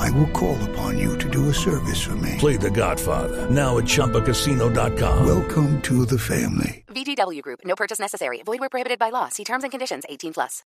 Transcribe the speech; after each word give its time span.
I 0.00 0.08
will 0.12 0.28
call 0.28 0.56
upon 0.70 0.98
you 0.98 1.18
to 1.18 1.28
do 1.28 1.50
a 1.50 1.54
service 1.54 2.00
for 2.00 2.16
me. 2.16 2.36
Play 2.38 2.56
The 2.56 2.70
Godfather 2.70 3.50
now 3.50 3.76
at 3.76 3.84
ChumbaCasino.com. 3.84 5.26
Welcome 5.26 5.82
to 5.82 6.06
the 6.06 6.18
family. 6.18 6.84
VGW 6.88 7.42
Group. 7.42 7.60
No 7.66 7.74
purchase 7.76 8.00
necessary. 8.00 8.42
Void 8.44 8.60
where 8.60 8.70
prohibited 8.70 8.98
by 8.98 9.10
law. 9.10 9.28
See 9.28 9.44
terms 9.44 9.62
and 9.62 9.70
conditions. 9.70 10.04
18 10.08 10.32
plus. 10.32 10.64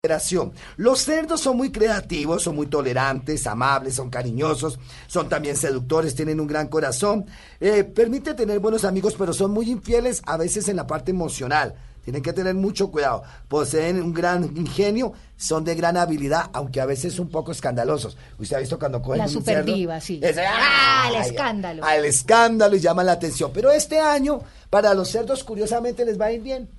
Los 0.78 1.06
cerdos 1.06 1.40
son 1.40 1.58
muy 1.58 1.72
creativos, 1.72 2.44
son 2.44 2.56
muy 2.58 2.68
tolerantes, 2.68 3.48
amables, 3.48 3.96
son 3.96 4.10
cariñosos, 4.10 4.78
son 5.08 5.30
también 5.30 5.56
seductores, 5.56 6.14
tienen 6.14 6.40
un 6.42 6.48
gran 6.48 6.68
corazón. 6.68 7.26
Eh, 7.62 7.86
permite 7.86 8.34
tener 8.34 8.60
buenos 8.60 8.84
amigos, 8.84 9.16
pero 9.18 9.32
son 9.32 9.52
muy 9.52 9.70
infieles 9.72 10.22
a 10.26 10.36
veces 10.36 10.68
en 10.68 10.76
la 10.76 10.88
parte 10.88 11.12
emocional. 11.12 11.76
Tienen 12.04 12.22
que 12.24 12.34
tener 12.34 12.56
mucho 12.56 12.90
cuidado. 12.92 13.24
Poseen 13.48 14.02
un 14.02 14.14
gran 14.14 14.44
ingenio, 14.58 15.14
son 15.38 15.64
de 15.64 15.76
gran 15.76 15.98
habilidad, 15.98 16.50
aunque 16.54 16.82
a 16.82 16.86
veces 16.86 17.20
un 17.20 17.30
poco 17.30 17.52
escandalosos. 17.52 18.18
Usted 18.40 18.56
ha 18.56 18.60
visto 18.60 18.80
cuando 18.80 19.02
cogen 19.02 19.20
La 19.20 19.26
un 19.26 19.44
cerdo? 19.44 19.72
sí. 20.02 20.20
Es- 20.24 20.38
Ah, 20.40 21.12
escándalo. 21.26 21.84
Al 21.84 22.06
escándalo 22.06 22.76
y 22.76 22.80
llama 22.80 23.04
la 23.04 23.12
atención. 23.14 23.52
Pero 23.54 23.72
este 23.72 24.00
año, 24.00 24.40
para 24.70 24.94
los 24.94 25.10
cerdos, 25.10 25.44
curiosamente, 25.44 26.04
les 26.06 26.20
va 26.20 26.26
a 26.26 26.32
ir 26.32 26.42
bien. 26.42 26.70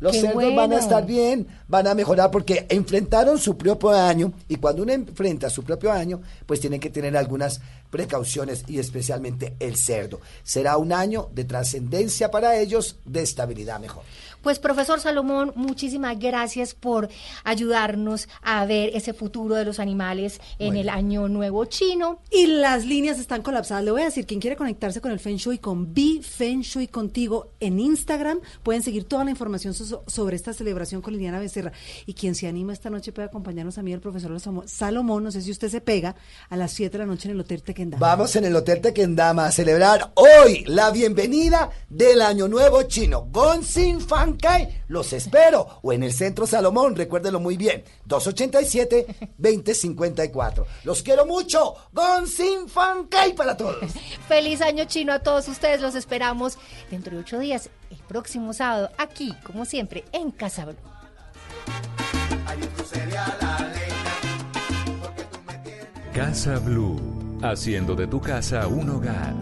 Los 0.00 0.12
Qué 0.12 0.20
cerdos 0.20 0.54
van 0.54 0.72
a 0.72 0.78
estar 0.78 1.04
bien, 1.04 1.48
van 1.66 1.88
a 1.88 1.94
mejorar 1.94 2.30
porque 2.30 2.66
enfrentaron 2.68 3.36
su 3.36 3.58
propio 3.58 3.90
año 3.90 4.32
y 4.46 4.54
cuando 4.54 4.84
uno 4.84 4.92
enfrenta 4.92 5.50
su 5.50 5.64
propio 5.64 5.90
año, 5.90 6.20
pues 6.46 6.60
tiene 6.60 6.78
que 6.78 6.88
tener 6.88 7.16
algunas 7.16 7.60
precauciones 7.90 8.64
y 8.68 8.78
especialmente 8.78 9.54
el 9.60 9.76
cerdo. 9.76 10.20
Será 10.42 10.76
un 10.76 10.92
año 10.92 11.28
de 11.34 11.44
trascendencia 11.44 12.30
para 12.30 12.58
ellos, 12.58 12.96
de 13.04 13.22
estabilidad 13.22 13.80
mejor. 13.80 14.02
Pues 14.42 14.60
profesor 14.60 15.00
Salomón, 15.00 15.52
muchísimas 15.56 16.16
gracias 16.18 16.72
por 16.72 17.08
ayudarnos 17.42 18.28
a 18.42 18.64
ver 18.66 18.90
ese 18.94 19.12
futuro 19.12 19.56
de 19.56 19.64
los 19.64 19.80
animales 19.80 20.40
en 20.60 20.76
el 20.76 20.88
año 20.88 21.26
nuevo 21.28 21.64
chino. 21.64 22.20
Y 22.30 22.46
las 22.46 22.84
líneas 22.86 23.18
están 23.18 23.42
colapsadas. 23.42 23.82
Le 23.84 23.90
voy 23.90 24.02
a 24.02 24.06
decir, 24.06 24.26
quien 24.26 24.38
quiere 24.40 24.54
conectarse 24.56 25.00
con 25.00 25.10
el 25.10 25.18
Feng 25.18 25.36
Shui, 25.36 25.58
con 25.58 25.92
Be 25.92 26.20
Feng 26.22 26.60
Shui 26.60 26.86
contigo 26.86 27.50
en 27.58 27.80
Instagram, 27.80 28.38
pueden 28.62 28.82
seguir 28.84 29.04
toda 29.04 29.24
la 29.24 29.30
información 29.32 29.74
so- 29.74 30.04
sobre 30.06 30.36
esta 30.36 30.52
celebración 30.52 31.02
con 31.02 31.14
Liliana 31.14 31.40
Becerra. 31.40 31.72
Y 32.06 32.14
quien 32.14 32.36
se 32.36 32.46
anima 32.46 32.72
esta 32.72 32.90
noche 32.90 33.10
puede 33.12 33.26
acompañarnos 33.26 33.76
a 33.78 33.82
mí, 33.82 33.92
el 33.92 34.00
profesor 34.00 34.30
Salomón- 34.66 35.24
no 35.24 35.32
sé 35.32 35.42
si 35.42 35.50
usted 35.50 35.68
se 35.68 35.80
pega, 35.80 36.14
a 36.48 36.56
las 36.56 36.70
7 36.72 36.92
de 36.96 36.98
la 37.04 37.06
noche 37.06 37.28
en 37.28 37.34
el 37.34 37.40
Hotel 37.40 37.62
Tequendama. 37.78 38.06
Vamos 38.06 38.34
en 38.34 38.44
el 38.44 38.56
Hotel 38.56 38.80
Tequendama 38.80 39.46
a 39.46 39.52
celebrar 39.52 40.10
hoy 40.14 40.64
la 40.66 40.90
bienvenida 40.90 41.70
del 41.88 42.22
Año 42.22 42.48
Nuevo 42.48 42.82
Chino. 42.82 43.28
Gonzin 43.30 44.00
Fankai, 44.00 44.82
los 44.88 45.12
espero. 45.12 45.78
O 45.82 45.92
en 45.92 46.02
el 46.02 46.12
Centro 46.12 46.44
Salomón, 46.44 46.96
recuérdenlo 46.96 47.38
muy 47.38 47.56
bien. 47.56 47.84
287-2054. 48.08 50.64
Los 50.82 51.04
quiero 51.04 51.24
mucho. 51.24 51.74
Gonzin 51.92 52.68
Fankai 52.68 53.36
para 53.36 53.56
todos. 53.56 53.76
Feliz 54.28 54.60
año 54.60 54.86
chino 54.86 55.12
a 55.12 55.20
todos 55.20 55.46
ustedes, 55.46 55.80
los 55.80 55.94
esperamos 55.94 56.58
dentro 56.90 57.14
de 57.14 57.20
ocho 57.20 57.38
días, 57.38 57.70
el 57.90 57.98
próximo 58.08 58.54
sábado, 58.54 58.90
aquí, 58.98 59.36
como 59.44 59.64
siempre, 59.64 60.02
en 60.10 60.32
Casa 60.32 60.64
Blue. 60.64 60.74
Casa 66.12 66.58
Blue, 66.58 67.17
haciendo 67.42 67.94
de 67.94 68.06
tu 68.06 68.20
casa 68.20 68.66
un 68.66 68.90
hogar. 68.90 69.34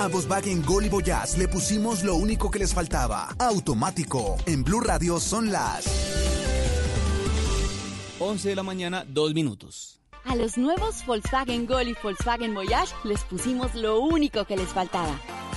A 0.00 0.08
Volkswagen 0.08 0.62
Gol 0.62 0.86
y 0.86 0.88
Voyage 0.88 1.38
le 1.38 1.48
pusimos 1.48 2.02
lo 2.02 2.16
único 2.16 2.50
que 2.50 2.58
les 2.58 2.74
faltaba. 2.74 3.28
Automático. 3.38 4.36
En 4.44 4.64
Blue 4.64 4.80
Radio 4.80 5.20
son 5.20 5.50
las 5.50 5.86
11 8.18 8.48
de 8.50 8.56
la 8.56 8.62
mañana, 8.62 9.04
2 9.08 9.34
minutos. 9.34 10.00
A 10.24 10.36
los 10.36 10.56
nuevos 10.56 11.04
Volkswagen 11.06 11.66
Gol 11.66 11.88
y 11.88 11.96
Volkswagen 12.02 12.54
Voyage 12.54 12.94
les 13.04 13.22
pusimos 13.24 13.74
lo 13.74 14.00
único 14.00 14.44
que 14.44 14.56
les 14.56 14.68
faltaba. 14.68 15.20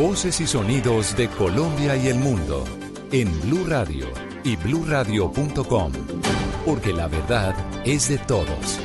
Voces 0.00 0.40
y 0.40 0.46
sonidos 0.46 1.14
de 1.14 1.28
Colombia 1.28 1.94
y 1.94 2.06
el 2.06 2.14
mundo 2.14 2.64
en 3.12 3.38
Blue 3.42 3.66
Radio 3.66 4.06
y 4.44 4.56
bluradio.com, 4.56 5.92
porque 6.64 6.94
la 6.94 7.06
verdad 7.06 7.54
es 7.84 8.08
de 8.08 8.16
todos. 8.16 8.78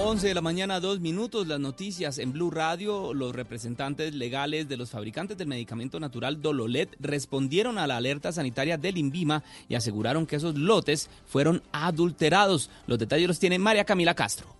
11 0.00 0.26
de 0.26 0.34
la 0.34 0.40
mañana, 0.40 0.80
2 0.80 0.98
minutos. 0.98 1.46
Las 1.46 1.60
noticias 1.60 2.18
en 2.18 2.32
Blue 2.32 2.50
Radio. 2.50 3.14
Los 3.14 3.36
representantes 3.36 4.16
legales 4.16 4.68
de 4.68 4.76
los 4.76 4.90
fabricantes 4.90 5.38
del 5.38 5.46
medicamento 5.46 6.00
natural 6.00 6.42
Dololet 6.42 6.96
respondieron 6.98 7.78
a 7.78 7.86
la 7.86 7.98
alerta 7.98 8.32
sanitaria 8.32 8.76
del 8.78 8.98
INVIMA 8.98 9.44
y 9.68 9.76
aseguraron 9.76 10.26
que 10.26 10.36
esos 10.36 10.56
lotes 10.56 11.08
fueron 11.24 11.62
adulterados. 11.70 12.68
Los 12.88 12.98
detalles 12.98 13.28
los 13.28 13.38
tiene 13.38 13.60
María 13.60 13.84
Camila 13.84 14.14
Castro. 14.14 14.56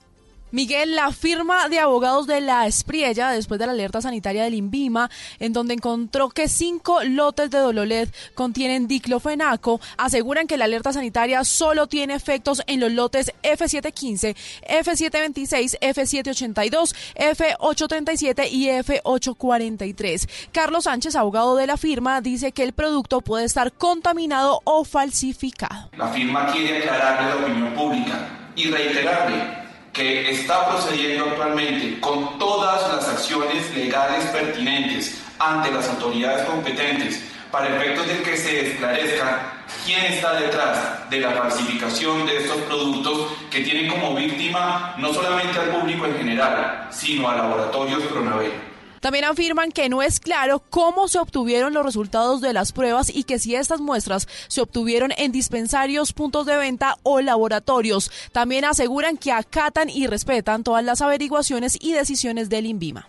Miguel, 0.57 0.97
la 0.97 1.13
firma 1.13 1.69
de 1.69 1.81
abogados 1.81 2.27
de 2.27 2.41
la 2.41 2.67
Espriella, 2.67 3.31
después 3.31 3.61
de 3.61 3.67
la 3.67 3.73
alerta 3.73 4.01
sanitaria 4.01 4.45
del 4.45 4.55
INVIMA, 4.55 5.11
en 5.39 5.53
donde 5.53 5.75
encontró 5.75 6.31
que 6.31 6.49
cinco 6.49 7.05
lotes 7.05 7.51
de 7.51 7.59
Dololet 7.59 8.11
contienen 8.35 8.89
diclofenaco, 8.89 9.83
aseguran 9.99 10.47
que 10.47 10.57
la 10.57 10.65
alerta 10.65 10.95
sanitaria 10.95 11.45
solo 11.45 11.89
tiene 11.89 12.15
efectos 12.15 12.63
en 12.67 12.81
los 12.81 12.91
lotes 12.91 13.35
F715, 13.43 14.35
F726, 14.67 15.79
F782, 15.79 16.95
F837 17.17 18.51
y 18.51 18.69
F843. 18.69 20.27
Carlos 20.53 20.85
Sánchez, 20.85 21.17
abogado 21.17 21.57
de 21.57 21.67
la 21.67 21.77
firma, 21.77 22.23
dice 22.23 22.53
que 22.53 22.63
el 22.63 22.73
producto 22.73 23.21
puede 23.21 23.45
estar 23.45 23.75
contaminado 23.75 24.63
o 24.65 24.87
falsificado. 24.87 25.91
La 25.99 26.09
firma 26.09 26.51
quiere 26.51 26.79
aclararle 26.79 27.29
la 27.29 27.45
opinión 27.45 27.75
pública 27.75 28.53
y 28.57 28.71
reiterarle 28.71 29.66
que 29.97 30.31
está 30.31 30.69
procediendo 30.69 31.25
actualmente 31.25 31.99
con 32.01 32.39
todas 32.39 32.87
las 32.93 33.09
acciones 33.09 33.75
legales 33.75 34.27
pertinentes 34.27 35.23
ante 35.39 35.73
las 35.73 35.89
autoridades 35.89 36.45
competentes 36.47 37.25
para 37.51 37.75
efectos 37.75 38.07
de 38.07 38.23
que 38.23 38.37
se 38.37 38.73
esclarezca 38.73 39.55
quién 39.87 40.05
está 40.05 40.39
detrás 40.39 41.09
de 41.09 41.21
la 41.21 41.31
falsificación 41.31 42.27
de 42.27 42.37
estos 42.37 42.59
productos 42.63 43.33
que 43.51 43.61
tienen 43.61 43.89
como 43.89 44.15
víctima 44.15 44.95
no 44.99 45.15
solamente 45.15 45.59
al 45.59 45.71
público 45.71 46.05
en 46.05 46.19
general, 46.19 46.89
sino 46.91 47.31
a 47.31 47.37
laboratorios 47.37 48.03
Pronavel. 48.03 48.66
También 49.07 49.25
afirman 49.27 49.71
que 49.71 49.89
no 49.89 50.03
es 50.03 50.19
claro 50.19 50.65
cómo 50.69 51.07
se 51.07 51.21
obtuvieron 51.21 51.73
los 51.73 51.87
resultados 51.87 52.41
de 52.41 52.53
las 52.53 52.73
pruebas 52.73 53.09
y 53.09 53.23
que 53.23 53.39
si 53.39 53.55
estas 53.55 53.81
muestras 53.81 54.27
se 54.49 54.61
obtuvieron 54.61 55.13
en 55.17 55.31
dispensarios, 55.31 56.13
puntos 56.13 56.45
de 56.45 56.57
venta 56.57 56.97
o 57.05 57.21
laboratorios. 57.21 58.11
También 58.33 58.65
aseguran 58.65 59.17
que 59.17 59.31
acatan 59.31 59.91
y 59.91 60.09
respetan 60.09 60.65
todas 60.65 60.83
las 60.83 61.03
averiguaciones 61.03 61.79
y 61.81 61.93
decisiones 61.93 62.49
del 62.49 62.67
INVIMA. 62.67 63.07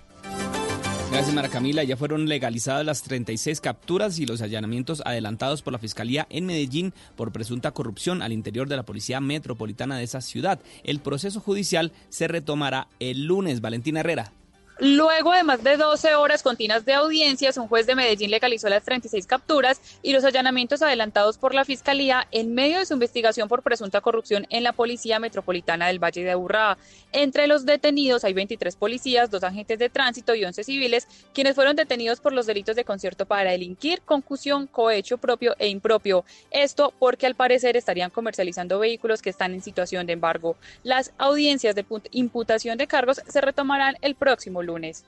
Gracias, 1.10 1.34
Mara 1.34 1.50
Camila. 1.50 1.84
Ya 1.84 1.98
fueron 1.98 2.30
legalizadas 2.30 2.86
las 2.86 3.02
36 3.02 3.60
capturas 3.60 4.20
y 4.20 4.28
los 4.28 4.44
allanamientos 4.44 5.02
adelantados 5.04 5.64
por 5.64 5.74
la 5.74 5.80
Fiscalía 5.80 6.28
en 6.30 6.46
Medellín 6.46 6.94
por 7.16 7.32
presunta 7.32 7.72
corrupción 7.72 8.22
al 8.22 8.34
interior 8.34 8.70
de 8.70 8.76
la 8.76 8.84
Policía 8.84 9.20
Metropolitana 9.20 9.98
de 9.98 10.04
esa 10.04 10.22
ciudad. 10.22 10.60
El 10.84 11.00
proceso 11.00 11.40
judicial 11.40 11.92
se 12.10 12.28
retomará 12.28 12.88
el 13.00 13.26
lunes. 13.26 13.62
Valentina 13.62 14.02
Herrera. 14.02 14.32
Luego 14.80 15.32
de 15.32 15.42
más 15.42 15.64
de 15.64 15.76
12 15.76 16.14
horas 16.14 16.44
continuas 16.44 16.86
de 16.86 16.94
audiencias, 16.94 17.58
un 17.58 17.68
juez 17.68 17.88
de 17.88 17.96
Medellín 17.96 18.30
legalizó 18.30 18.70
las 18.70 18.84
36 18.84 19.26
capturas 19.26 19.82
y 20.04 20.14
los 20.14 20.24
allanamientos 20.24 20.84
adelantados 20.84 21.40
por 21.40 21.56
la 21.56 21.66
Fiscalía 21.66 22.28
en 22.32 22.54
medio 22.54 22.78
de 22.78 22.86
su 22.86 22.94
investigación 22.94 23.50
por 23.50 23.64
presunta 23.64 24.02
corrupción 24.02 24.46
en 24.52 24.62
la 24.62 24.74
Policía 24.74 25.18
Metropolitana 25.18 25.88
del 25.88 25.98
Valle 25.98 26.24
de 26.24 26.30
Aburrá. 26.30 26.78
Entre 27.12 27.48
los 27.48 27.66
detenidos 27.66 28.24
hay 28.24 28.34
23 28.34 28.76
policías, 28.76 29.32
dos 29.32 29.44
agentes 29.44 29.80
de 29.80 29.90
tránsito 29.90 30.36
y 30.36 30.46
11 30.46 30.64
civiles, 30.64 31.08
quienes 31.34 31.56
fueron 31.56 31.76
detenidos 31.76 32.20
por 32.20 32.34
los 32.34 32.46
delitos 32.46 32.76
de 32.76 32.86
concierto 32.86 33.26
para 33.26 33.50
delinquir, 33.50 34.02
concusión, 34.02 34.68
cohecho 34.68 35.18
propio 35.18 35.56
e 35.58 35.70
impropio. 35.70 36.24
Esto 36.52 36.94
porque 37.00 37.26
al 37.26 37.34
parecer 37.34 37.78
estarían 37.78 38.12
comercializando 38.12 38.78
vehículos 38.78 39.24
que 39.24 39.32
están 39.32 39.56
en 39.56 39.64
situación 39.64 40.06
de 40.06 40.14
embargo. 40.14 40.56
Las 40.84 41.14
audiencias 41.18 41.74
de 41.74 41.84
imputación 42.12 42.78
de 42.78 42.86
cargos 42.86 43.24
se 43.28 43.42
retomarán 43.42 43.96
el 44.02 44.14
próximo 44.14 44.67
lunes. 44.68 45.06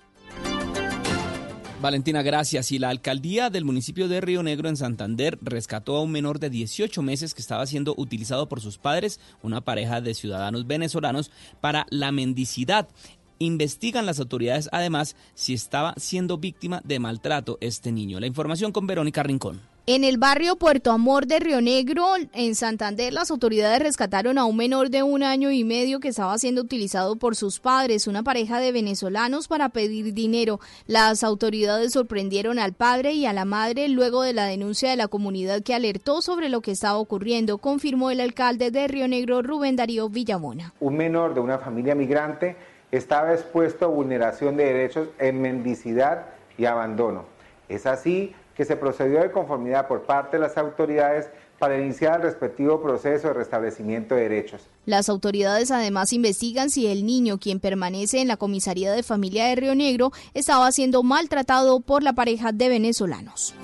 Valentina, 1.81 2.21
gracias. 2.21 2.73
Y 2.73 2.79
la 2.79 2.89
alcaldía 2.89 3.49
del 3.49 3.63
municipio 3.63 4.09
de 4.09 4.19
Río 4.19 4.43
Negro 4.43 4.67
en 4.67 4.75
Santander 4.75 5.39
rescató 5.41 5.95
a 5.95 6.01
un 6.01 6.11
menor 6.11 6.39
de 6.39 6.49
18 6.49 7.01
meses 7.01 7.33
que 7.33 7.41
estaba 7.41 7.65
siendo 7.65 7.93
utilizado 7.97 8.49
por 8.49 8.59
sus 8.59 8.77
padres, 8.77 9.21
una 9.43 9.61
pareja 9.61 10.01
de 10.01 10.13
ciudadanos 10.13 10.67
venezolanos, 10.67 11.31
para 11.61 11.85
la 11.89 12.11
mendicidad. 12.11 12.89
Investigan 13.37 14.05
las 14.05 14.19
autoridades 14.19 14.67
además 14.73 15.15
si 15.35 15.53
estaba 15.53 15.93
siendo 15.95 16.37
víctima 16.37 16.81
de 16.83 16.99
maltrato 16.99 17.57
este 17.61 17.93
niño. 17.93 18.19
La 18.19 18.27
información 18.27 18.73
con 18.73 18.85
Verónica 18.85 19.23
Rincón. 19.23 19.61
En 19.91 20.03
el 20.03 20.19
barrio 20.19 20.55
Puerto 20.55 20.91
Amor 20.91 21.25
de 21.25 21.39
Río 21.39 21.61
Negro, 21.61 22.05
en 22.33 22.53
Santander, 22.53 23.11
las 23.11 23.31
autoridades 23.31 23.79
rescataron 23.79 24.37
a 24.37 24.45
un 24.45 24.55
menor 24.55 24.91
de 24.91 25.01
un 25.01 25.23
año 25.23 25.49
y 25.49 25.63
medio 25.63 25.99
que 25.99 26.09
estaba 26.09 26.37
siendo 26.37 26.61
utilizado 26.61 27.15
por 27.15 27.35
sus 27.35 27.59
padres, 27.59 28.05
una 28.05 28.21
pareja 28.21 28.59
de 28.59 28.71
venezolanos, 28.71 29.47
para 29.47 29.69
pedir 29.69 30.13
dinero. 30.13 30.59
Las 30.85 31.23
autoridades 31.23 31.93
sorprendieron 31.93 32.59
al 32.59 32.73
padre 32.73 33.13
y 33.13 33.25
a 33.25 33.33
la 33.33 33.45
madre 33.45 33.89
luego 33.89 34.21
de 34.21 34.33
la 34.33 34.45
denuncia 34.45 34.91
de 34.91 34.95
la 34.95 35.07
comunidad 35.07 35.63
que 35.63 35.73
alertó 35.73 36.21
sobre 36.21 36.49
lo 36.49 36.61
que 36.61 36.69
estaba 36.69 36.99
ocurriendo, 36.99 37.57
confirmó 37.57 38.11
el 38.11 38.21
alcalde 38.21 38.69
de 38.69 38.87
Río 38.87 39.07
Negro, 39.07 39.41
Rubén 39.41 39.75
Darío 39.75 40.07
Villamona. 40.07 40.71
Un 40.81 40.97
menor 40.97 41.33
de 41.33 41.39
una 41.39 41.57
familia 41.57 41.95
migrante 41.95 42.57
estaba 42.91 43.33
expuesto 43.33 43.85
a 43.85 43.87
vulneración 43.87 44.55
de 44.55 44.65
derechos 44.65 45.07
en 45.17 45.41
mendicidad 45.41 46.27
y 46.59 46.65
abandono. 46.65 47.25
Es 47.69 47.87
así 47.87 48.35
que 48.59 48.65
se 48.65 48.75
procedió 48.75 49.21
de 49.21 49.31
conformidad 49.31 49.87
por 49.87 50.01
parte 50.01 50.35
de 50.35 50.43
las 50.43 50.57
autoridades 50.57 51.29
para 51.59 51.79
iniciar 51.79 52.17
el 52.17 52.23
respectivo 52.23 52.81
proceso 52.81 53.29
de 53.29 53.33
restablecimiento 53.33 54.15
de 54.15 54.23
derechos. 54.23 54.67
Las 54.85 55.07
autoridades 55.07 55.71
además 55.71 56.11
investigan 56.11 56.69
si 56.69 56.87
el 56.87 57.05
niño, 57.05 57.39
quien 57.39 57.61
permanece 57.61 58.19
en 58.19 58.27
la 58.27 58.35
comisaría 58.35 58.91
de 58.91 59.01
familia 59.01 59.45
de 59.45 59.55
Río 59.55 59.75
Negro, 59.75 60.11
estaba 60.33 60.69
siendo 60.73 61.03
maltratado 61.03 61.79
por 61.79 62.03
la 62.03 62.11
pareja 62.11 62.51
de 62.51 62.67
venezolanos. 62.67 63.55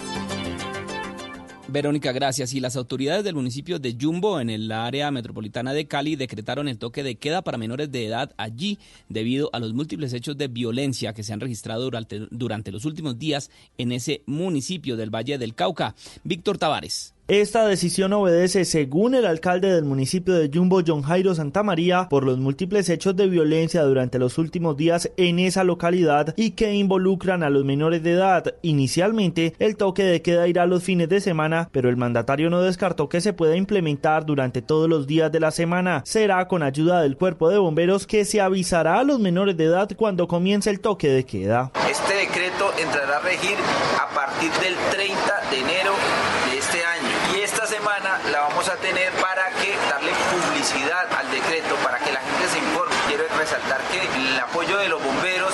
Verónica, 1.67 2.11
gracias. 2.11 2.53
Y 2.53 2.59
las 2.59 2.75
autoridades 2.75 3.23
del 3.23 3.33
municipio 3.33 3.79
de 3.79 3.97
Jumbo, 3.99 4.39
en 4.39 4.51
el 4.51 4.71
área 4.71 5.09
metropolitana 5.09 5.73
de 5.73 5.87
Cali, 5.87 6.15
decretaron 6.15 6.67
el 6.67 6.77
toque 6.77 7.01
de 7.01 7.15
queda 7.15 7.41
para 7.41 7.57
menores 7.57 7.91
de 7.91 8.05
edad 8.05 8.33
allí 8.37 8.77
debido 9.09 9.49
a 9.51 9.59
los 9.59 9.73
múltiples 9.73 10.13
hechos 10.13 10.37
de 10.37 10.47
violencia 10.47 11.13
que 11.13 11.23
se 11.23 11.33
han 11.33 11.39
registrado 11.39 11.83
durante, 11.83 12.27
durante 12.29 12.71
los 12.71 12.85
últimos 12.85 13.17
días 13.17 13.49
en 13.79 13.91
ese 13.91 14.21
municipio 14.27 14.95
del 14.95 15.13
Valle 15.13 15.39
del 15.39 15.55
Cauca. 15.55 15.95
Víctor 16.23 16.59
Tavares. 16.59 17.14
Esta 17.27 17.65
decisión 17.65 18.13
obedece, 18.13 18.65
según 18.65 19.15
el 19.15 19.25
alcalde 19.25 19.73
del 19.73 19.83
municipio 19.83 20.35
de 20.35 20.51
Jumbo, 20.53 20.83
John 20.85 21.01
Jairo 21.01 21.33
Santamaría, 21.33 22.07
por 22.07 22.23
los 22.23 22.37
múltiples 22.37 22.87
hechos 22.87 23.15
de 23.15 23.27
violencia 23.27 23.81
durante 23.81 24.19
los 24.19 24.37
últimos 24.37 24.77
días 24.77 25.09
en 25.17 25.39
esa 25.39 25.63
localidad 25.63 26.35
y 26.37 26.51
que 26.51 26.75
involucran 26.75 27.41
a 27.41 27.49
los 27.49 27.65
menores 27.65 28.03
de 28.03 28.11
edad. 28.11 28.53
Inicialmente, 28.61 29.55
el 29.57 29.75
toque 29.75 30.03
de 30.03 30.21
queda 30.21 30.47
irá 30.47 30.67
los 30.67 30.83
fines 30.83 31.09
de 31.09 31.19
semana, 31.19 31.67
pero 31.71 31.89
el 31.89 31.97
mandatario 31.97 32.51
no 32.51 32.61
descartó 32.61 33.09
que 33.09 33.21
se 33.21 33.33
pueda 33.33 33.57
implementar 33.57 34.27
durante 34.27 34.61
todos 34.61 34.87
los 34.87 35.07
días 35.07 35.31
de 35.31 35.39
la 35.39 35.49
semana. 35.49 36.03
Será 36.05 36.47
con 36.47 36.61
ayuda 36.61 37.01
del 37.01 37.17
cuerpo 37.17 37.49
de 37.49 37.57
bomberos 37.57 38.05
que 38.05 38.23
se 38.25 38.39
avisará 38.39 38.99
a 38.99 39.03
los 39.03 39.19
menores 39.19 39.57
de 39.57 39.63
edad 39.63 39.89
cuando 39.97 40.27
comience 40.27 40.69
el 40.69 40.79
toque 40.79 41.09
de 41.09 41.25
queda. 41.25 41.71
Este 41.89 42.13
decreto 42.13 42.69
entrará 42.79 43.17
a 43.17 43.21
regir 43.21 43.57
a 43.99 44.13
partir 44.13 44.51
del 44.61 44.75
30 44.91 45.15
de 45.49 45.59
enero 45.59 45.93
la 48.31 48.41
vamos 48.41 48.67
a 48.69 48.75
tener 48.77 49.11
para 49.13 49.49
que 49.61 49.75
darle 49.89 50.11
publicidad 50.31 51.07
al 51.17 51.31
decreto, 51.31 51.75
para 51.83 51.97
que 51.99 52.11
la 52.11 52.19
gente 52.19 52.47
se 52.49 52.57
informe. 52.57 52.95
Quiero 53.07 53.23
resaltar 53.37 53.81
que 53.91 54.01
el 54.01 54.39
apoyo 54.39 54.77
de 54.77 54.89
los 54.89 55.03
bomberos, 55.03 55.53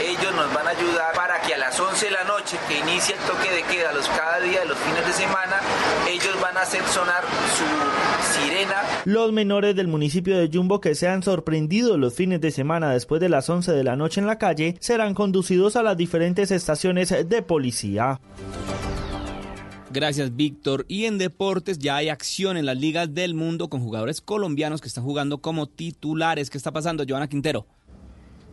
ellos 0.00 0.34
nos 0.34 0.52
van 0.54 0.66
a 0.66 0.70
ayudar 0.70 1.12
para 1.12 1.40
que 1.40 1.54
a 1.54 1.58
las 1.58 1.78
11 1.78 2.06
de 2.06 2.10
la 2.12 2.24
noche 2.24 2.58
que 2.68 2.78
inicia 2.78 3.16
el 3.16 3.20
toque 3.22 3.50
de 3.50 3.62
queda 3.64 3.92
los 3.92 4.08
cada 4.08 4.40
día 4.40 4.60
de 4.60 4.66
los 4.66 4.78
fines 4.78 5.03
de 5.03 5.03
semana, 5.14 5.60
ellos 6.10 6.36
van 6.42 6.56
a 6.56 6.62
hacer 6.62 6.82
sonar 6.84 7.22
su 7.56 8.40
sirena. 8.40 8.82
Los 9.04 9.32
menores 9.32 9.76
del 9.76 9.86
municipio 9.86 10.36
de 10.36 10.50
Jumbo 10.52 10.80
que 10.80 10.96
sean 10.96 11.22
sorprendidos 11.22 11.98
los 11.98 12.14
fines 12.14 12.40
de 12.40 12.50
semana 12.50 12.90
después 12.90 13.20
de 13.20 13.28
las 13.28 13.48
11 13.48 13.72
de 13.72 13.84
la 13.84 13.94
noche 13.94 14.20
en 14.20 14.26
la 14.26 14.38
calle 14.38 14.76
serán 14.80 15.14
conducidos 15.14 15.76
a 15.76 15.82
las 15.84 15.96
diferentes 15.96 16.50
estaciones 16.50 17.14
de 17.28 17.42
policía. 17.42 18.20
Gracias, 19.92 20.34
Víctor. 20.34 20.84
Y 20.88 21.04
en 21.04 21.18
deportes 21.18 21.78
ya 21.78 21.96
hay 21.96 22.08
acción 22.08 22.56
en 22.56 22.66
las 22.66 22.76
ligas 22.76 23.14
del 23.14 23.34
mundo 23.34 23.68
con 23.68 23.80
jugadores 23.80 24.20
colombianos 24.20 24.80
que 24.80 24.88
están 24.88 25.04
jugando 25.04 25.38
como 25.38 25.68
titulares. 25.68 26.50
¿Qué 26.50 26.58
está 26.58 26.72
pasando, 26.72 27.04
Joana 27.08 27.28
Quintero? 27.28 27.66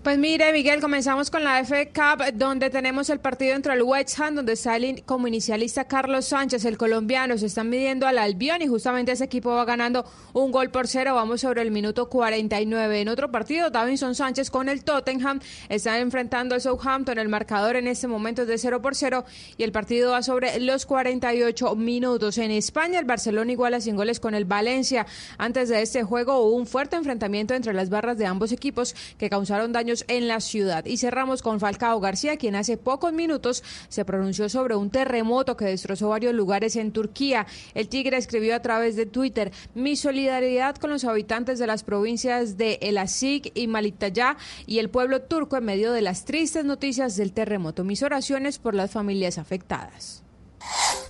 Pues 0.03 0.17
mire, 0.17 0.51
Miguel, 0.51 0.81
comenzamos 0.81 1.29
con 1.29 1.43
la 1.43 1.63
FA 1.63 1.85
Cup, 1.85 2.33
donde 2.33 2.71
tenemos 2.71 3.11
el 3.11 3.19
partido 3.19 3.53
entre 3.53 3.75
el 3.75 3.83
West 3.83 4.19
Ham, 4.19 4.33
donde 4.33 4.55
sale 4.55 5.03
como 5.05 5.27
inicialista 5.27 5.83
Carlos 5.83 6.25
Sánchez, 6.25 6.65
el 6.65 6.75
colombiano. 6.75 7.37
Se 7.37 7.45
están 7.45 7.69
midiendo 7.69 8.07
al 8.07 8.17
Albion 8.17 8.63
y 8.63 8.67
justamente 8.67 9.11
ese 9.11 9.25
equipo 9.25 9.51
va 9.51 9.63
ganando 9.63 10.03
un 10.33 10.51
gol 10.51 10.71
por 10.71 10.87
cero. 10.87 11.13
Vamos 11.13 11.41
sobre 11.41 11.61
el 11.61 11.69
minuto 11.69 12.09
49. 12.09 12.99
En 12.99 13.09
otro 13.09 13.29
partido, 13.29 13.69
Davinson 13.69 14.15
Sánchez 14.15 14.49
con 14.49 14.69
el 14.69 14.83
Tottenham 14.83 15.39
están 15.69 15.99
enfrentando 15.99 16.55
al 16.55 16.61
Southampton. 16.61 17.19
El 17.19 17.29
marcador 17.29 17.75
en 17.75 17.85
este 17.85 18.07
momento 18.07 18.41
es 18.41 18.47
de 18.47 18.57
0 18.57 18.81
por 18.81 18.95
0 18.95 19.23
y 19.57 19.61
el 19.61 19.71
partido 19.71 20.13
va 20.13 20.23
sobre 20.23 20.59
los 20.61 20.87
48 20.87 21.75
minutos. 21.75 22.39
En 22.39 22.49
España, 22.49 22.97
el 22.97 23.05
Barcelona 23.05 23.51
iguala 23.51 23.79
sin 23.79 23.95
goles 23.95 24.19
con 24.19 24.33
el 24.33 24.45
Valencia. 24.45 25.05
Antes 25.37 25.69
de 25.69 25.83
este 25.83 26.01
juego 26.01 26.39
hubo 26.39 26.55
un 26.55 26.65
fuerte 26.65 26.95
enfrentamiento 26.95 27.53
entre 27.53 27.75
las 27.75 27.91
barras 27.91 28.17
de 28.17 28.25
ambos 28.25 28.51
equipos 28.51 28.95
que 29.19 29.29
causaron 29.29 29.71
daño 29.71 29.90
en 30.07 30.27
la 30.27 30.39
ciudad. 30.39 30.85
Y 30.85 30.97
cerramos 30.97 31.41
con 31.41 31.59
Falcao 31.59 31.99
García, 31.99 32.37
quien 32.37 32.55
hace 32.55 32.77
pocos 32.77 33.13
minutos 33.13 33.63
se 33.89 34.05
pronunció 34.05 34.49
sobre 34.49 34.75
un 34.75 34.89
terremoto 34.89 35.57
que 35.57 35.65
destrozó 35.65 36.09
varios 36.09 36.33
lugares 36.33 36.75
en 36.75 36.91
Turquía. 36.91 37.47
El 37.73 37.87
Tigre 37.87 38.17
escribió 38.17 38.55
a 38.55 38.61
través 38.61 38.95
de 38.95 39.05
Twitter, 39.05 39.51
mi 39.75 39.95
solidaridad 39.95 40.75
con 40.75 40.89
los 40.89 41.03
habitantes 41.03 41.59
de 41.59 41.67
las 41.67 41.83
provincias 41.83 42.57
de 42.57 42.79
El 42.81 42.97
Asik 42.97 43.51
y 43.53 43.67
Malitaya 43.67 44.37
y 44.65 44.79
el 44.79 44.89
pueblo 44.89 45.21
turco 45.21 45.57
en 45.57 45.65
medio 45.65 45.91
de 45.93 46.01
las 46.01 46.25
tristes 46.25 46.65
noticias 46.65 47.15
del 47.15 47.33
terremoto. 47.33 47.83
Mis 47.83 48.03
oraciones 48.03 48.59
por 48.59 48.75
las 48.75 48.91
familias 48.91 49.37
afectadas. 49.37 50.23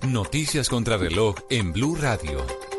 Noticias 0.07 0.69
contra 0.69 0.97
reloj 0.97 1.35
en 1.49 1.73
Blue 1.73 1.95
Radio. 1.95 2.70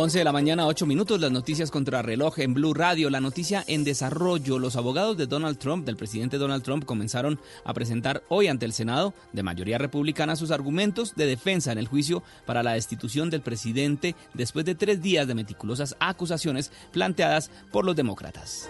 11 0.00 0.18
de 0.18 0.24
la 0.24 0.30
mañana, 0.30 0.68
8 0.68 0.86
minutos, 0.86 1.20
las 1.20 1.32
noticias 1.32 1.72
contra 1.72 2.02
reloj 2.02 2.38
en 2.38 2.54
Blue 2.54 2.72
Radio. 2.72 3.10
La 3.10 3.20
noticia 3.20 3.64
en 3.66 3.82
desarrollo. 3.82 4.60
Los 4.60 4.76
abogados 4.76 5.16
de 5.16 5.26
Donald 5.26 5.58
Trump, 5.58 5.84
del 5.84 5.96
presidente 5.96 6.38
Donald 6.38 6.62
Trump, 6.62 6.84
comenzaron 6.84 7.40
a 7.64 7.74
presentar 7.74 8.22
hoy 8.28 8.46
ante 8.46 8.64
el 8.64 8.72
Senado 8.72 9.12
de 9.32 9.42
mayoría 9.42 9.76
republicana 9.76 10.36
sus 10.36 10.52
argumentos 10.52 11.16
de 11.16 11.26
defensa 11.26 11.72
en 11.72 11.78
el 11.78 11.88
juicio 11.88 12.22
para 12.46 12.62
la 12.62 12.74
destitución 12.74 13.28
del 13.28 13.40
presidente 13.40 14.14
después 14.34 14.64
de 14.64 14.76
tres 14.76 15.02
días 15.02 15.26
de 15.26 15.34
meticulosas 15.34 15.96
acusaciones 15.98 16.70
planteadas 16.92 17.50
por 17.72 17.84
los 17.84 17.96
demócratas. 17.96 18.68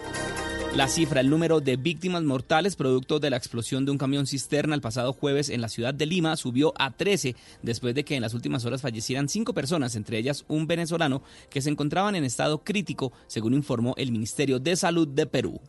La 0.75 0.87
cifra, 0.87 1.19
el 1.19 1.31
número 1.31 1.61
de 1.61 1.77
víctimas 1.77 2.21
mortales 2.21 2.75
producto 2.75 3.19
de 3.19 3.31
la 3.31 3.37
explosión 3.37 3.85
de 3.85 3.91
un 3.91 3.97
camión 3.97 4.27
cisterna 4.27 4.75
el 4.75 4.81
pasado 4.81 5.13
jueves 5.13 5.49
en 5.49 5.61
la 5.61 5.67
ciudad 5.67 5.95
de 5.95 6.05
Lima 6.05 6.37
subió 6.37 6.73
a 6.77 6.91
13 6.91 7.35
después 7.63 7.95
de 7.95 8.05
que 8.05 8.15
en 8.15 8.21
las 8.21 8.35
últimas 8.35 8.65
horas 8.65 8.83
fallecieran 8.83 9.29
cinco 9.29 9.55
personas, 9.55 9.95
entre 9.95 10.19
ellas 10.19 10.45
un 10.47 10.67
venezolano, 10.67 11.18
que 11.49 11.61
se 11.61 11.69
encontraban 11.69 12.15
en 12.15 12.23
estado 12.23 12.63
crítico, 12.63 13.11
según 13.27 13.53
informó 13.53 13.93
el 13.97 14.11
Ministerio 14.11 14.59
de 14.59 14.75
Salud 14.75 15.07
de 15.07 15.25
Perú. 15.25 15.59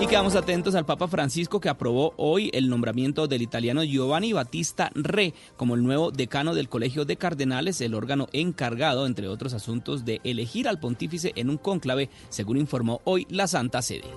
Y 0.00 0.06
quedamos 0.06 0.34
atentos 0.34 0.74
al 0.74 0.86
Papa 0.86 1.08
Francisco 1.08 1.60
que 1.60 1.68
aprobó 1.68 2.14
hoy 2.16 2.48
el 2.54 2.70
nombramiento 2.70 3.26
del 3.26 3.42
italiano 3.42 3.84
Giovanni 3.84 4.32
Battista 4.32 4.90
Re 4.94 5.34
como 5.58 5.74
el 5.74 5.82
nuevo 5.82 6.10
decano 6.10 6.54
del 6.54 6.70
Colegio 6.70 7.04
de 7.04 7.16
Cardenales, 7.16 7.82
el 7.82 7.94
órgano 7.94 8.26
encargado, 8.32 9.06
entre 9.06 9.28
otros 9.28 9.52
asuntos, 9.52 10.06
de 10.06 10.22
elegir 10.24 10.68
al 10.68 10.80
pontífice 10.80 11.32
en 11.36 11.50
un 11.50 11.58
cónclave, 11.58 12.08
según 12.30 12.56
informó 12.56 13.02
hoy 13.04 13.26
la 13.28 13.46
Santa 13.46 13.82
Sede. 13.82 14.08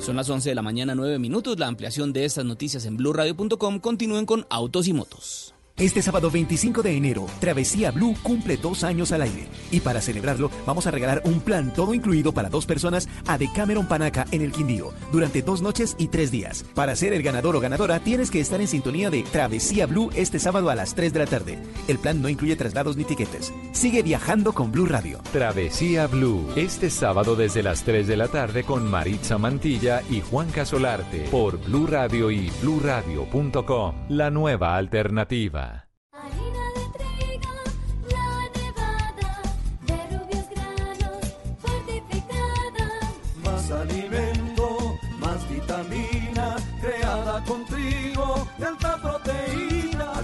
Son 0.00 0.16
las 0.16 0.28
11 0.28 0.48
de 0.48 0.54
la 0.54 0.62
mañana, 0.62 0.94
9 0.94 1.18
minutos. 1.18 1.58
La 1.58 1.68
ampliación 1.68 2.12
de 2.12 2.24
estas 2.24 2.44
noticias 2.44 2.86
en 2.86 2.96
blurradio.com. 2.96 3.80
Continúen 3.80 4.26
con 4.26 4.46
Autos 4.50 4.88
y 4.88 4.92
Motos. 4.92 5.55
Este 5.78 6.00
sábado 6.00 6.30
25 6.30 6.82
de 6.82 6.96
enero, 6.96 7.26
Travesía 7.38 7.90
Blue 7.90 8.14
cumple 8.22 8.56
dos 8.56 8.82
años 8.82 9.12
al 9.12 9.20
aire. 9.20 9.46
Y 9.70 9.80
para 9.80 10.00
celebrarlo, 10.00 10.50
vamos 10.64 10.86
a 10.86 10.90
regalar 10.90 11.20
un 11.26 11.38
plan 11.40 11.70
todo 11.74 11.92
incluido 11.92 12.32
para 12.32 12.48
dos 12.48 12.64
personas 12.64 13.10
a 13.26 13.36
Decameron 13.36 13.86
Panaca 13.86 14.24
en 14.30 14.40
el 14.40 14.52
Quindío, 14.52 14.94
durante 15.12 15.42
dos 15.42 15.60
noches 15.60 15.94
y 15.98 16.08
tres 16.08 16.30
días. 16.30 16.64
Para 16.74 16.96
ser 16.96 17.12
el 17.12 17.22
ganador 17.22 17.56
o 17.56 17.60
ganadora, 17.60 18.00
tienes 18.00 18.30
que 18.30 18.40
estar 18.40 18.58
en 18.58 18.68
sintonía 18.68 19.10
de 19.10 19.22
Travesía 19.24 19.84
Blue 19.84 20.08
este 20.14 20.38
sábado 20.38 20.70
a 20.70 20.74
las 20.74 20.94
3 20.94 21.12
de 21.12 21.18
la 21.18 21.26
tarde. 21.26 21.58
El 21.88 21.98
plan 21.98 22.22
no 22.22 22.30
incluye 22.30 22.56
traslados 22.56 22.96
ni 22.96 23.04
tiquetes. 23.04 23.52
Sigue 23.72 24.02
viajando 24.02 24.54
con 24.54 24.72
Blue 24.72 24.86
Radio. 24.86 25.20
Travesía 25.30 26.06
Blue, 26.06 26.48
este 26.56 26.88
sábado 26.88 27.36
desde 27.36 27.62
las 27.62 27.82
3 27.82 28.06
de 28.06 28.16
la 28.16 28.28
tarde 28.28 28.64
con 28.64 28.90
Maritza 28.90 29.36
Mantilla 29.36 30.00
y 30.08 30.22
Juan 30.22 30.48
Casolarte 30.52 31.26
por 31.30 31.62
Blue 31.62 31.86
Radio 31.86 32.30
y 32.30 32.50
bluradio.com. 32.62 33.94
La 34.08 34.30
nueva 34.30 34.74
alternativa. 34.74 35.65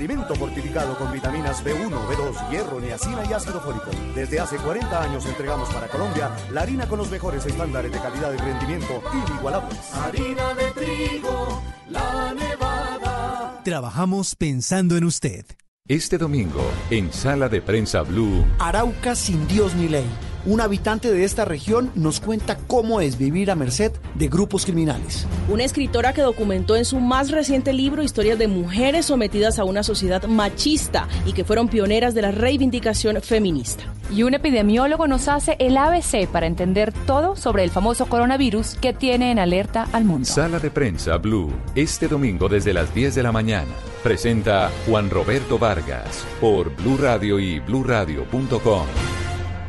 Alimento 0.03 0.35
fortificado 0.35 0.99
con 0.99 1.13
vitaminas 1.13 1.65
B1, 1.65 1.89
B2, 1.89 2.51
hierro, 2.51 2.81
niacina 2.81 3.25
y 3.25 3.33
ácido 3.33 3.61
fólico. 3.61 3.89
Desde 4.17 4.41
hace 4.41 4.57
40 4.57 5.01
años 5.01 5.25
entregamos 5.27 5.73
para 5.73 5.87
Colombia 5.87 6.29
la 6.51 6.63
harina 6.63 6.89
con 6.89 6.99
los 6.99 7.09
mejores 7.09 7.47
estándares 7.47 7.93
de 7.93 8.01
calidad 8.01 8.33
y 8.35 8.37
rendimiento 8.37 9.01
inigualables. 9.13 9.79
Harina 9.95 10.55
de 10.55 10.71
trigo, 10.73 11.63
la 11.89 12.35
nevada. 12.35 13.61
Trabajamos 13.63 14.35
pensando 14.35 14.97
en 14.97 15.05
usted. 15.05 15.47
Este 15.87 16.19
domingo, 16.19 16.69
en 16.91 17.13
Sala 17.13 17.49
de 17.49 17.63
Prensa 17.63 18.03
Blue, 18.03 18.45
Arauca 18.59 19.15
sin 19.15 19.47
Dios 19.47 19.73
ni 19.77 19.87
ley. 19.87 20.11
Un 20.45 20.61
habitante 20.61 21.13
de 21.13 21.23
esta 21.23 21.45
región 21.45 21.93
nos 21.95 22.21
cuenta 22.21 22.57
cómo 22.67 23.01
es 23.01 23.17
vivir 23.17 23.51
a 23.51 23.55
merced 23.55 23.93
de 24.15 24.27
grupos 24.29 24.65
criminales. 24.65 25.27
Una 25.49 25.63
escritora 25.63 26.13
que 26.13 26.23
documentó 26.23 26.75
en 26.75 26.85
su 26.85 26.99
más 26.99 27.31
reciente 27.31 27.73
libro 27.73 28.03
historias 28.03 28.39
de 28.39 28.49
mujeres 28.49 29.07
sometidas 29.07 29.61
a 29.61 29.65
una 29.65 29.85
sociedad 29.85 30.25
machista 30.25 31.07
y 31.27 31.33
que 31.33 31.45
fueron 31.45 31.69
pioneras 31.69 32.15
de 32.15 32.23
la 32.23 32.33
reivindicación 32.33 33.23
feminista. 33.23 33.85
Y 34.11 34.25
un 34.25 34.35
epidemiólogo 34.35 35.07
nos 35.07 35.29
hace 35.29 35.57
el 35.61 35.77
ABC 35.77 36.27
para 36.27 36.47
entender 36.47 36.93
todo 37.07 37.37
sobre 37.37 37.63
el 37.63 37.71
famoso 37.71 38.07
coronavirus 38.07 38.75
que 38.81 38.93
tiene 38.93 39.31
en 39.31 39.39
alerta 39.39 39.87
al 39.93 40.05
mundo. 40.05 40.27
Sala 40.27 40.59
de 40.59 40.71
Prensa 40.71 41.19
Blue, 41.19 41.53
este 41.77 42.09
domingo 42.09 42.49
desde 42.49 42.75
las 42.75 42.93
10 42.93 43.15
de 43.15 43.23
la 43.23 43.31
mañana. 43.31 43.71
Presenta 44.03 44.71
Juan 44.87 45.09
Roberto 45.09 45.57
Vargas 45.59 46.27
por 46.41 46.75
Blue 46.77 46.97
Radio 46.99 47.39
y 47.39 47.61
bluradio.com. 47.61 48.87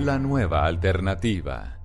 La 0.04 0.20
nueva 0.20 0.66
alternativa. 0.66 1.80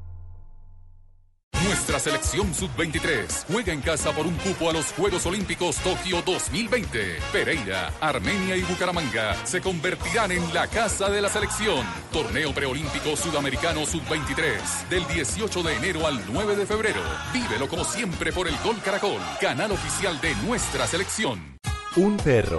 Nuestra 1.63 2.01
selección 2.01 2.53
sub-23 2.53 3.45
juega 3.47 3.73
en 3.73 3.81
casa 3.81 4.11
por 4.11 4.27
un 4.27 4.35
cupo 4.39 4.69
a 4.69 4.73
los 4.73 4.87
Juegos 4.91 5.25
Olímpicos 5.25 5.77
Tokio 5.77 6.21
2020. 6.23 7.19
Pereira, 7.31 7.93
Armenia 8.01 8.57
y 8.57 8.63
Bucaramanga 8.63 9.37
se 9.47 9.61
convertirán 9.61 10.33
en 10.33 10.53
la 10.53 10.67
casa 10.67 11.09
de 11.09 11.21
la 11.21 11.29
selección. 11.29 11.87
Torneo 12.13 12.53
preolímpico 12.53 13.15
sudamericano 13.15 13.87
sub-23 13.87 14.89
del 14.91 15.07
18 15.07 15.63
de 15.63 15.77
enero 15.77 16.05
al 16.05 16.21
9 16.27 16.57
de 16.57 16.67
febrero. 16.67 17.01
Vívelo 17.33 17.69
como 17.69 17.85
siempre 17.85 18.33
por 18.33 18.49
el 18.49 18.57
Gol 18.65 18.81
Caracol, 18.85 19.21
canal 19.41 19.71
oficial 19.71 20.21
de 20.21 20.35
nuestra 20.45 20.89
selección. 20.89 21.57
Un 21.97 22.17
perro, 22.17 22.59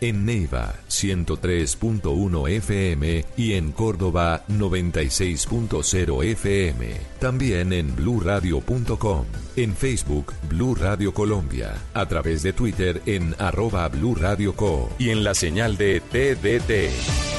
En 0.00 0.24
Neiva 0.24 0.74
103.1 0.88 2.48
FM 2.48 3.24
y 3.36 3.52
en 3.52 3.72
Córdoba 3.72 4.44
96.0 4.48 6.24
FM. 6.24 6.86
También 7.18 7.72
en 7.74 7.94
bluradio.com. 7.94 9.26
En 9.56 9.76
Facebook 9.76 10.32
Blue 10.48 10.74
Radio 10.74 11.12
Colombia. 11.12 11.74
A 11.92 12.06
través 12.06 12.42
de 12.42 12.54
Twitter 12.54 13.02
en 13.04 13.34
arroba 13.38 13.86
Blue 13.88 14.14
Radio 14.14 14.54
Co. 14.56 14.88
Y 14.98 15.10
en 15.10 15.22
la 15.22 15.34
señal 15.34 15.76
de 15.76 16.00
TDT. 16.00 17.30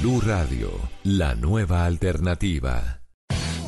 Blue 0.00 0.20
Radio, 0.20 0.70
la 1.02 1.34
nueva 1.34 1.86
alternativa. 1.86 3.03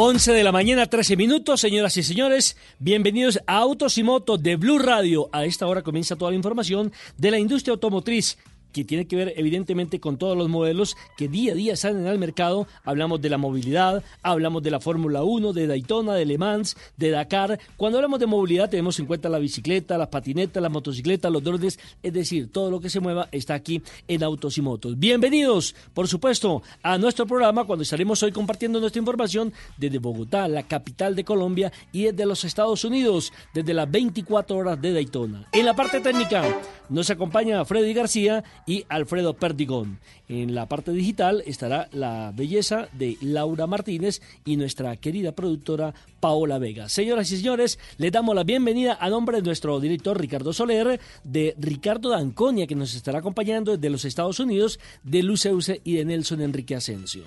Once 0.00 0.32
de 0.32 0.44
la 0.44 0.52
mañana, 0.52 0.86
13 0.86 1.16
minutos, 1.16 1.60
señoras 1.60 1.96
y 1.96 2.04
señores, 2.04 2.56
bienvenidos 2.78 3.40
a 3.48 3.56
Autos 3.56 3.98
y 3.98 4.04
Motos 4.04 4.40
de 4.40 4.54
Blue 4.54 4.78
Radio. 4.78 5.28
A 5.32 5.44
esta 5.44 5.66
hora 5.66 5.82
comienza 5.82 6.14
toda 6.14 6.30
la 6.30 6.36
información 6.36 6.92
de 7.16 7.32
la 7.32 7.38
industria 7.40 7.72
automotriz 7.72 8.38
que 8.72 8.84
tiene 8.84 9.06
que 9.06 9.16
ver 9.16 9.34
evidentemente 9.36 10.00
con 10.00 10.18
todos 10.18 10.36
los 10.36 10.48
modelos 10.48 10.96
que 11.16 11.28
día 11.28 11.52
a 11.52 11.54
día 11.54 11.76
salen 11.76 12.06
al 12.06 12.18
mercado. 12.18 12.66
Hablamos 12.84 13.20
de 13.20 13.30
la 13.30 13.38
movilidad, 13.38 14.02
hablamos 14.22 14.62
de 14.62 14.70
la 14.70 14.80
Fórmula 14.80 15.22
1, 15.22 15.52
de 15.52 15.66
Daytona, 15.66 16.14
de 16.14 16.26
Le 16.26 16.38
Mans, 16.38 16.76
de 16.96 17.10
Dakar. 17.10 17.58
Cuando 17.76 17.98
hablamos 17.98 18.20
de 18.20 18.26
movilidad 18.26 18.70
tenemos 18.70 18.98
en 18.98 19.06
cuenta 19.06 19.28
la 19.28 19.38
bicicleta, 19.38 19.98
las 19.98 20.08
patinetas, 20.08 20.62
las 20.62 20.72
motocicletas, 20.72 21.30
los 21.32 21.42
drones, 21.42 21.78
es 22.02 22.12
decir, 22.12 22.50
todo 22.52 22.70
lo 22.70 22.80
que 22.80 22.90
se 22.90 23.00
mueva 23.00 23.28
está 23.32 23.54
aquí 23.54 23.82
en 24.06 24.22
Autos 24.22 24.58
y 24.58 24.62
Motos. 24.62 24.98
Bienvenidos, 24.98 25.74
por 25.94 26.08
supuesto, 26.08 26.62
a 26.82 26.98
nuestro 26.98 27.26
programa 27.26 27.64
cuando 27.64 27.82
estaremos 27.82 28.22
hoy 28.22 28.32
compartiendo 28.32 28.80
nuestra 28.80 29.00
información 29.00 29.52
desde 29.76 29.98
Bogotá, 29.98 30.48
la 30.48 30.62
capital 30.62 31.14
de 31.14 31.24
Colombia, 31.24 31.72
y 31.92 32.04
desde 32.04 32.26
los 32.26 32.44
Estados 32.44 32.84
Unidos, 32.84 33.32
desde 33.54 33.74
las 33.74 33.90
24 33.90 34.56
horas 34.56 34.80
de 34.80 34.92
Daytona. 34.92 35.46
En 35.52 35.66
la 35.66 35.74
parte 35.74 36.00
técnica 36.00 36.44
nos 36.88 37.10
acompaña 37.10 37.64
Freddy 37.64 37.92
García 37.94 38.44
y 38.66 38.84
Alfredo 38.88 39.34
Perdigón. 39.34 39.98
En 40.28 40.54
la 40.54 40.66
parte 40.66 40.92
digital 40.92 41.42
estará 41.46 41.88
la 41.92 42.32
belleza 42.34 42.88
de 42.92 43.16
Laura 43.20 43.66
Martínez 43.66 44.20
y 44.44 44.56
nuestra 44.56 44.96
querida 44.96 45.32
productora 45.32 45.94
Paola 46.20 46.58
Vega. 46.58 46.88
Señoras 46.88 47.30
y 47.32 47.36
señores, 47.36 47.78
le 47.96 48.10
damos 48.10 48.34
la 48.34 48.44
bienvenida 48.44 48.98
a 49.00 49.08
nombre 49.08 49.38
de 49.38 49.42
nuestro 49.42 49.80
director 49.80 50.18
Ricardo 50.20 50.52
Soler, 50.52 51.00
de 51.24 51.54
Ricardo 51.58 52.10
Danconia, 52.10 52.66
que 52.66 52.74
nos 52.74 52.94
estará 52.94 53.18
acompañando 53.20 53.76
desde 53.76 53.90
los 53.90 54.04
Estados 54.04 54.40
Unidos, 54.40 54.78
de 55.02 55.22
Luceuse 55.22 55.80
y 55.84 55.96
de 55.96 56.04
Nelson 56.04 56.40
Enrique 56.40 56.74
Asensio. 56.74 57.24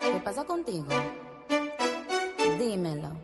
¿Qué 0.00 0.20
pasa 0.24 0.44
contigo? 0.44 0.86
Dímelo. 2.58 3.17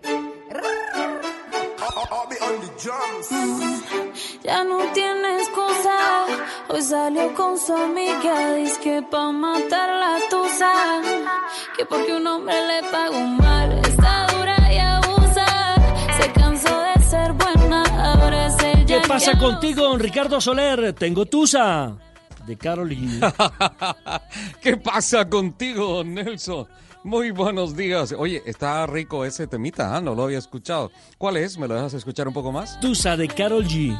Ya 4.42 4.62
no 4.62 4.78
tiene 4.92 5.38
excusa. 5.38 6.26
Hoy 6.68 6.82
salió 6.82 7.34
con 7.34 7.58
su 7.58 7.72
amiga. 7.72 8.54
Dice 8.56 8.78
que 8.82 9.02
pa' 9.02 9.32
matar 9.32 9.88
la 9.88 10.18
tusa. 10.28 10.70
Que 11.76 11.86
porque 11.86 12.14
un 12.14 12.26
hombre 12.26 12.54
le 12.66 12.82
pagó 12.90 13.20
mal. 13.20 13.72
Está 13.78 14.26
dura 14.26 14.56
y 14.70 14.76
abusa. 14.76 15.74
Se 16.20 16.32
cansó 16.32 16.78
de 16.78 17.02
ser 17.04 17.32
buena. 17.32 17.82
Ahora 18.12 18.46
es 18.48 18.62
ella 18.62 18.86
¿Qué 18.86 18.96
el 18.96 19.08
pasa 19.08 19.32
que 19.32 19.38
contigo, 19.38 19.84
don 19.84 19.98
Ricardo 19.98 20.38
Soler? 20.40 20.92
Tengo 20.92 21.24
Tusa. 21.24 21.96
De 22.46 22.58
Carol 22.58 22.90
G. 22.90 24.20
¿Qué 24.60 24.76
pasa 24.76 25.26
contigo, 25.26 25.86
don 25.86 26.12
Nelson? 26.12 26.66
Muy 27.04 27.32
buenos 27.32 27.76
días. 27.76 28.14
Oye, 28.16 28.42
está 28.46 28.86
rico 28.86 29.26
ese 29.26 29.46
temita, 29.46 29.94
¿ah? 29.94 30.00
no 30.00 30.14
lo 30.14 30.22
había 30.22 30.38
escuchado. 30.38 30.90
¿Cuál 31.18 31.36
es? 31.36 31.58
¿Me 31.58 31.68
lo 31.68 31.74
dejas 31.74 31.92
escuchar 31.92 32.26
un 32.26 32.32
poco 32.32 32.50
más? 32.50 32.80
Tusa 32.80 33.14
de 33.14 33.28
Carol 33.28 33.66
G. 33.66 33.94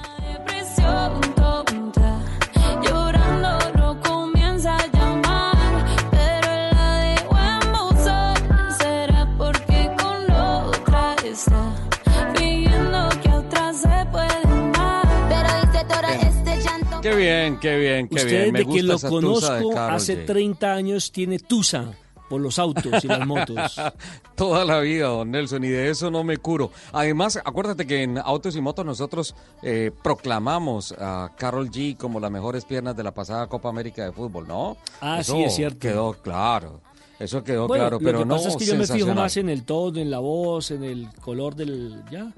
este. 16.14 16.58
Qué 17.02 17.14
bien, 17.14 17.58
qué 17.60 17.76
bien, 17.76 18.08
qué 18.08 18.14
Usted, 18.14 18.28
bien. 18.30 18.52
Me 18.52 18.58
de 18.60 18.64
gusta 18.64 18.80
que 18.80 18.82
lo 18.86 18.98
conozco 18.98 19.78
hace 19.78 20.22
G. 20.22 20.26
30 20.26 20.72
años, 20.72 21.12
tiene 21.12 21.38
Tusa 21.38 21.92
por 22.28 22.40
los 22.40 22.58
autos 22.58 23.04
y 23.04 23.08
las 23.08 23.26
motos. 23.26 23.80
Toda 24.34 24.64
la 24.64 24.80
vida, 24.80 25.06
don 25.08 25.30
Nelson, 25.30 25.64
y 25.64 25.68
de 25.68 25.90
eso 25.90 26.10
no 26.10 26.24
me 26.24 26.36
curo. 26.38 26.70
Además, 26.92 27.38
acuérdate 27.44 27.86
que 27.86 28.02
en 28.02 28.18
Autos 28.18 28.56
y 28.56 28.60
Motos 28.60 28.84
nosotros 28.84 29.34
eh, 29.62 29.90
proclamamos 30.02 30.92
a 30.98 31.30
Carol 31.36 31.70
G 31.70 31.96
como 31.96 32.20
las 32.20 32.30
mejores 32.30 32.64
piernas 32.64 32.96
de 32.96 33.02
la 33.02 33.12
pasada 33.12 33.46
Copa 33.46 33.68
América 33.68 34.04
de 34.04 34.12
Fútbol, 34.12 34.48
¿no? 34.48 34.76
Ah, 35.00 35.20
Eso 35.20 35.34
sí, 35.34 35.44
es 35.44 35.54
cierto. 35.54 35.78
Quedó 35.78 36.12
claro. 36.14 36.80
Eso 37.18 37.44
quedó 37.44 37.68
Bueno, 37.68 37.84
claro, 37.84 37.98
lo 38.00 38.04
pero 38.04 38.18
que 38.20 38.24
no 38.24 38.34
pasa 38.36 38.48
es 38.48 38.56
que 38.56 38.66
yo 38.66 38.76
me 38.76 38.86
fijo 38.86 39.14
más 39.14 39.36
en 39.36 39.48
el 39.48 39.64
tono, 39.64 40.00
en 40.00 40.10
la 40.10 40.18
voz, 40.18 40.70
en 40.72 40.82
el 40.82 41.08
color 41.20 41.54
del... 41.54 42.02
Ya. 42.10 42.32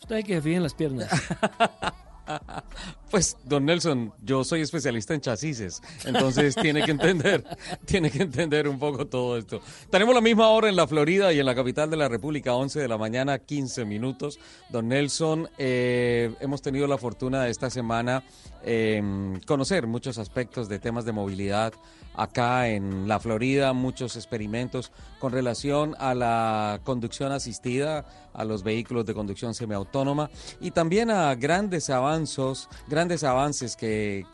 Usted 0.00 0.16
hay 0.16 0.22
que 0.22 0.34
se 0.34 0.42
fije 0.42 0.56
en 0.56 0.62
las 0.62 0.74
piernas. 0.74 1.08
Pues, 3.12 3.36
don 3.44 3.66
Nelson, 3.66 4.10
yo 4.24 4.42
soy 4.42 4.62
especialista 4.62 5.12
en 5.12 5.20
chasis, 5.20 5.82
entonces 6.06 6.54
tiene 6.54 6.82
que 6.82 6.92
entender, 6.92 7.44
tiene 7.84 8.10
que 8.10 8.22
entender 8.22 8.66
un 8.66 8.78
poco 8.78 9.06
todo 9.06 9.36
esto. 9.36 9.60
Tenemos 9.90 10.14
la 10.14 10.22
misma 10.22 10.48
hora 10.48 10.70
en 10.70 10.76
la 10.76 10.86
Florida 10.86 11.30
y 11.30 11.38
en 11.38 11.44
la 11.44 11.54
capital 11.54 11.90
de 11.90 11.98
la 11.98 12.08
República, 12.08 12.54
11 12.54 12.80
de 12.80 12.88
la 12.88 12.96
mañana, 12.96 13.38
15 13.38 13.84
minutos. 13.84 14.40
Don 14.70 14.88
Nelson, 14.88 15.46
eh, 15.58 16.34
hemos 16.40 16.62
tenido 16.62 16.86
la 16.86 16.96
fortuna 16.96 17.42
de 17.42 17.50
esta 17.50 17.68
semana 17.68 18.24
eh, 18.64 19.02
conocer 19.46 19.86
muchos 19.86 20.16
aspectos 20.16 20.70
de 20.70 20.78
temas 20.78 21.04
de 21.04 21.12
movilidad 21.12 21.74
acá 22.14 22.68
en 22.68 23.08
la 23.08 23.18
Florida, 23.18 23.72
muchos 23.72 24.16
experimentos 24.16 24.92
con 25.18 25.32
relación 25.32 25.94
a 25.98 26.14
la 26.14 26.80
conducción 26.84 27.32
asistida, 27.32 28.04
a 28.34 28.44
los 28.44 28.62
vehículos 28.62 29.06
de 29.06 29.14
conducción 29.14 29.54
semiautónoma 29.54 30.30
y 30.60 30.70
también 30.70 31.10
a 31.10 31.34
grandes 31.34 31.90
avanzos, 31.90 32.68
grandes 32.88 33.01
avances 33.24 33.76
que, 33.76 34.24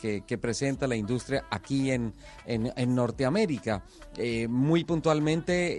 presenta 0.41 0.87
la 0.87 0.97
industria 0.97 1.45
aquí 1.51 1.91
en, 1.91 2.13
en- 2.47 2.73
en 2.77 2.95
Norteamérica. 2.95 3.83
Eh, 4.17 4.47
muy 4.49 4.85
puntualmente, 4.85 5.77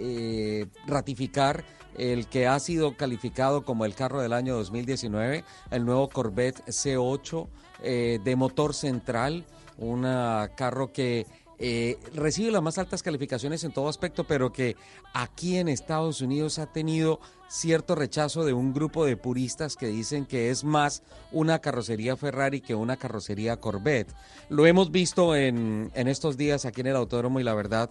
eh, 0.62 0.66
ratificar 0.86 1.64
el 1.96 2.26
que 2.28 2.46
ha 2.46 2.58
sido 2.60 2.96
calificado 2.96 3.64
como 3.64 3.84
el 3.84 3.94
carro 3.94 4.20
del 4.22 4.32
año 4.32 4.54
2019, 4.56 5.44
el 5.70 5.84
nuevo 5.84 6.08
Corvette 6.08 6.64
C8 6.66 7.48
eh, 7.82 8.18
de 8.22 8.36
motor 8.36 8.74
central, 8.74 9.44
un 9.78 10.02
carro 10.56 10.92
que 10.92 11.26
eh, 11.62 11.98
recibe 12.14 12.50
las 12.50 12.62
más 12.62 12.78
altas 12.78 13.02
calificaciones 13.02 13.64
en 13.64 13.72
todo 13.72 13.88
aspecto, 13.88 14.24
pero 14.24 14.50
que 14.50 14.76
aquí 15.12 15.58
en 15.58 15.68
Estados 15.68 16.22
Unidos 16.22 16.58
ha 16.58 16.66
tenido 16.66 17.20
cierto 17.50 17.94
rechazo 17.94 18.46
de 18.46 18.54
un 18.54 18.72
grupo 18.72 19.04
de 19.04 19.18
puristas 19.18 19.76
que 19.76 19.88
dicen 19.88 20.24
que 20.24 20.48
es 20.48 20.64
más 20.64 21.02
una 21.32 21.58
carrocería 21.58 22.16
Ferrari 22.16 22.62
que 22.62 22.74
una 22.74 22.96
carrocería 22.96 23.60
Corvette. 23.60 24.14
Lo 24.48 24.66
hemos 24.66 24.90
visto 24.90 25.36
en, 25.36 25.90
en 25.94 26.08
estos 26.08 26.38
días 26.38 26.64
aquí 26.64 26.80
en 26.80 26.88
el 26.88 26.96
autódromo 26.96 27.40
y 27.40 27.44
la 27.44 27.54
verdad 27.54 27.90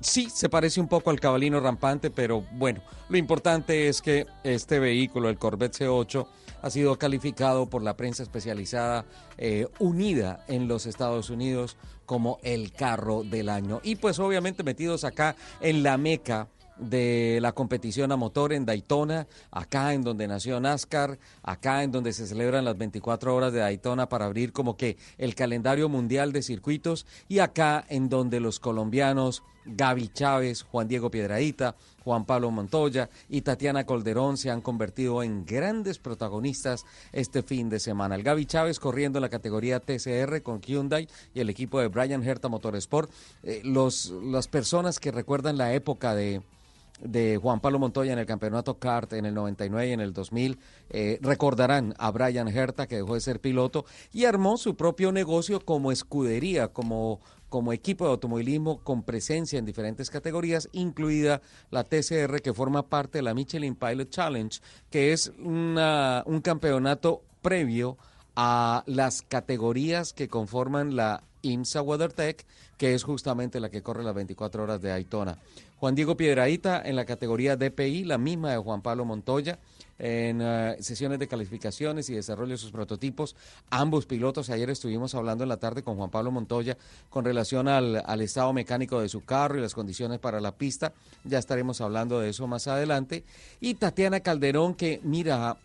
Sí, 0.00 0.28
se 0.30 0.48
parece 0.48 0.80
un 0.80 0.88
poco 0.88 1.10
al 1.10 1.20
cabalino 1.20 1.60
rampante, 1.60 2.10
pero 2.10 2.44
bueno, 2.54 2.82
lo 3.08 3.18
importante 3.18 3.86
es 3.86 4.02
que 4.02 4.26
este 4.42 4.80
vehículo, 4.80 5.28
el 5.28 5.38
Corvette 5.38 5.76
C8, 5.76 6.26
ha 6.60 6.70
sido 6.70 6.98
calificado 6.98 7.66
por 7.66 7.82
la 7.82 7.96
prensa 7.96 8.24
especializada 8.24 9.04
eh, 9.38 9.68
unida 9.78 10.44
en 10.48 10.66
los 10.66 10.86
Estados 10.86 11.30
Unidos 11.30 11.76
como 12.12 12.38
el 12.42 12.72
carro 12.72 13.24
del 13.24 13.48
año. 13.48 13.80
Y 13.82 13.96
pues 13.96 14.18
obviamente 14.18 14.62
metidos 14.62 15.02
acá 15.04 15.34
en 15.62 15.82
la 15.82 15.96
meca 15.96 16.46
de 16.76 17.38
la 17.40 17.52
competición 17.52 18.12
a 18.12 18.16
motor 18.16 18.52
en 18.52 18.66
Daytona, 18.66 19.26
acá 19.50 19.94
en 19.94 20.02
donde 20.02 20.28
nació 20.28 20.60
NASCAR, 20.60 21.18
acá 21.42 21.82
en 21.82 21.90
donde 21.90 22.12
se 22.12 22.26
celebran 22.26 22.66
las 22.66 22.76
24 22.76 23.34
horas 23.34 23.54
de 23.54 23.60
Daytona 23.60 24.10
para 24.10 24.26
abrir 24.26 24.52
como 24.52 24.76
que 24.76 24.98
el 25.16 25.34
calendario 25.34 25.88
mundial 25.88 26.32
de 26.32 26.42
circuitos 26.42 27.06
y 27.28 27.38
acá 27.38 27.82
en 27.88 28.10
donde 28.10 28.40
los 28.40 28.60
colombianos 28.60 29.42
Gaby 29.64 30.08
Chávez, 30.08 30.64
Juan 30.64 30.88
Diego 30.88 31.10
Piedradita, 31.10 31.76
Juan 32.04 32.24
Pablo 32.24 32.50
Montoya 32.50 33.08
y 33.28 33.42
Tatiana 33.42 33.84
Colderón 33.84 34.36
se 34.36 34.50
han 34.50 34.60
convertido 34.60 35.22
en 35.22 35.44
grandes 35.44 35.98
protagonistas 35.98 36.84
este 37.12 37.42
fin 37.42 37.68
de 37.68 37.80
semana. 37.80 38.14
El 38.14 38.22
Gaby 38.22 38.46
Chávez 38.46 38.78
corriendo 38.78 39.18
en 39.18 39.22
la 39.22 39.28
categoría 39.28 39.80
TCR 39.80 40.42
con 40.42 40.60
Hyundai 40.60 41.08
y 41.34 41.40
el 41.40 41.50
equipo 41.50 41.80
de 41.80 41.88
Brian 41.88 42.22
Herta 42.22 42.48
Motorsport. 42.48 43.10
Eh, 43.42 43.62
los, 43.64 44.10
las 44.24 44.48
personas 44.48 44.98
que 44.98 45.10
recuerdan 45.10 45.56
la 45.56 45.74
época 45.74 46.14
de, 46.14 46.42
de 47.02 47.36
Juan 47.36 47.60
Pablo 47.60 47.78
Montoya 47.78 48.12
en 48.12 48.18
el 48.18 48.26
campeonato 48.26 48.78
kart 48.78 49.12
en 49.14 49.26
el 49.26 49.34
99 49.34 49.88
y 49.88 49.92
en 49.92 50.00
el 50.00 50.12
2000 50.12 50.58
eh, 50.90 51.18
recordarán 51.20 51.94
a 51.98 52.10
Brian 52.10 52.48
Herta 52.48 52.86
que 52.86 52.96
dejó 52.96 53.14
de 53.14 53.20
ser 53.20 53.40
piloto 53.40 53.84
y 54.12 54.24
armó 54.24 54.56
su 54.56 54.76
propio 54.76 55.12
negocio 55.12 55.60
como 55.60 55.92
escudería, 55.92 56.68
como 56.68 57.20
como 57.48 57.74
equipo 57.74 58.06
de 58.06 58.12
automovilismo 58.12 58.78
con 58.82 59.02
presencia 59.02 59.58
en 59.58 59.66
diferentes 59.66 60.08
categorías, 60.08 60.70
incluida 60.72 61.42
la 61.70 61.84
TCR 61.84 62.40
que 62.40 62.54
forma 62.54 62.88
parte 62.88 63.18
de 63.18 63.22
la 63.22 63.34
Michelin 63.34 63.74
Pilot 63.74 64.08
Challenge, 64.08 64.58
que 64.88 65.12
es 65.12 65.30
una- 65.38 66.22
un 66.24 66.40
campeonato 66.40 67.20
previo 67.42 67.98
a 68.36 68.84
las 68.86 69.20
categorías 69.20 70.14
que 70.14 70.28
conforman 70.28 70.96
la 70.96 71.24
IMSA 71.42 71.82
WeatherTech, 71.82 72.46
que 72.78 72.94
es 72.94 73.02
justamente 73.04 73.60
la 73.60 73.68
que 73.68 73.82
corre 73.82 74.02
las 74.02 74.14
24 74.14 74.62
horas 74.62 74.80
de 74.80 74.88
Daytona. 74.88 75.36
Juan 75.82 75.96
Diego 75.96 76.16
Piedraíta 76.16 76.80
en 76.84 76.94
la 76.94 77.04
categoría 77.04 77.56
DPI, 77.56 78.04
la 78.04 78.16
misma 78.16 78.52
de 78.52 78.56
Juan 78.58 78.82
Pablo 78.82 79.04
Montoya, 79.04 79.58
en 79.98 80.38
eh, 80.40 80.76
sesiones 80.78 81.18
de 81.18 81.26
calificaciones 81.26 82.08
y 82.08 82.14
desarrollo 82.14 82.52
de 82.52 82.58
sus 82.58 82.70
prototipos. 82.70 83.34
Ambos 83.68 84.06
pilotos, 84.06 84.48
ayer 84.50 84.70
estuvimos 84.70 85.16
hablando 85.16 85.42
en 85.42 85.48
la 85.48 85.56
tarde 85.56 85.82
con 85.82 85.96
Juan 85.96 86.08
Pablo 86.08 86.30
Montoya 86.30 86.78
con 87.10 87.24
relación 87.24 87.66
al, 87.66 88.20
estado 88.20 88.52
mecánico 88.52 89.00
de 89.00 89.08
su 89.08 89.24
carro 89.24 89.58
y 89.58 89.60
las 89.60 89.74
condiciones 89.74 90.20
para 90.20 90.40
la 90.40 90.52
pista. 90.52 90.92
Ya 91.24 91.40
estaremos 91.40 91.80
hablando 91.80 92.20
de 92.20 92.30
eso 92.30 92.46
más 92.46 92.68
adelante. 92.68 93.24
Y 93.60 93.74
Tatiana 93.74 94.20
Calderón, 94.20 94.76
que 94.76 95.00
mira, 95.02 95.56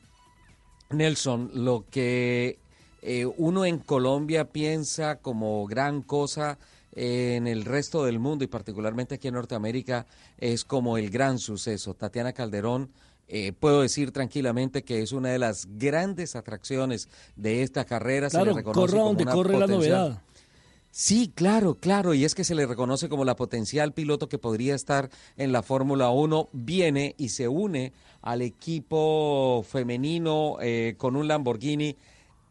Nelson, 0.89 1.51
lo 1.53 1.85
que 1.91 2.57
eh, 3.03 3.27
uno 3.37 3.65
en 3.65 3.77
Colombia 3.77 4.45
piensa 4.45 5.17
como 5.17 5.67
gran 5.67 6.01
cosa 6.01 6.57
en 6.99 7.45
el 7.47 7.63
resto 7.63 8.03
del 8.05 8.17
mundo 8.17 8.43
y 8.43 8.47
particularmente 8.47 9.15
aquí 9.15 9.27
en 9.27 9.35
Norteamérica 9.35 10.07
es 10.39 10.65
como 10.65 10.97
el 10.97 11.11
gran 11.11 11.37
suceso. 11.37 11.93
Tatiana 11.93 12.33
Calderón, 12.33 12.89
eh, 13.27 13.51
puedo 13.53 13.81
decir 13.83 14.11
tranquilamente 14.11 14.83
que 14.83 15.01
es 15.03 15.11
una 15.11 15.29
de 15.29 15.37
las 15.37 15.67
grandes 15.77 16.35
atracciones 16.35 17.07
de 17.35 17.61
esta 17.61 17.85
carrera. 17.85 18.29
Se 18.31 18.37
le 18.37 18.43
Claro, 18.45 18.57
reconoce 18.57 18.79
corra 18.79 18.91
como 18.93 19.05
donde 19.05 19.23
una 19.23 19.31
corre 19.33 19.53
la 19.59 19.65
potencial- 19.67 19.97
novedad. 19.99 20.21
Sí, 20.89 21.31
claro, 21.35 21.75
claro, 21.75 22.15
y 22.15 22.25
es 22.25 22.33
que 22.33 22.43
se 22.43 22.55
le 22.55 22.65
reconoce 22.65 23.07
como 23.09 23.23
la 23.25 23.35
potencial 23.35 23.93
piloto 23.93 24.27
que 24.29 24.39
podría 24.39 24.73
estar 24.73 25.11
en 25.35 25.51
la 25.51 25.61
Fórmula 25.61 26.09
1, 26.09 26.49
viene 26.53 27.13
y 27.19 27.29
se 27.29 27.47
une 27.47 27.93
al 28.23 28.41
equipo 28.41 29.63
femenino 29.69 30.57
eh, 30.61 30.95
con 30.97 31.15
un 31.15 31.27
Lamborghini 31.27 31.95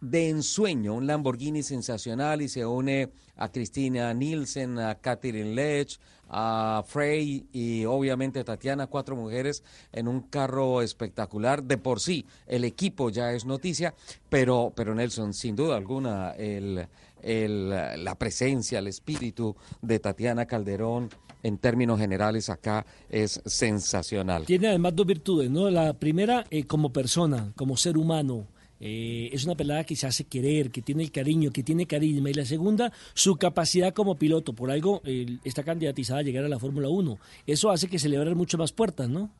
de 0.00 0.28
ensueño, 0.28 0.94
un 0.94 1.08
Lamborghini 1.08 1.64
sensacional 1.64 2.40
y 2.42 2.48
se 2.48 2.64
une 2.64 3.08
a 3.36 3.50
Cristina 3.50 4.12
Nielsen, 4.14 4.78
a 4.78 4.96
Catherine 4.96 5.54
Lech, 5.54 5.98
a 6.28 6.82
Frey 6.86 7.46
y 7.52 7.84
obviamente 7.84 8.42
Tatiana, 8.44 8.86
cuatro 8.86 9.16
mujeres 9.16 9.62
en 9.92 10.08
un 10.08 10.22
carro 10.22 10.82
espectacular. 10.82 11.62
De 11.62 11.78
por 11.78 12.00
sí, 12.00 12.26
el 12.46 12.64
equipo 12.64 13.10
ya 13.10 13.32
es 13.32 13.44
noticia, 13.44 13.94
pero, 14.28 14.72
pero 14.74 14.94
Nelson, 14.94 15.32
sin 15.32 15.54
duda 15.54 15.76
alguna, 15.76 16.32
el, 16.32 16.86
la 17.22 18.14
presencia, 18.18 18.78
el 18.78 18.88
espíritu 18.88 19.56
de 19.82 19.98
Tatiana 19.98 20.46
Calderón 20.46 21.10
en 21.42 21.58
términos 21.58 22.00
generales 22.00 22.50
acá 22.50 22.84
es 23.08 23.40
sensacional. 23.44 24.46
Tiene 24.46 24.68
además 24.68 24.96
dos 24.96 25.06
virtudes, 25.06 25.50
¿no? 25.50 25.70
La 25.70 25.92
primera, 25.92 26.44
eh, 26.50 26.64
como 26.64 26.92
persona, 26.92 27.52
como 27.54 27.76
ser 27.76 27.96
humano. 27.98 28.46
Eh, 28.80 29.30
es 29.32 29.44
una 29.44 29.54
pelada 29.54 29.84
que 29.84 29.96
se 29.96 30.06
hace 30.06 30.24
querer, 30.24 30.70
que 30.70 30.82
tiene 30.82 31.02
el 31.02 31.10
cariño, 31.10 31.50
que 31.50 31.62
tiene 31.62 31.86
carisma. 31.86 32.30
Y 32.30 32.34
la 32.34 32.44
segunda, 32.44 32.92
su 33.14 33.36
capacidad 33.36 33.94
como 33.94 34.16
piloto. 34.16 34.52
Por 34.52 34.70
algo 34.70 35.00
eh, 35.04 35.38
está 35.44 35.62
candidatizada 35.62 36.20
a 36.20 36.22
llegar 36.22 36.44
a 36.44 36.48
la 36.48 36.58
Fórmula 36.58 36.88
1. 36.88 37.18
Eso 37.46 37.70
hace 37.70 37.88
que 37.88 37.98
se 37.98 38.08
le 38.08 38.16
abran 38.16 38.36
mucho 38.36 38.58
más 38.58 38.72
puertas, 38.72 39.08
¿no? 39.08 39.30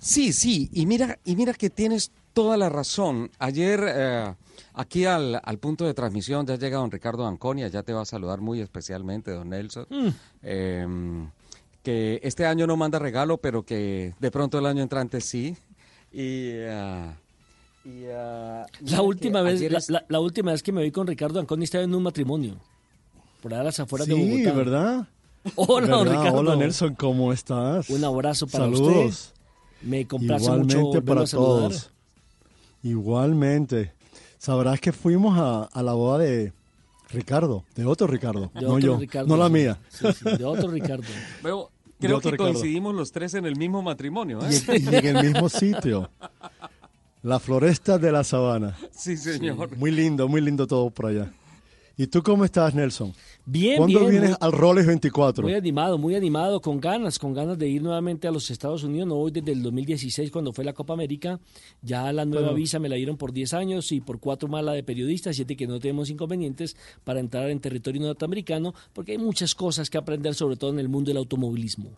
Sí, 0.00 0.34
sí, 0.34 0.68
y 0.72 0.84
mira, 0.84 1.18
y 1.24 1.34
mira 1.34 1.54
que 1.54 1.70
tienes 1.70 2.12
toda 2.34 2.58
la 2.58 2.68
razón. 2.68 3.30
Ayer 3.38 3.82
eh, 3.88 4.34
aquí 4.74 5.06
al, 5.06 5.40
al 5.42 5.58
punto 5.58 5.86
de 5.86 5.94
transmisión 5.94 6.46
ya 6.46 6.56
llega 6.56 6.76
don 6.76 6.90
Ricardo 6.90 7.26
Anconia, 7.26 7.68
ya 7.68 7.82
te 7.82 7.94
va 7.94 8.02
a 8.02 8.04
saludar 8.04 8.42
muy 8.42 8.60
especialmente, 8.60 9.30
don 9.30 9.48
Nelson. 9.48 9.86
Mm. 9.88 10.08
Eh, 10.42 11.26
que 11.82 12.18
este 12.22 12.46
año 12.46 12.66
no 12.66 12.76
manda 12.76 12.98
regalo, 12.98 13.38
pero 13.38 13.62
que 13.62 14.14
de 14.18 14.30
pronto 14.30 14.58
el 14.58 14.66
año 14.66 14.82
entrante 14.82 15.20
sí. 15.20 15.56
Y, 16.14 16.52
ah, 16.68 17.16
y, 17.84 18.04
ah, 18.14 18.66
La 18.86 19.02
última, 19.02 19.42
vez, 19.42 19.60
la, 19.70 19.78
es- 19.78 19.90
la- 19.90 20.04
la 20.08 20.20
última 20.20 20.52
vez 20.52 20.62
que 20.62 20.70
me 20.72 20.82
vi 20.82 20.90
con 20.92 21.06
Ricardo 21.06 21.40
Anconi 21.40 21.64
estaba 21.64 21.82
en 21.84 21.94
un 21.94 22.02
matrimonio. 22.04 22.56
Por 23.42 23.52
allá 23.52 23.62
a 23.62 23.64
las 23.64 23.80
afueras 23.80 24.06
de 24.06 24.14
Sí. 24.14 24.42
¿verdad? 24.44 25.08
Hola. 25.56 26.04
Ricardo. 26.04 26.38
Hola, 26.38 26.56
Nelson, 26.56 26.94
¿cómo 26.94 27.32
estás? 27.32 27.90
Un 27.90 28.04
abrazo 28.04 28.46
para 28.46 28.64
Saludos. 28.64 29.06
usted. 29.06 29.34
Me 29.82 30.06
complace 30.06 30.44
Igualmente 30.44 30.76
mucho 30.78 31.04
para 31.04 31.22
a 31.22 31.26
saludar. 31.26 31.70
todos. 31.70 31.90
Igualmente. 32.82 33.92
Sabrás 34.38 34.80
que 34.80 34.92
fuimos 34.92 35.38
a, 35.38 35.64
a 35.64 35.82
la 35.82 35.92
boda 35.94 36.18
de 36.18 36.52
Ricardo, 37.10 37.64
de 37.74 37.84
otro 37.86 38.06
Ricardo, 38.06 38.50
De 38.54 38.62
no 38.62 38.68
otro 38.68 38.78
yo, 38.78 38.96
Ricardo, 38.98 39.28
no 39.28 39.36
la 39.36 39.46
sí. 39.48 39.52
mía. 39.52 39.78
Sí, 39.88 40.06
sí, 40.12 40.36
de 40.36 40.44
otro 40.44 40.70
Ricardo. 40.70 41.04
Veo, 41.42 41.70
creo 42.06 42.20
que 42.20 42.30
Ricardo. 42.32 42.52
coincidimos 42.52 42.94
los 42.94 43.12
tres 43.12 43.34
en 43.34 43.46
el 43.46 43.56
mismo 43.56 43.82
matrimonio. 43.82 44.40
¿eh? 44.42 44.50
Y, 44.78 44.82
y 44.82 44.96
en 44.96 45.16
el 45.16 45.32
mismo 45.32 45.48
sitio. 45.48 46.10
La 47.22 47.38
floresta 47.40 47.96
de 47.98 48.12
la 48.12 48.22
sabana. 48.24 48.76
Sí, 48.90 49.16
señor. 49.16 49.76
Muy 49.76 49.90
lindo, 49.90 50.28
muy 50.28 50.40
lindo 50.40 50.66
todo 50.66 50.90
por 50.90 51.06
allá. 51.06 51.32
¿Y 51.96 52.08
tú 52.08 52.24
cómo 52.24 52.44
estás, 52.44 52.74
Nelson? 52.74 53.12
Bien, 53.46 53.76
¿Cuándo 53.76 54.00
bien, 54.00 54.10
vienes 54.10 54.30
muy- 54.30 54.38
al 54.40 54.50
Rolex 54.52 54.86
24? 54.88 55.44
Muy 55.44 55.54
animado, 55.54 55.96
muy 55.96 56.16
animado, 56.16 56.60
con 56.60 56.80
ganas, 56.80 57.20
con 57.20 57.32
ganas 57.32 57.56
de 57.56 57.68
ir 57.68 57.82
nuevamente 57.82 58.26
a 58.26 58.32
los 58.32 58.50
Estados 58.50 58.82
Unidos. 58.82 59.06
No 59.06 59.14
voy 59.14 59.30
desde 59.30 59.52
el 59.52 59.62
2016 59.62 60.32
cuando 60.32 60.52
fue 60.52 60.64
la 60.64 60.72
Copa 60.72 60.92
América. 60.92 61.38
Ya 61.82 62.12
la 62.12 62.24
nueva 62.24 62.48
Pero- 62.48 62.56
visa 62.56 62.80
me 62.80 62.88
la 62.88 62.96
dieron 62.96 63.16
por 63.16 63.32
10 63.32 63.54
años 63.54 63.92
y 63.92 64.00
por 64.00 64.18
cuatro 64.18 64.48
más 64.48 64.64
la 64.64 64.72
de 64.72 64.82
periodista, 64.82 65.32
siete 65.32 65.54
que 65.56 65.68
no 65.68 65.78
tenemos 65.78 66.10
inconvenientes 66.10 66.76
para 67.04 67.20
entrar 67.20 67.48
en 67.50 67.60
territorio 67.60 68.02
norteamericano, 68.02 68.74
porque 68.92 69.12
hay 69.12 69.18
muchas 69.18 69.54
cosas 69.54 69.88
que 69.88 69.96
aprender, 69.98 70.34
sobre 70.34 70.56
todo 70.56 70.70
en 70.72 70.80
el 70.80 70.88
mundo 70.88 71.10
del 71.10 71.18
automovilismo. 71.18 71.90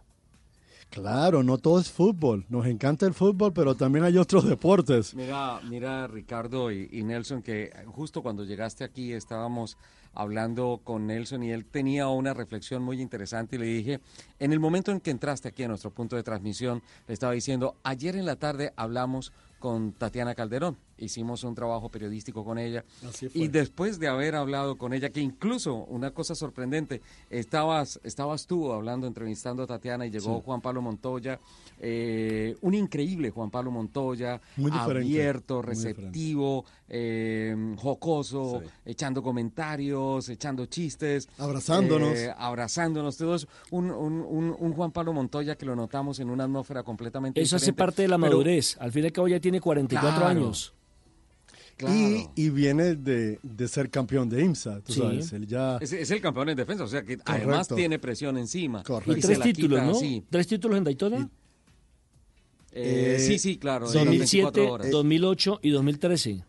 Claro, 0.90 1.42
no 1.42 1.58
todo 1.58 1.78
es 1.78 1.90
fútbol. 1.90 2.46
Nos 2.48 2.66
encanta 2.66 3.06
el 3.06 3.14
fútbol, 3.14 3.52
pero 3.52 3.74
también 3.74 4.04
hay 4.04 4.16
otros 4.16 4.48
deportes. 4.48 5.14
Mira, 5.14 5.60
mira 5.68 6.06
Ricardo 6.06 6.70
y, 6.72 7.02
Nelson, 7.02 7.42
que 7.42 7.70
justo 7.86 8.22
cuando 8.22 8.44
llegaste 8.44 8.84
aquí 8.84 9.12
estábamos 9.12 9.76
hablando 10.14 10.80
con 10.82 11.06
Nelson 11.06 11.42
y 11.42 11.50
él 11.50 11.66
tenía 11.66 12.08
una 12.08 12.32
reflexión 12.32 12.82
muy 12.82 13.02
interesante 13.02 13.56
y 13.56 13.58
le 13.58 13.66
dije, 13.66 14.00
en 14.38 14.52
el 14.52 14.60
momento 14.60 14.90
en 14.90 15.00
que 15.00 15.10
entraste 15.10 15.48
aquí 15.48 15.64
a 15.64 15.68
nuestro 15.68 15.90
punto 15.90 16.16
de 16.16 16.22
transmisión, 16.22 16.82
le 17.06 17.12
estaba 17.14 17.34
diciendo, 17.34 17.76
ayer 17.82 18.16
en 18.16 18.24
la 18.24 18.36
tarde 18.36 18.72
hablamos 18.76 19.32
con 19.58 19.92
Tatiana 19.92 20.34
Calderón, 20.34 20.78
hicimos 20.98 21.44
un 21.44 21.54
trabajo 21.54 21.88
periodístico 21.90 22.44
con 22.44 22.58
ella 22.58 22.84
Así 23.08 23.28
fue. 23.28 23.42
y 23.42 23.48
después 23.48 23.98
de 23.98 24.08
haber 24.08 24.34
hablado 24.34 24.76
con 24.78 24.92
ella, 24.94 25.10
que 25.10 25.20
incluso 25.20 25.74
una 25.88 26.10
cosa 26.12 26.34
sorprendente, 26.34 27.02
estabas, 27.30 28.00
estabas 28.04 28.46
tú 28.46 28.72
hablando, 28.72 29.06
entrevistando 29.06 29.62
a 29.62 29.66
Tatiana 29.66 30.06
y 30.06 30.10
llegó 30.10 30.36
Sí. 30.38 30.42
Juan 30.44 30.60
Pablo 30.60 30.82
Montoya, 30.82 31.38
eh, 31.80 32.56
un 32.62 32.74
increíble 32.74 33.30
Juan 33.30 33.50
Pablo 33.50 33.70
Montoya, 33.70 34.40
Muy 34.56 34.70
abierto, 34.72 35.56
muy 35.56 35.62
receptivo, 35.64 36.64
eh, 36.88 37.74
jocoso, 37.76 38.62
echando 38.84 39.22
comentarios, 39.22 40.28
echando 40.28 40.66
chistes. 40.66 41.28
Abrazándonos. 41.38 42.14
eh, 42.16 42.32
abrazándonos 42.36 43.16
todos. 43.16 43.46
Un, 43.70 43.90
un, 43.90 44.20
un, 44.20 44.56
un 44.58 44.72
Juan 44.72 44.92
Pablo 44.92 45.12
Montoya 45.12 45.56
que 45.56 45.66
lo 45.66 45.76
notamos 45.76 46.18
en 46.20 46.30
una 46.30 46.44
atmósfera 46.44 46.82
completamente 46.82 47.40
Eso 47.40 47.56
hace 47.56 47.72
parte 47.72 48.02
de 48.02 48.08
la 48.08 48.16
Pero- 48.16 48.30
madurez. 48.30 48.76
Al 48.80 48.92
fin 48.92 49.02
y 49.04 49.06
al 49.06 49.12
cabo 49.12 49.28
ya 49.28 49.40
tiene 49.40 49.60
44 49.60 50.16
Claro. 50.16 50.26
años. 50.26 50.72
Y, 51.78 52.26
y 52.34 52.48
viene 52.50 52.94
de, 52.94 53.38
de 53.42 53.68
ser 53.68 53.90
campeón 53.90 54.28
de 54.30 54.42
IMSA, 54.42 54.80
tú 54.80 54.94
Sí. 54.94 55.00
sabes. 55.00 55.32
Él 55.34 55.46
ya... 55.46 55.76
Es, 55.80 55.92
es 55.92 56.10
el 56.10 56.20
campeón 56.22 56.48
en 56.48 56.56
defensa, 56.56 56.84
o 56.84 56.88
sea 56.88 57.02
que 57.02 57.18
además 57.26 57.68
Correcto. 57.68 57.74
tiene 57.74 57.98
presión 57.98 58.38
encima. 58.38 58.82
Correcto. 58.82 59.12
Y 59.18 59.20
tres 59.20 59.40
títulos, 59.40 59.80
quita 59.80 59.90
¿no? 59.90 59.96
así. 59.96 60.24
¿Tres 60.30 60.46
títulos 60.46 60.78
en 60.78 60.84
Daytona? 60.84 61.28
Eh, 62.72 63.16
Eh, 63.16 63.18
sí, 63.20 63.38
sí, 63.38 63.58
claro. 63.58 63.86
en 63.86 63.94
las 63.94 64.04
2007, 64.04 64.42
24 64.60 64.72
horas. 64.72 64.90
2008 64.90 65.60
y 65.62 65.70
2013. 65.70 66.44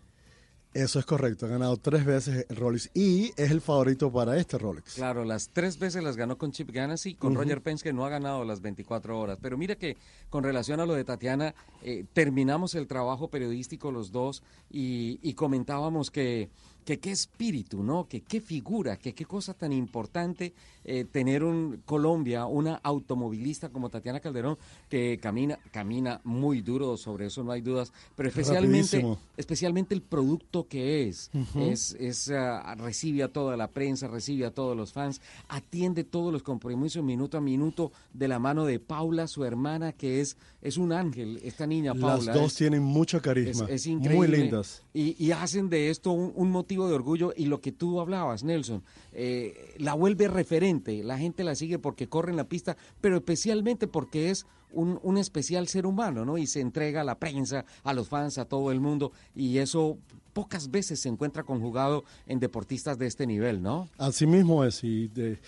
Eso 0.73 0.99
es 0.99 1.06
correcto. 1.06 1.45
Ha 1.47 1.49
ganado 1.49 1.77
tres 1.77 2.06
veces 2.06 2.45
el 2.49 2.56
Rolex 2.56 2.91
y 2.93 3.32
es 3.36 3.49
el 3.51 3.62
favorito 3.62 4.12
para 4.12 4.38
este 4.38 4.58
Rolex. 4.58 4.93
Claro, 4.95 5.25
las 5.25 5.49
tres 5.49 5.80
veces 5.80 6.03
las 6.03 6.17
ganó 6.17 6.38
con 6.38 6.51
Chip 6.51 6.69
Ganassi, 6.71 7.15
con 7.15 7.32
Ujú. 7.34 7.41
Roger 7.41 7.62
Penske 7.62 7.93
no 7.93 8.06
ha 8.06 8.10
ganado 8.10 8.43
las 8.45 8.62
24 8.62 9.19
horas. 9.19 9.39
Pero 9.41 9.58
mira 9.58 9.75
que 9.75 9.97
con 10.30 10.43
relación 10.43 10.80
a 10.80 10.86
lo 10.86 10.93
de 10.93 11.03
Tatiana, 11.03 11.56
eh, 11.82 12.06
terminamos 12.13 12.75
el 12.75 12.86
trabajo 12.88 13.30
periodístico 13.30 13.91
los 13.91 14.12
dos 14.12 14.43
y, 14.69 15.19
y 15.23 15.34
comentábamos 15.34 16.12
que, 16.12 16.49
que 16.88 17.00
qué 17.00 17.12
espíritu, 17.12 17.84
¿no? 17.84 18.08
Que 18.08 18.21
qué 18.21 18.39
figura, 18.39 18.95
que 18.95 19.13
qué 19.13 19.26
cosa 19.26 19.54
tan 19.54 19.73
importante 19.73 20.54
eh, 20.86 21.04
tener 21.04 21.43
un 21.43 21.82
Colombia, 21.86 22.45
una 22.45 22.76
automovilista 22.82 23.67
como 23.67 23.89
Tatiana 23.89 24.21
Calderón, 24.21 24.58
que 24.89 25.19
camina, 25.21 25.60
camina 25.71 26.21
muy 26.23 26.62
duro, 26.62 26.95
sobre 26.95 27.26
eso 27.26 27.43
no 27.43 27.52
hay 27.52 27.60
dudas, 27.60 27.91
pero 28.15 28.30
especialmente, 28.30 28.78
Rapidísimo. 29.02 29.19
especialmente 29.36 29.93
el 29.95 30.02
producto 30.02 30.65
que 30.69 31.10
es. 31.10 31.30
Es 31.60 31.91
es, 32.00 32.30
ah, 32.32 32.73
recibe 32.78 33.23
a 33.23 33.28
toda 33.28 33.58
la 33.58 33.67
prensa, 33.67 34.08
recibe 34.08 34.45
a 34.45 34.52
todos 34.52 34.78
los 34.78 34.93
fans, 34.93 35.19
atiende 35.50 36.06
todos 36.06 36.32
los 36.32 36.41
compromisos 36.41 37.04
minuto 37.04 37.38
a 37.38 37.41
minuto 37.41 37.91
de 38.13 38.30
la 38.30 38.39
mano 38.39 38.63
de 38.63 38.80
Paula, 38.80 39.28
su 39.28 39.43
hermana, 39.43 39.91
que 39.91 40.21
es, 40.21 40.38
es 40.62 40.78
un 40.78 40.93
ángel, 40.93 41.41
esta 41.43 41.67
niña 41.67 41.93
Paula. 41.93 42.15
Las 42.15 42.34
dos 42.34 42.52
es- 42.54 42.56
tienen 42.60 42.82
mucho 42.84 43.21
carisma. 43.21 43.65
es, 43.65 43.82
es 43.82 43.88
Muy 43.88 43.95
increíble. 43.97 44.38
lindas. 44.38 44.84
Y, 44.93 45.21
y 45.21 45.32
hacen 45.34 45.67
de 45.69 45.89
esto 45.89 46.12
un, 46.13 46.32
un 46.34 46.50
motivo 46.50 46.76
de 46.85 46.93
orgullo 46.93 47.33
y 47.35 47.45
lo 47.45 47.61
que 47.61 47.71
tú 47.71 48.01
hablabas, 48.01 48.43
Nelson, 48.43 48.83
eh, 49.13 49.73
la 49.79 49.93
vuelve 49.93 50.27
referente. 50.27 51.01
La 51.03 51.17
gente 51.17 51.43
la 51.45 51.55
sigue 51.55 51.79
porque 51.79 52.07
corre 52.09 52.31
en 52.31 52.37
la 52.37 52.43
pista, 52.49 52.75
pero 53.01 53.15
especialmente 53.15 53.87
porque 53.87 54.29
es 54.29 54.45
un, 54.73 54.99
un 55.01 55.17
especial 55.17 55.67
ser 55.69 55.85
humano, 55.85 56.25
¿no? 56.25 56.37
Y 56.37 56.45
se 56.45 56.59
entrega 56.59 57.01
a 57.01 57.03
la 57.05 57.17
prensa, 57.17 57.63
a 57.83 57.93
los 57.93 58.09
fans, 58.09 58.37
a 58.37 58.45
todo 58.45 58.71
el 58.71 58.81
mundo. 58.81 59.13
Y 59.33 59.57
eso 59.59 59.97
pocas 60.33 60.69
veces 60.69 60.99
se 60.99 61.09
encuentra 61.09 61.43
conjugado 61.43 62.03
en 62.27 62.39
deportistas 62.39 62.99
de 62.99 63.07
este 63.07 63.25
nivel, 63.25 63.63
¿no? 63.63 63.89
Así 63.97 64.27
mismo 64.27 64.63
es. 64.65 64.83
Y 64.83 65.07
de- 65.07 65.39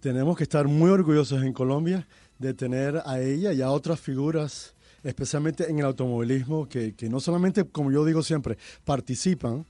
tenemos 0.00 0.36
que 0.36 0.44
estar 0.44 0.66
muy 0.68 0.90
orgullosos 0.90 1.42
en 1.42 1.52
Colombia 1.52 2.06
de 2.38 2.54
tener 2.54 3.02
a 3.04 3.20
ella 3.20 3.52
y 3.52 3.60
a 3.62 3.70
otras 3.72 3.98
figuras, 3.98 4.76
especialmente 5.02 5.68
en 5.68 5.80
el 5.80 5.84
automovilismo, 5.84 6.68
que, 6.68 6.94
que 6.94 7.08
no 7.10 7.18
solamente, 7.18 7.64
como 7.64 7.90
yo 7.90 8.04
digo 8.04 8.22
siempre, 8.22 8.56
participan, 8.84 9.66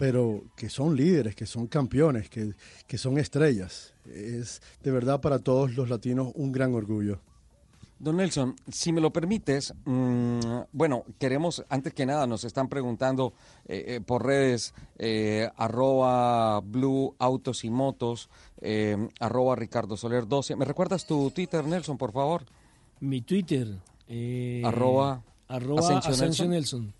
pero 0.00 0.44
que 0.56 0.70
son 0.70 0.96
líderes, 0.96 1.34
que 1.36 1.44
son 1.44 1.66
campeones, 1.66 2.30
que, 2.30 2.54
que 2.86 2.96
son 2.96 3.18
estrellas. 3.18 3.92
Es 4.06 4.62
de 4.82 4.90
verdad 4.90 5.20
para 5.20 5.40
todos 5.40 5.76
los 5.76 5.90
latinos 5.90 6.32
un 6.36 6.52
gran 6.52 6.74
orgullo. 6.74 7.20
Don 7.98 8.16
Nelson, 8.16 8.56
si 8.72 8.94
me 8.94 9.02
lo 9.02 9.12
permites, 9.12 9.74
mm, 9.84 10.38
bueno, 10.72 11.04
queremos, 11.18 11.62
antes 11.68 11.92
que 11.92 12.06
nada, 12.06 12.26
nos 12.26 12.44
están 12.44 12.70
preguntando 12.70 13.34
eh, 13.68 13.84
eh, 13.96 14.00
por 14.00 14.24
redes, 14.24 14.72
eh, 14.96 15.50
arroba 15.58 16.60
Blue 16.62 17.14
Autos 17.18 17.62
y 17.64 17.68
Motos, 17.68 18.30
eh, 18.62 18.96
arroba 19.20 19.54
Ricardo 19.54 19.98
Soler 19.98 20.26
12. 20.26 20.56
¿Me 20.56 20.64
recuerdas 20.64 21.04
tu 21.04 21.30
Twitter, 21.30 21.62
Nelson, 21.66 21.98
por 21.98 22.12
favor? 22.12 22.46
Mi 23.00 23.20
Twitter. 23.20 23.68
eh, 24.08 24.62
Arroba 24.64 25.22
arroba 25.46 25.80
Asensio 25.80 26.10
Asensio 26.12 26.48
Nelson. 26.48 26.80
Nelson. 26.86 26.99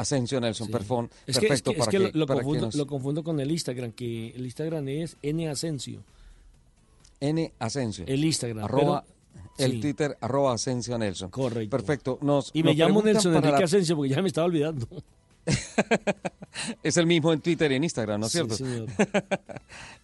Asensio 0.00 0.40
Nelson, 0.40 0.66
Sí. 0.68 0.72
perfón- 0.72 1.10
Es 1.26 1.38
que, 1.38 1.46
es 1.46 1.48
perfecto. 1.62 1.72
que- 1.72 1.80
es 1.80 1.88
que 1.88 1.98
que- 2.12 2.18
lo, 2.18 2.26
para 2.26 2.40
que 2.40 2.44
confundo, 2.44 2.66
nos- 2.66 2.74
lo 2.74 2.86
confundo 2.86 3.22
con 3.24 3.38
el 3.40 3.50
Instagram, 3.50 3.92
que 3.92 4.28
el 4.30 4.44
Instagram 4.44 4.88
es 4.88 5.16
N 5.22 5.48
Asensio. 5.48 6.02
N 7.20 7.52
Asensio. 7.58 8.04
El 8.08 8.24
Instagram. 8.24 8.64
Arroba, 8.64 9.04
pero- 9.04 9.50
el 9.58 9.72
sí. 9.72 9.80
Twitter, 9.80 10.16
arroba 10.20 10.54
Asensio 10.54 10.96
Nelson. 10.98 11.30
Correcto. 11.30 11.70
Perfecto. 11.76 12.18
Nos, 12.22 12.50
Y 12.54 12.62
me 12.62 12.70
nos 12.70 12.78
llamo 12.78 13.02
Nelson 13.02 13.34
Enrique 13.36 13.58
la- 13.58 13.64
Asensio 13.64 13.94
porque 13.96 14.10
ya 14.14 14.22
me 14.22 14.28
estaba 14.28 14.46
olvidando. 14.46 14.86
Es 16.82 16.96
el 16.96 17.06
mismo 17.06 17.32
en 17.32 17.40
Twitter 17.40 17.70
y 17.72 17.76
en 17.76 17.84
Instagram, 17.84 18.20
¿no 18.20 18.26
es 18.26 18.32
Sí, 18.32 18.38
cierto? 18.38 18.56
señor. 18.56 18.88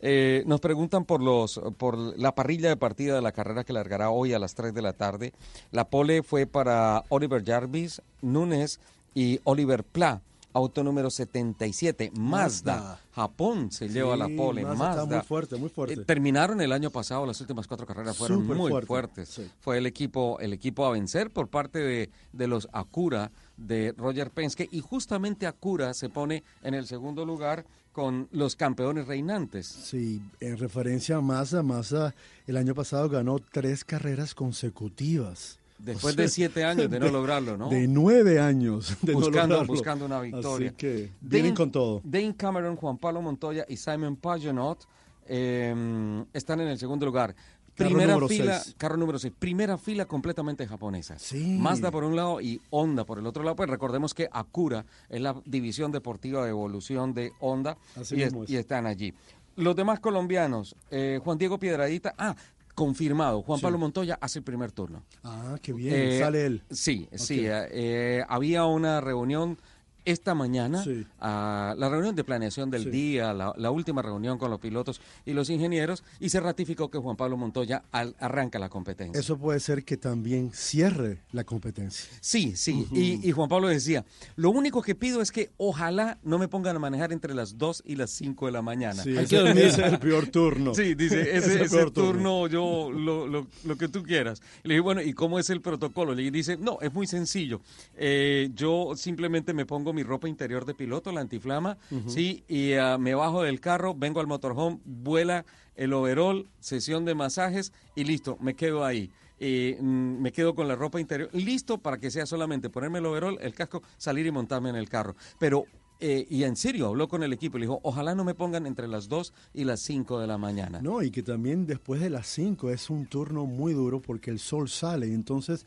Eh, 0.01 0.45
nos 0.47 0.61
preguntan 0.61 1.05
por 1.05 1.21
los 1.23 1.61
por 1.79 1.97
la 2.19 2.35
parrilla 2.35 2.69
de 2.69 2.77
partida 2.77 3.15
de 3.17 3.23
la 3.23 3.33
carrera 3.33 3.65
que 3.65 3.73
largará 3.73 4.11
hoy 4.11 4.33
a 4.35 4.39
las 4.39 4.55
3 4.55 4.73
de 4.75 4.83
la 4.83 4.93
tarde. 4.93 5.33
La 5.73 5.89
pole 5.89 6.23
fue 6.23 6.47
para 6.47 7.05
Oliver 7.09 7.43
Jarvis, 7.45 8.01
Núñez 8.23 8.79
y 9.17 9.41
Oliver 9.45 9.83
Pla. 9.83 10.23
Auto 10.53 10.83
número 10.83 11.11
77, 11.11 12.13
Mazda. 12.15 12.77
Mazda. 12.77 13.01
Japón 13.13 13.71
se 13.71 13.91
lleva 13.91 14.17
la 14.17 14.27
pole. 14.27 14.63
Mazda 14.63 14.79
Mazda. 14.79 15.03
está 15.03 15.17
muy 15.17 15.25
fuerte, 15.27 15.57
muy 15.57 15.69
fuerte. 15.69 15.95
Eh, 16.01 16.05
terminaron 16.07 16.63
el 16.63 16.73
año 16.73 16.91
pasado, 16.91 17.27
las 17.27 17.39
últimas 17.43 17.67
cuatro 17.67 17.87
carreras 17.87 18.17
fueron 18.17 18.47
muy 18.47 18.71
fuerte, 18.71 18.87
fuertes. 18.87 19.29
sí. 19.29 19.51
Fue 19.61 19.77
el 19.77 19.85
equipo, 19.85 20.39
el 20.41 20.55
equipo 20.55 20.87
a 20.87 20.93
vencer 20.93 21.31
por 21.31 21.49
parte 21.49 21.81
de, 21.81 22.11
de 22.33 22.47
los 22.47 22.69
Acura 22.73 23.33
de 23.59 23.93
Roger 23.99 24.31
Penske 24.31 24.67
y 24.73 24.81
justamente 24.81 25.47
Acura 25.47 25.93
se 25.93 26.09
pone 26.09 26.43
en 26.63 26.73
el 26.73 26.87
segundo 26.87 27.27
lugar 27.27 27.67
con 27.93 28.27
los 28.33 28.57
campeones 28.57 29.07
reinantes. 29.07 29.67
Sí, 29.67 30.23
en 30.41 30.57
referencia 30.57 31.17
a 31.17 31.21
Massa, 31.21 31.63
Massa 31.63 32.15
el 32.47 32.57
año 32.57 32.75
pasado 32.75 33.11
ganó 33.11 33.39
tres 33.39 33.85
carreras 33.85 34.35
consecutivas. 34.35 35.59
Después 35.79 36.15
O 36.15 36.17
sea, 36.17 36.23
de 36.25 36.29
siete 36.31 36.65
años 36.65 36.91
de 36.91 36.99
no 36.99 37.09
lograrlo, 37.11 37.57
¿no? 37.57 37.69
De 37.69 37.87
nueve 37.87 38.41
años 38.41 38.97
de 39.03 39.13
no 39.13 39.19
buscando, 39.21 39.55
lograrlo. 39.57 39.67
buscando 39.73 40.07
una 40.07 40.21
victoria. 40.21 40.69
Así 40.69 40.77
que 40.77 41.11
vienen 41.21 41.51
Dane- 41.53 41.57
con 41.57 41.71
todo. 41.71 42.01
Dane 42.03 42.35
Cameron, 42.37 42.77
Juan 42.77 42.97
Pablo 42.99 43.21
Montoya 43.23 43.65
y 43.69 43.77
Simon 43.77 44.17
Pagenaud 44.17 44.79
eh, 45.27 46.25
están 46.33 46.61
en 46.61 46.69
el 46.69 46.79
segundo 46.79 47.07
lugar. 47.07 47.35
Carro 47.75 47.91
Primera 47.91 48.27
fila, 48.27 48.59
seis. 48.61 48.75
carro 48.79 48.97
número 48.97 49.19
6, 49.19 49.35
primera 49.39 49.77
fila 49.77 50.07
completamente 50.07 50.67
japonesa. 50.67 51.19
Sí. 51.19 51.59
Mazda 51.61 51.91
por 51.91 52.05
un 52.05 52.17
lado 52.17 52.41
y 52.41 52.59
Honda 52.71 53.05
por 53.05 53.19
el 53.19 53.27
otro 53.27 53.43
lado. 53.43 53.55
Pues 53.55 53.69
recordemos 53.69 54.15
que 54.15 54.31
Acura 54.33 54.87
es 55.11 55.21
la 55.21 55.37
división 55.45 55.93
deportiva 55.93 56.43
de 56.43 56.51
evolución 56.51 57.13
de 57.13 57.33
Honda 57.39 57.77
Así 57.95 58.17
y, 58.17 58.23
es. 58.23 58.33
y 58.47 58.57
están 58.57 58.87
allí. 58.87 59.13
Los 59.57 59.77
demás 59.77 60.01
colombianos, 60.01 60.75
eh, 60.91 61.21
Juan 61.23 61.37
Diego 61.37 61.59
Piedradita, 61.59 62.15
ah, 62.17 62.35
confirmado, 62.77 63.43
Juan 63.43 63.59
Sí. 63.59 63.63
Pablo 63.65 63.79
Montoya 63.79 64.19
hace 64.21 64.39
el 64.39 64.45
primer 64.45 64.71
turno. 64.71 65.03
Ah, 65.25 65.57
qué 65.63 65.73
bien, 65.73 65.95
Eh, 65.97 66.19
sale 66.21 66.47
él. 66.47 66.63
Sí, 66.71 67.09
sí. 67.15 67.47
Eh, 67.47 67.69
eh, 67.73 68.25
había 68.29 68.67
una 68.67 69.01
reunión 69.01 69.59
esta 70.07 70.35
mañana, 70.35 70.83
Sí. 70.83 71.07
la 71.21 71.89
reunión 71.91 72.15
de 72.17 72.25
planeación 72.25 72.71
del 72.71 72.85
Sí. 72.85 72.91
día, 72.91 73.35
la, 73.35 73.53
la 73.57 73.71
última 73.71 74.01
reunión 74.01 74.39
con 74.39 74.51
los 74.51 74.59
pilotos 74.61 75.01
y 75.27 75.33
los 75.35 75.51
ingenieros, 75.51 76.03
y 76.21 76.31
se 76.31 76.41
ratificó 76.41 76.91
que 76.91 76.97
Juan 76.99 77.17
Pablo 77.17 77.37
Montoya 77.37 77.83
al- 77.93 78.17
arranca 78.19 78.59
la 78.59 78.69
competencia. 78.71 79.21
Eso 79.21 79.37
puede 79.37 79.61
ser 79.61 79.85
que 79.85 79.97
también 79.99 80.51
cierre 80.55 81.19
la 81.33 81.45
competencia. 81.45 82.09
Sí, 82.21 82.55
sí. 82.57 82.87
y, 82.93 83.29
y 83.29 83.33
Juan 83.33 83.49
Pablo 83.49 83.69
decía, 83.69 84.05
lo 84.37 84.51
único 84.51 84.81
que 84.81 84.95
pido 84.95 85.21
es 85.21 85.31
que 85.31 85.51
ojalá 85.59 86.19
no 86.23 86.39
me 86.39 86.49
pongan 86.49 86.77
a 86.77 86.79
manejar 86.79 87.13
entre 87.13 87.35
las 87.35 87.59
2 87.59 87.83
y 87.85 87.97
las 87.97 88.11
5 88.11 88.47
de 88.47 88.53
la 88.53 88.63
mañana. 88.63 89.03
Sí, 89.03 89.11
ese, 89.17 89.43
ese 89.51 89.67
es 89.67 89.79
el 89.79 89.99
peor 89.99 90.29
turno. 90.29 90.75
Sí, 90.75 90.95
dice, 90.95 91.21
Ese 91.37 91.63
es 91.65 91.73
el 91.73 91.93
turno, 91.93 92.47
yo, 92.47 92.91
lo, 92.93 93.27
lo, 93.27 93.47
lo 93.65 93.77
que 93.77 93.89
tú 93.89 94.03
quieras. 94.03 94.41
Le 94.63 94.75
dije, 94.75 94.81
bueno, 94.81 95.03
¿y 95.03 95.13
cómo 95.13 95.39
es 95.39 95.51
el 95.51 95.61
protocolo? 95.61 96.15
Le 96.15 96.31
dice, 96.31 96.57
no, 96.57 96.79
es 96.81 96.93
muy 96.95 97.07
sencillo. 97.07 97.61
Eh, 97.97 98.51
yo 98.55 98.93
simplemente 98.97 99.53
me 99.53 99.67
pongo 99.67 99.93
mi 99.97 100.03
ropa 100.03 100.29
interior 100.29 100.65
de 100.65 100.75
piloto, 100.75 101.11
la 101.11 101.23
antiflama, 101.23 101.79
sí, 102.07 102.45
y 102.47 102.75
ah, 102.75 102.99
me 102.99 103.15
bajo 103.15 103.43
del 103.43 103.61
carro, 103.61 103.95
vengo 103.95 104.21
al 104.21 104.27
motorhome, 104.27 104.79
vuela 104.85 105.45
el 105.75 105.93
overall, 105.93 106.49
sesión 106.61 107.05
de 107.05 107.15
masajes 107.15 107.73
y 107.95 108.05
listo, 108.05 108.37
me 108.41 108.55
quedo 108.55 108.85
ahí. 108.85 109.11
Eh, 109.39 109.77
mm, 109.81 110.23
me 110.23 110.33
quedo 110.33 110.55
con 110.55 110.69
la 110.69 110.77
ropa 110.77 111.01
interior, 111.01 111.29
listo 111.33 111.79
para 111.79 111.99
que 111.99 112.11
sea 112.11 112.25
solamente 112.25 112.71
ponerme 112.71 113.01
el 113.01 113.07
overall, 113.07 113.39
el 113.41 113.55
casco, 113.55 113.83
salir 113.97 114.27
y 114.27 114.31
montarme 114.31 114.71
en 114.71 114.77
el 114.77 114.89
carro. 114.89 115.15
Pero 115.39 115.67
eh, 115.99 116.27
y 116.29 116.45
en 116.45 116.57
serio, 116.57 116.89
habló 116.89 117.09
con 117.09 117.23
el 117.23 117.33
equipo 117.33 117.57
y 117.57 117.61
le 117.61 117.67
dijo, 117.67 117.81
ojalá 117.83 118.15
no 118.15 118.25
me 118.25 118.35
pongan 118.35 118.67
entre 118.67 118.87
las 118.87 119.09
2 119.09 119.33
y 119.55 119.65
las 119.65 119.81
5 119.81 120.21
de 120.21 120.27
la 120.27 120.37
mañana. 120.37 120.81
No, 120.83 121.03
y 121.03 121.11
que 121.11 121.23
también 121.23 121.67
después 121.67 122.01
de 122.01 122.11
las 122.11 122.27
5 122.29 122.71
es 122.71 122.91
un 122.91 123.07
turno 123.07 123.47
muy 123.47 123.73
duro 123.73 124.01
porque 124.01 124.31
el 124.31 124.39
sol 124.39 124.69
sale 124.69 125.09
y 125.09 125.15
entonces 125.15 125.65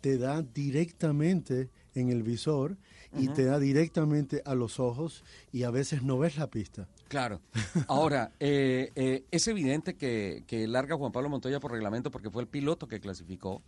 te 0.00 0.18
da 0.18 0.42
directamente 0.42 1.70
en 1.94 2.10
el 2.10 2.22
visor 2.22 2.76
y 3.16 3.28
te 3.28 3.44
da 3.44 3.58
directamente 3.58 4.42
a 4.44 4.54
los 4.54 4.78
ojos 4.78 5.24
y 5.52 5.64
a 5.64 5.70
veces 5.70 6.02
no 6.02 6.18
ves 6.18 6.36
la 6.36 6.48
pista. 6.48 6.88
Claro. 7.10 7.40
Ahora, 7.88 8.30
eh, 8.38 8.92
eh, 8.94 9.24
es 9.32 9.48
evidente 9.48 9.96
que, 9.96 10.44
que 10.46 10.68
larga 10.68 10.96
Juan 10.96 11.10
Pablo 11.10 11.28
Montoya 11.28 11.58
por 11.58 11.72
reglamento 11.72 12.12
porque 12.12 12.30
fue 12.30 12.40
el 12.40 12.48
piloto 12.48 12.86
que 12.86 13.00
clasificó, 13.00 13.62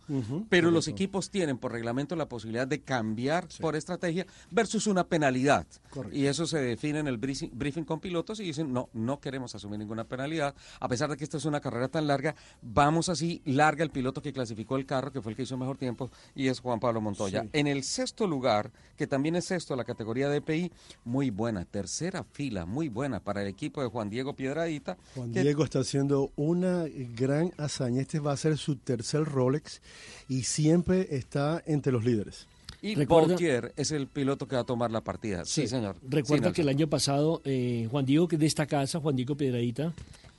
pero 0.47 0.71
los 0.71 0.87
equipos 0.87 1.29
tienen 1.29 1.57
por 1.57 1.73
reglamento 1.73 2.15
la 2.15 2.29
posibilidad 2.29 2.65
de 2.65 2.79
cambiar 2.79 3.49
por 3.59 3.75
estrategia 3.75 4.25
versus 4.49 4.87
una 4.87 5.03
penalidad. 5.03 5.67
Correcto. 5.89 6.17
Y 6.17 6.27
eso 6.27 6.47
se 6.47 6.59
define 6.59 6.99
en 6.99 7.07
el 7.07 7.17
briefing, 7.17 7.49
briefing 7.51 7.83
con 7.83 7.99
pilotos 7.99 8.39
y 8.39 8.43
dicen, 8.43 8.71
no, 8.71 8.87
no 8.93 9.19
queremos 9.19 9.53
asumir 9.53 9.77
ninguna 9.77 10.05
penalidad. 10.05 10.55
A 10.79 10.87
pesar 10.87 11.09
de 11.09 11.17
que 11.17 11.25
esta 11.25 11.35
es 11.35 11.43
una 11.43 11.59
carrera 11.59 11.89
tan 11.89 12.07
larga, 12.07 12.35
vamos 12.61 13.09
así, 13.09 13.41
larga 13.43 13.83
el 13.83 13.89
piloto 13.89 14.21
que 14.21 14.31
clasificó 14.31 14.77
el 14.77 14.85
carro, 14.85 15.11
que 15.11 15.21
fue 15.21 15.33
el 15.33 15.35
que 15.35 15.43
hizo 15.43 15.57
mejor 15.57 15.77
tiempo, 15.77 16.09
y 16.33 16.47
es 16.47 16.61
Juan 16.61 16.79
Pablo 16.79 17.01
Montoya. 17.01 17.41
Sí. 17.41 17.49
En 17.51 17.67
el 17.67 17.83
sexto 17.83 18.25
lugar, 18.25 18.71
que 18.95 19.05
también 19.05 19.35
es 19.35 19.43
sexto 19.43 19.75
la 19.75 19.83
categoría 19.83 20.29
de 20.29 20.39
PI, 20.39 20.71
muy 21.03 21.29
buena, 21.29 21.65
tercera 21.65 22.23
fila, 22.23 22.65
muy 22.65 22.87
buena 22.87 23.19
para 23.19 23.32
el 23.41 23.47
equipo 23.47 23.81
de 23.81 23.87
Juan 23.89 24.09
Diego 24.09 24.35
Piedradita. 24.35 24.97
Juan 25.15 25.31
que- 25.33 25.41
Diego 25.41 25.63
está 25.63 25.79
haciendo 25.79 26.31
una 26.35 26.85
gran 27.17 27.51
hazaña. 27.57 28.01
Este 28.01 28.19
va 28.19 28.33
a 28.33 28.37
ser 28.37 28.57
su 28.57 28.75
tercer 28.75 29.23
Rolex 29.25 29.81
y 30.29 30.43
siempre 30.43 31.07
está 31.15 31.61
entre 31.65 31.91
los 31.91 32.03
líderes. 32.05 32.47
Y 32.81 32.95
Recuerda- 32.95 33.29
Gautier 33.29 33.73
es 33.77 33.91
el 33.91 34.07
piloto 34.07 34.45
que 34.45 34.55
va 34.57 34.63
a 34.63 34.65
tomar 34.65 34.91
la 34.91 34.99
partida. 35.01 35.45
Sí, 35.45 35.67
señor. 35.67 35.95
Recuerda 36.07 36.49
Sí, 36.49 36.53
que 36.55 36.61
el 36.63 36.69
año 36.69 36.87
pasado 36.89 37.41
eh, 37.45 37.87
Juan 37.89 38.05
Diego, 38.05 38.27
que 38.27 38.35
es 38.35 38.39
de 38.41 38.45
esta 38.47 38.65
casa, 38.65 38.99
Juan 38.99 39.15
Diego 39.15 39.35
Piedradita, 39.37 39.93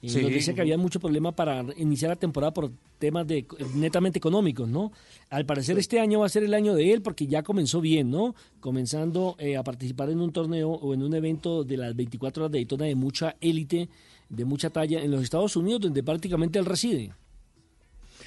Sí. 0.08 0.22
nos 0.22 0.30
decía 0.30 0.54
que 0.54 0.60
había 0.60 0.78
mucho 0.78 1.00
problema 1.00 1.32
para 1.32 1.64
iniciar 1.76 2.10
la 2.10 2.16
temporada 2.16 2.52
por 2.52 2.70
temas 2.98 3.26
de 3.26 3.46
netamente 3.74 4.18
económicos, 4.18 4.68
¿no? 4.68 4.92
Al 5.30 5.46
parecer 5.46 5.78
este 5.78 6.00
año 6.00 6.20
va 6.20 6.26
a 6.26 6.28
ser 6.28 6.44
el 6.44 6.54
año 6.54 6.74
de 6.74 6.92
él 6.92 7.02
porque 7.02 7.26
ya 7.26 7.42
comenzó 7.42 7.80
bien, 7.80 8.10
¿no? 8.10 8.34
Comenzando 8.60 9.36
eh, 9.38 9.56
a 9.56 9.62
participar 9.62 10.10
en 10.10 10.20
un 10.20 10.32
torneo 10.32 10.70
o 10.70 10.94
en 10.94 11.02
un 11.02 11.14
evento 11.14 11.64
de 11.64 11.76
las 11.76 11.94
24 11.94 12.44
horas 12.44 12.52
de 12.52 12.58
Daytona 12.58 12.86
de 12.86 12.94
mucha 12.94 13.36
élite, 13.40 13.88
de 14.28 14.44
mucha 14.44 14.70
talla 14.70 15.02
en 15.02 15.10
los 15.10 15.22
Estados 15.22 15.56
Unidos, 15.56 15.80
donde 15.82 16.02
prácticamente 16.02 16.58
él 16.58 16.64
reside. 16.64 17.12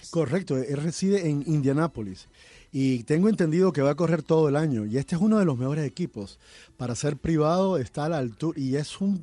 Correcto, 0.10 0.58
él 0.58 0.78
reside 0.78 1.30
en 1.30 1.44
Indianápolis 1.46 2.28
y 2.72 3.04
tengo 3.04 3.30
entendido 3.30 3.72
que 3.72 3.82
va 3.82 3.92
a 3.92 3.96
correr 3.96 4.24
todo 4.24 4.50
el 4.50 4.56
año 4.56 4.86
y 4.86 4.98
este 4.98 5.16
es 5.16 5.22
uno 5.22 5.40
de 5.40 5.46
los 5.46 5.58
mejores 5.58 5.86
equipos. 5.86 6.40
Para 6.76 6.96
ser 6.96 7.18
privado 7.18 7.78
está 7.78 8.06
a 8.06 8.10
la 8.10 8.18
altura 8.18 8.60
y 8.60 8.76
es 8.76 9.00
un, 9.02 9.22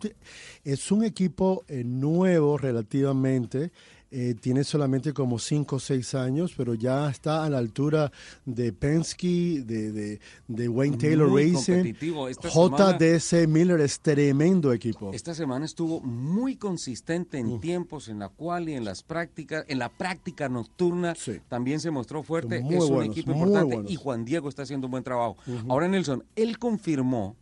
es 0.64 0.90
un 0.90 1.04
equipo 1.04 1.64
eh, 1.68 1.84
nuevo 1.84 2.58
relativamente. 2.58 3.70
Eh, 4.16 4.34
tiene 4.40 4.62
solamente 4.62 5.12
como 5.12 5.38
5 5.40 5.76
o 5.76 5.80
6 5.80 6.14
años, 6.14 6.54
pero 6.56 6.74
ya 6.74 7.10
está 7.10 7.44
a 7.44 7.50
la 7.50 7.58
altura 7.58 8.12
de 8.44 8.72
Penske, 8.72 9.62
de, 9.64 9.90
de, 9.90 10.20
de 10.46 10.68
Wayne 10.68 10.96
Taylor 10.96 11.28
Muy 11.28 11.52
Racing. 11.52 11.94
Esta 12.30 12.48
semana- 12.50 12.96
JDC 12.98 13.48
Miller 13.48 13.80
es 13.80 13.98
tremendo 13.98 14.72
equipo. 14.72 15.10
Esta 15.12 15.34
semana 15.34 15.64
estuvo 15.64 16.00
muy 16.00 16.56
consistente 16.56 17.38
en 17.38 17.60
tiempos, 17.60 18.08
en 18.08 18.20
la 18.20 18.28
cual 18.28 18.68
y 18.68 18.74
en 18.74 18.84
las 18.84 19.02
prácticas, 19.02 19.64
en 19.68 19.78
la 19.80 19.88
práctica 19.88 20.48
nocturna 20.48 21.14
también 21.48 21.80
se 21.80 21.90
mostró 21.90 22.22
fuerte. 22.22 22.60
Muy 22.60 22.76
es 22.76 22.82
un 22.84 22.88
buenos, 22.90 23.16
equipo 23.16 23.32
importante 23.32 23.74
buenos. 23.74 23.90
y 23.90 23.96
Juan 23.96 24.24
Diego 24.24 24.48
está 24.48 24.62
haciendo 24.62 24.86
un 24.86 24.92
buen 24.92 25.02
trabajo. 25.04 25.36
Ahora 25.68 25.88
Nelson, 25.88 26.22
él 26.36 26.58
confirmó, 26.58 27.36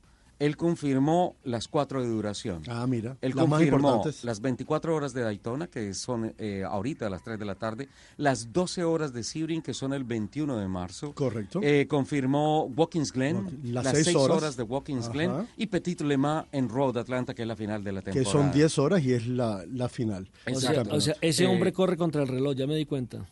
él 0.45 0.57
confirmó 0.57 1.37
las 1.45 1.69
cuatro 1.69 2.03
de 2.03 2.09
duración. 2.09 2.63
Ah, 2.69 2.87
mira, 2.87 3.17
Él 3.21 3.33
las 3.35 3.47
más 3.49 3.59
confirmó 3.61 3.89
importantes. 3.91 4.25
las 4.25 4.41
24 4.41 4.95
horas 4.95 5.13
de 5.15 5.23
Daytona, 5.23 5.67
que 5.69 5.95
son 5.95 6.35
eh, 6.39 6.65
ahorita 6.69 7.07
a 7.07 7.11
las 7.11 7.23
3 7.23 7.39
de 7.39 7.45
la 7.45 7.55
tarde, 7.55 7.89
las 8.17 8.53
12 8.53 8.85
horas 8.85 9.13
de 9.13 9.23
Sebring, 9.23 9.63
que 9.63 9.73
son 9.75 9.93
el 9.93 10.05
21 10.05 10.57
de 10.57 10.69
marzo. 10.69 11.13
Correcto. 11.15 11.61
Eh, 11.63 11.87
confirmó 11.89 12.65
Watkins 12.77 13.13
Glen, 13.13 13.61
Las 13.65 13.85
las 13.85 13.95
seis 13.95 14.05
6 14.07 14.17
horas. 14.17 14.37
horas. 14.39 14.57
de 14.57 14.63
Watkins 14.65 15.05
Ajá. 15.05 15.13
Glen, 15.13 15.33
y 15.57 15.67
Petit 15.67 16.01
Le 16.01 16.17
Mans 16.17 16.47
en 16.53 16.69
Road 16.69 16.97
Atlanta, 16.99 17.35
que 17.35 17.43
es 17.43 17.49
la 17.49 17.57
final 17.57 17.85
de 17.85 17.93
la 17.93 18.01
que 18.03 18.11
temporada. 18.13 18.33
son 18.45 18.53
10 18.53 18.79
horas 18.79 19.03
y 19.05 19.13
es 19.13 19.27
la, 19.27 19.65
la 19.73 19.89
final. 19.89 20.31
O 20.53 20.59
sea, 20.59 20.71
Exacto. 20.71 20.97
o 20.97 21.01
sea, 21.01 21.15
ese 21.21 21.45
Eh, 21.45 21.47
hombre 21.47 21.73
corre 21.73 21.97
contra 21.97 22.23
el 22.23 22.29
reloj, 22.29 22.55
ya 22.57 22.67
me 22.67 22.75
di 22.77 22.85
cuenta. 22.87 23.27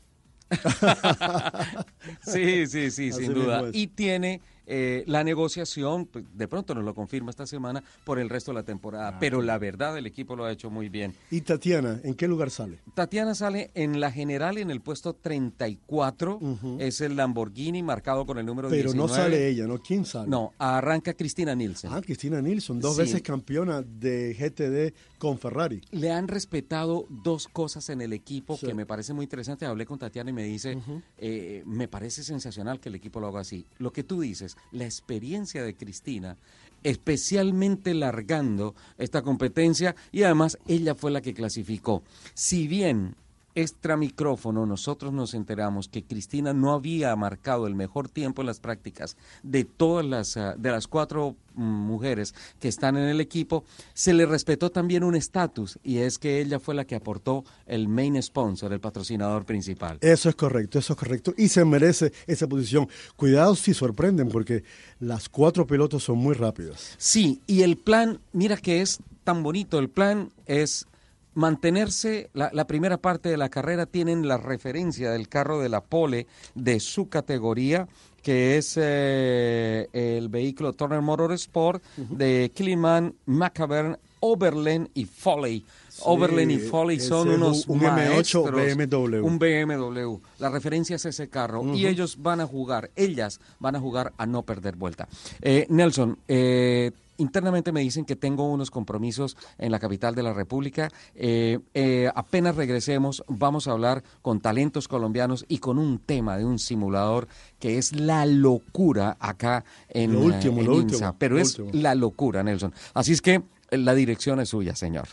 Sí, 2.23 2.67
sí, 2.67 2.91
sí, 2.91 3.11
Así 3.11 3.25
sin 3.25 3.35
duda. 3.35 3.65
Y 3.73 3.89
tiene 3.89 4.41
eh, 4.73 5.03
la 5.07 5.25
negociación, 5.25 6.07
pues, 6.07 6.25
de 6.33 6.47
pronto 6.47 6.75
nos 6.75 6.85
lo 6.85 6.95
confirma 6.95 7.31
esta 7.31 7.47
semana, 7.47 7.83
por 8.05 8.19
el 8.21 8.29
resto 8.29 8.53
de 8.53 8.55
la 8.55 8.63
temporada. 8.63 9.19
Pero 9.19 9.43
la 9.43 9.59
verdad, 9.59 9.99
el 9.99 10.07
equipo 10.07 10.37
lo 10.37 10.45
ha 10.45 10.53
hecho 10.53 10.71
muy 10.71 10.89
bien. 10.89 11.13
¿Y 11.31 11.41
Tatiana, 11.41 12.01
en 12.05 12.15
qué 12.15 12.29
lugar 12.29 12.51
sale? 12.51 12.79
Tatiana 12.95 13.35
sale 13.35 13.71
en 13.75 13.99
la 14.01 14.13
general 14.13 14.59
en 14.59 14.71
el 14.71 14.81
puesto 14.81 15.15
34. 15.15 16.41
Es 16.79 17.01
el 17.01 17.17
Lamborghini 17.17 17.83
marcado 17.83 18.25
con 18.27 18.39
el 18.39 18.47
número 18.47 18.69
Pero 18.69 18.93
19. 18.93 19.09
no 19.09 19.15
sale 19.15 19.49
ella, 19.49 19.67
¿no? 19.67 19.79
¿Quién 19.79 20.05
sale? 20.05 20.29
No, 20.29 20.53
arranca 20.59 21.15
Cristina 21.15 21.55
Nielsen. 21.55 21.91
Ah, 21.93 22.01
Cristina 22.01 22.41
Nilsson, 22.41 22.81
dos 22.81 22.95
Sí. 22.97 23.03
veces 23.03 23.23
campeona 23.23 23.83
de 23.83 24.35
GTD 24.39 24.95
con 25.21 25.39
Ferrari. 25.39 25.83
Le 25.91 26.11
han 26.11 26.27
respetado 26.29 27.07
dos 27.11 27.47
cosas 27.47 27.91
en 27.91 28.01
el 28.01 28.15
equipo 28.15 28.57
Sí. 28.57 28.67
que 28.67 28.75
me 28.75 28.87
parece 28.87 29.13
muy 29.13 29.25
interesante. 29.25 29.67
Hablé 29.67 29.85
con 29.85 29.99
Tatiana 29.99 30.31
y 30.31 30.33
me 30.33 30.45
dice, 30.45 30.79
eh, 31.19 31.63
me 31.67 31.87
parece 31.89 32.25
sensacional 32.25 32.81
que 32.81 32.89
el 32.89 32.95
equipo 32.95 33.21
lo 33.21 33.27
haga 33.29 33.41
así. 33.41 33.67
Lo 33.79 33.93
que 33.93 34.03
tú 34.03 34.23
dices, 34.23 34.57
la 34.73 34.87
experiencia 34.87 35.63
de 35.63 35.77
Cristina, 35.77 36.39
especialmente 36.83 37.93
largando 37.93 38.75
esta 38.97 39.21
competencia 39.23 39.95
y 40.11 40.23
además 40.23 40.59
ella 40.67 40.95
fue 40.95 41.11
la 41.11 41.21
que 41.21 41.35
clasificó. 41.35 42.03
Si 42.35 42.67
bien 42.67 43.15
extra 43.55 43.97
micrófono 43.97 44.67
nosotros 44.67 45.13
nos 45.13 45.35
enteramos 45.35 45.89
que 45.89 46.05
Cristina 46.05 46.53
no 46.53 46.73
había 46.73 47.15
marcado 47.17 47.67
el 47.67 47.75
mejor 47.75 48.09
tiempo 48.09 48.43
en 48.43 48.47
las 48.47 48.61
prácticas 48.61 49.17
de 49.43 49.65
todas 49.65 50.05
las 50.05 50.37
ah, 50.37 50.55
de 50.57 50.71
las 50.71 50.87
cuatro 50.87 51.37
mm, 51.55 51.63
mujeres 51.63 52.35
que 52.59 52.69
están 52.69 52.97
en 52.97 53.09
el 53.09 53.21
equipo, 53.21 53.65
se 53.95 54.13
le 54.13 54.27
respetó 54.27 54.71
también 54.71 55.05
un 55.05 55.15
estatus 55.15 55.79
y 55.83 55.99
es 55.99 56.19
que 56.19 56.41
ella 56.41 56.61
fue 56.61 56.75
la 56.75 56.85
que 56.85 56.95
aportó 56.95 57.45
el 57.67 57.89
main 57.89 58.21
sponsor, 58.23 58.73
el 58.73 58.81
patrocinador 58.81 59.45
principal. 59.45 59.99
Eso 60.01 60.29
es 60.29 60.35
correcto, 60.35 60.79
eso 60.79 60.93
es 60.93 60.99
correcto. 60.99 61.35
Y 61.37 61.49
se 61.49 61.65
merece 61.65 62.13
esa 62.27 62.47
posición. 62.47 62.89
Cuidado 63.17 63.55
si 63.55 63.75
sorprenden, 63.75 64.29
porque 64.29 64.65
las 64.99 65.29
cuatro 65.29 65.67
pilotos 65.67 66.05
son 66.05 66.19
muy 66.19 66.35
rápidas. 66.35 66.95
Sí, 66.99 67.41
y 67.47 67.63
el 67.63 67.77
plan, 67.77 68.21
mira 68.33 68.57
que 68.57 68.81
es 68.81 69.01
tan 69.25 69.43
bonito, 69.43 69.79
el 69.79 69.89
plan 69.89 70.31
es 70.47 70.87
mantenerse, 71.35 72.31
la, 72.35 72.51
la 72.53 72.67
primera 72.67 72.97
parte 72.99 73.29
de 73.29 73.37
la 73.37 73.49
carrera 73.49 73.87
tienen 73.87 74.27
la 74.29 74.37
referencia 74.37 75.11
del 75.11 75.29
carro 75.29 75.61
de 75.61 75.69
la 75.69 75.81
pole 75.83 76.27
de 76.55 76.81
su 76.81 77.09
categoría, 77.09 77.89
que 78.23 78.59
es 78.59 78.75
eh, 78.77 79.89
el 79.93 80.29
vehículo 80.29 80.73
Turner 80.75 81.01
Motorsport 81.01 81.83
de 81.97 82.51
Killiman, 82.55 83.15
McAvern, 83.27 83.97
Oberlin 84.21 84.89
y 84.93 85.07
Foley. 85.07 85.65
Oberlin 86.03 86.51
y 86.51 86.59
Foley 86.59 87.01
son 87.01 87.29
es 87.29 87.35
un- 87.37 87.43
unos 87.43 87.67
un 87.69 87.81
M8 87.81 87.93
maestros, 87.95 88.51
BMW. 88.51 89.25
Un 89.25 89.39
BMW. 89.39 90.19
La 90.39 90.51
referencia 90.51 90.97
es 90.97 91.05
ese 91.07 91.29
carro. 91.29 91.75
Y 91.75 91.87
ellos 91.87 92.17
van 92.21 92.41
a 92.43 92.47
jugar, 92.47 92.91
ellas 92.97 93.41
van 93.59 93.77
a 93.77 93.81
jugar 93.81 94.13
a 94.19 94.27
no 94.27 94.43
perder 94.43 94.77
vuelta. 94.77 95.09
Eh, 95.41 95.67
Nelson, 95.71 96.19
eh, 96.29 96.91
internamente 97.21 97.73
me 97.73 97.81
dicen 97.81 98.05
que 98.05 98.17
tengo 98.17 98.51
unos 98.51 98.71
compromisos 98.71 99.37
en 99.59 99.71
la 99.71 99.79
capital 99.79 100.15
de 100.15 100.23
la 100.23 100.33
República. 100.33 100.89
Eh, 101.15 101.59
eh, 101.75 102.11
apenas 102.15 102.57
regresemos, 102.57 103.23
vamos 103.29 103.69
a 103.69 103.73
hablar 103.73 104.03
con 104.23 104.41
talentos 104.41 104.89
colombianos 104.89 105.45
y 105.49 105.59
con 105.59 105.79
un 105.79 105.99
tema 105.99 106.37
de 106.39 106.45
un 106.45 106.59
simulador 106.59 107.29
que 107.59 107.79
es 107.79 107.93
la 107.95 108.27
locura 108.27 109.17
acá 109.21 109.65
en, 109.89 110.15
Lo 110.15 110.21
último, 110.21 110.59
eh, 110.59 110.61
en 110.61 110.67
lo 110.67 110.75
INSA. 110.81 110.95
último, 110.97 111.17
Pero 111.19 111.35
lo 111.37 111.41
es 111.43 111.59
último. 111.59 111.83
la 111.83 111.95
locura, 111.95 112.43
Nelson. 112.43 112.73
Así 112.95 113.13
es 113.13 113.21
que 113.23 113.43
la 113.71 113.95
dirección 113.95 114.41
es 114.41 114.49
suya, 114.49 114.75
señor. 114.75 115.09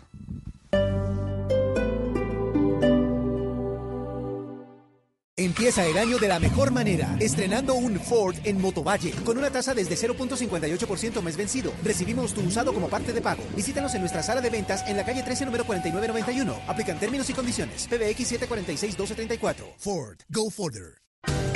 Empieza 5.58 5.88
el 5.88 5.98
año 5.98 6.20
de 6.20 6.28
la 6.28 6.40
mejor 6.40 6.70
manera, 6.70 7.18
estrenando 7.20 7.74
un 7.74 8.00
Ford 8.00 8.36
en 8.44 8.62
Motovalle, 8.62 9.12
con 9.26 9.40
una 9.40 9.50
tasa 9.50 9.74
desde 9.74 9.96
0.58% 9.96 11.20
mes 11.24 11.36
vencido. 11.36 11.74
Recibimos 11.84 12.36
tu 12.36 12.42
usado 12.42 12.72
como 12.72 12.90
parte 12.90 13.12
de 13.12 13.22
pago. 13.22 13.42
Visítanos 13.56 13.96
en 13.96 14.02
nuestra 14.02 14.22
sala 14.22 14.40
de 14.40 14.52
ventas 14.52 14.88
en 14.88 14.98
la 14.98 15.04
calle 15.04 15.24
13, 15.24 15.46
número 15.46 15.66
4991. 15.66 16.62
Aplican 16.68 17.00
términos 17.00 17.28
y 17.32 17.34
condiciones. 17.34 17.88
PBX 17.88 18.34
746-1234. 18.34 19.56
Ford, 19.80 20.18
go 20.30 20.52
further. 20.52 21.07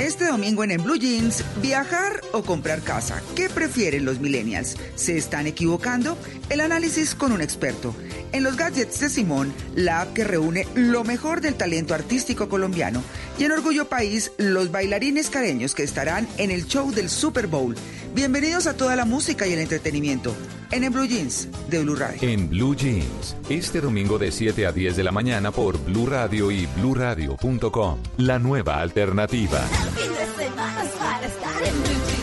Este 0.02 0.26
domingo 0.26 0.64
en 0.64 0.82
Blue 0.82 0.96
Jeans, 0.96 1.44
viajar 1.62 2.22
o 2.32 2.42
comprar 2.42 2.82
casa. 2.82 3.22
¿Qué 3.36 3.48
prefieren 3.48 4.04
los 4.04 4.18
millennials? 4.18 4.76
¿Se 4.96 5.16
están 5.16 5.46
equivocando? 5.46 6.18
El 6.48 6.60
análisis 6.60 7.14
con 7.14 7.30
un 7.30 7.40
experto. 7.40 7.94
En 8.32 8.42
los 8.42 8.56
gadgets 8.56 8.98
de 8.98 9.08
Simón, 9.08 9.54
la 9.76 10.00
app 10.00 10.12
que 10.12 10.24
reúne 10.24 10.66
lo 10.74 11.04
mejor 11.04 11.40
del 11.40 11.54
talento 11.54 11.94
artístico 11.94 12.48
colombiano. 12.48 13.00
Y 13.38 13.44
en 13.44 13.52
Orgullo 13.52 13.88
País, 13.88 14.32
los 14.38 14.72
bailarines 14.72 15.30
careños 15.30 15.72
que 15.72 15.84
estarán 15.84 16.26
en 16.36 16.50
el 16.50 16.66
show 16.66 16.90
del 16.90 17.08
Super 17.08 17.46
Bowl. 17.46 17.76
Bienvenidos 18.14 18.66
a 18.66 18.76
toda 18.76 18.94
la 18.94 19.06
música 19.06 19.46
y 19.46 19.54
el 19.54 19.60
entretenimiento. 19.60 20.34
En 20.70 20.84
En 20.84 20.92
Blue 20.92 21.06
Jeans, 21.06 21.48
de 21.70 21.82
Blue 21.82 21.96
Radio. 21.96 22.18
En 22.20 22.50
Blue 22.50 22.76
Jeans, 22.76 23.34
este 23.48 23.80
domingo 23.80 24.18
de 24.18 24.30
7 24.30 24.66
a 24.66 24.72
10 24.72 24.96
de 24.96 25.02
la 25.02 25.12
mañana 25.12 25.50
por 25.50 25.82
Blue 25.82 26.04
Radio 26.04 26.50
y 26.50 26.66
bluradio.com. 26.76 27.98
La 28.18 28.38
nueva 28.38 28.82
alternativa. 28.82 29.60
Fin 29.60 30.12
de 30.12 30.44
semana 30.44 30.84
es 30.84 30.90
para 30.90 31.26
estar 31.26 31.62
en 31.62 31.82
Blue 31.82 31.90
Jeans. 32.06 32.22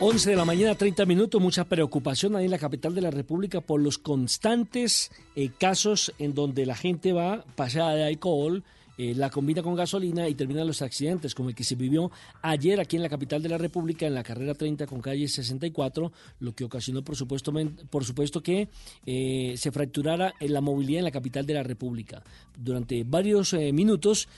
11 0.00 0.30
de 0.30 0.36
la 0.36 0.44
mañana, 0.44 0.74
30 0.74 1.06
minutos, 1.06 1.40
mucha 1.40 1.64
preocupación 1.64 2.36
ahí 2.36 2.44
en 2.44 2.50
la 2.50 2.58
capital 2.58 2.94
de 2.94 3.00
la 3.00 3.10
República 3.10 3.62
por 3.62 3.80
los 3.80 3.96
constantes 3.96 5.10
eh, 5.36 5.50
casos 5.58 6.12
en 6.18 6.34
donde 6.34 6.66
la 6.66 6.76
gente 6.76 7.14
va 7.14 7.44
pasada 7.56 7.94
de 7.94 8.06
alcohol, 8.06 8.62
eh, 8.98 9.14
la 9.14 9.30
combina 9.30 9.62
con 9.62 9.76
gasolina 9.76 10.28
y 10.28 10.34
terminan 10.34 10.66
los 10.66 10.82
accidentes, 10.82 11.34
como 11.34 11.48
el 11.50 11.54
que 11.54 11.62
se 11.62 11.76
vivió 11.76 12.10
ayer 12.42 12.80
aquí 12.80 12.96
en 12.96 13.02
la 13.02 13.08
capital 13.08 13.40
de 13.40 13.48
la 13.48 13.56
República, 13.56 14.06
en 14.06 14.14
la 14.14 14.24
carrera 14.24 14.54
30 14.54 14.86
con 14.86 15.00
calle 15.00 15.28
64, 15.28 16.12
lo 16.40 16.52
que 16.52 16.64
ocasionó, 16.64 17.02
por 17.02 17.14
supuesto, 17.14 17.52
por 17.90 18.04
supuesto 18.04 18.42
que 18.42 18.68
eh, 19.06 19.54
se 19.56 19.70
fracturara 19.70 20.34
en 20.40 20.52
la 20.52 20.60
movilidad 20.60 20.98
en 20.98 21.04
la 21.04 21.10
capital 21.12 21.46
de 21.46 21.54
la 21.54 21.62
República. 21.62 22.24
Durante 22.56 23.04
varios 23.04 23.52
eh, 23.52 23.72
minutos, 23.72 24.28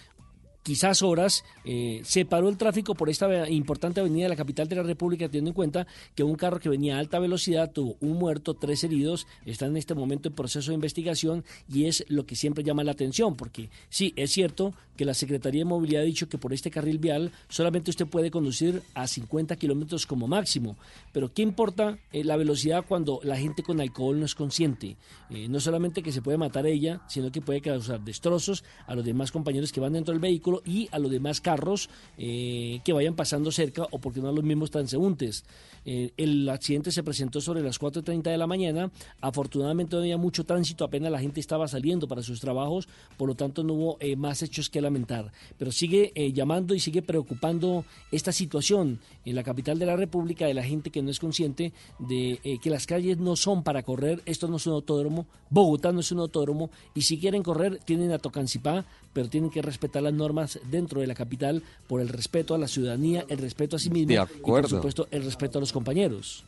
quizás 0.62 1.03
horas, 1.03 1.44
eh, 1.64 2.01
se 2.05 2.25
paró 2.25 2.49
el 2.49 2.57
tráfico 2.57 2.94
por 2.94 3.09
esta 3.09 3.49
importante 3.49 4.01
avenida 4.01 4.25
de 4.25 4.31
la 4.31 4.37
capital 4.37 4.68
de 4.68 4.77
la 4.77 4.83
República, 4.83 5.27
teniendo 5.27 5.51
en 5.51 5.55
cuenta 5.55 5.87
que 6.14 6.23
un 6.23 6.35
carro 6.35 6.61
que 6.61 6.68
venía 6.68 6.96
a 6.96 6.99
alta 6.99 7.18
velocidad 7.18 7.73
tuvo 7.73 7.96
un 8.01 8.18
muerto, 8.18 8.55
tres 8.55 8.85
heridos, 8.85 9.27
está 9.46 9.66
en 9.66 9.77
este 9.77 9.94
momento 9.94 10.29
en 10.29 10.35
proceso 10.35 10.70
de 10.70 10.75
investigación 10.75 11.44
y 11.73 11.87
es 11.87 12.05
lo 12.09 12.27
que 12.27 12.37
siempre 12.37 12.64
llama 12.64 12.85
la 12.85 12.92
atención, 12.92 13.37
porque 13.37 13.70
sí, 13.88 14.12
es 14.16 14.31
cierto 14.33 14.75
que 14.96 15.05
la 15.05 15.14
Secretaría 15.14 15.62
de 15.62 15.64
Movilidad 15.64 16.03
ha 16.03 16.05
dicho 16.05 16.29
que 16.29 16.38
por 16.38 16.53
este 16.53 16.70
carril 16.70 16.99
vial 16.99 17.33
solamente 17.49 17.90
usted 17.90 18.07
puede 18.07 18.31
conducir 18.31 18.83
a 18.94 19.07
50 19.07 19.57
kilómetros 19.57 20.07
como 20.07 20.29
máximo, 20.29 20.77
pero 21.12 21.33
¿qué 21.33 21.42
importa 21.42 21.99
eh, 22.12 22.23
la 22.25 22.37
velocidad 22.37 22.85
cuando 22.87 23.20
la 23.23 23.37
gente 23.37 23.62
con 23.62 23.81
alcohol 23.81 24.18
no 24.18 24.27
es 24.27 24.35
consciente? 24.35 24.96
Eh, 25.31 25.49
no 25.49 25.61
solamente 25.61 26.03
que 26.03 26.12
se 26.12 26.23
puede 26.23 26.37
matar 26.37 26.66
ella, 26.66 27.01
sino 27.09 27.33
que 27.33 27.40
puede 27.40 27.61
causar 27.61 28.01
destrozos 28.01 28.64
a 28.87 28.94
los 28.94 29.05
demás 29.05 29.33
compañeros 29.33 29.73
que 29.73 29.81
van 29.81 29.92
dentro 29.94 30.12
del 30.12 30.20
vehículo 30.20 30.49
y 30.64 30.88
a 30.92 30.98
los 30.98 31.10
demás 31.10 31.40
carros 31.40 31.88
eh, 32.18 32.80
que 32.84 32.92
vayan 32.92 33.14
pasando 33.14 33.52
cerca 33.52 33.86
o 33.90 33.98
porque 33.98 34.20
no 34.20 34.28
a 34.28 34.32
los 34.32 34.44
mismos 34.44 34.70
transeúntes. 34.70 35.44
Eh, 35.84 36.12
el 36.16 36.48
accidente 36.48 36.92
se 36.92 37.02
presentó 37.02 37.40
sobre 37.40 37.62
las 37.62 37.80
4.30 37.80 38.22
de 38.24 38.36
la 38.36 38.46
mañana. 38.46 38.90
Afortunadamente 39.20 39.96
no 39.96 40.02
había 40.02 40.18
mucho 40.18 40.44
tránsito, 40.44 40.84
apenas 40.84 41.10
la 41.10 41.20
gente 41.20 41.40
estaba 41.40 41.68
saliendo 41.68 42.08
para 42.08 42.22
sus 42.22 42.40
trabajos, 42.40 42.88
por 43.16 43.28
lo 43.28 43.34
tanto 43.34 43.62
no 43.62 43.74
hubo 43.74 43.96
eh, 44.00 44.16
más 44.16 44.42
hechos 44.42 44.68
que 44.68 44.80
lamentar. 44.80 45.32
Pero 45.58 45.72
sigue 45.72 46.12
llamando 46.34 46.74
y 46.74 46.80
sigue 46.80 47.02
preocupando 47.02 47.84
esta 48.10 48.32
situación 48.32 49.00
en 49.24 49.34
la 49.34 49.42
capital 49.42 49.78
de 49.78 49.86
la 49.86 49.96
República 49.96 50.46
de 50.46 50.54
la 50.54 50.62
gente 50.62 50.90
que 50.90 51.02
no 51.02 51.10
es 51.10 51.18
consciente 51.18 51.72
de 51.98 52.58
que 52.62 52.70
las 52.70 52.86
calles 52.86 53.18
no 53.18 53.36
son 53.36 53.62
para 53.62 53.82
correr. 53.82 54.22
Esto 54.26 54.48
no 54.48 54.56
es 54.56 54.66
un 54.66 54.74
autódromo, 54.74 55.26
Bogotá 55.48 55.92
no 55.92 56.00
es 56.00 56.12
un 56.12 56.20
autódromo 56.20 56.70
y 56.94 57.02
si 57.02 57.18
quieren 57.18 57.42
correr 57.42 57.80
tienen 57.84 58.12
a 58.12 58.18
Tocancipá, 58.18 58.84
pero 59.12 59.29
tienen 59.29 59.51
que 59.51 59.62
respetar 59.62 60.03
las 60.03 60.12
normas 60.12 60.61
dentro 60.70 61.01
de 61.01 61.07
la 61.07 61.14
capital 61.14 61.62
por 61.88 62.01
el 62.01 62.09
respeto 62.09 62.55
a 62.55 62.59
la 62.59 62.68
ciudadanía, 62.68 63.25
el 63.29 63.38
respeto 63.38 63.77
a 63.77 63.79
sí 63.79 63.90
mismo 63.90 64.12
y 64.12 64.40
por 64.40 64.68
supuesto 64.68 65.09
el 65.11 65.25
respeto 65.25 65.59
a 65.59 65.61
los 65.61 65.73
compañeros. 65.73 66.44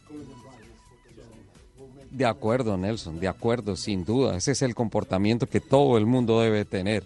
De 2.11 2.27
acuerdo, 2.27 2.77
Nelson, 2.77 3.18
de 3.20 3.29
acuerdo, 3.29 3.75
sin 3.75 4.05
duda. 4.05 4.37
Ese 4.37 4.53
es 4.53 4.61
el 4.61 4.75
comportamiento 4.75 5.46
que 5.46 5.61
todo 5.61 5.96
el 5.96 6.05
mundo 6.05 6.40
debe 6.42 6.66
tener. 6.66 7.05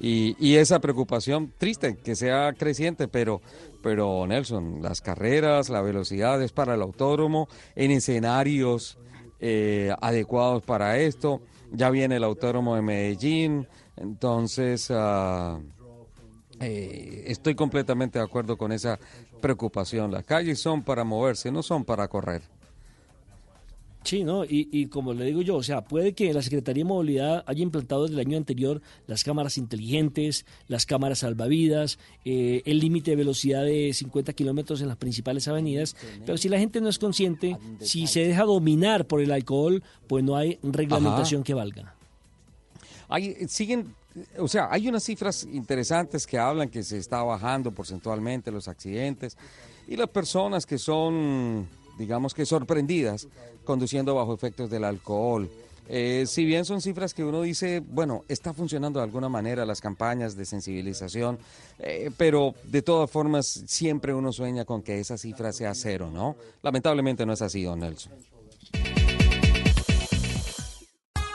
Y, 0.00 0.36
y 0.38 0.56
esa 0.56 0.80
preocupación 0.80 1.52
triste, 1.58 1.96
que 1.96 2.16
sea 2.16 2.52
creciente, 2.52 3.06
pero, 3.06 3.40
pero 3.82 4.26
Nelson, 4.26 4.82
las 4.82 5.00
carreras, 5.00 5.68
la 5.68 5.80
velocidad 5.80 6.42
es 6.42 6.50
para 6.50 6.74
el 6.74 6.82
autódromo, 6.82 7.48
en 7.76 7.92
escenarios 7.92 8.98
eh, 9.40 9.92
adecuados 10.00 10.62
para 10.64 10.98
esto. 10.98 11.40
Ya 11.72 11.90
viene 11.90 12.16
el 12.16 12.24
autódromo 12.24 12.74
de 12.74 12.82
Medellín, 12.82 13.68
entonces 14.00 14.90
ah, 14.90 15.60
eh, 16.60 17.24
estoy 17.26 17.54
completamente 17.54 18.18
de 18.18 18.24
acuerdo 18.24 18.56
con 18.56 18.72
esa 18.72 18.98
preocupación. 19.40 20.10
Las 20.10 20.24
calles 20.24 20.60
son 20.60 20.82
para 20.82 21.04
moverse, 21.04 21.52
no 21.52 21.62
son 21.62 21.84
para 21.84 22.08
correr. 22.08 22.42
Sí, 24.04 24.24
¿no? 24.24 24.44
Y, 24.44 24.68
y 24.72 24.86
como 24.86 25.12
le 25.12 25.26
digo 25.26 25.42
yo, 25.42 25.56
o 25.56 25.62
sea, 25.62 25.82
puede 25.84 26.14
que 26.14 26.32
la 26.32 26.40
Secretaría 26.40 26.82
de 26.82 26.88
Movilidad 26.88 27.44
haya 27.46 27.62
implantado 27.62 28.04
desde 28.04 28.14
el 28.14 28.26
año 28.26 28.38
anterior 28.38 28.80
las 29.06 29.22
cámaras 29.22 29.58
inteligentes, 29.58 30.46
las 30.66 30.86
cámaras 30.86 31.18
salvavidas, 31.18 31.98
eh, 32.24 32.62
el 32.64 32.78
límite 32.78 33.10
de 33.10 33.16
velocidad 33.16 33.64
de 33.64 33.92
50 33.92 34.32
kilómetros 34.32 34.80
en 34.80 34.88
las 34.88 34.96
principales 34.96 35.46
avenidas, 35.48 35.94
pero 36.24 36.38
si 36.38 36.48
la 36.48 36.58
gente 36.58 36.80
no 36.80 36.88
es 36.88 36.98
consciente, 36.98 37.58
si 37.80 38.06
se 38.06 38.20
deja 38.20 38.44
dominar 38.44 39.06
por 39.06 39.20
el 39.20 39.30
alcohol, 39.30 39.82
pues 40.06 40.24
no 40.24 40.36
hay 40.36 40.58
reglamentación 40.62 41.40
Ajá. 41.40 41.46
que 41.46 41.54
valga. 41.54 41.97
Hay, 43.08 43.48
siguen, 43.48 43.94
o 44.38 44.48
sea, 44.48 44.68
hay 44.70 44.88
unas 44.88 45.04
cifras 45.04 45.44
interesantes 45.44 46.26
que 46.26 46.38
hablan 46.38 46.68
que 46.68 46.82
se 46.82 46.98
está 46.98 47.22
bajando 47.22 47.70
porcentualmente 47.70 48.50
los 48.50 48.68
accidentes 48.68 49.36
y 49.86 49.96
las 49.96 50.08
personas 50.08 50.66
que 50.66 50.78
son 50.78 51.66
digamos 51.98 52.32
que 52.32 52.46
sorprendidas 52.46 53.26
conduciendo 53.64 54.14
bajo 54.14 54.32
efectos 54.32 54.70
del 54.70 54.84
alcohol. 54.84 55.50
Eh, 55.90 56.24
si 56.26 56.44
bien 56.44 56.66
son 56.66 56.82
cifras 56.82 57.14
que 57.14 57.24
uno 57.24 57.42
dice, 57.42 57.80
bueno, 57.80 58.22
está 58.28 58.52
funcionando 58.52 59.00
de 59.00 59.04
alguna 59.04 59.30
manera 59.30 59.64
las 59.64 59.80
campañas 59.80 60.36
de 60.36 60.44
sensibilización, 60.44 61.38
eh, 61.78 62.10
pero 62.16 62.54
de 62.64 62.82
todas 62.82 63.10
formas 63.10 63.46
siempre 63.66 64.12
uno 64.12 64.32
sueña 64.32 64.66
con 64.66 64.82
que 64.82 65.00
esa 65.00 65.16
cifra 65.16 65.50
sea 65.50 65.74
cero, 65.74 66.10
¿no? 66.12 66.36
Lamentablemente 66.62 67.24
no 67.24 67.32
es 67.32 67.40
así, 67.40 67.62
don 67.62 67.80
Nelson. 67.80 68.12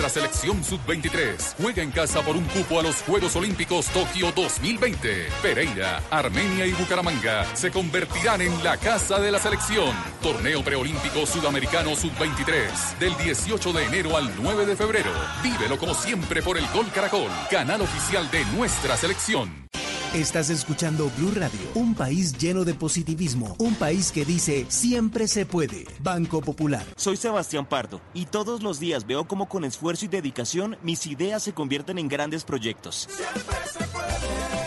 Nuestra 0.00 0.22
selección 0.22 0.64
sub-23 0.64 1.56
juega 1.60 1.82
en 1.82 1.90
casa 1.90 2.22
por 2.22 2.34
un 2.34 2.44
cupo 2.44 2.80
a 2.80 2.82
los 2.82 3.02
Juegos 3.02 3.36
Olímpicos 3.36 3.84
Tokio 3.88 4.32
2020. 4.32 5.28
Pereira, 5.42 6.00
Armenia 6.10 6.64
y 6.64 6.72
Bucaramanga 6.72 7.44
se 7.54 7.70
convertirán 7.70 8.40
en 8.40 8.64
la 8.64 8.78
casa 8.78 9.20
de 9.20 9.30
la 9.30 9.38
selección. 9.38 9.94
Torneo 10.22 10.64
preolímpico 10.64 11.26
sudamericano 11.26 11.94
sub-23 11.94 12.98
del 12.98 13.14
18 13.18 13.72
de 13.74 13.84
enero 13.84 14.16
al 14.16 14.32
9 14.42 14.64
de 14.64 14.74
febrero. 14.74 15.10
Vívelo 15.42 15.76
como 15.76 15.92
siempre 15.92 16.40
por 16.42 16.56
el 16.56 16.66
Gol 16.68 16.90
Caracol, 16.94 17.28
canal 17.50 17.82
oficial 17.82 18.30
de 18.30 18.42
nuestra 18.56 18.96
selección. 18.96 19.68
Estás 20.14 20.50
escuchando 20.50 21.08
Blue 21.16 21.30
Radio, 21.36 21.60
un 21.76 21.94
país 21.94 22.36
lleno 22.36 22.64
de 22.64 22.74
positivismo, 22.74 23.54
un 23.60 23.76
país 23.76 24.10
que 24.10 24.24
dice 24.24 24.66
siempre 24.68 25.28
se 25.28 25.46
puede. 25.46 25.84
Banco 26.00 26.40
Popular. 26.40 26.84
Soy 26.96 27.16
Sebastián 27.16 27.64
Pardo 27.64 28.00
y 28.12 28.26
todos 28.26 28.60
los 28.60 28.80
días 28.80 29.06
veo 29.06 29.28
cómo 29.28 29.48
con 29.48 29.64
esfuerzo 29.64 30.06
y 30.06 30.08
dedicación 30.08 30.76
mis 30.82 31.06
ideas 31.06 31.44
se 31.44 31.52
convierten 31.52 31.96
en 31.96 32.08
grandes 32.08 32.42
proyectos. 32.42 33.08
Trabajando 33.16 34.59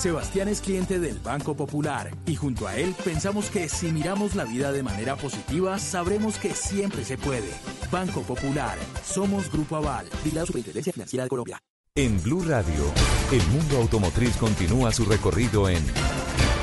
Sebastián 0.00 0.48
es 0.48 0.62
cliente 0.62 0.98
del 0.98 1.18
Banco 1.18 1.54
Popular 1.54 2.10
y 2.24 2.34
junto 2.34 2.66
a 2.66 2.74
él 2.74 2.94
pensamos 3.04 3.50
que 3.50 3.68
si 3.68 3.92
miramos 3.92 4.34
la 4.34 4.46
vida 4.46 4.72
de 4.72 4.82
manera 4.82 5.14
positiva, 5.14 5.78
sabremos 5.78 6.38
que 6.38 6.54
siempre 6.54 7.04
se 7.04 7.18
puede. 7.18 7.50
Banco 7.92 8.22
Popular, 8.22 8.78
somos 9.04 9.52
Grupo 9.52 9.76
Aval, 9.76 10.06
la 10.32 10.46
Superintendencia 10.46 10.94
Financiera 10.94 11.24
de 11.24 11.28
Colombia. 11.28 11.58
En 11.94 12.18
Blue 12.22 12.42
Radio, 12.48 12.84
el 13.30 13.46
mundo 13.48 13.76
automotriz 13.76 14.38
continúa 14.38 14.90
su 14.90 15.04
recorrido 15.04 15.68
en 15.68 15.84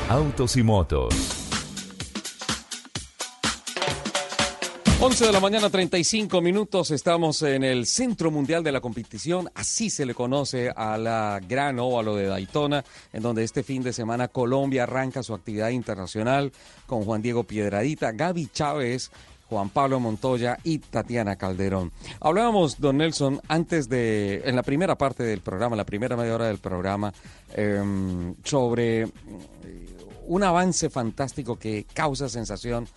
Autos 0.10 0.58
y 0.58 0.64
Motos. 0.64 1.47
11 5.00 5.28
de 5.28 5.32
la 5.32 5.40
mañana, 5.40 5.70
35 5.70 6.42
minutos. 6.42 6.90
Estamos 6.90 7.44
en 7.44 7.64
el 7.64 7.86
Centro 7.86 8.32
Mundial 8.32 8.64
de 8.64 8.72
la 8.72 8.82
Competición. 8.82 9.48
Así 9.54 9.92
se 9.92 10.08
le 10.08 10.16
conoce 10.16 10.72
a 10.76 10.98
la 10.98 11.40
gran 11.48 11.78
óvalo 11.78 12.16
de 12.16 12.26
Daytona, 12.26 12.84
en 13.14 13.22
donde 13.22 13.44
este 13.44 13.62
fin 13.62 13.84
de 13.84 13.94
semana 13.94 14.28
Colombia 14.28 14.84
arranca 14.84 15.22
su 15.22 15.36
actividad 15.36 15.70
internacional 15.70 16.52
con 16.88 17.04
Juan 17.06 17.22
Diego 17.22 17.44
Piedradita, 17.44 18.12
Gaby 18.12 18.50
Chávez, 18.52 19.12
Juan 19.48 19.70
Pablo 19.70 20.00
Montoya 20.00 20.58
y 20.64 20.80
Tatiana 20.80 21.36
Calderón. 21.36 21.92
Hablábamos, 22.20 22.80
don 22.80 22.98
Nelson, 22.98 23.40
antes 23.48 23.90
de, 23.90 24.42
en 24.46 24.56
la 24.56 24.64
primera 24.64 24.98
parte 24.98 25.22
del 25.22 25.42
programa, 25.42 25.76
la 25.76 25.86
primera 25.86 26.18
media 26.18 26.34
hora 26.34 26.48
del 26.48 26.58
programa, 26.58 27.14
em, 27.54 28.34
sobre 28.44 29.08
un 30.26 30.44
avance 30.44 30.90
fantástico 30.90 31.56
que 31.56 31.86
causa 31.94 32.30
sensación 32.30 32.88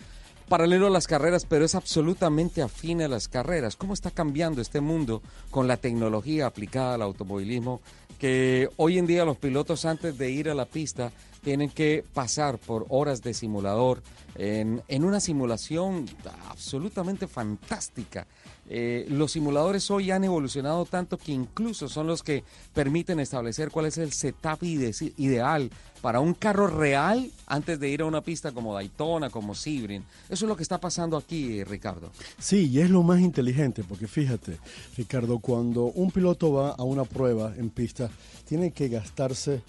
paralelo 0.51 0.87
a 0.87 0.89
las 0.89 1.07
carreras, 1.07 1.45
pero 1.45 1.63
es 1.63 1.75
absolutamente 1.75 2.61
afín 2.61 3.01
a 3.01 3.07
las 3.07 3.29
carreras. 3.29 3.77
¿Cómo 3.77 3.93
está 3.93 4.11
cambiando 4.11 4.61
este 4.61 4.81
mundo 4.81 5.21
con 5.49 5.65
la 5.65 5.77
tecnología 5.77 6.45
aplicada 6.45 6.95
al 6.95 7.03
automovilismo? 7.03 7.79
Que 8.19 8.67
hoy 8.75 8.97
en 8.97 9.07
día 9.07 9.23
los 9.23 9.37
pilotos 9.37 9.85
antes 9.85 10.17
de 10.17 10.29
ir 10.29 10.49
a 10.49 10.53
la 10.53 10.65
pista 10.65 11.13
tienen 11.41 11.69
que 11.69 12.03
pasar 12.13 12.57
por 12.57 12.85
horas 12.89 13.21
de 13.21 13.33
simulador 13.33 14.03
en, 14.35 14.81
una 15.05 15.21
simulación 15.21 16.05
absolutamente 16.49 17.27
fantástica. 17.27 18.27
Eh, 18.69 19.05
los 19.09 19.31
simuladores 19.31 19.89
hoy 19.89 20.11
han 20.11 20.25
evolucionado 20.25 20.85
tanto 20.85 21.17
que 21.17 21.31
incluso 21.31 21.87
son 21.87 22.07
los 22.07 22.23
que 22.23 22.43
permiten 22.73 23.21
establecer 23.21 23.71
cuál 23.71 23.85
es 23.85 23.97
el 23.97 24.11
setup 24.11 24.61
ide- 24.63 25.13
ideal 25.15 25.71
para 26.01 26.19
un 26.19 26.33
carro 26.33 26.67
real 26.67 27.31
antes 27.47 27.79
de 27.79 27.89
ir 27.89 28.01
a 28.01 28.05
una 28.05 28.21
pista 28.21 28.51
como 28.51 28.73
Daytona, 28.73 29.29
como 29.29 29.53
Sebring. 29.53 30.03
Eso 30.29 30.45
es 30.45 30.49
lo 30.49 30.55
que 30.55 30.63
está 30.63 30.79
pasando 30.79 31.15
aquí, 31.15 31.63
Ricardo. 31.63 32.11
Sí, 32.39 32.69
y 32.69 32.79
es 32.79 32.89
lo 32.89 33.03
más 33.03 33.19
inteligente, 33.19 33.83
porque 33.87 34.07
fíjate, 34.07 34.57
Ricardo, 34.97 35.39
cuando 35.39 35.85
un 35.85 36.11
piloto 36.11 36.53
va 36.53 36.71
a 36.71 36.83
una 36.83 37.05
prueba 37.05 37.53
en 37.55 37.69
pista, 37.69 38.09
tiene 38.47 38.71
que 38.71 38.89
gastarse 38.89 39.61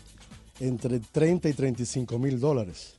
entre 0.60 1.00
30 1.00 1.48
y 1.48 1.52
35 1.52 2.18
mil 2.18 2.40
dólares. 2.40 2.94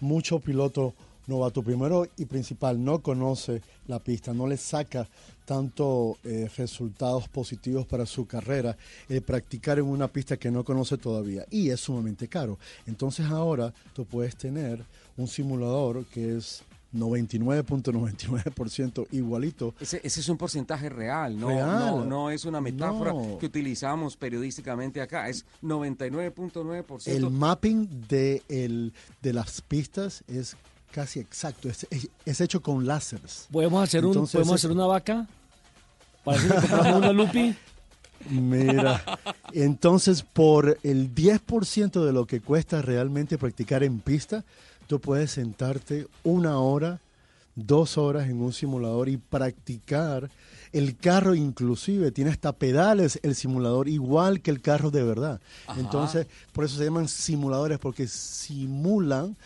Mucho 0.00 0.40
piloto 0.40 0.94
novato 1.26 1.62
primero 1.62 2.06
y 2.16 2.24
principal 2.26 2.82
no 2.82 3.00
conoce 3.00 3.62
la 3.86 3.98
pista, 3.98 4.32
no 4.34 4.46
le 4.46 4.56
saca 4.56 5.08
tanto 5.44 6.16
eh, 6.24 6.48
resultados 6.56 7.28
positivos 7.28 7.86
para 7.86 8.06
su 8.06 8.26
carrera 8.26 8.76
el 9.08 9.22
practicar 9.22 9.78
en 9.78 9.84
una 9.86 10.08
pista 10.08 10.36
que 10.36 10.50
no 10.50 10.64
conoce 10.64 10.96
todavía 10.98 11.44
y 11.50 11.70
es 11.70 11.80
sumamente 11.80 12.28
caro. 12.28 12.58
Entonces 12.86 13.26
ahora 13.26 13.72
tú 13.92 14.04
puedes 14.04 14.36
tener 14.36 14.84
un 15.16 15.26
simulador 15.28 16.04
que 16.06 16.36
es 16.36 16.62
99.99% 16.94 19.06
igualito. 19.12 19.74
Ese, 19.80 20.00
ese 20.04 20.20
es 20.20 20.28
un 20.28 20.36
porcentaje 20.36 20.88
real, 20.88 21.38
no, 21.38 21.48
Real. 21.48 21.68
no, 21.78 22.04
no 22.04 22.30
es 22.30 22.44
una 22.44 22.60
metáfora 22.60 23.12
No. 23.12 23.38
que 23.38 23.46
utilizamos 23.46 24.16
periodísticamente 24.16 25.00
acá, 25.00 25.28
es 25.28 25.44
99.9%. 25.62 27.06
El 27.08 27.30
mapping 27.30 28.06
de, 28.08 28.42
el, 28.48 28.92
de 29.22 29.32
las 29.32 29.60
pistas 29.62 30.22
es 30.28 30.56
casi 30.92 31.18
exacto, 31.20 31.68
es, 31.68 31.86
es- 31.90 32.08
es 32.24 32.40
hecho 32.40 32.62
con 32.62 32.86
láseres. 32.86 33.48
¿Podemos 33.50 33.82
hacer, 33.82 34.04
un, 34.04 34.12
Entonces, 34.12 34.32
¿podemos 34.34 34.54
hacer 34.54 34.70
una 34.70 34.86
vaca? 34.86 35.26
¿Para 36.24 36.40
que 36.40 36.48
compramos 36.48 36.96
una 36.98 37.12
Lupi? 37.12 37.56
Mira, 38.30 39.02
entonces 39.52 40.22
por 40.22 40.78
el 40.84 41.12
10% 41.12 42.04
de 42.04 42.12
lo 42.12 42.24
que 42.26 42.40
cuesta 42.40 42.80
realmente 42.80 43.36
practicar 43.36 43.82
en 43.82 43.98
pista, 43.98 44.44
tú 44.86 45.00
puedes 45.00 45.32
sentarte 45.32 46.06
una 46.22 46.58
hora, 46.60 47.00
dos 47.56 47.98
horas 47.98 48.28
en 48.28 48.40
un 48.40 48.52
simulador 48.52 49.08
y 49.08 49.16
practicar. 49.16 50.30
El 50.72 50.96
carro 50.96 51.34
inclusive 51.34 52.12
tiene 52.12 52.30
hasta 52.30 52.52
pedales 52.52 53.18
el 53.24 53.34
simulador 53.34 53.88
igual 53.88 54.40
que 54.40 54.52
el 54.52 54.60
carro 54.62 54.90
de 54.92 55.02
verdad. 55.02 55.40
Ajá. 55.66 55.80
Entonces, 55.80 56.28
por 56.52 56.64
eso 56.64 56.76
se 56.78 56.84
llaman 56.84 57.08
simuladores 57.08 57.78
porque 57.80 58.06
simulan, 58.06 59.36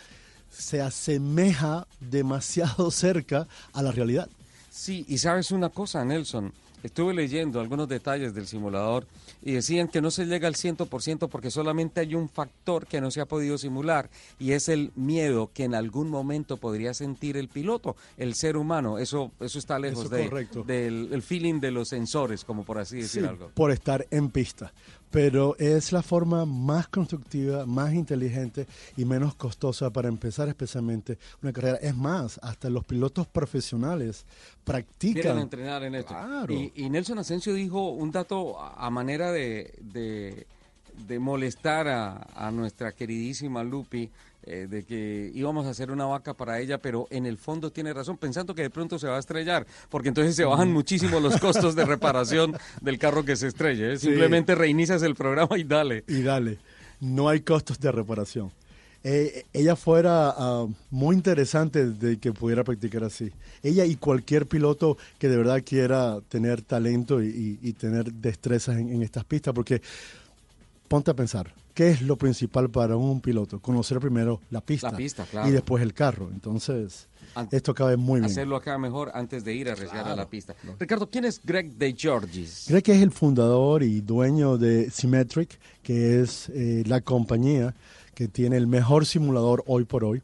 se 0.57 0.81
asemeja 0.81 1.87
demasiado 2.01 2.91
cerca 2.91 3.47
a 3.73 3.83
la 3.83 3.93
realidad. 3.93 4.29
Sí, 4.71 5.05
y 5.09 5.19
sabes 5.19 5.51
una 5.53 5.71
cosa, 5.71 6.05
Nelson, 6.05 6.53
estuve 6.83 7.15
leyendo 7.15 7.61
algunos 7.61 7.89
detalles 7.89 8.35
del 8.35 8.47
simulador 8.47 9.07
y 9.43 9.53
decían 9.53 9.89
que 9.89 10.03
no 10.03 10.11
se 10.11 10.27
llega 10.27 10.47
al 10.49 10.55
100% 10.55 11.29
porque 11.29 11.51
solamente 11.51 12.01
hay 12.01 12.15
un 12.15 12.29
factor 12.29 12.87
que 12.87 13.01
no 13.01 13.11
se 13.11 13.21
ha 13.23 13.27
podido 13.27 13.57
simular 13.59 14.11
y 14.39 14.53
es 14.53 14.69
el 14.69 14.93
miedo 14.95 15.51
que 15.55 15.65
en 15.65 15.75
algún 15.75 16.11
momento 16.11 16.59
podría 16.59 16.93
sentir 16.95 17.37
el 17.39 17.49
piloto, 17.49 17.97
el 18.19 18.35
ser 18.35 18.57
humano. 18.59 18.99
Eso, 18.99 19.33
eso 19.41 19.59
está 19.59 19.79
lejos 19.79 20.05
Eso 20.07 20.15
de- 20.15 20.29
correcto. 20.29 20.63
del 20.63 21.09
el 21.13 21.23
feeling 21.23 21.59
de 21.61 21.71
los 21.71 21.89
sensores, 21.89 22.45
como 22.45 22.63
por 22.65 22.79
así 22.79 22.97
decir 22.97 23.23
Sí, 23.23 23.29
algo. 23.29 23.51
por 23.55 23.71
estar 23.73 24.07
en 24.11 24.31
pista. 24.31 24.73
Pero 25.17 25.57
es 25.59 25.93
la 25.93 26.03
forma 26.03 26.45
más 26.45 26.89
constructiva, 26.89 27.65
más 27.65 27.95
inteligente 27.95 28.67
y 28.99 29.07
menos 29.07 29.35
costosa 29.35 29.89
para 29.91 30.09
empezar 30.09 30.47
especialmente 30.47 31.17
una 31.43 31.55
carrera. 31.55 31.79
Es 31.79 31.97
más, 31.97 32.39
hasta 32.43 32.69
los 32.69 32.85
pilotos 32.85 33.27
profesionales 33.27 34.27
Quieren 34.27 34.63
practican. 34.63 35.39
entrenar 35.39 35.85
en 35.85 35.95
esto. 35.95 36.13
Claro. 36.13 36.53
Y, 36.53 36.71
y 36.75 36.91
Nelson 36.91 37.19
Asensio 37.19 37.55
dijo 37.55 37.93
un 37.93 38.11
dato 38.13 38.61
a, 38.61 38.75
a 38.87 38.91
manera 38.91 39.33
de, 39.33 39.73
de, 39.81 40.47
de 41.09 41.19
molestar 41.19 41.89
a, 41.89 42.27
a 42.35 42.51
nuestra 42.51 42.93
queridísima 42.93 43.65
Lupi, 43.65 44.11
eh, 44.47 44.67
de 44.71 44.85
que 44.85 45.31
íbamos 45.35 45.67
a 45.67 45.71
hacer 45.71 45.91
una 45.91 46.05
vaca 46.07 46.35
para 46.35 46.61
ella, 46.61 46.79
pero 46.79 47.07
en 47.11 47.27
el 47.27 47.37
fondo 47.37 47.71
tiene 47.73 47.93
razón, 47.93 48.17
pensando 48.17 48.55
que 48.55 48.63
de 48.63 48.71
pronto 48.71 48.99
se 48.99 49.09
va 49.09 49.17
a 49.17 49.21
estrellar, 49.21 49.67
porque 49.89 50.09
entonces 50.09 50.35
se 50.37 50.45
bajan 50.45 50.73
muchísimo 50.73 51.21
los 51.21 51.39
costos 51.39 51.75
de 51.75 51.85
reparación 51.95 52.57
del 52.81 52.99
carro 52.99 53.25
que 53.25 53.37
se 53.37 53.49
estrelle. 53.49 53.93
¿eh? 53.95 53.99
Sí. 53.99 54.07
Simplemente 54.07 54.55
reinicias 54.55 55.03
el 55.03 55.15
programa 55.15 55.59
y 55.59 55.65
dale. 55.65 56.05
Y 56.09 56.23
dale, 56.23 56.59
no 57.01 57.29
hay 57.29 57.41
costos 57.41 57.79
de 57.81 57.91
reparación. 57.93 58.51
Eh, 59.09 59.45
ella 59.53 59.77
fuera 59.77 60.35
ah, 60.37 60.67
muy 60.91 61.15
interesante 61.15 61.87
de 61.91 62.19
que 62.19 62.33
pudiera 62.33 62.65
practicar 62.65 63.05
así. 63.05 63.31
Ella 63.63 63.85
y 63.85 63.95
cualquier 63.95 64.47
piloto 64.47 64.97
que 65.19 65.29
de 65.29 65.37
verdad 65.37 65.63
quiera 65.65 66.19
tener 66.29 66.63
talento 66.63 67.23
y, 67.23 67.27
y- 67.63 67.69
y 67.69 67.73
tener 67.75 68.13
destrezas 68.13 68.77
en, 68.79 68.89
en 68.93 69.03
estas 69.03 69.25
pistas, 69.25 69.55
porque 69.55 69.81
ponte 70.89 71.11
a 71.11 71.15
pensar, 71.15 71.53
¿qué 71.77 71.91
es 71.91 72.01
lo 72.01 72.17
principal 72.17 72.71
para 72.71 72.97
un 72.97 73.21
piloto? 73.21 73.61
Conocer 73.61 74.01
primero 74.01 74.41
la 74.51 74.63
pista, 74.63 74.91
La 74.91 74.97
pista, 74.97 75.27
claro. 75.27 75.47
y 75.47 75.53
después 75.53 75.83
el 75.83 75.93
carro. 75.93 76.31
Entonces, 76.33 77.07
esto 77.51 77.75
cabe 77.75 77.99
muy 77.99 78.21
bien. 78.21 78.31
Hacerlo 78.31 78.57
acá 78.57 78.79
mejor 78.79 79.11
antes 79.13 79.45
de 79.45 79.55
ir 79.55 79.69
a 79.69 79.73
arriesgar 79.73 80.09
a 80.09 80.17
la 80.17 80.27
pista. 80.27 80.57
Ricardo, 80.81 81.11
¿quién 81.11 81.27
es 81.27 81.39
Greg 81.45 81.75
de 81.75 81.93
Georgis? 81.93 82.65
Creo 82.67 82.83
que 82.83 82.93
es 82.95 83.03
el 83.03 83.11
fundador 83.11 83.83
y 83.83 84.01
dueño 84.01 84.57
de 84.57 84.91
Symmetric, 84.91 85.61
que 85.83 86.23
es 86.23 86.49
eh, 86.49 86.83
la 86.87 87.03
compañía 87.03 87.75
que 88.15 88.27
tiene 88.27 88.57
el 88.57 88.67
mejor 88.67 89.05
simulador 89.05 89.63
hoy 89.67 89.85
por 89.85 90.03
hoy. 90.03 90.23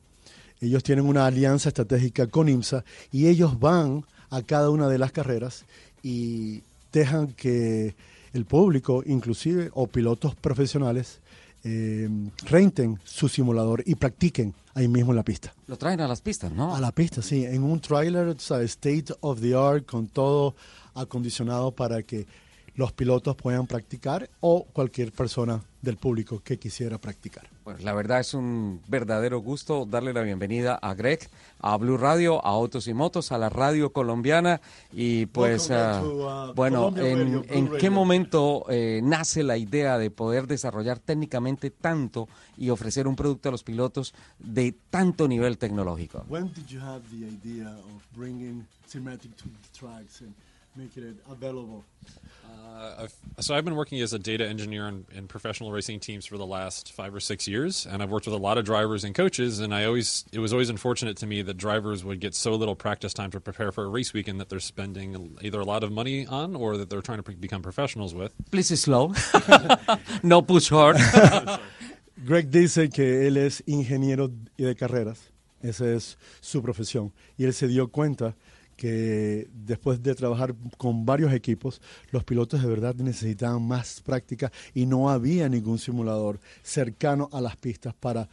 Ellos 0.63 0.83
tienen 0.83 1.05
una 1.05 1.27
alianza 1.27 1.69
estratégica 1.69 2.29
con 2.29 2.49
IMSA 2.49 2.83
y 3.11 3.27
ellos 3.27 3.61
van 3.61 4.07
a 4.31 4.41
cada 4.41 4.71
una 4.71 4.89
de 4.89 4.97
las 4.97 5.13
carreras 5.13 5.67
y 6.03 6.63
dejan 6.93 7.27
que 7.35 7.95
el 8.33 8.47
público, 8.47 9.03
inclusive, 9.05 9.71
o 9.75 9.87
pilotos 9.87 10.35
profesionales, 10.35 11.21
eh, 11.65 12.09
renten 12.45 12.99
su 13.05 13.29
simulador 13.29 13.83
y 13.87 13.95
practiquen 13.95 14.55
ahí 14.75 14.89
mismo 14.89 15.13
en 15.13 15.17
la 15.17 15.23
pista. 15.23 15.55
Lo 15.67 15.77
traen 15.77 16.01
a 16.01 16.09
las 16.09 16.21
pistas, 16.21 16.53
¿no? 16.53 16.75
A 16.75 16.81
la 16.81 16.93
pista, 16.93 17.23
sí, 17.23 17.45
en 17.45 17.63
un 17.63 17.81
trailer, 17.81 18.39
¿sabes? 18.39 18.73
state 18.73 19.07
of 19.21 19.41
the 19.41 19.55
art, 19.55 19.87
con 19.87 20.09
todo 20.09 20.55
acondicionado 20.95 21.73
para 21.73 22.03
que 22.03 22.27
los 22.75 22.93
pilotos 22.93 23.37
puedan 23.37 23.67
practicar 23.67 24.31
o 24.41 24.65
cualquier 24.65 25.13
persona 25.13 25.63
del 25.83 25.97
público 25.97 26.41
que 26.43 26.59
quisiera 26.59 26.97
practicar. 26.99 27.49
Pues 27.65 27.83
la 27.83 27.93
verdad 27.93 28.21
es 28.21 28.35
un 28.35 28.81
verdadero 28.87 29.41
gusto 29.41 29.85
darle 29.85 30.13
la 30.13 30.23
bienvenida 30.23 30.77
a 30.77 30.95
Greg, 30.95 31.29
a 31.59 31.77
Blue 31.77 31.97
Radio, 31.97 32.45
a 32.45 32.51
Autos 32.51 32.87
y 32.87 32.95
Motos, 32.95 33.33
a 33.33 33.39
la 33.39 33.49
radio 33.49 33.93
colombiana 33.93 34.61
y 34.93 35.27
pues 35.27 35.71
ah, 35.73 36.01
uh, 36.03 36.55
bueno, 36.55 36.91
Colombia 36.91 37.09
en, 37.09 37.19
Radio, 37.19 37.41
Blue 37.43 37.47
¿en 37.51 37.67
qué 37.67 37.73
Radio. 37.73 37.91
momento 37.91 38.65
eh, 38.69 39.01
nace 39.03 39.43
la 39.43 39.57
idea 39.57 39.99
de 39.99 40.11
poder 40.11 40.47
desarrollar 40.47 41.01
técnicamente 41.01 41.71
tanto 41.71 42.29
y 42.57 42.71
ofrecer 42.71 43.09
un 43.09 43.17
producto 43.17 43.49
a 43.49 43.53
los 43.53 43.65
pilotos 43.65 44.15
de 44.39 44.75
tanto 44.91 45.27
nivel 45.27 45.59
tecnológico? 45.59 46.25
When 46.29 46.53
did 46.55 46.67
you 46.67 46.81
have 46.81 47.03
the 47.11 47.27
idea 47.27 47.69
of 47.69 48.03
bringing 48.17 48.67
Symmetric 48.87 49.35
to 49.37 49.45
the 49.45 49.79
tracks 49.79 50.21
and 50.21 50.35
making 50.77 51.05
it 51.05 51.17
available? 51.31 51.85
Uh, 52.45 53.05
I've, 53.05 53.15
so 53.41 53.55
I've 53.55 53.65
been 53.65 53.77
working 53.77 54.01
as 54.01 54.13
a 54.13 54.19
data 54.19 54.47
engineer 54.47 54.89
in, 54.89 55.05
in 55.15 55.29
professional 55.29 55.71
racing 55.71 56.01
teams 56.01 56.27
for 56.27 56.39
the 56.39 56.47
last 56.47 56.93
five 56.93 57.15
or 57.15 57.21
six 57.21 57.47
years, 57.47 57.87
and 57.87 58.03
I've 58.03 58.11
worked 58.11 58.27
with 58.27 58.35
a 58.35 58.39
lot 58.39 58.59
of 58.59 58.65
drivers 58.65 59.05
and 59.05 59.15
coaches. 59.15 59.61
And 59.61 59.75
I 59.75 59.85
always, 59.85 60.25
it 60.33 60.39
was 60.39 60.53
always 60.53 60.71
unfortunate 60.71 61.17
to 61.19 61.27
me 61.27 61.43
that 61.43 61.57
drivers 61.57 62.05
would 62.05 62.21
get 62.21 62.35
so 62.35 62.55
little 62.55 62.75
practice 62.75 63.13
time 63.13 63.31
to 63.33 63.41
prepare 63.41 63.73
for 63.73 63.85
a 63.85 63.89
race 63.89 64.13
weekend 64.13 64.41
that 64.41 64.49
they're 64.49 64.61
spending 64.61 65.37
either 65.43 65.61
a 65.61 65.65
lot 65.65 65.85
of 65.85 65.93
money 65.93 66.27
on 66.27 66.57
or 66.57 66.77
that 66.77 66.91
they're 66.91 67.03
trying 67.03 67.19
to 67.19 67.23
pre- 67.23 67.35
become 67.35 67.63
professionals 67.63 68.15
with. 68.15 68.33
Please 68.51 68.79
slow. 68.81 69.13
no 70.23 70.43
push 70.43 70.69
hard. 70.71 70.97
Greg 72.25 72.51
dice 72.51 72.89
que 72.89 73.27
él 73.27 73.37
es 73.37 73.63
ingeniero 73.67 74.31
de 74.57 74.77
carreras, 74.77 75.33
esa 75.61 75.93
es 75.93 76.17
su 76.41 76.63
profesión, 76.63 77.13
y 77.37 77.45
él 77.45 77.53
se 77.53 77.67
dio 77.67 77.89
cuenta 77.89 78.37
que 78.83 79.49
después 79.53 80.03
de 80.03 80.13
trabajar 80.17 80.57
con 80.77 81.07
varios 81.07 81.33
equipos, 81.33 81.81
los 82.11 82.25
pilotos 82.25 82.61
de 82.61 82.69
verdad 82.69 82.97
necesitaban 82.97 83.63
más 83.63 84.01
práctica 84.01 84.51
y 84.75 84.87
no 84.87 85.09
había 85.09 85.49
ningún 85.49 85.79
simulador 85.79 86.41
cercano 86.65 87.29
a 87.31 87.41
las 87.41 87.55
pistas 87.57 87.95
para 87.95 88.29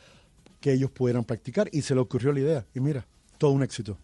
que 0.60 0.74
ellos 0.74 0.90
pudieran 0.90 1.24
practicar 1.24 1.70
y 1.72 1.84
se 1.84 1.94
le 1.94 2.02
ocurrió 2.02 2.34
la 2.34 2.40
idea 2.40 2.66
y 2.74 2.80
mira, 2.80 3.06
todo 3.38 3.52
un 3.52 3.62
éxito. 3.62 3.96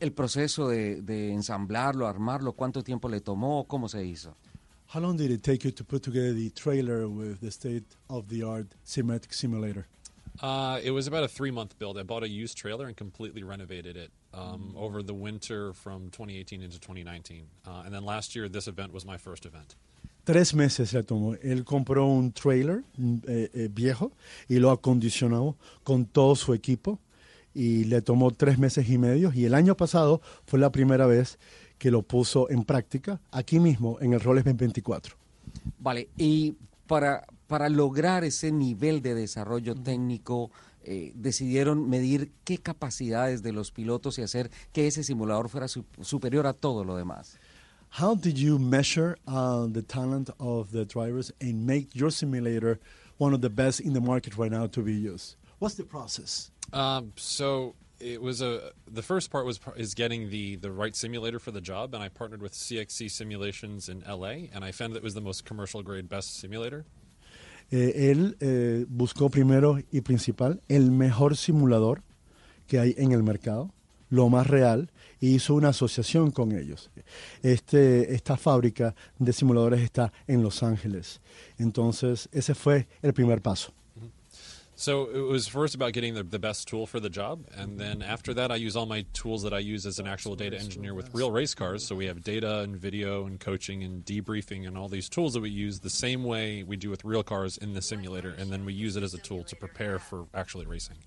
El 0.00 0.12
proceso 0.12 0.66
de, 0.66 1.02
de 1.02 1.34
ensamblarlo, 1.34 2.06
armarlo, 2.06 2.54
¿cuánto 2.54 2.82
tiempo 2.82 3.10
le 3.10 3.20
tomó? 3.20 3.64
¿Cómo 3.64 3.86
se 3.90 4.02
hizo? 4.02 4.34
How 4.94 5.02
long 5.02 5.18
did 5.18 5.30
it 5.30 5.42
take 5.42 5.62
you 5.62 5.72
to 5.72 5.84
put 5.84 6.02
together 6.02 6.32
the 6.32 6.48
trailer 6.52 7.06
with 7.06 7.40
the 7.40 7.50
state-of-the-art 7.50 8.68
Symmetric 8.82 9.34
simulator? 9.34 9.86
Uh, 10.40 10.80
it 10.82 10.92
was 10.92 11.06
about 11.06 11.24
a 11.24 11.28
three 11.28 11.50
month 11.50 11.78
build. 11.78 11.98
I 11.98 12.02
bought 12.02 12.22
a 12.22 12.28
used 12.28 12.56
trailer 12.56 12.86
and 12.86 12.96
completely 12.96 13.42
renovated 13.42 13.96
it 13.98 14.10
um, 14.36 14.74
over 14.76 15.02
the 15.02 15.14
winter 15.14 15.72
from 15.72 16.10
2018 16.10 16.62
into 16.62 16.78
2019. 16.78 17.46
Uh, 17.66 17.82
and 17.84 17.94
then 17.94 18.04
last 18.04 18.36
year, 18.36 18.48
this 18.48 18.68
event 18.68 18.92
was 18.92 19.04
my 19.04 19.16
first 19.16 19.46
event. 19.46 19.74
Tres 20.24 20.54
meses 20.54 20.92
le 20.92 21.02
tomó. 21.02 21.34
Él 21.36 21.64
compró 21.64 22.06
un 22.06 22.32
trailer 22.32 22.82
mm, 22.98 23.16
eh, 23.28 23.50
eh, 23.54 23.68
viejo 23.72 24.12
y 24.48 24.58
lo 24.58 24.70
acondicionó 24.70 25.56
con 25.84 26.04
todo 26.04 26.34
su 26.34 26.52
equipo 26.52 26.98
y 27.54 27.84
le 27.84 28.02
tomó 28.02 28.32
tres 28.32 28.58
meses 28.58 28.88
y 28.88 28.98
medio. 28.98 29.32
Y 29.32 29.44
el 29.44 29.54
año 29.54 29.76
pasado 29.76 30.20
fue 30.44 30.58
la 30.58 30.70
primera 30.70 31.06
vez 31.06 31.38
que 31.78 31.90
lo 31.90 32.02
puso 32.02 32.50
en 32.50 32.64
práctica 32.64 33.20
aquí 33.30 33.60
mismo 33.60 33.98
en 34.00 34.14
el 34.14 34.20
Rolex 34.20 34.56
24. 34.56 35.16
Vale, 35.78 36.08
y 36.16 36.56
para, 36.86 37.24
para 37.46 37.68
lograr 37.68 38.24
ese 38.24 38.50
nivel 38.50 39.02
de 39.02 39.14
desarrollo 39.14 39.74
técnico, 39.74 40.50
eh, 40.86 41.12
decidieron 41.14 41.88
medir 41.90 42.30
qué 42.44 42.58
capacidades 42.58 43.42
de 43.42 43.52
los 43.52 43.70
pilotos 43.70 44.18
y 44.18 44.22
hacer 44.22 44.50
que 44.72 44.86
ese 44.86 45.02
simulador 45.02 45.48
fuera 45.48 45.68
su- 45.68 45.84
superior 46.00 46.46
a 46.46 46.52
todo 46.52 46.84
lo 46.84 46.96
demás. 46.96 47.38
How 48.00 48.14
did 48.14 48.36
you 48.36 48.58
measure 48.58 49.16
uh, 49.26 49.66
the 49.66 49.82
talent 49.82 50.30
of 50.38 50.70
the 50.70 50.84
drivers 50.84 51.32
and 51.40 51.66
make 51.66 51.94
your 51.94 52.10
simulator 52.10 52.78
one 53.18 53.34
of 53.34 53.40
the 53.40 53.48
best 53.48 53.80
in 53.80 53.92
the 53.92 54.00
market 54.00 54.36
right 54.36 54.50
now 54.50 54.66
to 54.66 54.82
be 54.82 54.92
used? 54.94 55.36
What's 55.58 55.76
the 55.76 55.84
process? 55.84 56.50
Um, 56.72 57.12
so 57.16 57.74
it 57.98 58.20
was 58.20 58.42
a 58.42 58.72
the 58.86 59.02
first 59.02 59.30
part 59.30 59.46
was 59.46 59.58
is 59.76 59.94
getting 59.94 60.28
the 60.30 60.56
the 60.56 60.70
right 60.70 60.94
simulator 60.94 61.38
for 61.38 61.50
the 61.52 61.60
job, 61.62 61.94
and 61.94 62.02
I 62.02 62.08
partnered 62.10 62.42
with 62.42 62.52
CXC 62.52 63.10
Simulations 63.10 63.88
in 63.88 64.02
LA, 64.06 64.48
and 64.52 64.64
I 64.64 64.72
found 64.72 64.92
that 64.92 64.98
it 64.98 65.02
was 65.04 65.14
the 65.14 65.22
most 65.22 65.44
commercial 65.44 65.82
grade 65.82 66.08
best 66.08 66.38
simulator. 66.38 66.84
Eh, 67.70 68.10
él 68.10 68.36
eh, 68.40 68.86
buscó 68.88 69.28
primero 69.30 69.78
y 69.90 70.00
principal 70.02 70.60
el 70.68 70.90
mejor 70.90 71.36
simulador 71.36 72.02
que 72.66 72.78
hay 72.78 72.94
en 72.98 73.12
el 73.12 73.22
mercado, 73.22 73.72
lo 74.08 74.28
más 74.28 74.46
real, 74.46 74.90
y 75.20 75.34
hizo 75.34 75.54
una 75.54 75.70
asociación 75.70 76.30
con 76.30 76.52
ellos. 76.52 76.90
Este, 77.42 78.14
esta 78.14 78.36
fábrica 78.36 78.94
de 79.18 79.32
simuladores 79.32 79.80
está 79.80 80.12
en 80.26 80.42
Los 80.42 80.62
Ángeles. 80.62 81.20
Entonces, 81.58 82.28
ese 82.32 82.54
fue 82.54 82.88
el 83.02 83.12
primer 83.12 83.42
paso. 83.42 83.72
So 84.78 85.06
it 85.06 85.22
was 85.22 85.48
first 85.48 85.74
about 85.74 85.94
getting 85.94 86.12
the, 86.12 86.22
the 86.22 86.38
best 86.38 86.68
tool 86.68 86.86
for 86.86 87.00
the 87.00 87.08
job, 87.08 87.46
and 87.56 87.80
then 87.80 88.02
after 88.02 88.34
that, 88.34 88.52
I 88.52 88.56
use 88.56 88.76
all 88.76 88.84
my 88.84 89.06
tools 89.14 89.42
that 89.42 89.54
I 89.54 89.58
use 89.58 89.86
as 89.86 89.98
an 89.98 90.06
actual 90.06 90.36
data 90.36 90.58
engineer 90.58 90.92
with 90.92 91.08
real 91.14 91.30
race 91.30 91.54
cars. 91.54 91.82
So 91.86 91.96
we 91.96 92.04
have 92.04 92.22
data 92.22 92.60
and 92.60 92.76
video 92.76 93.24
and 93.24 93.40
coaching 93.40 93.82
and 93.82 94.04
debriefing 94.04 94.66
and 94.68 94.76
all 94.76 94.88
these 94.88 95.08
tools 95.08 95.32
that 95.32 95.40
we 95.40 95.48
use 95.48 95.80
the 95.80 95.88
same 95.88 96.24
way 96.24 96.62
we 96.62 96.76
do 96.76 96.90
with 96.90 97.06
real 97.06 97.22
cars 97.22 97.56
in 97.56 97.72
the 97.72 97.80
simulator, 97.80 98.34
and 98.38 98.52
then 98.52 98.66
we 98.66 98.74
use 98.74 98.96
it 98.96 99.02
as 99.02 99.14
a 99.14 99.18
tool 99.18 99.44
to 99.44 99.56
prepare 99.56 99.98
for 99.98 100.26
actually 100.34 100.66
racing. 100.66 100.98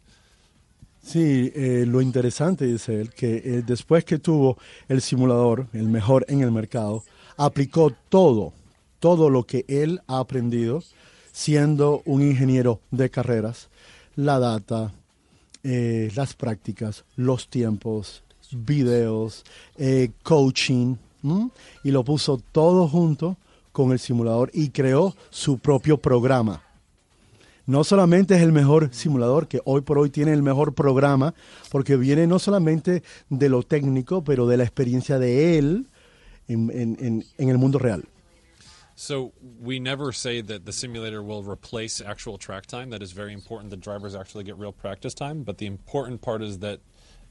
Sí, 1.04 1.52
eh, 1.56 1.86
lo 1.86 2.02
interesante, 2.02 2.66
dice 2.66 3.00
él, 3.00 3.14
que 3.14 3.38
eh, 3.38 3.62
después 3.62 4.04
que 4.04 4.18
tuvo 4.18 4.58
el 4.90 5.02
simulador, 5.02 5.68
el 5.74 5.88
mejor 5.88 6.26
en 6.28 6.42
el 6.42 6.52
mercado, 6.52 7.04
aplicó 7.38 7.96
todo, 8.10 8.52
todo 9.00 9.30
lo 9.30 9.44
que 9.44 9.64
él 9.68 10.02
ha 10.08 10.20
aprendido 10.20 10.84
siendo 11.32 12.02
un 12.06 12.22
ingeniero 12.22 12.80
de 12.92 13.10
carreras, 13.10 13.70
la 14.16 14.40
data, 14.40 14.94
eh, 15.64 16.12
las 16.16 16.34
prácticas, 16.34 17.04
los 17.16 17.48
tiempos, 17.48 18.24
videos, 18.52 19.44
eh, 19.78 20.12
coaching, 20.24 20.96
y 21.84 21.92
lo 21.92 22.04
puso 22.06 22.42
todo 22.52 22.88
junto 22.88 23.36
con 23.74 23.92
el 23.92 24.00
simulador 24.00 24.50
y 24.54 24.70
creó 24.70 25.16
su 25.30 25.58
propio 25.60 25.98
programa. 25.98 26.64
No 27.66 27.84
solamente 27.84 28.36
es 28.36 28.42
el 28.42 28.52
mejor 28.52 28.90
simulador, 28.94 29.48
que 29.48 29.62
hoy 29.66 29.82
por 29.82 30.00
hoy 30.00 30.10
tiene 30.10 30.34
el 30.34 30.42
mejor 30.42 30.74
programa, 30.74 31.36
porque 31.70 31.98
viene 31.98 32.26
no 32.26 32.40
solamente 32.40 33.04
de 33.30 33.50
lo 33.50 33.62
técnico, 33.64 34.24
pero 34.24 34.48
de 34.48 34.58
la 34.58 34.64
experiencia 34.64 35.20
de 35.20 35.60
él 35.60 35.88
en- 36.48 36.72
en- 36.72 37.26
en 37.38 37.50
el 37.50 37.58
mundo 37.60 37.78
real. 37.78 38.06
So 39.02 39.32
we 39.62 39.80
never 39.80 40.12
say 40.12 40.42
that 40.42 40.66
the 40.66 40.74
simulator 40.74 41.24
will 41.24 41.42
replace 41.42 42.02
actual 42.02 42.38
track 42.38 42.66
time. 42.66 42.90
That 42.90 43.02
is 43.02 43.14
very 43.14 43.32
important 43.32 43.70
that 43.70 43.80
drivers 43.80 44.14
actually 44.14 44.44
get 44.44 44.58
real 44.58 44.74
practice 44.74 45.14
time. 45.14 45.44
But 45.44 45.58
the 45.58 45.68
important 45.68 46.22
part 46.22 46.42
is 46.42 46.60
that 46.60 46.82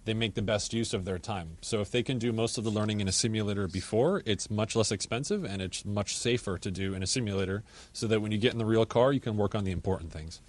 they 0.07 0.15
make 0.15 0.33
the 0.33 0.41
best 0.41 0.73
use 0.73 0.95
of 0.95 1.05
their 1.05 1.19
time. 1.19 1.59
So 1.61 1.83
if 1.83 1.91
they 1.91 2.03
can 2.03 2.19
do 2.19 2.33
most 2.33 2.57
of 2.57 2.65
the 2.65 2.71
learning 2.71 3.01
in 3.01 3.07
a 3.07 3.13
simulator 3.13 3.69
before, 3.69 4.23
it's 4.25 4.49
much 4.49 4.77
less 4.77 4.91
expensive 4.91 5.45
and 5.45 5.61
it's 5.61 5.85
much 5.85 6.17
safer 6.17 6.57
to 6.57 6.71
do 6.71 6.95
in 6.95 7.03
a 7.03 7.07
simulator 7.07 7.65
so 7.93 8.07
that 8.07 8.23
when 8.23 8.33
you 8.33 8.39
get 8.39 8.53
in 8.53 8.59
the 8.59 8.65
real 8.65 8.87
car, 8.87 9.13
you 9.13 9.21
can 9.21 9.37
work 9.37 9.55
on 9.55 9.65
the 9.65 9.71
important 9.71 10.11
things. 10.11 10.41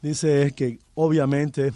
Dice 0.00 0.52
que 0.54 0.78
obviamente, 0.96 1.74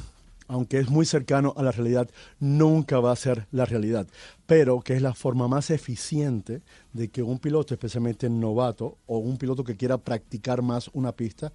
aunque 0.50 0.80
es 0.80 0.90
muy 0.90 1.06
cercano 1.06 1.54
a 1.56 1.62
la 1.62 1.70
realidad, 1.70 2.10
nunca 2.40 2.98
va 2.98 3.12
a 3.12 3.16
ser 3.16 3.46
la 3.52 3.66
realidad, 3.66 4.08
pero 4.46 4.80
que 4.80 4.94
es 4.94 5.02
la 5.02 5.14
forma 5.14 5.46
más 5.46 5.70
eficiente 5.70 6.62
de 6.92 7.08
que 7.08 7.22
un 7.22 7.38
piloto, 7.38 7.72
especialmente 7.72 8.28
novato 8.28 8.98
o 9.06 9.18
un 9.18 9.38
piloto 9.38 9.62
que 9.62 9.76
quiera 9.76 9.98
practicar 9.98 10.60
más 10.60 10.90
una 10.92 11.12
pista, 11.12 11.52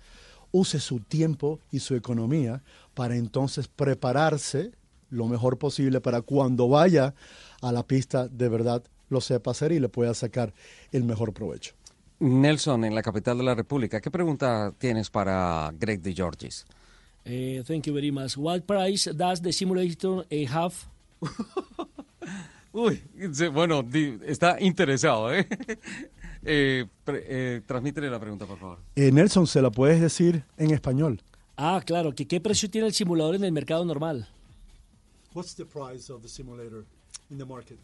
use 0.54 0.80
su 0.80 1.02
tiempo 1.02 1.60
y 1.72 1.80
su 1.80 1.96
economía 1.96 2.64
para 2.94 3.18
entonces 3.18 3.68
prepararse 3.68 4.72
lo 5.10 5.28
mejor 5.28 5.58
posible 5.58 6.00
para 6.00 6.22
cuando 6.22 6.70
vaya 6.70 7.14
a 7.62 7.74
la 7.74 7.86
pista 7.86 8.30
de 8.30 8.48
verdad 8.48 8.82
lo 9.10 9.20
sepa 9.20 9.52
hacer 9.52 9.74
y 9.74 9.80
le 9.80 9.90
pueda 9.90 10.14
sacar 10.14 10.54
el 10.94 11.04
mejor 11.04 11.34
provecho. 11.34 11.74
Nelson, 12.20 12.86
en 12.86 12.96
la 12.96 13.04
capital 13.04 13.38
de 13.38 13.44
la 13.44 13.56
República, 13.56 14.00
¿qué 14.00 14.10
pregunta 14.10 14.74
tienes 14.78 15.10
para 15.10 15.74
Greg 15.78 16.02
de 16.02 16.14
Georgis? 16.14 16.66
Eh, 17.26 17.64
thank 17.66 17.86
you 17.88 17.94
very 17.94 18.12
much. 18.12 18.38
What 18.38 18.62
price 18.68 19.12
does 19.12 19.42
the 19.42 19.52
simulator 19.52 20.26
eh, 20.30 20.46
have? 20.48 20.76
Uy, 22.72 23.02
bueno, 23.54 23.82
di- 23.84 24.20
está 24.28 24.58
interesado, 24.60 25.34
¿eh? 25.34 25.48
eh, 26.44 26.86
pre- 27.04 27.24
eh, 27.28 27.62
transmítele 27.66 28.10
la 28.10 28.20
pregunta, 28.20 28.46
por 28.46 28.60
favor. 28.60 28.80
Eh, 28.96 29.12
Nelson, 29.12 29.48
¿se 29.48 29.62
la 29.62 29.72
puedes 29.72 30.02
decir 30.02 30.44
en 30.58 30.72
español? 30.72 31.22
Ah, 31.58 31.82
claro. 31.86 32.14
¿que 32.14 32.28
¿Qué 32.28 32.42
precio 32.42 32.70
tiene 32.70 32.88
el 32.88 32.94
simulador 32.94 33.36
en 33.36 33.44
el 33.46 33.52
mercado 33.54 33.86
normal? 33.86 34.28
What's 35.34 35.56
the 35.56 35.66
price 35.66 36.12
of 36.12 36.22
the 36.22 36.28
simulator 36.28 36.86
in 37.30 37.38
the 37.38 37.46
market? 37.46 37.80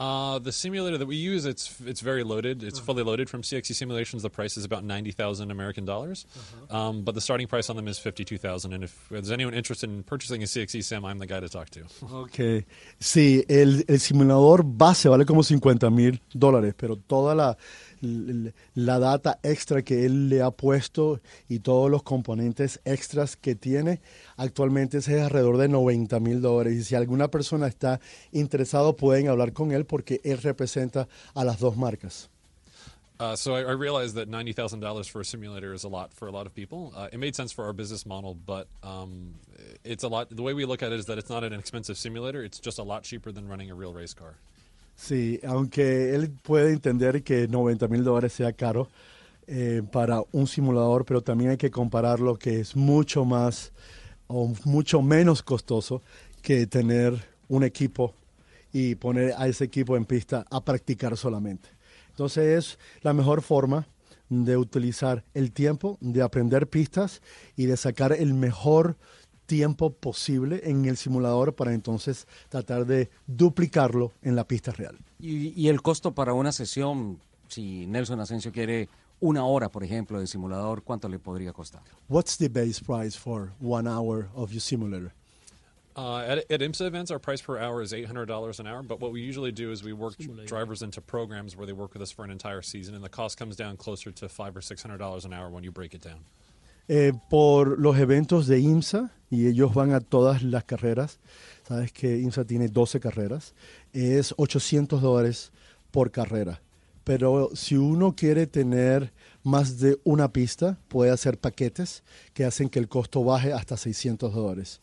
Uh, 0.00 0.38
the 0.38 0.50
simulator 0.50 0.96
that 0.96 1.06
we 1.06 1.16
use, 1.16 1.44
it's 1.44 1.78
it's 1.86 2.00
very 2.00 2.24
loaded. 2.24 2.62
It's 2.62 2.78
Uh-huh. 2.78 2.86
fully 2.86 3.02
loaded 3.02 3.28
from 3.28 3.42
CXC 3.42 3.74
Simulations. 3.74 4.22
The 4.22 4.30
price 4.30 4.56
is 4.56 4.64
about 4.64 4.82
ninety 4.82 5.12
thousand 5.12 5.50
American 5.50 5.84
dollars, 5.84 6.24
Uh-huh. 6.34 6.74
um, 6.88 7.02
but 7.04 7.14
the 7.14 7.20
starting 7.20 7.46
price 7.46 7.68
on 7.68 7.76
them 7.76 7.86
is 7.86 7.98
fifty 7.98 8.24
two 8.24 8.38
thousand. 8.38 8.72
And 8.72 8.82
if 8.82 8.92
there's 9.10 9.30
anyone 9.30 9.52
interested 9.52 9.90
in 9.90 10.02
purchasing 10.02 10.42
a 10.42 10.46
CXC 10.46 10.82
Sim, 10.82 11.04
I'm 11.04 11.18
the 11.18 11.26
guy 11.26 11.40
to 11.40 11.50
talk 11.50 11.68
to. 11.70 11.80
Ok. 12.12 12.64
Sí, 12.98 13.44
el, 13.46 13.84
el 13.88 13.98
simulador 14.00 14.62
base 14.64 15.08
vale 15.10 15.26
como 15.26 15.42
50 15.42 15.90
mil 15.90 16.18
dólares, 16.32 16.72
pero 16.74 16.96
toda 16.96 17.34
la, 17.34 17.56
la 18.00 18.98
data 18.98 19.38
extra 19.42 19.82
que 19.82 20.06
él 20.06 20.28
le 20.28 20.42
ha 20.42 20.50
puesto 20.50 21.20
y 21.48 21.60
todos 21.60 21.90
los 21.90 22.02
componentes 22.02 22.80
extras 22.84 23.36
que 23.36 23.54
tiene, 23.54 24.00
actualmente 24.36 24.98
es 24.98 25.08
alrededor 25.08 25.58
de 25.58 25.68
90 25.68 26.20
mil 26.20 26.40
dólares. 26.40 26.74
Y 26.74 26.84
si 26.84 26.94
alguna 26.94 27.28
persona 27.28 27.66
está 27.66 28.00
interesado, 28.32 28.96
pueden 28.96 29.28
hablar 29.28 29.52
con 29.52 29.72
él 29.72 29.86
porque 29.86 30.20
él 30.24 30.38
representa 30.38 31.08
a 31.34 31.44
las 31.44 31.60
dos 31.60 31.76
marcas. 31.76 32.30
Uh, 33.20 33.36
so 33.36 33.54
I, 33.54 33.60
I 33.60 33.72
realize 33.72 34.14
that 34.14 34.30
ninety 34.30 34.54
thousand 34.54 34.80
dollars 34.80 35.06
for 35.06 35.20
a 35.20 35.24
simulator 35.26 35.74
is 35.74 35.84
a 35.84 35.88
lot 35.88 36.14
for 36.14 36.26
a 36.26 36.32
lot 36.32 36.46
of 36.46 36.54
people. 36.54 36.94
Uh, 36.96 37.08
it 37.12 37.18
made 37.18 37.36
sense 37.36 37.52
for 37.52 37.66
our 37.66 37.74
business 37.74 38.06
model, 38.06 38.34
but 38.34 38.66
um, 38.82 39.34
it's 39.84 40.04
a 40.04 40.08
lot. 40.08 40.34
The 40.34 40.42
way 40.42 40.54
we 40.54 40.64
look 40.64 40.82
at 40.82 40.90
it 40.90 40.98
is 40.98 41.04
that 41.04 41.18
it's 41.18 41.28
not 41.28 41.44
an 41.44 41.52
expensive 41.52 41.98
simulator. 41.98 42.42
It's 42.42 42.58
just 42.58 42.78
a 42.78 42.82
lot 42.82 43.02
cheaper 43.02 43.30
than 43.30 43.46
running 43.46 43.70
a 43.70 43.74
real 43.74 43.92
race 43.92 44.14
car. 44.14 44.36
Sí, 45.00 45.40
aunque 45.44 46.14
él 46.14 46.30
puede 46.42 46.74
entender 46.74 47.22
que 47.22 47.48
90 47.48 47.88
mil 47.88 48.04
dólares 48.04 48.34
sea 48.34 48.52
caro 48.52 48.90
eh, 49.46 49.80
para 49.90 50.22
un 50.30 50.46
simulador, 50.46 51.06
pero 51.06 51.22
también 51.22 51.52
hay 51.52 51.56
que 51.56 51.70
compararlo 51.70 52.36
que 52.36 52.60
es 52.60 52.76
mucho 52.76 53.24
más 53.24 53.72
o 54.26 54.52
mucho 54.66 55.00
menos 55.00 55.42
costoso 55.42 56.02
que 56.42 56.66
tener 56.66 57.14
un 57.48 57.64
equipo 57.64 58.12
y 58.74 58.94
poner 58.94 59.32
a 59.38 59.48
ese 59.48 59.64
equipo 59.64 59.96
en 59.96 60.04
pista 60.04 60.44
a 60.50 60.62
practicar 60.62 61.16
solamente. 61.16 61.70
Entonces 62.10 62.58
es 62.58 62.78
la 63.00 63.14
mejor 63.14 63.40
forma 63.40 63.88
de 64.28 64.58
utilizar 64.58 65.24
el 65.32 65.50
tiempo, 65.50 65.96
de 66.02 66.20
aprender 66.20 66.68
pistas 66.68 67.22
y 67.56 67.64
de 67.64 67.78
sacar 67.78 68.12
el 68.12 68.34
mejor 68.34 68.98
tiempo 69.50 69.90
posible 69.90 70.60
en 70.62 70.84
el 70.84 70.96
simulador 70.96 71.54
para 71.54 71.74
entonces 71.74 72.28
tratar 72.48 72.86
de 72.86 73.10
duplicarlo 73.26 74.12
en 74.22 74.36
la 74.36 74.44
pista 74.44 74.70
real. 74.70 74.96
Y, 75.18 75.48
y 75.60 75.66
el 75.66 75.82
costo 75.82 76.12
para 76.12 76.34
una 76.34 76.52
sesión, 76.52 77.18
si 77.48 77.84
Nelson 77.88 78.20
Asensio 78.20 78.52
quiere 78.52 78.88
una 79.18 79.44
hora, 79.44 79.68
por 79.68 79.82
ejemplo, 79.82 80.20
de 80.20 80.28
simulador, 80.28 80.84
¿cuánto 80.84 81.08
le 81.08 81.18
podría 81.18 81.52
costar? 81.52 81.82
What's 82.08 82.38
the 82.38 82.48
base 82.48 82.80
price 82.80 83.18
for 83.18 83.50
one 83.60 83.88
hour 83.88 84.28
of 84.36 84.52
your 84.52 84.60
simulator? 84.60 85.12
Uh, 85.96 86.18
at, 86.18 86.38
at 86.48 86.60
IMSA 86.60 86.86
events, 86.86 87.10
our 87.10 87.18
price 87.18 87.42
per 87.42 87.58
hour 87.58 87.82
is 87.82 87.92
$800 87.92 88.60
an 88.60 88.68
hour. 88.68 88.84
But 88.84 89.00
what 89.00 89.10
we 89.10 89.20
usually 89.20 89.50
do 89.50 89.72
is 89.72 89.82
we 89.82 89.92
work 89.92 90.14
drivers 90.46 90.82
into 90.82 91.00
programs 91.00 91.56
where 91.56 91.66
they 91.66 91.72
work 91.72 91.92
with 91.92 92.02
us 92.02 92.12
for 92.12 92.24
an 92.24 92.30
entire 92.30 92.62
season, 92.62 92.94
and 92.94 93.02
the 93.02 93.08
cost 93.08 93.36
comes 93.36 93.56
down 93.56 93.76
closer 93.76 94.12
to 94.12 94.28
five 94.28 94.56
or 94.56 94.60
six 94.60 94.80
hundred 94.80 94.98
dollars 94.98 95.24
an 95.24 95.32
hour 95.32 95.50
when 95.50 95.64
you 95.64 95.72
break 95.72 95.92
it 95.92 96.00
down. 96.00 96.20
Eh, 96.92 97.12
por 97.28 97.78
los 97.78 97.96
eventos 97.98 98.48
de 98.48 98.58
IMSA, 98.58 99.12
y 99.30 99.46
ellos 99.46 99.74
van 99.74 99.92
a 99.92 100.00
todas 100.00 100.42
las 100.42 100.64
carreras, 100.64 101.20
sabes 101.62 101.92
que 101.92 102.18
IMSA 102.18 102.44
tiene 102.44 102.66
12 102.66 102.98
carreras, 102.98 103.54
es 103.92 104.34
800 104.36 105.00
dólares 105.00 105.52
por 105.92 106.10
carrera. 106.10 106.60
Pero 107.04 107.50
si 107.54 107.76
uno 107.76 108.16
quiere 108.16 108.48
tener 108.48 109.12
más 109.44 109.78
de 109.78 110.00
una 110.02 110.32
pista, 110.32 110.80
puede 110.88 111.12
hacer 111.12 111.38
paquetes 111.38 112.02
que 112.34 112.44
hacen 112.44 112.68
que 112.68 112.80
el 112.80 112.88
costo 112.88 113.22
baje 113.22 113.52
hasta 113.52 113.76
600 113.76 114.34
dólares. 114.34 114.80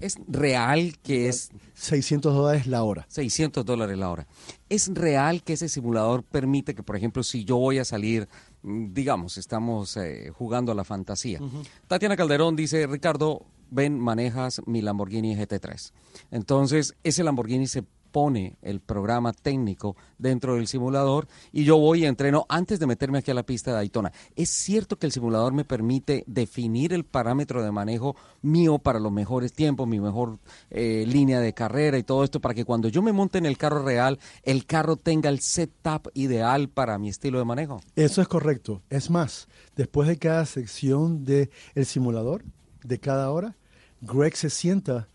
¿Es 0.00 0.16
real 0.26 0.98
que 1.04 1.28
es 1.28 1.50
600 1.74 2.34
dólares 2.34 2.66
la 2.66 2.82
hora. 2.82 3.06
600 3.08 3.64
dólares 3.64 3.96
la 3.96 4.10
hora? 4.10 4.26
¿Es 4.68 4.88
real 4.92 5.44
que 5.44 5.52
ese 5.52 5.68
simulador 5.68 6.24
permite 6.24 6.74
que, 6.74 6.82
por 6.82 6.96
ejemplo, 6.96 7.22
si 7.22 7.44
yo 7.44 7.56
voy 7.56 7.78
a 7.78 7.84
salir, 7.84 8.28
digamos, 8.62 9.38
estamos 9.38 9.96
eh, 9.96 10.30
jugando 10.34 10.72
a 10.72 10.74
la 10.74 10.84
fantasía? 10.84 11.40
Tatiana 11.88 12.16
Calderón 12.16 12.56
dice, 12.56 12.86
Ricardo, 12.86 13.46
ven, 13.70 13.98
manejas 13.98 14.60
mi 14.66 14.82
Lamborghini 14.82 15.34
GT3. 15.34 15.92
Entonces, 16.30 16.94
ese 17.02 17.24
Lamborghini 17.24 17.66
se 17.66 17.84
pone 18.10 18.56
el 18.62 18.80
programa 18.80 19.32
técnico 19.32 19.96
dentro 20.18 20.56
del 20.56 20.66
simulador 20.66 21.28
y 21.52 21.64
yo 21.64 21.78
voy 21.78 22.02
y 22.02 22.06
entreno 22.06 22.46
antes 22.48 22.78
de 22.78 22.86
meterme 22.86 23.18
aquí 23.18 23.30
a 23.30 23.34
la 23.34 23.44
pista 23.44 23.70
de 23.70 23.76
Daytona. 23.76 24.12
¿Es 24.36 24.50
cierto 24.50 24.98
que 24.98 25.06
el 25.06 25.12
simulador 25.12 25.52
me 25.52 25.64
permite 25.64 26.24
definir 26.26 26.92
el 26.92 27.04
parámetro 27.04 27.62
de 27.62 27.70
manejo 27.70 28.16
mío 28.42 28.78
para 28.78 28.98
los 28.98 29.12
mejores 29.12 29.52
tiempos, 29.52 29.86
mi 29.86 30.00
mejor 30.00 30.38
eh, 30.70 31.04
línea 31.06 31.40
de 31.40 31.54
carrera 31.54 31.98
y 31.98 32.02
todo 32.02 32.24
esto 32.24 32.40
para 32.40 32.54
que 32.54 32.64
cuando 32.64 32.88
yo 32.88 33.02
me 33.02 33.12
monte 33.12 33.38
en 33.38 33.46
el 33.46 33.58
carro 33.58 33.84
real, 33.84 34.18
el 34.42 34.66
carro 34.66 34.96
tenga 34.96 35.28
el 35.28 35.40
setup 35.40 36.08
ideal 36.14 36.68
para 36.68 36.98
mi 36.98 37.08
estilo 37.08 37.38
de 37.38 37.44
manejo? 37.44 37.80
Eso 37.96 38.22
es 38.22 38.28
correcto. 38.28 38.82
Es 38.90 39.10
más, 39.10 39.48
después 39.76 40.08
de 40.08 40.18
cada 40.18 40.46
sección 40.46 41.24
del 41.24 41.50
el 41.74 41.86
simulador, 41.86 42.44
de 42.82 42.98
cada 42.98 43.30
hora, 43.30 43.56
Greg 44.00 44.36
se 44.36 44.50
sienta 44.50 45.08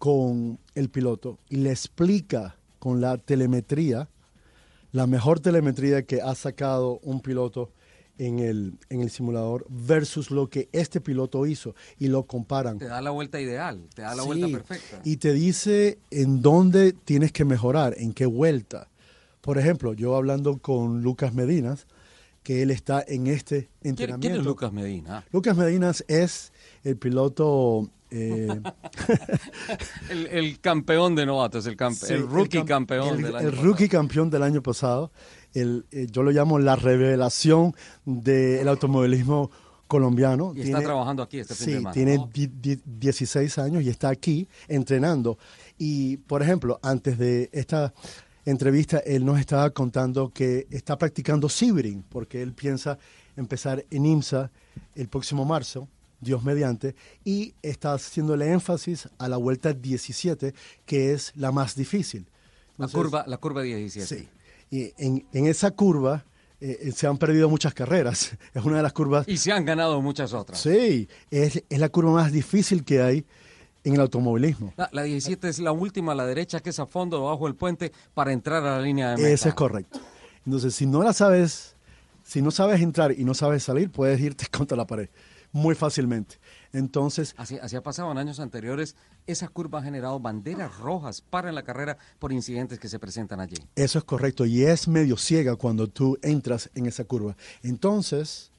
con 0.00 0.58
el 0.74 0.88
piloto 0.88 1.38
y 1.50 1.56
le 1.56 1.70
explica 1.70 2.56
con 2.78 3.02
la 3.02 3.18
telemetría, 3.18 4.08
la 4.92 5.06
mejor 5.06 5.40
telemetría 5.40 6.04
que 6.04 6.22
ha 6.22 6.34
sacado 6.34 6.98
un 7.02 7.20
piloto 7.20 7.70
en 8.16 8.38
el, 8.38 8.78
en 8.88 9.02
el 9.02 9.10
simulador 9.10 9.66
versus 9.68 10.30
lo 10.30 10.48
que 10.48 10.70
este 10.72 11.02
piloto 11.02 11.44
hizo 11.46 11.74
y 11.98 12.08
lo 12.08 12.22
comparan. 12.24 12.78
Te 12.78 12.86
da 12.86 13.02
la 13.02 13.10
vuelta 13.10 13.42
ideal, 13.42 13.88
te 13.94 14.00
da 14.00 14.14
la 14.14 14.22
Sí, 14.22 14.26
vuelta 14.26 14.48
perfecta. 14.48 15.00
Y 15.04 15.18
te 15.18 15.34
dice 15.34 15.98
en 16.10 16.40
dónde 16.40 16.94
tienes 16.94 17.30
que 17.30 17.44
mejorar, 17.44 17.94
en 17.98 18.14
qué 18.14 18.24
vuelta. 18.24 18.88
Por 19.42 19.58
ejemplo, 19.58 19.92
yo 19.92 20.16
hablando 20.16 20.56
con 20.58 21.02
Lucas 21.02 21.34
Medinas, 21.34 21.86
que 22.42 22.62
él 22.62 22.70
está 22.70 23.04
en 23.06 23.26
este 23.26 23.68
¿Quién, 23.82 23.90
entrenamiento. 23.90 24.28
quién 24.28 24.40
es 24.40 24.46
Lucas 24.46 24.72
Medina? 24.72 25.26
Lucas 25.30 25.56
Medinas 25.58 26.04
es 26.08 26.54
el 26.84 26.96
piloto... 26.96 27.90
eh, 28.10 28.48
El, 30.10 30.26
el 30.26 30.60
campeón 30.60 31.14
de 31.14 31.26
novatos, 31.26 31.66
el, 31.66 31.76
campe- 31.76 32.06
sí, 32.06 32.14
el 32.14 32.26
rookie 32.28 32.58
cam- 32.58 32.66
campeón 32.66 33.16
el- 33.16 33.22
del 33.22 33.36
año 33.36 33.46
el 33.48 33.50
pasado. 33.54 33.66
rookie 33.66 33.88
campeón 33.88 34.30
del 34.30 34.42
año 34.42 34.62
pasado. 34.62 35.12
El, 35.54 35.84
eh, 35.90 36.06
yo 36.10 36.22
lo 36.22 36.30
llamo 36.30 36.58
la 36.58 36.76
revelación 36.76 37.74
del 38.04 38.66
automovilismo 38.68 39.50
colombiano. 39.88 40.52
Y 40.54 40.62
está 40.62 40.80
trabajando 40.80 41.22
aquí 41.22 41.38
este 41.40 41.54
fin 41.54 41.64
sí, 41.64 41.70
de 41.72 41.76
semana, 41.78 41.92
tiene 41.94 42.16
¿no? 42.18 42.30
di- 42.32 42.46
di- 42.46 42.80
16 42.84 43.58
años 43.58 43.82
y 43.82 43.88
está 43.88 44.08
aquí 44.08 44.46
entrenando. 44.68 45.38
Y, 45.78 46.18
por 46.18 46.42
ejemplo, 46.42 46.78
antes 46.82 47.18
de 47.18 47.48
esta 47.52 47.92
entrevista, 48.44 48.98
él 48.98 49.24
nos 49.24 49.38
estaba 49.40 49.70
contando 49.70 50.30
que 50.32 50.66
está 50.70 50.96
practicando 50.96 51.48
Sibrin, 51.48 52.04
porque 52.08 52.42
él 52.42 52.52
piensa 52.52 52.98
empezar 53.36 53.84
en 53.90 54.06
IMSA 54.06 54.50
el 54.94 55.08
próximo 55.08 55.44
marzo, 55.44 55.88
Dios 56.20 56.42
mediante, 56.44 56.94
y 57.24 57.54
está 57.62 57.94
haciéndole 57.94 58.52
énfasis 58.52 59.08
a 59.18 59.28
la 59.28 59.36
vuelta 59.36 59.72
17, 59.72 60.54
que 60.84 61.12
es 61.12 61.32
la 61.34 61.50
más 61.50 61.74
difícil. 61.74 62.26
La 62.76 62.88
curva, 62.88 63.24
la 63.26 63.36
curva 63.38 63.62
17. 63.62 64.06
Sí. 64.06 64.28
Y 64.70 64.92
en, 64.98 65.26
en 65.32 65.46
esa 65.46 65.70
curva, 65.70 66.24
eh, 66.60 66.78
eh, 66.82 66.92
se 66.92 67.06
han 67.06 67.16
perdido 67.18 67.48
muchas 67.48 67.74
carreras. 67.74 68.36
Es 68.54 68.64
una 68.64 68.76
de 68.76 68.82
las 68.82 68.92
curvas. 68.92 69.26
Y 69.28 69.36
se 69.38 69.52
han 69.52 69.64
ganado 69.64 70.00
muchas 70.00 70.32
otras. 70.32 70.60
Sí, 70.60 71.08
es, 71.30 71.62
es 71.68 71.78
la 71.78 71.88
curva 71.88 72.12
más 72.12 72.32
difícil 72.32 72.84
que 72.84 73.02
hay 73.02 73.24
en 73.82 73.94
el 73.94 74.00
automovilismo. 74.00 74.74
La, 74.76 74.90
la 74.92 75.02
17 75.02 75.48
es 75.48 75.58
la 75.58 75.72
última 75.72 76.12
a 76.12 76.14
la 76.14 76.26
derecha, 76.26 76.60
que 76.60 76.70
es 76.70 76.78
a 76.78 76.86
fondo 76.86 77.24
bajo 77.24 77.48
el 77.48 77.54
puente 77.54 77.92
para 78.12 78.32
entrar 78.32 78.62
a 78.62 78.78
la 78.78 78.82
línea 78.82 79.10
de 79.10 79.16
meta. 79.16 79.28
Eso 79.30 79.48
es 79.48 79.54
correcto. 79.54 80.00
Entonces, 80.44 80.74
si 80.74 80.86
no 80.86 81.02
la 81.02 81.12
sabes, 81.12 81.76
si 82.22 82.42
no 82.42 82.50
sabes 82.50 82.80
entrar 82.82 83.12
y 83.12 83.24
no 83.24 83.32
sabes 83.34 83.62
salir, 83.62 83.90
puedes 83.90 84.20
irte 84.20 84.46
contra 84.50 84.76
la 84.76 84.86
pared 84.86 85.08
muy 85.52 85.74
fácilmente. 85.74 86.36
Entonces, 86.72 87.34
Así, 87.36 87.58
así 87.58 87.76
ha 87.76 87.82
pasado 87.82 88.10
en 88.12 88.18
años 88.18 88.40
anteriores. 88.40 88.96
Esa 89.26 89.48
curva 89.48 89.80
ha 89.80 89.82
generado 89.82 90.18
banderas 90.20 90.78
rojas 90.78 91.20
para 91.20 91.52
la 91.52 91.62
carrera 91.62 91.98
por 92.18 92.32
incidentes 92.32 92.78
que 92.78 92.88
se 92.88 92.98
presentan 92.98 93.40
allí. 93.40 93.56
Eso 93.74 93.98
es 93.98 94.04
correcto 94.04 94.46
y 94.46 94.62
es 94.62 94.88
medio 94.88 95.16
ciega 95.16 95.56
cuando 95.56 95.88
tú 95.88 96.18
entras 96.22 96.70
en 96.74 96.86
esa 96.86 97.04
curva. 97.04 97.36
Entonces, 97.62 98.52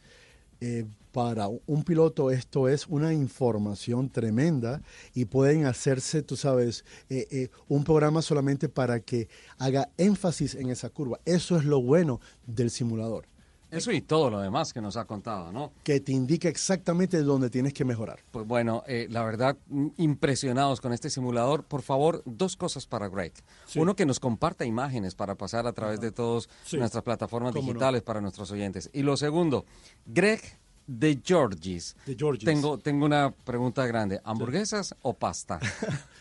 eh, 0.59 0.85
para 1.11 1.47
un 1.47 1.83
piloto 1.83 2.31
esto 2.31 2.69
es 2.69 2.87
una 2.87 3.13
información 3.13 4.09
tremenda 4.09 4.81
y 5.13 5.25
pueden 5.25 5.65
hacerse, 5.65 6.21
tú 6.21 6.37
sabes, 6.37 6.85
eh, 7.09 7.27
eh, 7.31 7.49
un 7.67 7.83
programa 7.83 8.21
solamente 8.21 8.69
para 8.69 8.99
que 9.01 9.27
haga 9.57 9.89
énfasis 9.97 10.55
en 10.55 10.69
esa 10.69 10.89
curva. 10.89 11.19
Eso 11.25 11.57
es 11.57 11.65
lo 11.65 11.81
bueno 11.81 12.21
del 12.45 12.69
simulador, 12.69 13.27
Eso 13.72 13.91
y 13.91 14.01
todo 14.01 14.30
lo 14.30 14.39
demás 14.41 14.74
que 14.74 14.82
nos 14.82 14.97
ha 14.97 15.05
contado, 15.05 15.51
¿no? 15.51 15.72
que 15.84 15.99
te 16.01 16.11
indica 16.11 16.49
exactamente 16.49 17.22
dónde 17.24 17.49
tienes 17.49 17.74
que 17.74 17.86
mejorar. 17.86 18.19
Pues 18.32 18.45
bueno, 18.45 18.84
eh, 18.86 19.07
la 19.09 19.24
verdad, 19.24 19.57
mm, 19.67 19.88
impresionados 19.97 20.82
con 20.82 20.91
este 20.93 21.09
simulador. 21.09 21.63
Por 21.63 21.82
favor, 21.82 22.22
dos 22.26 22.57
cosas 22.57 22.86
para 22.86 23.07
Greg. 23.07 23.34
Sí. 23.65 23.80
Uno, 23.80 23.95
que 23.95 24.05
nos 24.05 24.19
comparta 24.19 24.65
imágenes 24.65 25.15
para 25.15 25.36
pasar 25.36 25.65
a 25.67 25.74
través 25.74 26.01
de 26.01 26.11
todas 26.11 26.49
Sí. 26.65 26.78
nuestras 26.78 27.03
plataformas 27.03 27.55
no. 27.55 27.61
digitales 27.61 28.01
para 28.03 28.19
nuestros 28.22 28.51
oyentes. 28.51 28.89
Y 28.93 29.03
lo 29.03 29.15
segundo, 29.17 29.65
Greg 30.05 30.41
de 30.88 31.22
Georgis. 31.24 31.95
De 32.05 32.15
Georgis. 32.15 32.43
Tengo, 32.45 32.78
tengo 32.78 33.05
una 33.05 33.32
pregunta 33.32 33.86
grande. 33.88 34.19
¿Hamburguesas 34.26 34.93
o 35.01 35.13
pasta? 35.13 35.59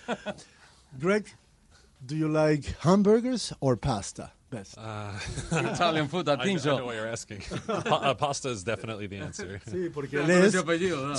Greg, 0.99 1.25
do 2.01 2.15
you 2.15 2.29
like 2.29 2.75
hamburgers 2.83 3.55
or 3.61 3.77
pasta? 3.77 4.35
Best. 4.51 4.77
Uh, 4.79 5.13
Italian 5.73 6.09
food, 6.09 6.29
I 6.29 6.37
think 6.43 6.59
I 6.59 6.63
so. 6.63 6.79
know 6.79 6.87
what 6.87 6.97
you're 6.97 7.07
asking. 7.07 7.39
Pa- 7.67 8.11
uh, 8.11 8.15
pasta 8.15 8.49
is 8.51 8.65
definitely 8.65 9.07
the 9.07 9.19
answer. 9.19 9.61
Sí, 9.65 9.89
porque 9.95 10.17
él 10.21 10.29
es 10.29 10.55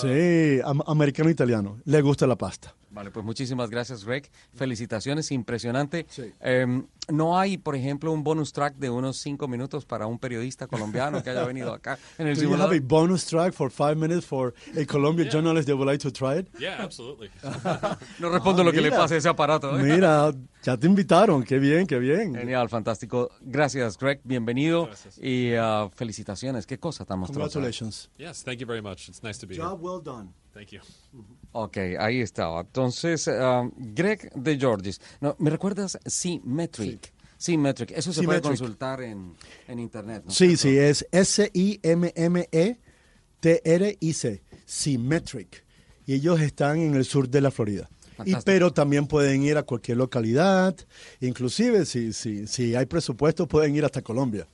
sí, 0.01 0.59
am- 0.65 0.83
americano 0.85 1.29
italiano. 1.29 1.79
Le 1.85 2.01
gusta 2.01 2.27
la 2.27 2.35
pasta. 2.35 2.75
Vale, 2.91 3.09
pues 3.09 3.25
muchísimas 3.25 3.69
gracias, 3.69 4.03
Greg. 4.03 4.29
Felicitaciones, 4.53 5.31
impresionante. 5.31 6.05
Sí. 6.09 6.33
Em, 6.41 6.85
no 7.09 7.39
hay, 7.39 7.57
por 7.57 7.75
ejemplo, 7.75 8.11
un 8.11 8.23
bonus 8.23 8.51
track 8.51 8.75
de 8.75 8.89
unos 8.89 9.17
cinco 9.17 9.47
minutos 9.47 9.85
para 9.85 10.07
un 10.07 10.19
periodista 10.19 10.67
colombiano 10.67 11.23
que 11.23 11.29
haya 11.29 11.45
venido 11.45 11.73
acá 11.73 11.97
en 12.17 12.27
el 12.27 12.35
Do 12.35 12.43
you 12.43 12.53
have 12.55 12.75
a 12.75 12.79
bonus 12.83 13.25
track 13.25 13.53
for 13.53 13.71
five 13.71 13.95
minutes 13.95 14.25
for 14.25 14.53
a 14.79 14.85
Colombian 14.85 15.29
journalist 15.29 15.67
that 15.67 15.75
would 15.75 15.87
like 15.87 16.01
to 16.03 16.11
try 16.11 16.37
it? 16.39 16.47
Yeah, 16.59 16.81
absolutely. 16.83 17.29
No 18.19 18.29
respondo 18.29 18.61
Ah, 18.61 18.65
lo 18.65 18.71
que 18.71 18.81
le 18.81 18.89
mira. 18.89 18.97
pase 19.01 19.15
a 19.15 19.17
ese 19.17 19.29
aparato. 19.29 19.79
¿eh? 19.79 19.83
Mira, 19.83 20.31
ya 20.63 20.77
te 20.77 20.85
invitaron. 20.87 21.43
Qué 21.43 21.59
bien, 21.59 21.87
qué 21.87 21.97
bien. 21.97 22.35
Genial, 22.35 22.67
fantástico. 22.69 23.29
Gracias, 23.41 23.97
Greg. 23.97 24.19
Bienvenido 24.23 24.89
y 25.21 25.53
ah, 25.53 25.89
felicitaciones. 25.93 26.65
Qué 26.65 26.77
cosa 26.77 27.05
tan 27.05 27.19
monstruosa. 27.19 27.53
Congratulations. 27.53 28.09
Yes, 28.17 28.43
thank 28.43 28.59
you 28.59 28.67
very 28.67 28.81
much. 28.81 29.07
It's 29.09 29.23
nice 29.23 29.39
to 29.39 29.47
be 29.47 29.55
here. 29.55 29.63
Job 29.63 29.79
well 29.81 30.01
done. 30.03 30.33
Thank 30.53 30.69
you. 30.69 30.81
Ok, 31.53 31.77
ahí 31.99 32.21
estaba. 32.21 32.61
Entonces, 32.61 33.27
ah, 33.27 33.69
Greg 33.75 34.31
de 34.35 34.57
Georgis. 34.57 34.99
No, 35.19 35.35
¿Me 35.39 35.49
recuerdas? 35.49 35.97
Symmetric. 36.05 37.13
Symmetric. 37.37 37.91
Eso 37.91 38.13
se 38.13 38.23
puede 38.23 38.41
consultar 38.41 39.01
en, 39.01 39.33
en 39.67 39.79
internet. 39.79 40.23
¿no? 40.25 40.31
Sí, 40.31 40.57
sí, 40.57 40.77
es 40.77 41.07
S-I-M-M-E-T-R-I-C. 41.11 42.81
Symmetric. 44.65 45.65
Y 46.05 46.13
ellos 46.13 46.39
están 46.41 46.79
en 46.79 46.95
el 46.95 47.05
sur 47.05 47.27
de 47.29 47.41
la 47.41 47.51
Florida. 47.51 47.89
Y, 48.25 48.35
pero 48.45 48.71
también 48.71 49.07
pueden 49.07 49.41
ir 49.43 49.57
a 49.57 49.63
cualquier 49.63 49.97
localidad. 49.97 50.75
Inclusive, 51.19 51.85
si, 51.85 52.13
si, 52.13 52.45
si 52.45 52.75
hay 52.75 52.85
presupuesto, 52.85 53.47
pueden 53.47 53.75
ir 53.75 53.85
hasta 53.85 54.01
Colombia. 54.01 54.47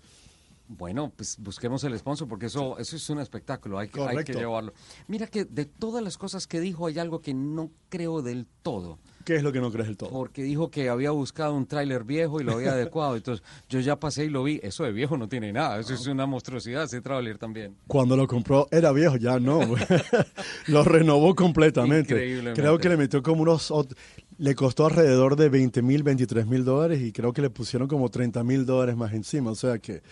Bueno, 0.70 1.12
pues 1.16 1.38
busquemos 1.40 1.84
el 1.86 1.98
sponsor 1.98 2.28
porque 2.28 2.48
eso, 2.48 2.78
eso 2.78 2.96
es 2.96 3.10
un 3.10 3.20
espectáculo, 3.20 3.80
hay 3.80 3.88
que, 3.88 4.02
hay 4.02 4.08
que 4.08 4.14
Correcto. 4.14 4.40
llevarlo. 4.40 4.74
Mira 5.08 5.28
que 5.28 5.46
de 5.46 5.66
todas 5.66 6.04
las 6.04 6.18
cosas 6.18 6.46
que 6.46 6.60
dijo 6.60 6.88
hay 6.88 7.00
algo 7.00 7.22
que 7.22 7.34
no 7.34 7.72
creo 7.90 8.22
del 8.22 8.46
todo, 8.64 9.00
¿Qué 9.24 9.36
es 9.36 9.44
lo 9.44 9.52
que 9.52 9.60
no 9.60 9.72
crees 9.72 9.88
del 9.88 9.98
todo? 9.98 10.10
porque 10.10 10.44
dijo 10.44 10.70
que 10.70 10.90
había 10.90 11.12
buscado 11.12 11.54
un 11.54 11.66
tráiler 11.68 12.04
viejo 12.04 12.42
y 12.42 12.44
lo 12.44 12.54
había 12.54 12.72
adecuado, 12.74 13.16
entonces 13.16 13.46
yo 13.70 13.80
ya 13.80 13.98
pasé 13.98 14.26
y 14.26 14.30
lo 14.30 14.44
vi, 14.44 14.60
eso 14.62 14.84
de 14.84 14.92
viejo 14.92 15.18
no 15.18 15.30
tiene 15.30 15.54
nada, 15.54 15.80
eso 15.80 15.94
es 15.94 16.06
una 16.08 16.26
monstruosidad 16.26 16.84
ese 16.84 17.02
tráiler 17.02 17.38
también. 17.38 17.76
Cuando 17.88 18.18
lo 18.18 18.28
compró 18.28 18.68
era 18.72 18.92
viejo, 18.92 19.16
ya 19.18 19.40
no. 19.40 19.60
lo 20.68 20.84
renovó 20.84 21.34
completamente. 21.36 22.42
Creo 22.54 22.78
que 22.78 22.90
le 22.90 22.98
metió 22.98 23.24
como 23.24 23.42
unos... 23.42 23.74
Le 24.40 24.54
costó 24.54 24.86
alrededor 24.86 25.36
de 25.36 25.50
20 25.50 25.82
mil, 25.82 26.04
23 26.04 26.46
mil 26.46 26.64
dólares 26.64 27.02
y 27.02 27.12
creo 27.12 27.34
que 27.34 27.42
le 27.42 27.50
pusieron 27.50 27.88
como 27.88 28.10
30 28.10 28.44
mil 28.44 28.68
dólares 28.68 28.96
más 28.96 29.12
encima. 29.14 29.50
O 29.50 29.56
sea 29.56 29.80
que 29.80 30.04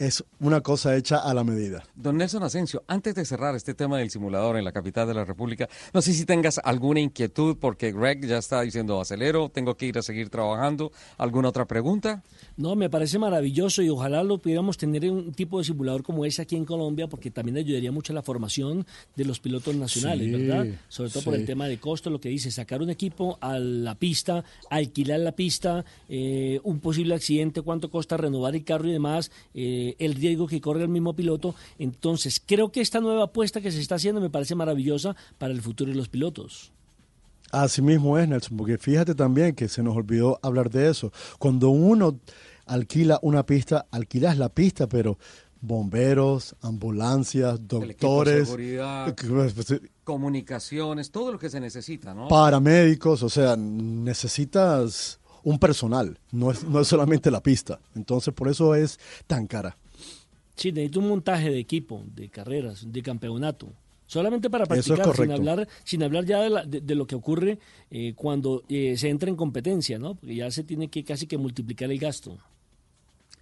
es 0.00 0.24
una 0.40 0.62
cosa 0.62 0.96
hecha 0.96 1.18
a 1.18 1.34
la 1.34 1.44
medida. 1.44 1.84
Don 1.94 2.16
Nelson 2.16 2.42
Asensio, 2.42 2.82
antes 2.88 3.14
de 3.14 3.26
cerrar 3.26 3.54
este 3.54 3.74
tema 3.74 3.98
del 3.98 4.10
simulador 4.10 4.56
en 4.56 4.64
la 4.64 4.72
capital 4.72 5.06
de 5.06 5.12
la 5.12 5.26
República, 5.26 5.68
no 5.92 6.00
sé 6.00 6.14
si 6.14 6.24
tengas 6.24 6.58
alguna 6.64 7.00
inquietud 7.00 7.58
porque 7.60 7.92
Greg 7.92 8.26
ya 8.26 8.38
está 8.38 8.62
diciendo 8.62 8.98
acelero, 8.98 9.50
tengo 9.50 9.76
que 9.76 9.84
ir 9.84 9.98
a 9.98 10.02
seguir 10.02 10.30
trabajando, 10.30 10.90
¿alguna 11.18 11.50
otra 11.50 11.66
pregunta? 11.66 12.22
No, 12.60 12.76
me 12.76 12.90
parece 12.90 13.18
maravilloso 13.18 13.80
y 13.80 13.88
ojalá 13.88 14.22
lo 14.22 14.36
pudiéramos 14.36 14.76
tener 14.76 15.06
en 15.06 15.12
un 15.12 15.32
tipo 15.32 15.56
de 15.56 15.64
simulador 15.64 16.02
como 16.02 16.26
ese 16.26 16.42
aquí 16.42 16.56
en 16.56 16.66
Colombia, 16.66 17.06
porque 17.08 17.30
también 17.30 17.56
ayudaría 17.56 17.90
mucho 17.90 18.12
a 18.12 18.16
la 18.16 18.22
formación 18.22 18.86
de 19.16 19.24
los 19.24 19.40
pilotos 19.40 19.74
nacionales, 19.74 20.26
Sí, 20.26 20.30
¿verdad? 20.30 20.66
Sobre 20.88 21.08
todo 21.08 21.22
por 21.22 21.34
el 21.34 21.46
tema 21.46 21.68
de 21.68 21.78
costo, 21.78 22.10
lo 22.10 22.20
que 22.20 22.28
dice, 22.28 22.50
sacar 22.50 22.82
un 22.82 22.90
equipo 22.90 23.38
a 23.40 23.58
la 23.58 23.94
pista, 23.94 24.44
alquilar 24.68 25.20
la 25.20 25.32
pista, 25.32 25.86
eh, 26.10 26.60
un 26.62 26.80
posible 26.80 27.14
accidente, 27.14 27.62
cuánto 27.62 27.90
cuesta 27.90 28.18
renovar 28.18 28.54
el 28.54 28.62
carro 28.62 28.88
y 28.88 28.92
demás, 28.92 29.30
eh, 29.54 29.94
el 29.98 30.14
riesgo 30.14 30.46
que 30.46 30.60
corre 30.60 30.82
el 30.82 30.90
mismo 30.90 31.14
piloto. 31.14 31.54
Entonces, 31.78 32.42
creo 32.44 32.70
que 32.70 32.82
esta 32.82 33.00
nueva 33.00 33.24
apuesta 33.24 33.62
que 33.62 33.72
se 33.72 33.80
está 33.80 33.94
haciendo 33.94 34.20
me 34.20 34.28
parece 34.28 34.54
maravillosa 34.54 35.16
para 35.38 35.54
el 35.54 35.62
futuro 35.62 35.92
de 35.92 35.96
los 35.96 36.10
pilotos. 36.10 36.72
Así 37.50 37.82
mismo 37.82 38.16
es, 38.16 38.28
Nelson, 38.28 38.56
porque 38.56 38.78
fíjate 38.78 39.14
también 39.14 39.54
que 39.54 39.66
se 39.66 39.82
nos 39.82 39.96
olvidó 39.96 40.38
hablar 40.42 40.70
de 40.70 40.88
eso. 40.88 41.12
Cuando 41.38 41.70
uno 41.70 42.20
alquila 42.70 43.18
una 43.22 43.44
pista, 43.44 43.86
alquilas 43.90 44.38
la 44.38 44.48
pista, 44.48 44.88
pero 44.88 45.18
bomberos, 45.60 46.54
ambulancias, 46.62 47.54
El 47.54 47.60
equipo 47.60 47.78
de 47.80 47.86
doctores, 47.86 48.48
seguridad, 48.48 49.08
eh, 49.08 49.80
comunicaciones, 50.04 51.10
todo 51.10 51.32
lo 51.32 51.38
que 51.38 51.50
se 51.50 51.60
necesita, 51.60 52.14
¿no? 52.14 52.28
paramédicos, 52.28 53.22
o 53.22 53.28
sea, 53.28 53.56
necesitas 53.56 55.18
un 55.42 55.58
personal, 55.58 56.18
no 56.32 56.50
es, 56.50 56.64
no 56.64 56.80
es 56.80 56.88
solamente 56.88 57.30
la 57.30 57.42
pista. 57.42 57.78
Entonces, 57.94 58.32
por 58.34 58.48
eso 58.48 58.74
es 58.74 58.98
tan 59.26 59.46
cara. 59.46 59.76
Sí, 60.56 60.72
necesito 60.72 61.00
un 61.00 61.08
montaje 61.08 61.50
de 61.50 61.58
equipo, 61.58 62.02
de 62.14 62.28
carreras, 62.28 62.84
de 62.90 63.02
campeonato. 63.02 63.68
Solamente 64.06 64.50
para 64.50 64.64
Eso 64.64 64.74
es 64.74 64.86
practicar, 64.86 65.06
sin 65.06 65.12
correcto. 65.14 65.34
hablar, 65.50 65.68
sin 65.84 66.02
hablar 66.02 66.24
ya 66.24 66.40
de, 66.42 66.50
la- 66.50 66.64
de- 66.64 66.80
de 66.80 66.94
lo 66.96 67.06
que 67.06 67.14
ocurre 67.14 67.58
eh, 67.90 68.12
cuando 68.16 68.64
eh, 68.68 68.96
se 68.98 69.08
entra 69.08 69.30
en 69.30 69.36
competencia, 69.36 69.98
¿no? 69.98 70.16
Porque 70.16 70.34
ya 70.34 70.50
se 70.50 70.64
tiene 70.64 70.88
que 70.88 71.04
casi 71.04 71.26
que 71.26 71.38
multiplicar 71.38 71.90
el 71.90 71.98
gasto. 71.98 72.36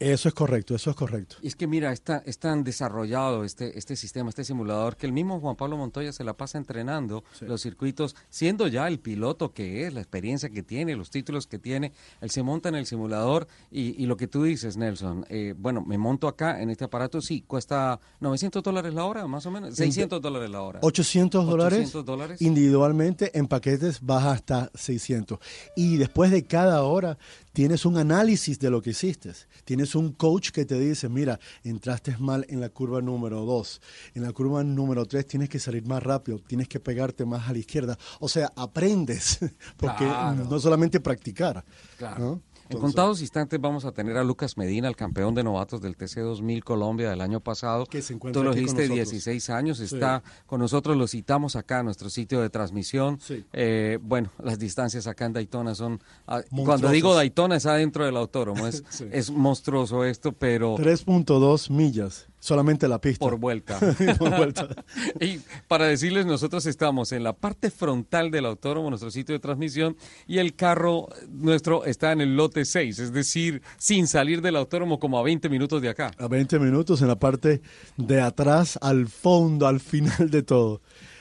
Eso 0.01 0.29
es 0.29 0.35
correcto, 0.35 0.77
eso 0.77 0.91
es 0.91 0.97
correcto. 0.97 1.37
Y 1.43 1.49
es 1.49 1.57
que 1.57 1.67
mira, 1.67 1.93
está, 1.93 2.23
es 2.25 2.39
tan 2.39 2.63
desarrollado 2.63 3.43
este, 3.43 3.77
este 3.77 3.97
sistema, 3.97 4.29
este 4.29 4.45
simulador, 4.45 4.97
que 4.97 5.07
el 5.07 5.13
mismo 5.13 5.41
Juan 5.41 5.57
Pablo 5.57 5.77
Montoya 5.77 6.13
se 6.13 6.23
la 6.23 6.35
pasa 6.35 6.57
entrenando 6.57 7.25
los 7.41 7.63
circuitos, 7.63 8.15
siendo 8.31 8.69
ya 8.69 8.87
el 8.87 9.01
piloto 9.01 9.53
que 9.53 9.87
es, 9.87 9.95
la 9.95 10.01
experiencia 10.01 10.51
que 10.51 10.63
tiene, 10.63 10.95
los 10.95 11.11
títulos 11.11 11.49
que 11.49 11.59
tiene, 11.59 11.93
él 12.21 12.31
se 12.31 12.45
monta 12.45 12.69
en 12.69 12.77
el 12.77 12.87
simulador 12.87 13.49
y, 13.73 14.01
y 14.01 14.07
lo 14.07 14.17
que 14.17 14.29
tú 14.29 14.45
dices, 14.45 14.77
Nelson, 14.77 15.27
eh, 15.31 15.55
bueno, 15.59 15.83
me 15.85 15.99
monto 15.99 16.29
acá 16.29 16.63
en 16.63 16.71
este 16.71 16.85
aparato, 16.85 17.21
sí, 17.21 17.43
cuesta 17.43 17.99
900 18.21 18.63
dólares 18.63 18.95
la 18.95 19.05
hora, 19.05 19.27
más 19.27 19.47
o 19.47 19.51
menos, 19.51 19.75
600 19.75 20.23
dólares 20.23 20.51
la 20.51 20.63
hora. 20.63 20.79
800 20.83 21.45
dólares 21.45 21.79
800 21.79 22.05
dólares. 22.05 22.43
individualmente, 22.43 23.37
en 23.37 23.49
paquetes 23.49 24.01
baja 24.01 24.31
hasta 24.31 24.71
600. 24.75 25.41
Y 25.75 25.97
después 25.97 26.31
de 26.31 26.45
cada 26.45 26.85
hora 26.85 27.19
tienes 27.59 27.85
un 27.85 27.97
análisis 27.97 28.61
de 28.61 28.71
lo 28.71 28.81
que 28.81 28.91
hiciste. 28.91 29.33
Tienes 29.65 29.97
un 29.97 30.13
coach 30.13 30.51
que 30.53 30.65
te 30.65 30.79
dice, 30.79 31.09
mira, 31.09 31.41
entraste 31.65 32.17
mal 32.19 32.47
en 32.49 32.61
la 32.61 32.69
curva 32.69 33.01
número 33.03 33.45
2. 33.45 33.81
En 34.15 34.23
la 34.23 34.33
curva 34.33 34.63
número 34.63 35.05
3 35.07 35.27
tienes 35.27 35.49
que 35.49 35.59
salir 35.59 35.85
más 35.85 36.01
rápido, 36.01 36.39
tienes 36.39 36.69
que 36.69 36.79
pegarte 36.79 37.25
más 37.25 37.49
a 37.49 37.53
la 37.53 37.59
izquierda. 37.59 37.99
O 38.21 38.29
sea, 38.29 38.53
aprendes, 38.55 39.41
porque 39.77 40.05
Claro. 40.05 40.45
no 40.49 40.61
solamente 40.61 41.01
practicar. 41.01 41.65
Claro. 41.97 42.25
¿no? 42.25 42.43
En 42.71 42.79
contados 42.79 43.21
instantes 43.23 43.59
vamos 43.61 43.85
a 43.85 43.93
tener 43.93 44.17
a 44.19 44.25
Lucas 44.25 44.57
Medina, 44.57 44.89
el 44.89 44.97
campeón 44.97 45.35
de 45.35 45.43
novatos 45.43 45.81
del 45.81 45.97
TC 45.97 46.21
2000 46.21 46.63
Colombia 46.65 47.09
del 47.11 47.21
año 47.21 47.41
pasado. 47.41 47.87
Que 47.87 48.03
se 48.03 48.13
encuentra 48.15 48.41
Tú 48.41 48.45
lo 48.45 48.51
aquí 48.51 48.65
con 48.67 48.75
nosotros. 48.77 48.95
16 48.95 49.51
años, 49.51 49.79
Sí. 49.79 49.85
está 49.85 50.23
con 50.47 50.61
nosotros, 50.61 50.97
lo 50.97 51.07
citamos 51.07 51.57
acá 51.57 51.79
en 51.81 51.87
nuestro 51.87 52.11
sitio 52.11 52.41
de 52.43 52.51
transmisión. 52.51 53.19
Sí. 53.21 53.45
Eh, 53.53 53.99
bueno, 54.03 54.31
las 54.43 54.59
distancias 54.59 55.07
acá 55.07 55.25
en 55.27 55.33
Daytona 55.33 55.75
son... 55.75 56.01
ah, 56.27 56.43
Cuando 56.65 56.91
digo 56.91 57.15
Daytona 57.15 57.57
es 57.57 57.67
adentro 57.67 58.05
del 58.05 58.17
autódromo, 58.17 58.67
es, 58.67 58.85
Sí. 58.91 59.07
es 59.13 59.31
monstruoso 59.31 60.05
esto, 60.05 60.33
pero... 60.33 60.77
3.2 60.77 61.71
millas, 61.71 62.27
solamente 62.49 62.89
la 62.89 63.01
pista. 63.01 63.21
Por 63.21 63.39
vuelta. 63.39 63.79
Por 64.19 64.37
vuelta. 64.37 64.69
y 65.21 65.39
para 65.69 65.87
decirles, 65.87 66.27
nosotros 66.27 66.65
estamos 66.67 67.13
en 67.13 67.23
la 67.23 67.35
parte 67.35 67.71
frontal 67.71 68.31
del 68.31 68.47
autódromo, 68.47 68.89
nuestro 68.89 69.11
sitio 69.11 69.35
de 69.35 69.39
transmisión, 69.39 69.97
y 70.27 70.39
el 70.39 70.55
carro 70.57 71.09
nuestro 71.29 71.85
está 71.85 72.13
en 72.13 72.23
el 72.23 72.37
lote 72.37 72.65
6, 72.65 72.99
es 72.99 73.13
decir, 73.13 73.63
sin 73.77 74.07
salir 74.07 74.41
del 74.41 74.57
autódromo 74.57 74.99
como 74.99 75.19
a 75.19 75.23
20 75.23 75.49
minutos 75.51 75.83
de 75.83 75.91
acá. 75.91 76.11
A 76.19 76.27
20 76.27 76.59
minutos 76.59 77.03
en 77.03 77.09
la 77.09 77.19
parte 77.19 77.61
de 77.97 78.21
atrás, 78.21 78.79
al 78.81 79.09
fondo, 79.09 79.67
al 79.67 79.81
final 79.81 80.31
de 80.31 80.43
todo. 80.43 80.81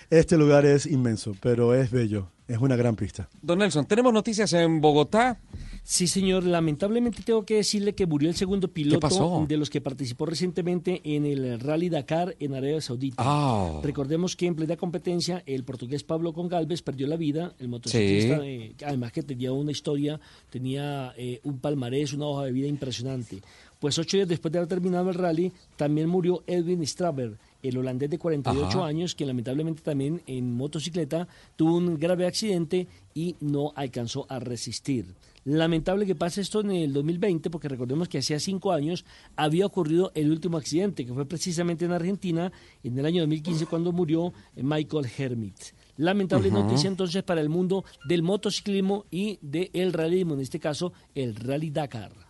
Este 0.10 0.38
lugar 0.38 0.66
es 0.66 0.86
inmenso, 0.86 1.36
pero 1.42 1.76
es 1.76 1.92
bello. 1.92 2.32
Es 2.48 2.58
una 2.60 2.76
gran 2.78 2.96
pista. 2.96 3.28
Don 3.42 3.60
Nelson, 3.60 3.86
tenemos 3.86 4.14
noticias 4.14 4.54
en 4.54 4.80
Bogotá. 4.80 5.38
Sí, 5.84 6.08
señor. 6.08 6.44
Lamentablemente 6.46 7.22
tengo 7.24 7.46
que 7.46 7.56
decirle 7.56 7.94
que 7.96 8.06
murió 8.06 8.30
el 8.30 8.36
segundo 8.36 8.70
piloto 8.70 9.00
pasó? 9.02 9.46
de 9.48 9.58
los 9.58 9.70
que 9.70 9.82
participó 9.82 10.26
recientemente 10.26 11.02
en 11.04 11.26
el 11.26 11.60
Rally 11.60 11.90
Dakar 11.90 12.36
en 12.40 12.54
Arabia 12.56 12.80
Saudita. 12.82 13.16
Ah. 13.26 13.80
Recordemos 13.84 14.36
que 14.36 14.48
en 14.48 14.56
plena 14.56 14.76
competencia 14.78 15.44
el 15.46 15.64
portugués 15.64 16.04
Pablo 16.04 16.34
Congalves 16.34 16.82
perdió 16.82 17.08
la 17.08 17.16
vida, 17.18 17.54
el 17.60 17.68
motociclista, 17.70 18.38
Sí. 18.40 18.42
eh, 18.46 18.76
además 18.86 19.12
que 19.12 19.24
tenía 19.24 19.52
una 19.52 19.72
historia, 19.72 20.20
tenía 20.50 21.14
eh, 21.18 21.40
un 21.44 21.60
palmarés, 21.60 22.14
una 22.14 22.28
hoja 22.28 22.46
de 22.46 22.52
vida 22.54 22.68
impresionante. 22.68 23.42
Pues 23.80 23.98
ocho 24.00 24.18
días 24.18 24.28
después 24.28 24.52
de 24.52 24.60
haber 24.60 24.70
terminado 24.70 25.10
el 25.10 25.16
rally, 25.16 25.52
también 25.76 26.10
murió 26.10 26.44
Edwin 26.48 26.86
Straber, 26.88 27.38
el 27.68 27.78
holandés 27.78 28.10
de 28.10 28.18
48 28.18 28.66
Ajá. 28.66 28.86
años, 28.86 29.16
que 29.16 29.26
lamentablemente 29.26 29.82
también 29.82 30.22
en 30.28 30.54
motocicleta 30.54 31.28
tuvo 31.56 31.78
un 31.78 31.98
grave 31.98 32.26
accidente 32.26 32.88
y 33.14 33.36
no 33.40 33.74
alcanzó 33.76 34.26
a 34.30 34.40
resistir. 34.40 35.16
Lamentable 35.46 36.06
que 36.06 36.14
pase 36.14 36.42
esto 36.42 36.60
en 36.60 36.72
el 36.72 36.92
2020, 36.92 37.50
porque 37.50 37.70
recordemos 37.70 38.10
que 38.10 38.18
hacía 38.18 38.38
cinco 38.38 38.74
años 38.74 39.06
había 39.38 39.66
ocurrido 39.66 40.12
el 40.14 40.30
último 40.30 40.58
accidente, 40.58 41.06
que 41.06 41.14
fue 41.14 41.26
precisamente 41.26 41.86
en 41.86 41.94
Argentina, 41.94 42.52
en 42.84 43.00
el 43.00 43.06
año 43.06 43.22
2015, 43.22 43.66
cuando 43.66 43.94
murió 43.94 44.34
Michael 44.58 45.08
Hermit. 45.18 45.56
Lamentable 45.96 46.52
noticia 46.52 46.90
entonces 46.90 47.24
para 47.24 47.40
el 47.40 47.48
mundo 47.48 47.86
del 48.10 48.24
motociclismo 48.24 49.06
y 49.10 49.40
del 49.42 49.94
realismo, 49.94 50.34
en 50.34 50.42
este 50.42 50.60
caso 50.60 50.92
el 51.16 51.36
Rally 51.36 51.70
Dakar. 51.70 52.27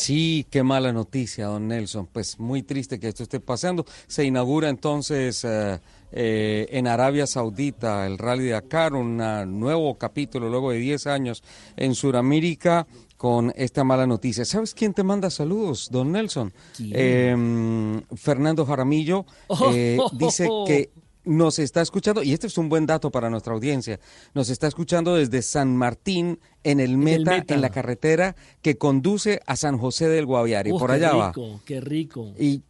Sí, 0.00 0.46
qué 0.50 0.62
mala 0.62 0.94
noticia, 0.94 1.44
don 1.46 1.68
Nelson. 1.68 2.06
Pues 2.06 2.40
muy 2.40 2.62
triste 2.62 2.98
que 2.98 3.08
esto 3.08 3.22
esté 3.22 3.38
pasando. 3.38 3.84
Se 4.06 4.24
inaugura 4.24 4.70
entonces 4.70 5.44
eh, 5.44 5.78
eh, 6.10 6.66
en 6.70 6.86
Arabia 6.86 7.26
Saudita 7.26 8.06
el 8.06 8.16
Rally 8.16 8.48
Dakar, 8.48 8.94
un 8.94 9.18
nuevo 9.60 9.98
capítulo 9.98 10.48
luego 10.48 10.70
de 10.70 10.78
10 10.78 11.06
años 11.06 11.42
en 11.76 11.94
Sudamérica 11.94 12.86
con 13.18 13.52
esta 13.54 13.84
mala 13.84 14.06
noticia. 14.06 14.46
¿Sabes 14.46 14.72
quién 14.72 14.94
te 14.94 15.02
manda 15.02 15.28
saludos, 15.28 15.90
don 15.90 16.12
Nelson? 16.12 16.50
Eh, 16.80 18.00
Fernando 18.16 18.64
Jaramillo 18.64 19.26
eh, 19.74 19.98
Oh. 20.00 20.10
dice 20.14 20.48
que 20.66 20.90
nos 21.24 21.58
está 21.58 21.80
escuchando, 21.82 22.22
y 22.22 22.32
este 22.32 22.46
es 22.46 22.56
un 22.58 22.68
buen 22.68 22.86
dato 22.86 23.10
para 23.10 23.28
nuestra 23.30 23.52
audiencia, 23.52 24.00
nos 24.34 24.48
está 24.50 24.66
escuchando 24.66 25.14
desde 25.14 25.42
San 25.42 25.76
Martín 25.76 26.38
en 26.64 26.80
el 26.80 26.96
Meta, 26.96 27.32
Meta. 27.32 27.54
en 27.54 27.60
la 27.60 27.70
carretera 27.70 28.36
que 28.62 28.78
conduce 28.78 29.40
a 29.46 29.56
San 29.56 29.78
José 29.78 30.08
del 30.08 30.26
Guaviare. 30.26 30.72
Uf, 30.72 30.80
por 30.80 30.90
qué 30.90 30.96
allá 30.96 31.14
va. 31.14 31.28
rico, 31.28 31.60
Qué 31.64 31.80
rico. 31.80 32.32
Y, 32.38 32.62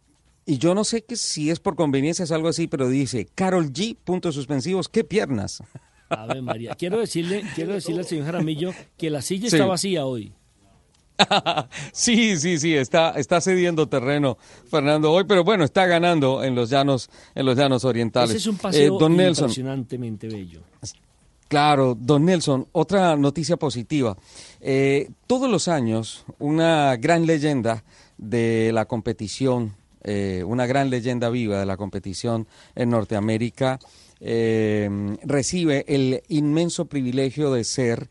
y 0.45 0.57
yo 0.57 0.73
no 0.75 0.83
sé 0.83 1.03
que 1.03 1.15
si 1.15 1.49
es 1.49 1.59
por 1.59 1.75
conveniencia, 1.75 2.23
es 2.23 2.31
algo 2.31 2.47
así, 2.49 2.67
pero 2.67 2.89
dice, 2.89 3.27
Carol 3.35 3.71
G, 3.71 3.95
puntos 4.03 4.35
suspensivos, 4.35 4.89
¿qué 4.89 5.03
piernas? 5.03 5.63
Ave 6.09 6.41
María. 6.41 6.75
Quiero 6.75 6.99
decirle, 6.99 7.43
quiero 7.55 7.73
decirle 7.73 8.01
al 8.01 8.05
señor 8.07 8.25
Jaramillo 8.25 8.73
que 8.97 9.09
la 9.09 9.21
silla 9.21 9.49
Sí. 9.49 9.55
está 9.55 9.65
vacía 9.65 10.05
hoy. 10.05 10.33
sí, 11.91 12.37
sí, 12.37 12.57
sí, 12.57 12.75
está, 12.75 13.11
está 13.11 13.41
cediendo 13.41 13.87
terreno 13.87 14.37
Fernando 14.69 15.11
hoy, 15.11 15.25
pero 15.25 15.43
bueno, 15.43 15.63
está 15.63 15.85
ganando 15.85 16.43
en 16.43 16.55
los 16.55 16.69
llanos, 16.69 17.09
en 17.35 17.45
los 17.45 17.57
llanos 17.57 17.85
orientales. 17.85 18.31
Ese 18.31 18.37
es 18.37 18.47
un 18.47 18.57
paseo 18.57 18.95
Eh, 18.95 18.99
don 18.99 19.15
Nelson, 19.15 19.45
impresionantemente 19.45 20.27
bello. 20.27 20.61
Claro, 21.47 21.97
don 21.99 22.25
Nelson, 22.25 22.67
otra 22.71 23.15
noticia 23.17 23.57
positiva. 23.57 24.17
Eh, 24.61 25.09
todos 25.27 25.49
los 25.49 25.67
años, 25.67 26.23
una 26.39 26.95
gran 26.95 27.25
leyenda 27.25 27.83
de 28.17 28.71
la 28.73 28.85
competición, 28.85 29.75
eh, 30.03 30.43
una 30.45 30.65
gran 30.65 30.89
leyenda 30.89 31.29
viva 31.29 31.59
de 31.59 31.65
la 31.65 31.77
competición 31.77 32.47
en 32.75 32.89
Norteamérica, 32.89 33.79
recibe 34.23 35.83
el 35.87 36.21
inmenso 36.27 36.85
privilegio 36.85 37.51
de 37.51 37.63
ser 37.63 38.07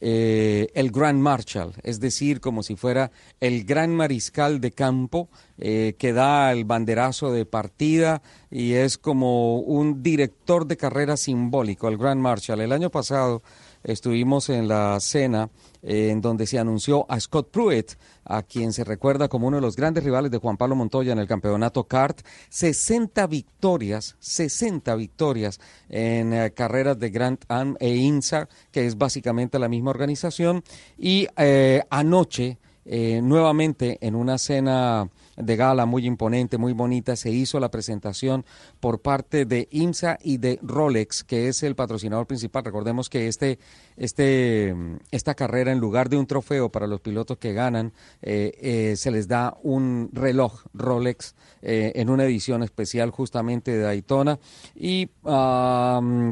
eh, 0.00 0.68
el 0.74 0.90
Grand 0.90 1.20
Marshal, 1.20 1.72
es 1.82 2.00
decir, 2.00 2.40
como 2.40 2.62
si 2.62 2.76
fuera 2.76 3.10
el 3.40 3.64
gran 3.64 3.94
mariscal 3.94 4.60
de 4.60 4.72
campo 4.72 5.28
eh, 5.58 5.94
que 5.98 6.12
da 6.12 6.52
el 6.52 6.64
banderazo 6.64 7.32
de 7.32 7.46
partida 7.46 8.22
y 8.50 8.72
es 8.72 8.98
como 8.98 9.58
un 9.58 10.02
director 10.02 10.66
de 10.66 10.76
carrera 10.76 11.16
simbólico, 11.16 11.88
el 11.88 11.98
Grand 11.98 12.20
Marshal. 12.20 12.60
El 12.60 12.72
año 12.72 12.90
pasado 12.90 13.42
estuvimos 13.84 14.48
en 14.48 14.68
la 14.68 14.98
cena 15.00 15.50
eh, 15.84 16.10
en 16.10 16.20
donde 16.20 16.46
se 16.46 16.58
anunció 16.58 17.06
a 17.10 17.20
Scott 17.20 17.50
Pruitt, 17.50 17.92
a 18.24 18.42
quien 18.42 18.72
se 18.72 18.84
recuerda 18.84 19.28
como 19.28 19.48
uno 19.48 19.58
de 19.58 19.60
los 19.60 19.76
grandes 19.76 20.02
rivales 20.02 20.30
de 20.30 20.38
Juan 20.38 20.56
Pablo 20.56 20.74
Montoya 20.74 21.12
en 21.12 21.18
el 21.18 21.28
campeonato 21.28 21.84
kart, 21.84 22.20
60 22.48 23.26
victorias, 23.26 24.16
60 24.18 24.94
victorias 24.96 25.60
en 25.90 26.32
eh, 26.32 26.52
carreras 26.52 26.98
de 26.98 27.10
Grand 27.10 27.38
Am 27.48 27.76
e 27.80 27.94
INSA, 27.94 28.48
que 28.72 28.86
es 28.86 28.96
básicamente 28.96 29.58
la 29.58 29.68
misma 29.68 29.90
organización, 29.90 30.64
y 30.96 31.28
eh, 31.36 31.82
anoche 31.90 32.58
eh, 32.86 33.20
nuevamente 33.22 33.96
en 34.02 34.14
una 34.14 34.36
cena 34.36 35.08
de 35.36 35.56
gala 35.56 35.86
muy 35.86 36.06
imponente, 36.06 36.58
muy 36.58 36.72
bonita, 36.72 37.16
se 37.16 37.30
hizo 37.30 37.60
la 37.60 37.70
presentación 37.70 38.44
por 38.80 39.00
parte 39.00 39.44
de 39.44 39.68
IMSA 39.70 40.18
y 40.22 40.38
de 40.38 40.58
Rolex, 40.62 41.24
que 41.24 41.48
es 41.48 41.62
el 41.62 41.74
patrocinador 41.74 42.26
principal. 42.26 42.64
Recordemos 42.64 43.08
que 43.08 43.28
este, 43.28 43.58
este, 43.96 44.74
esta 45.10 45.34
carrera, 45.34 45.72
en 45.72 45.78
lugar 45.78 46.08
de 46.08 46.16
un 46.16 46.26
trofeo 46.26 46.70
para 46.70 46.86
los 46.86 47.00
pilotos 47.00 47.38
que 47.38 47.52
ganan, 47.52 47.92
eh, 48.22 48.52
eh, 48.60 48.96
se 48.96 49.10
les 49.10 49.28
da 49.28 49.56
un 49.62 50.10
reloj 50.12 50.62
Rolex 50.72 51.34
eh, 51.62 51.92
en 51.94 52.10
una 52.10 52.24
edición 52.24 52.62
especial 52.62 53.10
justamente 53.10 53.72
de 53.72 53.82
Daytona. 53.82 54.38
Y 54.74 55.08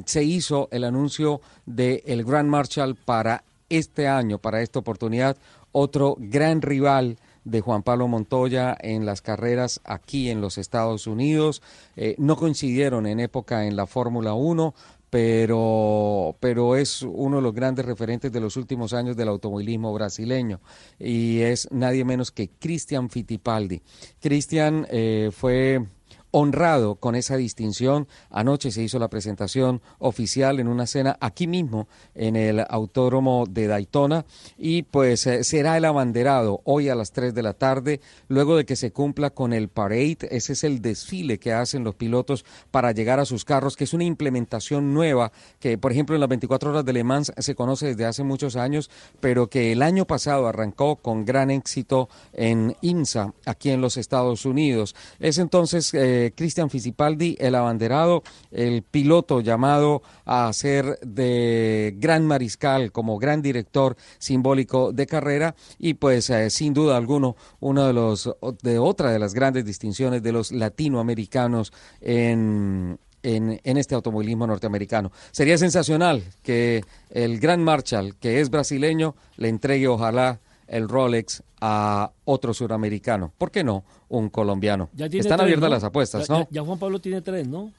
se 0.04 0.24
hizo 0.24 0.68
el 0.70 0.84
anuncio 0.84 1.40
del 1.66 2.02
el 2.04 2.24
Grand 2.24 2.48
Marshal 2.48 2.94
para 2.96 3.44
este 3.68 4.06
año, 4.06 4.38
para 4.38 4.60
esta 4.60 4.78
oportunidad, 4.78 5.36
otro 5.72 6.16
gran 6.18 6.60
rival 6.60 7.16
de 7.44 7.60
Juan 7.60 7.82
Pablo 7.82 8.08
Montoya 8.08 8.76
en 8.80 9.06
las 9.06 9.22
carreras 9.22 9.80
aquí 9.84 10.30
en 10.30 10.40
los 10.40 10.58
Estados 10.58 11.06
Unidos. 11.06 11.62
Eh, 11.96 12.14
no 12.18 12.36
coincidieron 12.36 13.06
en 13.06 13.20
época 13.20 13.66
en 13.66 13.76
la 13.76 13.86
Fórmula 13.86 14.34
1, 14.34 14.74
pero, 15.12 16.36
pero 16.40 16.74
es 16.76 17.02
uno 17.02 17.36
de 17.36 17.42
los 17.42 17.52
grandes 17.52 17.84
referentes 17.84 18.32
de 18.32 18.40
los 18.40 18.56
últimos 18.56 18.94
años 18.94 19.14
del 19.14 19.28
automovilismo 19.28 19.92
brasileño 19.92 20.60
y 20.98 21.40
es 21.40 21.68
nadie 21.70 22.04
menos 22.04 22.30
que 22.30 22.48
Cristian 22.48 23.10
Fittipaldi. 23.10 23.82
Cristian 24.20 24.86
eh, 24.90 25.30
fue 25.30 25.84
honrado 26.32 26.96
con 26.96 27.14
esa 27.14 27.36
distinción. 27.36 28.08
Anoche 28.30 28.72
se 28.72 28.82
hizo 28.82 28.98
la 28.98 29.08
presentación 29.08 29.80
oficial 29.98 30.58
en 30.58 30.66
una 30.66 30.86
cena 30.86 31.16
aquí 31.20 31.46
mismo 31.46 31.88
en 32.14 32.36
el 32.36 32.64
autódromo 32.68 33.46
de 33.48 33.68
Daytona 33.68 34.24
y 34.58 34.82
pues 34.82 35.26
eh, 35.26 35.44
será 35.44 35.76
el 35.76 35.84
abanderado 35.84 36.60
hoy 36.64 36.88
a 36.88 36.94
las 36.94 37.12
3 37.12 37.34
de 37.34 37.42
la 37.42 37.52
tarde 37.52 38.00
luego 38.28 38.56
de 38.56 38.64
que 38.64 38.76
se 38.76 38.90
cumpla 38.92 39.30
con 39.30 39.52
el 39.52 39.68
parade. 39.68 40.18
Ese 40.30 40.54
es 40.54 40.64
el 40.64 40.82
desfile 40.82 41.38
que 41.38 41.52
hacen 41.52 41.84
los 41.84 41.94
pilotos 41.94 42.44
para 42.70 42.92
llegar 42.92 43.20
a 43.20 43.24
sus 43.24 43.44
carros, 43.44 43.76
que 43.76 43.84
es 43.84 43.94
una 43.94 44.04
implementación 44.04 44.92
nueva 44.92 45.32
que 45.60 45.78
por 45.78 45.92
ejemplo 45.92 46.16
en 46.16 46.20
las 46.20 46.28
24 46.28 46.70
horas 46.70 46.84
de 46.84 46.92
Le 46.92 47.04
Mans 47.04 47.32
se 47.36 47.54
conoce 47.54 47.86
desde 47.88 48.06
hace 48.06 48.24
muchos 48.24 48.56
años, 48.56 48.90
pero 49.20 49.48
que 49.48 49.72
el 49.72 49.82
año 49.82 50.06
pasado 50.06 50.46
arrancó 50.46 50.96
con 50.96 51.24
gran 51.24 51.50
éxito 51.50 52.08
en 52.32 52.76
IMSA 52.80 53.34
aquí 53.44 53.70
en 53.70 53.80
los 53.80 53.96
Estados 53.96 54.46
Unidos. 54.46 54.94
Es 55.20 55.38
entonces 55.38 55.92
eh, 55.94 56.21
Cristian 56.30 56.70
Fittipaldi, 56.70 57.36
el 57.40 57.54
abanderado, 57.56 58.22
el 58.52 58.82
piloto 58.82 59.40
llamado 59.40 60.02
a 60.24 60.52
ser 60.52 60.98
de 61.00 61.94
gran 61.96 62.26
mariscal 62.26 62.92
como 62.92 63.18
gran 63.18 63.42
director 63.42 63.96
simbólico 64.18 64.92
de 64.92 65.06
carrera 65.06 65.54
y 65.78 65.94
pues 65.94 66.30
eh, 66.30 66.50
sin 66.50 66.72
duda 66.72 66.96
alguno 66.96 67.36
uno 67.60 67.86
de 67.86 67.92
los 67.92 68.30
de 68.62 68.78
otra 68.78 69.10
de 69.10 69.18
las 69.18 69.34
grandes 69.34 69.64
distinciones 69.64 70.22
de 70.22 70.32
los 70.32 70.52
latinoamericanos 70.52 71.72
en 72.00 72.98
en, 73.22 73.60
en, 73.62 73.76
este 73.76 73.94
automovilismo 73.94 74.46
norteamericano. 74.46 75.12
Sería 75.30 75.56
sensacional 75.56 76.24
que 76.42 76.82
el 77.10 77.38
Gran 77.38 77.62
Marshal, 77.62 78.16
que 78.16 78.40
es 78.40 78.50
brasileño, 78.50 79.14
le 79.36 79.48
entregue 79.48 79.86
ojalá 79.86 80.40
el 80.72 80.88
Rolex 80.88 81.42
a 81.60 82.10
otro 82.24 82.52
suramericano. 82.54 83.32
¿Por 83.38 83.50
qué 83.50 83.62
no? 83.62 83.84
Un 84.08 84.28
colombiano. 84.30 84.88
Ya 84.94 85.08
tiene 85.08 85.20
Están 85.20 85.38
tres, 85.38 85.44
abiertas 85.44 85.68
¿no? 85.68 85.74
las 85.76 85.84
apuestas, 85.84 86.26
Ya- 86.28 86.34
¿no? 86.34 86.40
Ya, 86.40 86.48
ya 86.50 86.62
Juan 86.62 86.78
Pablo 86.78 86.98
tiene 87.00 87.20
tres, 87.22 87.46
¿no? 87.46 87.70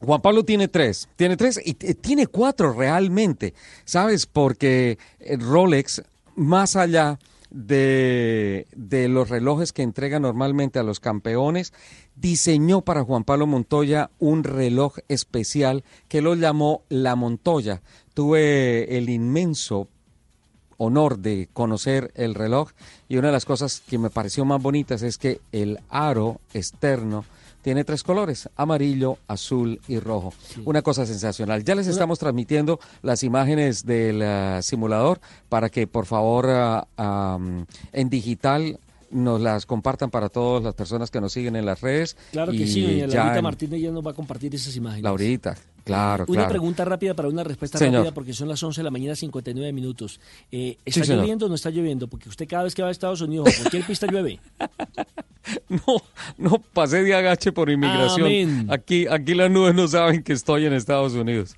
Juan 0.00 0.20
Pablo 0.20 0.44
tiene 0.44 0.68
tres, 0.68 1.08
tiene 1.16 1.36
tres 1.36 1.60
y 1.64 1.74
tiene 1.74 2.26
cuatro 2.26 2.72
realmente, 2.72 3.54
¿sabes? 3.84 4.26
Porque 4.26 4.98
el 5.20 5.40
Rolex, 5.40 6.02
más 6.34 6.76
allá 6.76 7.18
de, 7.50 8.66
de 8.76 9.08
los 9.08 9.30
relojes 9.30 9.72
que 9.72 9.82
entrega 9.82 10.20
normalmente 10.20 10.78
a 10.78 10.82
los 10.82 11.00
campeones, 11.00 11.72
diseñó 12.14 12.82
para 12.82 13.04
Juan 13.04 13.24
Pablo 13.24 13.46
Montoya 13.46 14.10
un 14.18 14.44
reloj 14.44 14.96
especial 15.08 15.82
que 16.08 16.20
lo 16.20 16.34
llamó 16.34 16.82
La 16.88 17.16
Montoya. 17.16 17.80
Tuve 18.14 18.98
el 18.98 19.08
inmenso 19.08 19.88
honor 20.78 21.18
de 21.18 21.48
conocer 21.52 22.12
el 22.14 22.34
reloj 22.34 22.70
y 23.08 23.16
una 23.16 23.28
de 23.28 23.32
las 23.32 23.44
cosas 23.44 23.82
que 23.86 23.98
me 23.98 24.10
pareció 24.10 24.44
más 24.44 24.62
bonitas 24.62 25.02
es 25.02 25.18
que 25.18 25.40
el 25.52 25.80
aro 25.88 26.40
externo 26.54 27.24
tiene 27.66 27.82
tres 27.82 28.04
colores, 28.04 28.48
amarillo, 28.54 29.18
azul 29.26 29.80
y 29.88 29.98
rojo. 29.98 30.32
Una 30.64 30.82
cosa 30.82 31.04
sensacional. 31.04 31.64
Ya 31.64 31.74
les 31.74 31.88
estamos 31.88 32.20
transmitiendo 32.20 32.78
las 33.02 33.24
imágenes 33.24 33.84
del 33.84 34.22
ah, 34.22 34.60
simulador 34.62 35.20
para 35.48 35.68
que 35.68 35.88
por 35.88 36.06
favor 36.06 36.46
ah, 36.48 37.38
en 37.92 38.08
digital 38.08 38.78
nos 39.10 39.40
las 39.40 39.66
compartan 39.66 40.10
para 40.10 40.28
todas 40.28 40.62
las 40.62 40.74
personas 40.74 41.10
que 41.10 41.20
nos 41.20 41.32
siguen 41.32 41.56
en 41.56 41.66
las 41.66 41.80
redes. 41.80 42.16
Claro 42.30 42.52
que 42.52 42.58
y 42.58 42.68
sí, 42.68 43.00
Laurita 43.00 43.42
Martínez 43.42 43.80
ya 43.80 43.90
nos 43.90 44.06
va 44.06 44.12
a 44.12 44.14
compartir 44.14 44.54
esas 44.54 44.76
imágenes. 44.76 45.02
Laurita, 45.02 45.56
claro, 45.86 46.24
Una 46.28 46.40
claro. 46.40 46.50
pregunta 46.50 46.84
rápida 46.84 47.14
para 47.14 47.28
una 47.28 47.42
respuesta 47.44 47.78
Señor. 47.78 48.00
rápida 48.02 48.12
porque 48.12 48.34
son 48.34 48.48
las 48.48 48.62
11 48.62 48.80
de 48.80 48.84
la 48.84 48.90
mañana 48.90 49.16
59 49.16 49.72
minutos. 49.72 50.20
Eh, 50.52 50.76
Sí, 50.84 50.90
¿Está 51.00 51.04
señor. 51.04 51.20
lloviendo 51.22 51.46
o 51.46 51.48
no 51.48 51.54
está 51.54 51.70
lloviendo? 51.70 52.08
Porque 52.08 52.28
usted 52.28 52.46
cada 52.46 52.64
vez 52.64 52.74
que 52.74 52.82
va 52.82 52.88
a 52.88 52.90
Estados 52.90 53.22
Unidos 53.22 53.48
a 53.48 53.56
cualquier 53.62 53.84
pista 53.86 54.06
llueve. 54.06 54.38
No, 55.68 56.02
no 56.38 56.58
pasé 56.58 57.04
de 57.04 57.14
agache 57.14 57.52
por 57.52 57.70
inmigración. 57.70 58.26
Amén. 58.26 58.66
Aquí, 58.68 59.06
aquí 59.06 59.32
las 59.32 59.48
nubes 59.48 59.76
no 59.76 59.86
saben 59.86 60.24
que 60.24 60.32
estoy 60.32 60.66
en 60.66 60.72
Estados 60.72 61.12
Unidos. 61.14 61.54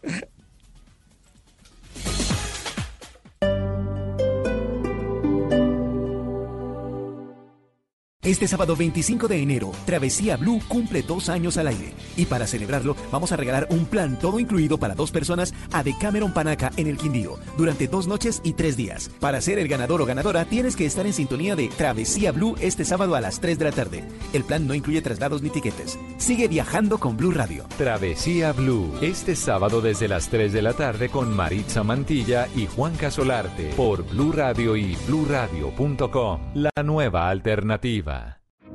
Este 8.28 8.46
sábado 8.46 8.76
25 8.76 9.26
de 9.26 9.40
enero, 9.40 9.72
Travesía 9.86 10.36
Blue 10.36 10.60
cumple 10.68 11.00
dos 11.00 11.30
años 11.30 11.56
al 11.56 11.66
aire. 11.66 11.94
Y 12.14 12.26
para 12.26 12.46
celebrarlo, 12.46 12.94
vamos 13.10 13.32
a 13.32 13.36
regalar 13.36 13.66
un 13.70 13.86
plan 13.86 14.18
todo 14.18 14.38
incluido 14.38 14.76
para 14.76 14.94
dos 14.94 15.10
personas 15.10 15.54
a 15.72 15.82
Decameron 15.82 16.34
Panaca 16.34 16.70
en 16.76 16.88
el 16.88 16.98
Quindío, 16.98 17.38
durante 17.56 17.88
dos 17.88 18.06
noches 18.06 18.42
y 18.44 18.52
tres 18.52 18.76
días. 18.76 19.10
Para 19.18 19.40
ser 19.40 19.58
el 19.58 19.66
ganador 19.66 20.02
o 20.02 20.04
ganadora, 20.04 20.44
tienes 20.44 20.76
que 20.76 20.84
estar 20.84 21.06
en 21.06 21.14
sintonía 21.14 21.56
de 21.56 21.68
Travesía 21.68 22.30
Blue 22.30 22.54
este 22.60 22.84
sábado 22.84 23.14
a 23.14 23.22
las 23.22 23.40
3 23.40 23.58
de 23.58 23.64
la 23.64 23.72
tarde. 23.72 24.04
El 24.34 24.44
plan 24.44 24.66
no 24.66 24.74
incluye 24.74 25.00
traslados 25.00 25.40
ni 25.40 25.48
tiquetes. 25.48 25.98
Sigue 26.18 26.48
viajando 26.48 26.98
con 26.98 27.16
Blue 27.16 27.30
Radio. 27.30 27.64
Travesía 27.78 28.52
Blue, 28.52 28.92
este 29.00 29.36
sábado 29.36 29.80
desde 29.80 30.06
las 30.06 30.28
3 30.28 30.52
de 30.52 30.60
la 30.60 30.74
tarde 30.74 31.08
con 31.08 31.34
Maritza 31.34 31.82
Mantilla 31.82 32.46
y 32.54 32.66
Juan 32.66 32.94
Casolarte 32.96 33.70
por 33.74 34.02
Blue 34.02 34.32
Radio 34.32 34.76
y 34.76 34.98
bluradio.com. 35.06 36.40
La 36.52 36.82
nueva 36.84 37.30
alternativa. 37.30 38.17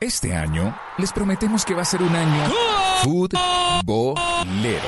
Este 0.00 0.32
año 0.32 0.78
les 0.96 1.12
prometemos 1.12 1.64
que 1.64 1.74
va 1.74 1.82
a 1.82 1.84
ser 1.84 2.00
un 2.02 2.14
año 2.14 2.52
futbolero. 3.02 4.84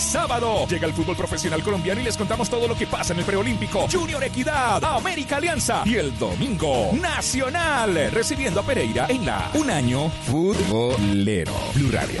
Sábado 0.00 0.66
llega 0.66 0.88
el 0.88 0.92
fútbol 0.92 1.14
profesional 1.14 1.62
colombiano 1.62 2.00
y 2.00 2.04
les 2.04 2.16
contamos 2.16 2.50
todo 2.50 2.66
lo 2.66 2.74
que 2.74 2.88
pasa 2.88 3.12
en 3.12 3.20
el 3.20 3.24
preolímpico. 3.24 3.86
Junior 3.88 4.24
Equidad, 4.24 4.82
América 4.84 5.36
Alianza 5.36 5.82
y 5.84 5.94
el 5.94 6.18
domingo 6.18 6.90
Nacional 7.00 8.10
recibiendo 8.10 8.60
a 8.60 8.62
Pereira 8.64 9.06
en 9.08 9.26
la 9.26 9.48
Un 9.54 9.70
año 9.70 10.08
futbolero. 10.08 11.52
Blue 11.76 11.92
Radio, 11.92 12.20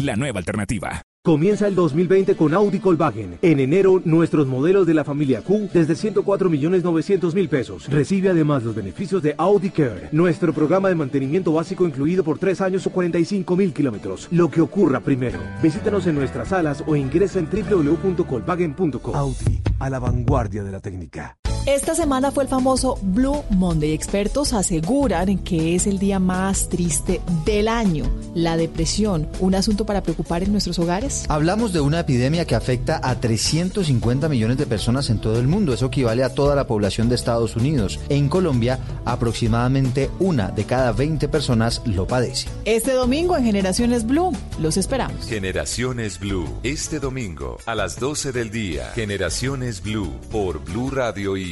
la 0.00 0.16
nueva 0.16 0.40
alternativa. 0.40 1.02
Comienza 1.24 1.68
el 1.68 1.76
2020 1.76 2.34
con 2.34 2.52
Audi 2.52 2.80
Volkswagen. 2.80 3.38
En 3.42 3.60
enero, 3.60 4.02
nuestros 4.04 4.48
modelos 4.48 4.88
de 4.88 4.94
la 4.94 5.04
familia 5.04 5.40
Q 5.40 5.68
desde 5.72 5.94
104 5.94 6.50
millones 6.50 6.82
900 6.82 7.32
mil 7.32 7.48
pesos. 7.48 7.88
Recibe 7.88 8.30
además 8.30 8.64
los 8.64 8.74
beneficios 8.74 9.22
de 9.22 9.36
Audi 9.38 9.70
Care, 9.70 10.08
nuestro 10.10 10.52
programa 10.52 10.88
de 10.88 10.96
mantenimiento 10.96 11.52
básico 11.52 11.86
incluido 11.86 12.24
por 12.24 12.40
tres 12.40 12.60
años 12.60 12.88
o 12.88 12.90
45 12.90 13.54
mil 13.54 13.72
kilómetros. 13.72 14.26
Lo 14.32 14.50
que 14.50 14.62
ocurra 14.62 14.98
primero. 14.98 15.38
Visítanos 15.62 16.08
en 16.08 16.16
nuestras 16.16 16.48
salas 16.48 16.82
o 16.88 16.96
ingresa 16.96 17.38
en 17.38 17.48
www.colvagen.com. 17.48 19.14
Audi, 19.14 19.62
a 19.78 19.90
la 19.90 20.00
vanguardia 20.00 20.64
de 20.64 20.72
la 20.72 20.80
técnica. 20.80 21.36
Esta 21.64 21.94
semana 21.94 22.32
fue 22.32 22.42
el 22.42 22.48
famoso 22.48 22.98
Blue 23.02 23.44
Monday. 23.50 23.92
Expertos 23.92 24.52
aseguran 24.52 25.38
que 25.38 25.76
es 25.76 25.86
el 25.86 26.00
día 26.00 26.18
más 26.18 26.68
triste 26.68 27.20
del 27.44 27.68
año. 27.68 28.04
La 28.34 28.56
depresión, 28.56 29.28
un 29.38 29.54
asunto 29.54 29.86
para 29.86 30.02
preocupar 30.02 30.42
en 30.42 30.50
nuestros 30.50 30.80
hogares. 30.80 31.24
Hablamos 31.28 31.72
de 31.72 31.78
una 31.78 32.00
epidemia 32.00 32.46
que 32.46 32.56
afecta 32.56 33.00
a 33.00 33.20
350 33.20 34.28
millones 34.28 34.58
de 34.58 34.66
personas 34.66 35.08
en 35.08 35.20
todo 35.20 35.38
el 35.38 35.46
mundo. 35.46 35.72
Eso 35.72 35.86
equivale 35.86 36.24
a 36.24 36.34
toda 36.34 36.56
la 36.56 36.66
población 36.66 37.08
de 37.08 37.14
Estados 37.14 37.54
Unidos. 37.54 38.00
En 38.08 38.28
Colombia, 38.28 38.80
aproximadamente 39.04 40.10
una 40.18 40.50
de 40.50 40.64
cada 40.64 40.90
20 40.90 41.28
personas 41.28 41.80
lo 41.84 42.08
padece. 42.08 42.48
Este 42.64 42.90
domingo 42.90 43.36
en 43.36 43.44
Generaciones 43.44 44.04
Blue, 44.04 44.32
los 44.58 44.76
esperamos. 44.76 45.28
Generaciones 45.28 46.18
Blue, 46.18 46.58
este 46.64 46.98
domingo 46.98 47.58
a 47.66 47.76
las 47.76 48.00
12 48.00 48.32
del 48.32 48.50
día. 48.50 48.90
Generaciones 48.96 49.80
Blue 49.80 50.12
por 50.32 50.64
Blue 50.64 50.90
Radio 50.90 51.36
y 51.36 51.51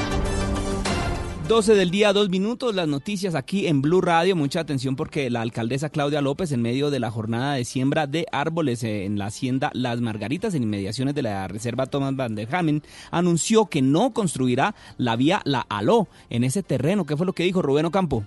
12 1.51 1.75
del 1.75 1.91
día, 1.91 2.13
dos 2.13 2.29
minutos, 2.29 2.73
las 2.73 2.87
noticias 2.87 3.35
aquí 3.35 3.67
en 3.67 3.81
Blue 3.81 3.99
Radio. 3.99 4.37
Mucha 4.37 4.61
atención 4.61 4.95
porque 4.95 5.29
la 5.29 5.41
alcaldesa 5.41 5.89
Claudia 5.89 6.21
López, 6.21 6.53
en 6.53 6.61
medio 6.61 6.89
de 6.89 7.01
la 7.01 7.11
jornada 7.11 7.55
de 7.55 7.65
siembra 7.65 8.07
de 8.07 8.25
árboles 8.31 8.85
eh, 8.85 9.03
en 9.03 9.19
la 9.19 9.25
hacienda 9.25 9.69
Las 9.73 9.99
Margaritas, 9.99 10.53
en 10.55 10.63
inmediaciones 10.63 11.13
de 11.13 11.23
la 11.23 11.49
reserva 11.49 11.87
Thomas 11.87 12.15
Van 12.15 12.35
der 12.35 12.55
Hamen, 12.55 12.83
anunció 13.11 13.65
que 13.65 13.81
no 13.81 14.13
construirá 14.13 14.75
la 14.97 15.17
vía 15.17 15.41
La 15.43 15.65
Aló 15.67 16.07
en 16.29 16.45
ese 16.45 16.63
terreno. 16.63 17.05
¿Qué 17.05 17.17
fue 17.17 17.25
lo 17.25 17.33
que 17.33 17.43
dijo 17.43 17.61
Rubén 17.61 17.85
Ocampo? 17.85 18.23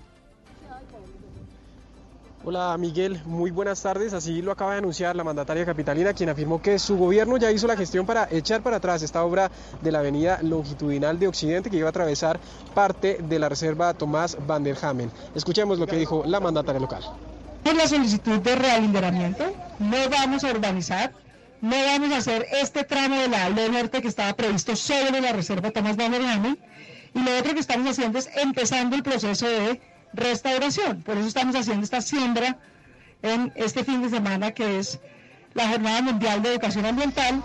Hola 2.46 2.76
Miguel, 2.76 3.22
muy 3.24 3.50
buenas 3.50 3.80
tardes. 3.80 4.12
Así 4.12 4.42
lo 4.42 4.52
acaba 4.52 4.72
de 4.72 4.78
anunciar 4.78 5.16
la 5.16 5.24
mandataria 5.24 5.64
capitalina, 5.64 6.12
quien 6.12 6.28
afirmó 6.28 6.60
que 6.60 6.78
su 6.78 6.98
gobierno 6.98 7.38
ya 7.38 7.50
hizo 7.50 7.66
la 7.66 7.74
gestión 7.74 8.04
para 8.04 8.28
echar 8.30 8.62
para 8.62 8.76
atrás 8.76 9.00
esta 9.00 9.24
obra 9.24 9.50
de 9.80 9.90
la 9.90 10.00
avenida 10.00 10.40
longitudinal 10.42 11.18
de 11.18 11.26
Occidente 11.26 11.70
que 11.70 11.78
iba 11.78 11.86
a 11.86 11.88
atravesar 11.88 12.38
parte 12.74 13.16
de 13.22 13.38
la 13.38 13.48
reserva 13.48 13.94
Tomás 13.94 14.36
Van 14.46 14.62
der 14.62 14.76
Hamen. 14.82 15.10
Escuchemos 15.34 15.78
lo 15.78 15.86
que 15.86 15.96
dijo 15.96 16.22
la 16.26 16.38
mandataria 16.38 16.82
local. 16.82 17.02
Por 17.62 17.76
la 17.76 17.88
solicitud 17.88 18.38
de 18.40 18.56
realinderamiento, 18.56 19.50
no 19.78 19.96
vamos 20.10 20.44
a 20.44 20.50
urbanizar, 20.50 21.14
no 21.62 21.76
vamos 21.76 22.12
a 22.12 22.18
hacer 22.18 22.44
este 22.60 22.84
tramo 22.84 23.16
de 23.22 23.28
la 23.28 23.46
Aldo 23.46 23.72
Norte 23.72 24.02
que 24.02 24.08
estaba 24.08 24.34
previsto 24.34 24.76
solo 24.76 25.16
en 25.16 25.22
la 25.22 25.32
reserva 25.32 25.70
Tomás 25.70 25.96
Van 25.96 26.12
der 26.12 26.20
Hamen. 26.20 26.58
Y 27.14 27.20
lo 27.20 27.38
otro 27.38 27.54
que 27.54 27.60
estamos 27.60 27.88
haciendo 27.88 28.18
es 28.18 28.28
empezando 28.36 28.96
el 28.96 29.02
proceso 29.02 29.48
de 29.48 29.80
restauración. 30.14 31.02
Por 31.02 31.16
eso 31.18 31.28
estamos 31.28 31.54
haciendo 31.56 31.84
esta 31.84 32.00
siembra 32.00 32.58
en 33.22 33.52
este 33.56 33.84
fin 33.84 34.02
de 34.02 34.10
semana 34.10 34.52
que 34.52 34.78
es 34.78 35.00
la 35.54 35.68
Jornada 35.68 36.02
Mundial 36.02 36.42
de 36.42 36.50
Educación 36.50 36.86
Ambiental. 36.86 37.42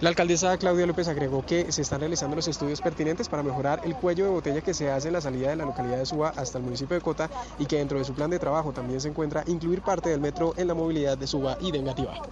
La 0.00 0.10
alcaldesa 0.10 0.56
Claudia 0.58 0.86
López 0.86 1.08
agregó 1.08 1.44
que 1.44 1.72
se 1.72 1.82
están 1.82 1.98
realizando 1.98 2.36
los 2.36 2.46
estudios 2.46 2.80
pertinentes 2.80 3.28
para 3.28 3.42
mejorar 3.42 3.80
el 3.84 3.96
cuello 3.96 4.26
de 4.26 4.30
botella 4.30 4.60
que 4.60 4.72
se 4.72 4.92
hace 4.92 5.08
en 5.08 5.14
la 5.14 5.20
salida 5.20 5.50
de 5.50 5.56
la 5.56 5.64
localidad 5.64 5.98
de 5.98 6.06
Suba 6.06 6.32
hasta 6.36 6.58
el 6.58 6.64
municipio 6.64 6.94
de 6.94 7.00
Cota 7.02 7.28
y 7.58 7.66
que 7.66 7.78
dentro 7.78 7.98
de 7.98 8.04
su 8.04 8.14
plan 8.14 8.30
de 8.30 8.38
trabajo 8.38 8.72
también 8.72 9.00
se 9.00 9.08
encuentra 9.08 9.42
incluir 9.48 9.82
parte 9.82 10.10
del 10.10 10.20
metro 10.20 10.54
en 10.56 10.68
la 10.68 10.74
movilidad 10.74 11.18
de 11.18 11.26
Suba 11.26 11.58
y 11.60 11.72
de 11.72 11.78
Engativá. 11.78 12.22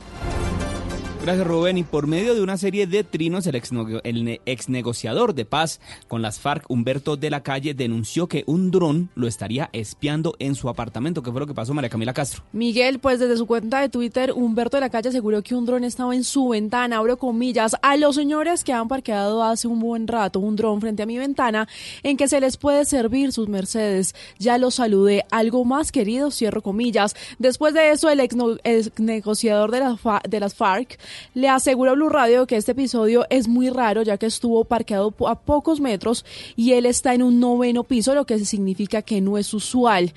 Gracias 1.27 1.45
Rubén. 1.45 1.77
Y 1.77 1.83
por 1.83 2.07
medio 2.07 2.37
de 2.37 2.41
una 2.41 2.57
serie 2.57 2.87
de 2.87 3.03
trinos, 3.03 3.49
el 3.49 3.57
ex, 3.57 3.73
el 4.05 4.41
ex 4.47 4.69
negociador 4.69 5.35
de 5.35 5.45
paz 5.45 5.81
con 6.07 6.23
las 6.23 6.39
FARC, 6.39 6.71
Humberto 6.71 7.17
de 7.17 7.31
la 7.31 7.43
Calle, 7.43 7.75
denunció 7.75 8.29
que 8.29 8.45
un 8.47 8.71
dron 8.71 9.11
lo 9.17 9.27
estaría 9.27 9.69
espiando 9.73 10.37
en 10.39 10.55
su 10.55 10.69
apartamento. 10.69 11.25
¿Qué 11.25 11.33
fue 11.33 11.41
lo 11.41 11.49
que 11.49 11.53
pasó, 11.53 11.75
María 11.75 11.91
Camila 11.91 12.15
Castro? 12.15 12.45
Miguel, 12.53 13.01
pues 13.01 13.19
desde 13.19 13.37
su 13.37 13.47
cuenta 13.47 13.81
de 13.81 13.89
Twitter, 13.89 14.31
Humberto 14.31 14.77
de 14.77 14.83
la 14.83 14.89
Calle 14.89 15.09
aseguró 15.09 15.43
que 15.43 15.57
un 15.57 15.67
dron 15.67 15.83
estaba 15.83 16.15
en 16.15 16.23
su 16.23 16.51
ventana, 16.51 16.99
abro 16.99 17.17
comillas, 17.17 17.56
a 17.59 17.97
los 17.97 18.15
señores 18.17 18.65
que 18.65 18.73
han 18.73 18.89
parqueado 18.89 19.43
hace 19.43 19.69
un 19.69 19.81
buen 19.81 20.07
rato 20.07 20.41
un 20.41 20.57
dron 20.57 20.81
frente 20.81 21.03
a 21.03 21.07
mi 21.07 21.19
ventana 21.19 21.69
en 22.03 22.17
que 22.17 22.29
se 22.29 22.41
les 22.41 22.57
puede 22.57 22.85
servir 22.85 23.33
sus 23.33 23.49
mercedes. 23.49 24.15
Ya 24.39 24.59
los 24.59 24.75
saludé. 24.77 25.25
Algo 25.31 25.65
más 25.65 25.93
querido, 25.93 26.31
cierro 26.31 26.63
comillas. 26.63 27.15
Después 27.39 27.75
de 27.75 27.91
eso, 27.91 28.11
el 28.11 28.21
ex, 28.21 28.37
no- 28.37 28.57
ex 28.65 28.91
negociador 28.99 29.71
de, 29.71 29.97
fa- 29.97 30.23
de 30.29 30.41
las 30.41 30.55
FARC 30.55 30.99
le 31.35 31.49
aseguró 31.49 31.93
a 31.93 31.95
Blue 31.95 32.09
Radio 32.09 32.47
que 32.47 32.57
este 32.57 32.73
episodio 32.73 33.25
es 33.31 33.49
muy 33.49 33.71
raro 33.71 34.03
ya 34.03 34.19
que 34.19 34.27
estuvo 34.27 34.65
parqueado 34.65 35.15
a 35.27 35.39
pocos 35.41 35.81
metros 35.81 36.25
y 36.57 36.73
él 36.73 36.87
está 36.87 37.15
en 37.15 37.23
un 37.23 37.41
noveno 37.41 37.85
piso, 37.85 38.15
lo 38.15 38.27
que 38.27 38.39
significa 38.45 39.03
que 39.03 39.21
no 39.21 39.39
es 39.39 39.53
usual. 39.55 40.13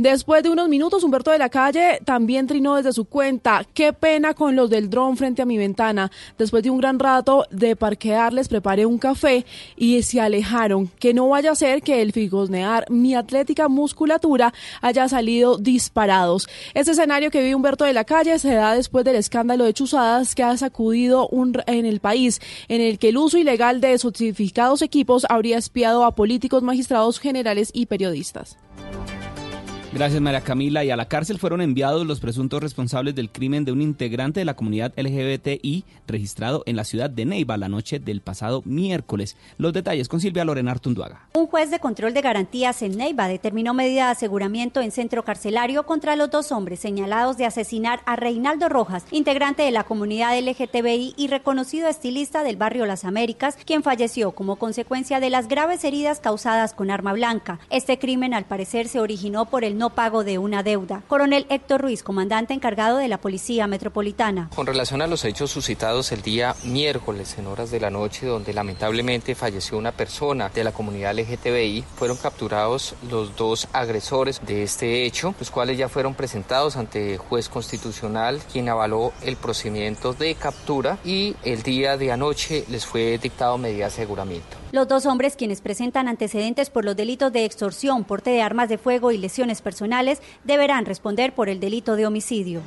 Después 0.00 0.42
de 0.42 0.48
unos 0.48 0.70
minutos, 0.70 1.04
Humberto 1.04 1.30
de 1.30 1.36
la 1.36 1.50
Calle 1.50 2.00
también 2.06 2.46
trinó 2.46 2.76
desde 2.76 2.94
su 2.94 3.04
cuenta. 3.04 3.66
Qué 3.74 3.92
pena 3.92 4.32
con 4.32 4.56
los 4.56 4.70
del 4.70 4.88
dron 4.88 5.18
frente 5.18 5.42
a 5.42 5.44
mi 5.44 5.58
ventana. 5.58 6.10
Después 6.38 6.62
de 6.62 6.70
un 6.70 6.78
gran 6.78 6.98
rato 6.98 7.44
de 7.50 7.76
parquear, 7.76 8.32
les 8.32 8.48
preparé 8.48 8.86
un 8.86 8.96
café 8.96 9.44
y 9.76 10.02
se 10.02 10.18
alejaron. 10.18 10.86
Que 10.86 11.12
no 11.12 11.28
vaya 11.28 11.50
a 11.50 11.54
ser 11.54 11.82
que 11.82 12.00
el 12.00 12.12
figosnear 12.12 12.90
mi 12.90 13.14
atlética 13.14 13.68
musculatura 13.68 14.54
haya 14.80 15.06
salido 15.06 15.58
disparados. 15.58 16.48
Este 16.72 16.92
escenario 16.92 17.30
que 17.30 17.42
vive 17.42 17.54
Humberto 17.54 17.84
de 17.84 17.92
la 17.92 18.04
Calle 18.04 18.38
se 18.38 18.54
da 18.54 18.74
después 18.74 19.04
del 19.04 19.16
escándalo 19.16 19.64
de 19.64 19.74
chuzadas 19.74 20.34
que 20.34 20.42
ha 20.42 20.56
sacudido 20.56 21.28
en 21.66 21.84
el 21.84 22.00
país, 22.00 22.40
en 22.68 22.80
el 22.80 22.98
que 22.98 23.10
el 23.10 23.18
uso 23.18 23.36
ilegal 23.36 23.82
de 23.82 23.98
sofisticados 23.98 24.80
equipos 24.80 25.26
habría 25.28 25.58
espiado 25.58 26.04
a 26.06 26.14
políticos, 26.14 26.62
magistrados 26.62 27.20
generales 27.20 27.70
y 27.74 27.84
periodistas. 27.84 28.56
Gracias 29.92 30.20
María 30.20 30.40
Camila. 30.40 30.84
Y 30.84 30.90
a 30.92 30.96
la 30.96 31.08
cárcel 31.08 31.40
fueron 31.40 31.60
enviados 31.60 32.06
los 32.06 32.20
presuntos 32.20 32.62
responsables 32.62 33.16
del 33.16 33.28
crimen 33.28 33.64
de 33.64 33.72
un 33.72 33.82
integrante 33.82 34.38
de 34.38 34.44
la 34.44 34.54
comunidad 34.54 34.92
LGBTI 34.96 35.84
registrado 36.06 36.62
en 36.66 36.76
la 36.76 36.84
ciudad 36.84 37.10
de 37.10 37.24
Neiva 37.24 37.56
la 37.56 37.68
noche 37.68 37.98
del 37.98 38.20
pasado 38.20 38.62
miércoles. 38.64 39.36
Los 39.58 39.72
detalles 39.72 40.08
con 40.08 40.20
Silvia 40.20 40.44
Lorena 40.44 40.70
Artunduaga. 40.70 41.26
Un 41.34 41.48
juez 41.48 41.72
de 41.72 41.80
control 41.80 42.14
de 42.14 42.20
garantías 42.20 42.82
en 42.82 42.96
Neiva 42.98 43.26
determinó 43.26 43.74
medida 43.74 44.04
de 44.04 44.12
aseguramiento 44.12 44.80
en 44.80 44.92
centro 44.92 45.24
carcelario 45.24 45.84
contra 45.84 46.14
los 46.14 46.30
dos 46.30 46.52
hombres 46.52 46.78
señalados 46.78 47.36
de 47.36 47.46
asesinar 47.46 48.00
a 48.06 48.14
Reinaldo 48.14 48.68
Rojas, 48.68 49.04
integrante 49.10 49.64
de 49.64 49.72
la 49.72 49.82
comunidad 49.82 50.38
LGTBI 50.38 51.14
y 51.16 51.26
reconocido 51.26 51.88
estilista 51.88 52.44
del 52.44 52.56
barrio 52.56 52.86
Las 52.86 53.04
Américas, 53.04 53.58
quien 53.66 53.82
falleció 53.82 54.30
como 54.30 54.54
consecuencia 54.54 55.18
de 55.18 55.30
las 55.30 55.48
graves 55.48 55.82
heridas 55.82 56.20
causadas 56.20 56.74
con 56.74 56.92
arma 56.92 57.12
blanca. 57.12 57.58
Este 57.70 57.98
crimen 57.98 58.34
al 58.34 58.44
parecer 58.44 58.86
se 58.86 59.00
originó 59.00 59.46
por 59.46 59.64
el 59.64 59.79
no 59.80 59.88
pago 59.88 60.24
de 60.24 60.36
una 60.36 60.62
deuda. 60.62 61.02
Coronel 61.08 61.46
Héctor 61.48 61.80
Ruiz, 61.80 62.02
comandante 62.02 62.52
encargado 62.52 62.98
de 62.98 63.08
la 63.08 63.16
Policía 63.16 63.66
Metropolitana. 63.66 64.50
Con 64.54 64.66
relación 64.66 65.00
a 65.00 65.06
los 65.06 65.24
hechos 65.24 65.50
suscitados 65.50 66.12
el 66.12 66.20
día 66.20 66.54
miércoles 66.64 67.38
en 67.38 67.46
horas 67.46 67.70
de 67.70 67.80
la 67.80 67.88
noche, 67.88 68.26
donde 68.26 68.52
lamentablemente 68.52 69.34
falleció 69.34 69.78
una 69.78 69.92
persona 69.92 70.50
de 70.50 70.64
la 70.64 70.72
comunidad 70.72 71.14
LGTBI, 71.18 71.86
fueron 71.96 72.18
capturados 72.18 72.94
los 73.10 73.34
dos 73.36 73.68
agresores 73.72 74.38
de 74.46 74.64
este 74.64 75.06
hecho, 75.06 75.34
los 75.38 75.50
cuales 75.50 75.78
ya 75.78 75.88
fueron 75.88 76.12
presentados 76.12 76.76
ante 76.76 77.16
juez 77.16 77.48
constitucional, 77.48 78.38
quien 78.52 78.68
avaló 78.68 79.14
el 79.22 79.36
procedimiento 79.36 80.12
de 80.12 80.34
captura 80.34 80.98
y 81.06 81.36
el 81.42 81.62
día 81.62 81.96
de 81.96 82.12
anoche 82.12 82.66
les 82.68 82.84
fue 82.84 83.16
dictado 83.16 83.56
medida 83.56 83.78
de 83.78 83.84
aseguramiento. 83.84 84.59
Los 84.72 84.86
dos 84.86 85.04
hombres, 85.06 85.34
quienes 85.34 85.60
presentan 85.60 86.06
antecedentes 86.06 86.70
por 86.70 86.84
los 86.84 86.94
delitos 86.94 87.32
de 87.32 87.44
extorsión, 87.44 88.04
porte 88.04 88.30
de 88.30 88.42
armas 88.42 88.68
de 88.68 88.78
fuego 88.78 89.10
y 89.10 89.18
lesiones 89.18 89.62
personales, 89.62 90.22
deberán 90.44 90.84
responder 90.84 91.34
por 91.34 91.48
el 91.48 91.58
delito 91.58 91.96
de 91.96 92.06
homicidio. 92.06 92.62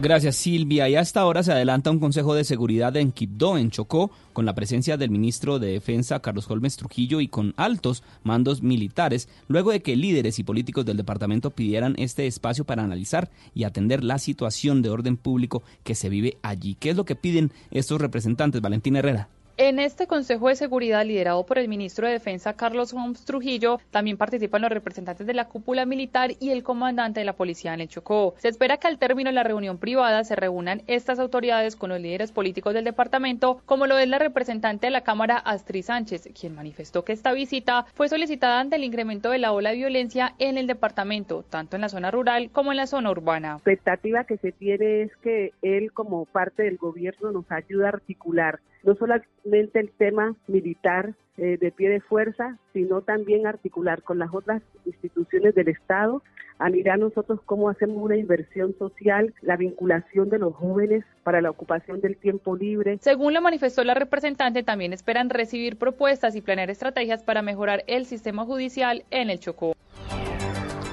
Gracias 0.00 0.36
Silvia. 0.36 0.88
Y 0.88 0.96
hasta 0.96 1.20
ahora 1.20 1.42
se 1.42 1.50
adelanta 1.50 1.90
un 1.90 1.98
Consejo 1.98 2.34
de 2.34 2.44
Seguridad 2.44 2.96
en 2.96 3.10
Quibdó, 3.10 3.58
en 3.58 3.70
Chocó, 3.70 4.12
con 4.32 4.44
la 4.44 4.54
presencia 4.54 4.96
del 4.96 5.10
ministro 5.10 5.58
de 5.58 5.72
Defensa 5.72 6.20
Carlos 6.20 6.48
Holmes 6.48 6.76
Trujillo 6.76 7.20
y 7.20 7.28
con 7.28 7.54
altos 7.56 8.04
mandos 8.22 8.62
militares, 8.62 9.28
luego 9.48 9.72
de 9.72 9.82
que 9.82 9.96
líderes 9.96 10.38
y 10.38 10.44
políticos 10.44 10.84
del 10.84 10.96
departamento 10.96 11.50
pidieran 11.50 11.94
este 11.96 12.26
espacio 12.26 12.64
para 12.64 12.84
analizar 12.84 13.30
y 13.54 13.64
atender 13.64 14.04
la 14.04 14.18
situación 14.18 14.82
de 14.82 14.90
orden 14.90 15.16
público 15.16 15.62
que 15.82 15.94
se 15.94 16.08
vive 16.08 16.38
allí. 16.42 16.76
¿Qué 16.78 16.90
es 16.90 16.96
lo 16.96 17.04
que 17.04 17.16
piden 17.16 17.50
estos 17.70 18.00
representantes? 18.00 18.60
Valentina 18.60 19.00
Herrera. 19.00 19.28
En 19.56 19.78
este 19.78 20.08
Consejo 20.08 20.48
de 20.48 20.56
Seguridad 20.56 21.06
liderado 21.06 21.46
por 21.46 21.58
el 21.58 21.68
ministro 21.68 22.08
de 22.08 22.14
Defensa 22.14 22.54
Carlos 22.54 22.92
Holmes 22.92 23.24
Trujillo, 23.24 23.78
también 23.92 24.16
participan 24.16 24.62
los 24.62 24.70
representantes 24.72 25.28
de 25.28 25.32
la 25.32 25.46
cúpula 25.46 25.86
militar 25.86 26.32
y 26.40 26.50
el 26.50 26.64
comandante 26.64 27.20
de 27.20 27.24
la 27.24 27.34
policía 27.34 27.72
en 27.72 27.86
Chocó. 27.86 28.34
Se 28.38 28.48
espera 28.48 28.78
que 28.78 28.88
al 28.88 28.98
término 28.98 29.30
de 29.30 29.34
la 29.34 29.44
reunión 29.44 29.78
privada 29.78 30.24
se 30.24 30.34
reúnan 30.34 30.82
estas 30.88 31.20
autoridades 31.20 31.76
con 31.76 31.90
los 31.90 32.00
líderes 32.00 32.32
políticos 32.32 32.74
del 32.74 32.82
departamento, 32.82 33.60
como 33.64 33.86
lo 33.86 33.96
es 33.96 34.08
la 34.08 34.18
representante 34.18 34.88
de 34.88 34.90
la 34.90 35.02
Cámara 35.02 35.36
Astrid 35.36 35.84
Sánchez, 35.84 36.30
quien 36.38 36.56
manifestó 36.56 37.04
que 37.04 37.12
esta 37.12 37.32
visita 37.32 37.86
fue 37.94 38.08
solicitada 38.08 38.58
ante 38.58 38.74
el 38.74 38.82
incremento 38.82 39.30
de 39.30 39.38
la 39.38 39.52
ola 39.52 39.70
de 39.70 39.76
violencia 39.76 40.34
en 40.40 40.58
el 40.58 40.66
departamento, 40.66 41.44
tanto 41.48 41.76
en 41.76 41.82
la 41.82 41.88
zona 41.88 42.10
rural 42.10 42.50
como 42.50 42.72
en 42.72 42.78
la 42.78 42.88
zona 42.88 43.12
urbana. 43.12 43.50
La 43.50 43.54
expectativa 43.54 44.24
que 44.24 44.36
se 44.36 44.50
tiene 44.50 45.02
es 45.02 45.16
que 45.22 45.52
él 45.62 45.92
como 45.92 46.24
parte 46.24 46.64
del 46.64 46.76
gobierno 46.76 47.30
nos 47.30 47.48
ayude 47.52 47.86
a 47.86 47.90
articular 47.90 48.58
no 48.84 48.94
solamente 48.94 49.80
el 49.80 49.90
tema 49.90 50.36
militar 50.46 51.14
eh, 51.36 51.58
de 51.60 51.72
pie 51.72 51.88
de 51.88 52.00
fuerza, 52.00 52.58
sino 52.72 53.02
también 53.02 53.46
articular 53.46 54.02
con 54.02 54.18
las 54.18 54.32
otras 54.32 54.62
instituciones 54.84 55.54
del 55.54 55.68
Estado 55.68 56.22
a 56.58 56.70
mirar 56.70 56.98
nosotros 56.98 57.40
cómo 57.44 57.68
hacemos 57.68 57.96
una 57.96 58.16
inversión 58.16 58.74
social, 58.78 59.34
la 59.42 59.56
vinculación 59.56 60.30
de 60.30 60.38
los 60.38 60.54
jóvenes 60.54 61.04
para 61.24 61.40
la 61.40 61.50
ocupación 61.50 62.00
del 62.00 62.16
tiempo 62.16 62.56
libre. 62.56 62.98
Según 63.00 63.34
lo 63.34 63.40
manifestó 63.40 63.82
la 63.82 63.94
representante, 63.94 64.62
también 64.62 64.92
esperan 64.92 65.30
recibir 65.30 65.76
propuestas 65.76 66.36
y 66.36 66.40
planear 66.40 66.70
estrategias 66.70 67.24
para 67.24 67.42
mejorar 67.42 67.82
el 67.88 68.06
sistema 68.06 68.44
judicial 68.44 69.04
en 69.10 69.30
el 69.30 69.40
Chocó. 69.40 69.74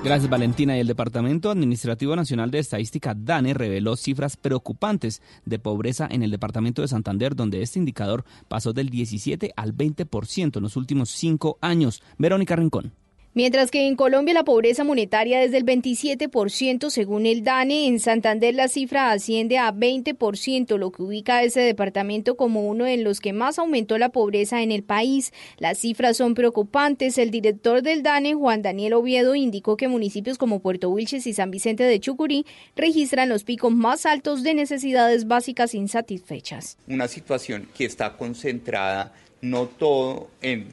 Gracias 0.04 0.32
Valentina. 0.32 0.76
Y 0.76 0.80
el 0.80 0.88
Departamento 0.88 1.52
Administrativo 1.52 2.16
Nacional 2.16 2.49
de 2.49 2.58
Estadística 2.58 3.14
DANE 3.14 3.54
reveló 3.54 3.95
cifras 3.95 4.36
preocupantes 4.36 5.22
de 5.45 5.60
pobreza 5.60 6.08
en 6.10 6.24
el 6.24 6.32
departamento 6.32 6.82
de 6.82 6.88
Santander, 6.88 7.36
donde 7.36 7.62
este 7.62 7.78
indicador 7.78 8.26
pasó 8.47 8.74
del 8.74 8.89
17 8.89 9.54
al 9.56 9.76
20% 9.76 10.58
en 10.58 10.64
los 10.64 10.76
últimos 10.76 11.12
cinco 11.12 11.60
años. 11.62 12.02
Verónica 12.18 12.56
Rincón. 12.56 12.93
Mientras 13.34 13.72
que 13.72 13.88
en 13.88 13.96
Colombia 13.96 14.34
la 14.34 14.44
pobreza 14.44 14.84
monetaria 14.84 15.42
es 15.42 15.54
del 15.54 15.66
27% 15.66 16.90
según 16.90 17.26
el 17.26 17.46
DANE, 17.46 17.88
en 17.88 18.02
Santander 18.02 18.54
la 18.54 18.68
cifra 18.68 19.12
asciende 19.12 19.58
a 19.58 19.72
20%, 19.74 20.78
lo 20.78 20.92
que 20.92 21.02
ubica 21.02 21.38
a 21.38 21.44
ese 21.44 21.62
departamento 21.62 22.36
como 22.36 22.68
uno 22.68 22.84
de 22.84 22.98
los 22.98 23.22
que 23.22 23.32
más 23.32 23.58
aumentó 23.58 23.98
la 23.98 24.10
pobreza 24.10 24.62
en 24.62 24.74
el 24.74 24.84
país. 24.84 25.32
Las 25.60 25.78
cifras 25.78 26.18
son 26.18 26.34
preocupantes. 26.34 27.18
El 27.18 27.32
director 27.32 27.82
del 27.82 28.04
DANE, 28.04 28.34
Juan 28.34 28.64
Daniel 28.64 28.96
Oviedo, 28.96 29.34
indicó 29.34 29.78
que 29.78 29.88
municipios 29.88 30.38
como 30.38 30.60
Puerto 30.60 30.90
Wilches 30.90 31.26
y 31.26 31.34
San 31.34 31.52
Vicente 31.52 31.86
de 31.86 32.02
Chucurí 32.02 32.46
registran 32.76 33.30
los 33.30 33.46
picos 33.46 33.74
más 33.74 34.06
altos 34.06 34.44
de 34.44 34.56
necesidades 34.56 35.26
básicas 35.26 35.74
insatisfechas. 35.74 36.78
Una 36.86 37.08
situación 37.08 37.70
que 37.74 37.86
está 37.86 38.18
concentrada 38.18 39.14
no 39.42 39.68
todo 39.68 40.30
en 40.42 40.68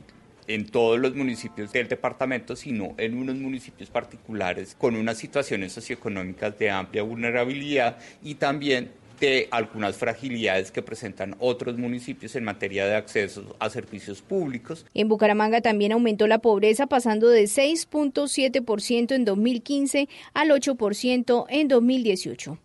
en 0.48 0.66
todos 0.66 0.98
los 0.98 1.14
municipios 1.14 1.72
del 1.72 1.86
departamento, 1.86 2.56
sino 2.56 2.94
en 2.96 3.16
unos 3.16 3.36
municipios 3.36 3.90
particulares 3.90 4.74
con 4.76 4.96
unas 4.96 5.18
situaciones 5.18 5.72
socioeconómicas 5.72 6.58
de 6.58 6.70
amplia 6.70 7.02
vulnerabilidad 7.02 7.98
y 8.22 8.34
también 8.34 8.90
de 9.20 9.48
algunas 9.50 9.96
fragilidades 9.96 10.70
que 10.70 10.82
presentan 10.82 11.34
otros 11.40 11.76
municipios 11.76 12.36
en 12.36 12.44
materia 12.44 12.86
de 12.86 12.94
acceso 12.94 13.56
a 13.58 13.68
servicios 13.68 14.22
públicos. 14.22 14.86
En 14.94 15.08
Bucaramanga 15.08 15.60
también 15.60 15.92
aumentó 15.92 16.26
la 16.26 16.38
pobreza 16.38 16.86
pasando 16.86 17.28
de 17.28 17.44
6.7% 17.44 19.14
en 19.14 19.24
2015 19.24 20.08
al 20.34 20.50
8% 20.50 21.46
en 21.48 21.68
2018. 21.68 22.58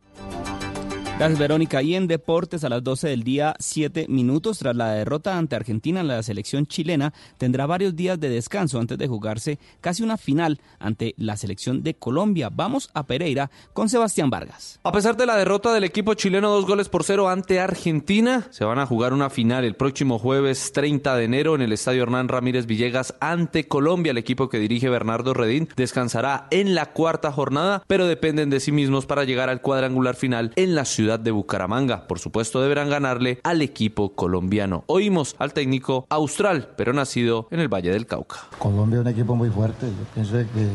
Gracias, 1.20 1.40
Verónica. 1.40 1.82
Y 1.84 1.94
en 1.96 2.08
deportes, 2.08 2.64
a 2.64 2.70
las 2.70 2.84
12 2.84 3.08
del 3.08 3.24
día, 3.24 3.56
7 3.60 4.08
minutos. 4.10 4.58
Tras 4.58 4.76
la 4.76 4.94
derrota 4.94 5.38
ante 5.38 5.56
Argentina, 5.56 6.02
la 6.02 6.24
selección 6.24 6.66
chilena 6.66 7.14
tendrá 7.38 7.68
varios 7.68 7.96
días 7.96 8.20
de 8.20 8.30
descanso 8.30 8.80
antes 8.80 8.98
de 8.98 9.08
jugarse 9.08 9.60
casi 9.80 10.02
una 10.02 10.18
final 10.18 10.60
ante 10.80 11.14
la 11.18 11.38
selección 11.38 11.84
de 11.84 11.94
Colombia. 11.94 12.50
Vamos 12.52 12.90
a 12.96 13.06
Pereira 13.06 13.52
con 13.74 13.90
Sebastián 13.90 14.32
Vargas. 14.32 14.80
A 14.84 14.92
pesar 14.92 15.16
de 15.16 15.28
la 15.28 15.38
derrota 15.38 15.72
del 15.72 15.84
equipo 15.84 16.16
chileno, 16.16 16.50
dos 16.50 16.66
goles 16.66 16.90
por 16.90 17.04
cero 17.04 17.30
ante 17.30 17.60
Argentina, 17.60 18.48
se 18.50 18.66
van 18.66 18.80
a 18.80 18.88
jugar 18.88 19.14
una 19.14 19.30
final 19.30 19.64
el 19.66 19.76
próximo 19.76 20.18
jueves 20.18 20.72
30 20.74 21.16
de 21.16 21.24
enero 21.24 21.54
en 21.54 21.62
el 21.62 21.74
estadio 21.74 22.04
Hernán 22.04 22.28
Ramírez 22.28 22.66
Villegas 22.66 23.16
ante 23.22 23.68
Colombia. 23.68 24.12
El 24.12 24.18
equipo 24.18 24.50
que 24.50 24.60
dirige 24.60 24.90
Bernardo 24.90 25.36
Redín 25.36 25.70
descansará 25.76 26.48
en 26.50 26.74
la 26.74 26.88
cuarta 26.88 27.32
jornada, 27.32 27.84
pero 27.86 28.08
dependen 28.08 28.50
de 28.50 28.60
sí 28.60 28.72
mismos 28.72 29.06
para 29.06 29.26
llegar 29.26 29.50
al 29.50 29.62
cuadrangular 29.62 30.16
final 30.16 30.52
en 30.56 30.74
la 30.74 30.86
ciudad 30.86 31.03
de 31.04 31.32
Bucaramanga. 31.32 32.08
Por 32.08 32.20
supuesto, 32.20 32.62
deberán 32.62 32.90
ganarle 32.90 33.40
al 33.44 33.62
equipo 33.62 34.14
colombiano. 34.16 34.84
Oímos 34.88 35.36
al 35.40 35.54
técnico 35.54 36.06
austral, 36.10 36.70
pero 36.76 36.94
nacido 36.94 37.48
en 37.52 37.60
el 37.60 37.68
Valle 37.68 37.92
del 37.92 38.06
Cauca. 38.06 38.38
Colombia 38.58 39.00
es 39.00 39.02
un 39.02 39.12
equipo 39.12 39.36
muy 39.36 39.50
fuerte. 39.50 39.88
Yo 39.88 40.14
pienso 40.14 40.34
que 40.54 40.68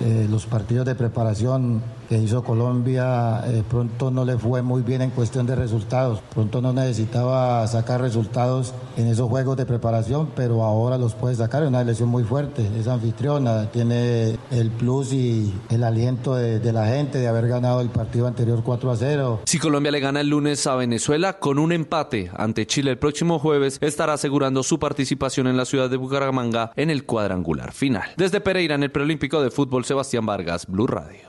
eh, 0.00 0.26
los 0.30 0.46
partidos 0.46 0.86
de 0.86 0.94
preparación 0.94 1.82
que 2.08 2.18
hizo 2.18 2.42
Colombia 2.42 3.42
eh, 3.46 3.62
pronto 3.68 4.10
no 4.10 4.24
le 4.24 4.38
fue 4.38 4.62
muy 4.62 4.82
bien 4.82 5.02
en 5.02 5.10
cuestión 5.10 5.46
de 5.46 5.54
resultados. 5.54 6.20
Pronto 6.32 6.60
no 6.60 6.72
necesitaba 6.72 7.66
sacar 7.66 8.00
resultados 8.00 8.74
en 8.96 9.06
esos 9.08 9.28
juegos 9.28 9.56
de 9.56 9.66
preparación, 9.66 10.30
pero 10.34 10.62
ahora 10.62 10.98
los 10.98 11.14
puede 11.14 11.34
sacar. 11.34 11.62
Es 11.62 11.68
una 11.68 11.80
elección 11.80 12.08
muy 12.08 12.24
fuerte. 12.24 12.68
Es 12.78 12.88
anfitriona, 12.88 13.70
tiene 13.70 14.38
el 14.50 14.70
plus 14.70 15.12
y 15.12 15.52
el 15.70 15.84
aliento 15.84 16.34
de, 16.34 16.60
de 16.60 16.72
la 16.72 16.86
gente 16.86 17.18
de 17.18 17.28
haber 17.28 17.48
ganado 17.48 17.80
el 17.80 17.88
partido 17.88 18.26
anterior 18.26 18.62
4 18.64 18.90
a 18.90 18.96
0. 18.96 19.40
Si 19.46 19.58
Colombia 19.58 19.92
le 19.92 20.00
gana 20.00 20.20
el 20.20 20.28
lunes 20.28 20.66
a 20.66 20.76
Venezuela 20.76 21.38
con 21.38 21.58
un 21.58 21.72
empate 21.72 22.30
ante 22.36 22.66
Chile 22.66 22.90
el 22.90 22.98
próximo 22.98 23.38
jueves, 23.38 23.78
estará 23.80 24.14
asegurando 24.14 24.62
su 24.62 24.78
participación 24.78 25.46
en 25.46 25.56
la 25.56 25.64
ciudad 25.64 25.90
de 25.90 25.96
Bucaramanga 25.96 26.72
en 26.76 26.90
el 26.90 27.04
cuadrangular 27.04 27.72
final. 27.72 28.10
Desde 28.16 28.40
Pereira 28.40 28.74
en 28.74 28.82
el 28.82 28.90
preolímpico 28.90 29.42
de 29.42 29.50
fútbol, 29.50 29.84
Sebastián 29.84 30.26
Vargas, 30.26 30.66
Blue 30.66 30.86
Radio. 30.86 31.28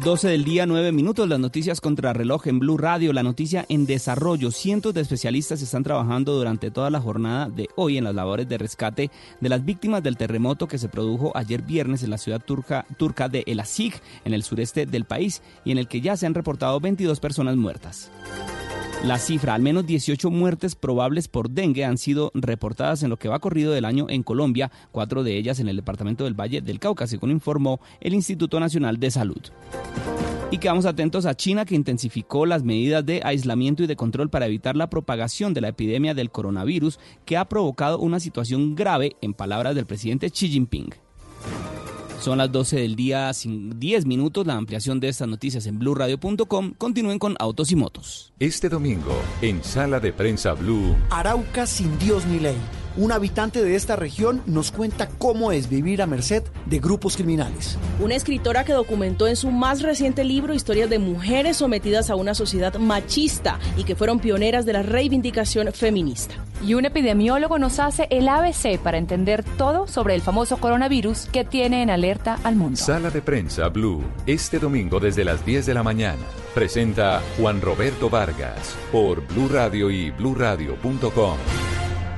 12 0.00 0.28
del 0.28 0.44
día, 0.44 0.66
9 0.66 0.90
minutos. 0.90 1.28
Las 1.28 1.38
noticias 1.38 1.80
contra 1.80 2.12
reloj 2.12 2.46
en 2.46 2.58
Blue 2.58 2.78
Radio. 2.78 3.12
La 3.12 3.22
noticia 3.22 3.66
en 3.68 3.86
desarrollo. 3.86 4.50
Cientos 4.50 4.94
de 4.94 5.02
especialistas 5.02 5.62
están 5.62 5.84
trabajando 5.84 6.34
durante 6.34 6.70
toda 6.70 6.90
la 6.90 7.00
jornada 7.00 7.48
de 7.48 7.68
hoy 7.76 7.98
en 7.98 8.04
las 8.04 8.14
labores 8.14 8.48
de 8.48 8.58
rescate 8.58 9.10
de 9.40 9.48
las 9.48 9.64
víctimas 9.64 10.02
del 10.02 10.16
terremoto 10.16 10.66
que 10.66 10.78
se 10.78 10.88
produjo 10.88 11.30
ayer 11.36 11.62
viernes 11.62 12.02
en 12.02 12.10
la 12.10 12.18
ciudad 12.18 12.42
turca, 12.42 12.86
turca 12.96 13.28
de 13.28 13.44
El 13.46 13.60
Asig, 13.60 13.94
en 14.24 14.34
el 14.34 14.42
sureste 14.42 14.86
del 14.86 15.04
país, 15.04 15.42
y 15.64 15.72
en 15.72 15.78
el 15.78 15.86
que 15.86 16.00
ya 16.00 16.16
se 16.16 16.26
han 16.26 16.34
reportado 16.34 16.80
22 16.80 17.20
personas 17.20 17.56
muertas. 17.56 18.10
La 19.04 19.18
cifra, 19.18 19.54
al 19.54 19.62
menos 19.62 19.84
18 19.84 20.30
muertes 20.30 20.76
probables 20.76 21.26
por 21.26 21.50
dengue 21.50 21.84
han 21.84 21.98
sido 21.98 22.30
reportadas 22.34 23.02
en 23.02 23.10
lo 23.10 23.16
que 23.16 23.28
va 23.28 23.40
corrido 23.40 23.72
del 23.72 23.84
año 23.84 24.06
en 24.08 24.22
Colombia, 24.22 24.70
cuatro 24.92 25.24
de 25.24 25.36
ellas 25.36 25.58
en 25.58 25.68
el 25.68 25.74
departamento 25.74 26.22
del 26.22 26.38
Valle 26.38 26.60
del 26.60 26.78
Cauca, 26.78 27.08
según 27.08 27.32
informó 27.32 27.80
el 28.00 28.14
Instituto 28.14 28.60
Nacional 28.60 29.00
de 29.00 29.10
Salud. 29.10 29.42
Y 30.50 30.58
quedamos 30.58 30.84
atentos 30.84 31.24
a 31.24 31.34
China 31.34 31.64
que 31.64 31.74
intensificó 31.74 32.44
las 32.44 32.62
medidas 32.62 33.06
de 33.06 33.22
aislamiento 33.24 33.82
y 33.82 33.86
de 33.86 33.96
control 33.96 34.28
para 34.28 34.46
evitar 34.46 34.76
la 34.76 34.90
propagación 34.90 35.54
de 35.54 35.62
la 35.62 35.68
epidemia 35.68 36.12
del 36.12 36.30
coronavirus 36.30 36.98
que 37.24 37.38
ha 37.38 37.48
provocado 37.48 37.98
una 37.98 38.20
situación 38.20 38.74
grave, 38.74 39.16
en 39.22 39.32
palabras 39.32 39.74
del 39.74 39.86
presidente 39.86 40.30
Xi 40.30 40.48
Jinping. 40.48 40.90
Son 42.20 42.38
las 42.38 42.52
12 42.52 42.76
del 42.76 42.94
día, 42.94 43.32
sin 43.32 43.80
10 43.80 44.06
minutos. 44.06 44.46
La 44.46 44.54
ampliación 44.54 45.00
de 45.00 45.08
estas 45.08 45.26
noticias 45.26 45.66
en 45.66 45.80
blurradio.com. 45.80 46.74
Continúen 46.78 47.18
con 47.18 47.34
Autos 47.40 47.72
y 47.72 47.76
Motos. 47.76 48.32
Este 48.38 48.68
domingo, 48.68 49.12
en 49.40 49.64
Sala 49.64 49.98
de 49.98 50.12
Prensa 50.12 50.52
Blue. 50.52 50.94
Arauca 51.10 51.66
sin 51.66 51.98
Dios 51.98 52.24
ni 52.26 52.38
ley. 52.38 52.54
Un 52.96 53.10
habitante 53.10 53.64
de 53.64 53.74
esta 53.74 53.96
región 53.96 54.42
nos 54.44 54.70
cuenta 54.70 55.08
cómo 55.18 55.50
es 55.50 55.70
vivir 55.70 56.02
a 56.02 56.06
merced 56.06 56.42
de 56.66 56.78
grupos 56.78 57.16
criminales. 57.16 57.78
Una 58.00 58.14
escritora 58.14 58.64
que 58.64 58.74
documentó 58.74 59.26
en 59.26 59.36
su 59.36 59.50
más 59.50 59.80
reciente 59.80 60.24
libro 60.24 60.52
historias 60.52 60.90
de 60.90 60.98
mujeres 60.98 61.56
sometidas 61.56 62.10
a 62.10 62.16
una 62.16 62.34
sociedad 62.34 62.74
machista 62.74 63.58
y 63.78 63.84
que 63.84 63.96
fueron 63.96 64.18
pioneras 64.18 64.66
de 64.66 64.74
la 64.74 64.82
reivindicación 64.82 65.72
feminista. 65.72 66.34
Y 66.62 66.74
un 66.74 66.84
epidemiólogo 66.84 67.58
nos 67.58 67.78
hace 67.80 68.06
el 68.10 68.28
ABC 68.28 68.78
para 68.78 68.98
entender 68.98 69.42
todo 69.42 69.86
sobre 69.86 70.14
el 70.14 70.20
famoso 70.20 70.58
coronavirus 70.58 71.26
que 71.32 71.44
tiene 71.44 71.82
en 71.82 71.88
alerta 71.88 72.38
al 72.44 72.56
mundo. 72.56 72.76
Sala 72.76 73.10
de 73.10 73.22
Prensa 73.22 73.68
Blue. 73.68 74.04
Este 74.26 74.58
domingo 74.58 75.00
desde 75.00 75.24
las 75.24 75.44
10 75.46 75.64
de 75.64 75.74
la 75.74 75.82
mañana. 75.82 76.22
Presenta 76.54 77.22
Juan 77.38 77.62
Roberto 77.62 78.10
Vargas 78.10 78.76
por 78.92 79.26
Blue 79.28 79.48
Radio 79.48 79.90
y 79.90 80.10
bluradio.com. 80.10 81.38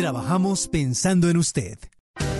Trabajamos 0.00 0.66
pensando 0.66 1.28
en 1.28 1.36
usted. 1.36 1.78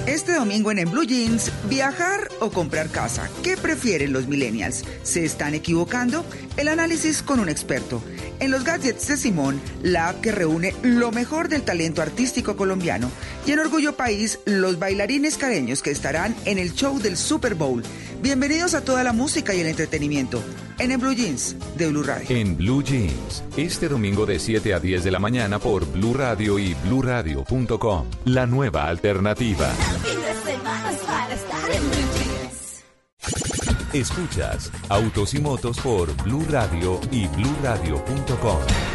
Este 0.06 0.32
domingo 0.32 0.72
en 0.72 0.90
Blue 0.90 1.04
Jeans, 1.04 1.52
viajar 1.68 2.28
o 2.40 2.50
comprar 2.50 2.88
casa. 2.88 3.28
¿Qué 3.42 3.58
prefieren 3.58 4.14
los 4.14 4.26
millennials? 4.28 4.82
¿Se 5.02 5.26
están 5.26 5.52
equivocando? 5.52 6.24
El 6.56 6.68
análisis 6.68 7.22
con 7.22 7.38
un 7.38 7.50
experto. 7.50 8.02
En 8.38 8.50
los 8.50 8.64
gadgets 8.64 9.08
de 9.08 9.18
Simón, 9.18 9.60
la 9.82 10.08
app 10.08 10.22
que 10.22 10.32
reúne 10.32 10.74
lo 10.82 11.12
mejor 11.12 11.50
del 11.50 11.60
talento 11.60 12.00
artístico 12.00 12.56
colombiano. 12.56 13.10
Y 13.46 13.52
en 13.52 13.58
Orgullo 13.58 13.94
País, 13.94 14.38
los 14.46 14.78
bailarines 14.78 15.36
careños 15.36 15.82
que 15.82 15.90
estarán 15.90 16.34
en 16.46 16.56
el 16.56 16.72
show 16.72 16.98
del 16.98 17.18
Super 17.18 17.54
Bowl. 17.54 17.82
Bienvenidos 18.22 18.72
a 18.72 18.80
toda 18.80 19.04
la 19.04 19.12
música 19.12 19.54
y 19.54 19.60
el 19.60 19.66
entretenimiento. 19.66 20.42
En 20.80 20.90
En 20.90 20.98
Blue 20.98 21.14
Jeans, 21.14 21.56
de 21.76 21.88
Blue 21.88 22.02
Radio. 22.02 22.26
En 22.34 22.56
Blue 22.56 22.82
Jeans, 22.82 23.44
este 23.54 23.86
domingo 23.86 24.24
de 24.24 24.38
7 24.38 24.72
a 24.72 24.80
10 24.80 25.04
de 25.04 25.10
la 25.10 25.18
mañana 25.18 25.58
por 25.58 25.84
Blue 25.84 26.14
Radio 26.14 26.58
y 26.58 26.72
bluradio.com. 26.72 28.06
La 28.24 28.46
nueva 28.46 28.88
alternativa. 28.88 29.70
Escuchas 33.92 34.72
Autos 34.88 35.34
y 35.34 35.40
Motos 35.40 35.78
por 35.80 36.16
Blue 36.22 36.46
Radio 36.48 36.98
y 37.10 37.26
bluradio.com. 37.26 38.89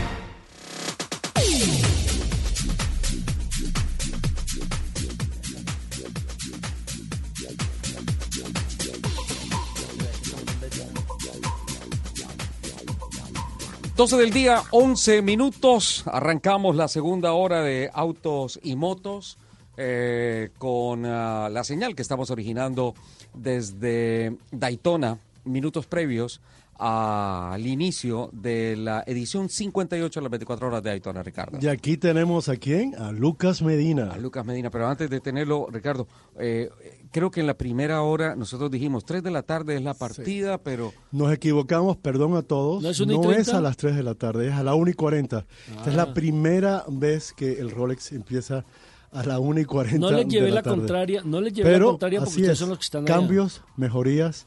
Doce 13.95 14.17
del 14.17 14.31
día, 14.31 14.61
11 14.71 15.21
minutos. 15.21 16.03
Arrancamos 16.05 16.75
la 16.75 16.89
segunda 16.89 17.31
hora 17.31 17.61
de 17.61 17.89
Autos 17.93 18.59
y 18.61 18.75
Motos 18.75 19.37
eh, 19.77 20.49
con 20.57 21.05
ah, 21.05 21.47
la 21.49 21.63
señal 21.63 21.95
que 21.95 22.01
estamos 22.01 22.29
originando 22.29 22.93
desde 23.33 24.35
Daytona, 24.51 25.17
minutos 25.45 25.85
previos 25.85 26.41
al 26.77 27.65
inicio 27.65 28.29
de 28.33 28.75
la 28.75 29.05
edición 29.07 29.47
58 29.47 30.19
de 30.19 30.23
las 30.23 30.31
24 30.31 30.67
horas 30.67 30.83
de 30.83 30.89
Daytona, 30.89 31.23
Ricardo. 31.23 31.57
Y 31.61 31.67
aquí 31.67 31.95
tenemos 31.95 32.49
a 32.49 32.57
quién? 32.57 32.95
A 32.95 33.13
Lucas 33.13 33.61
Medina. 33.61 34.11
A 34.11 34.17
Lucas 34.17 34.45
Medina, 34.45 34.69
pero 34.69 34.87
antes 34.89 35.09
de 35.09 35.21
tenerlo, 35.21 35.67
Ricardo, 35.71 36.05
eh, 36.37 36.69
creo 37.15 37.31
que 37.31 37.39
en 37.39 37.47
la 37.47 37.53
primera 37.57 38.01
hora 38.01 38.35
nosotros 38.35 38.69
dijimos 38.69 39.05
3 39.05 39.23
de 39.23 39.31
la 39.31 39.41
tarde 39.43 39.75
es 39.77 39.81
la 39.81 39.93
partida, 39.93 40.57
pero... 40.57 40.91
Nos 41.13 41.31
equivocamos, 41.31 41.95
perdón 41.95 42.35
a 42.35 42.41
todos. 42.41 42.83
¿No 42.83 42.89
es 42.89 42.99
no 42.99 43.05
una 43.05 43.13
y 43.13 43.39
es 43.39 43.45
30? 43.45 43.57
a 43.57 43.61
las 43.61 43.77
3 43.77 43.95
de 43.95 44.03
la 44.03 44.15
tarde, 44.15 44.47
es 44.49 44.53
a 44.53 44.63
la 44.63 44.75
1 44.75 44.91
y 44.91 44.93
40. 44.93 45.45
Esta 45.69 45.81
es 45.81 45.87
Ah. 45.87 45.91
la 46.05 46.13
primera 46.13 46.83
vez 46.89 47.31
que 47.31 47.53
el 47.61 47.71
Rolex 47.71 48.11
empieza 48.11 48.65
a 49.13 49.23
la 49.23 49.39
1 49.39 49.61
y 49.61 49.65
40 49.65 49.97
No 49.97 50.11
le 50.11 50.25
llevé 50.25 50.47
de 50.47 50.49
la, 50.51 50.55
la 50.55 50.61
tarde. 50.63 50.77
contraria, 50.77 51.21
no 51.23 51.39
le 51.39 51.51
llevé 51.53 51.71
la 51.79 51.85
contraria 51.85 52.19
porque 52.19 52.29
así 52.31 52.41
ustedes 52.41 52.53
es, 52.55 52.59
son 52.59 52.69
los 52.69 52.79
que 52.79 52.83
están 52.83 53.03
allá. 53.05 53.15
Cambios, 53.15 53.61
mejorías, 53.77 54.45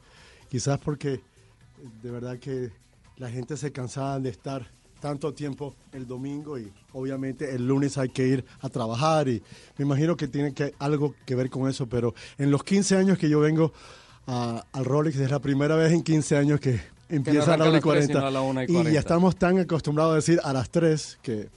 quizás 0.51 0.79
porque 0.79 1.23
de 2.03 2.11
verdad 2.11 2.39
que 2.39 2.71
la 3.17 3.31
gente 3.31 3.57
se 3.57 3.73
cansaba 3.73 4.21
de 4.21 4.29
estar 4.29 4.71
tanto 5.01 5.33
tiempo 5.33 5.75
el 5.93 6.07
domingo 6.07 6.59
y 6.59 6.71
obviamente 6.93 7.55
el 7.55 7.67
lunes 7.67 7.97
hay 7.99 8.09
que 8.09 8.27
ir 8.27 8.45
a 8.61 8.69
trabajar 8.69 9.29
y 9.29 9.43
me 9.77 9.85
imagino 9.85 10.17
que 10.17 10.29
tiene 10.29 10.53
que 10.53 10.75
algo 10.79 11.15
que 11.25 11.35
ver 11.35 11.51
con 11.51 11.69
eso, 11.69 11.87
pero 11.87 12.15
en 12.39 12.51
los 12.51 12.65
15 12.65 12.97
años 12.97 13.19
que 13.19 13.29
yo 13.29 13.41
vengo 13.41 13.73
a- 14.27 14.65
al 14.73 14.85
Rolex. 14.85 15.17
Es 15.17 15.31
la 15.31 15.39
primera 15.41 15.75
vez 15.77 15.93
en 15.93 16.03
15 16.03 16.37
años 16.37 16.61
que 16.61 16.81
empieza 17.09 17.53
a 17.53 17.55
arranca 17.55 17.65
la 17.65 17.71
1 17.71 17.71
y 17.71 17.71
a 17.71 17.73
las 17.73 17.81
tres, 17.81 17.83
40. 17.83 18.13
sino 18.15 18.27
a 18.27 18.31
la 18.31 18.41
una 18.43 18.61
y 18.63 18.65
y 18.65 18.69
40. 18.69 18.91
ya 18.93 18.99
estamos 19.01 19.37
tan 19.37 19.59
acostumbrados 19.59 20.13
a 20.13 20.17
decir 20.17 20.41
a 20.45 20.53
las 20.53 20.69
3 20.71 21.19
que 21.23 21.49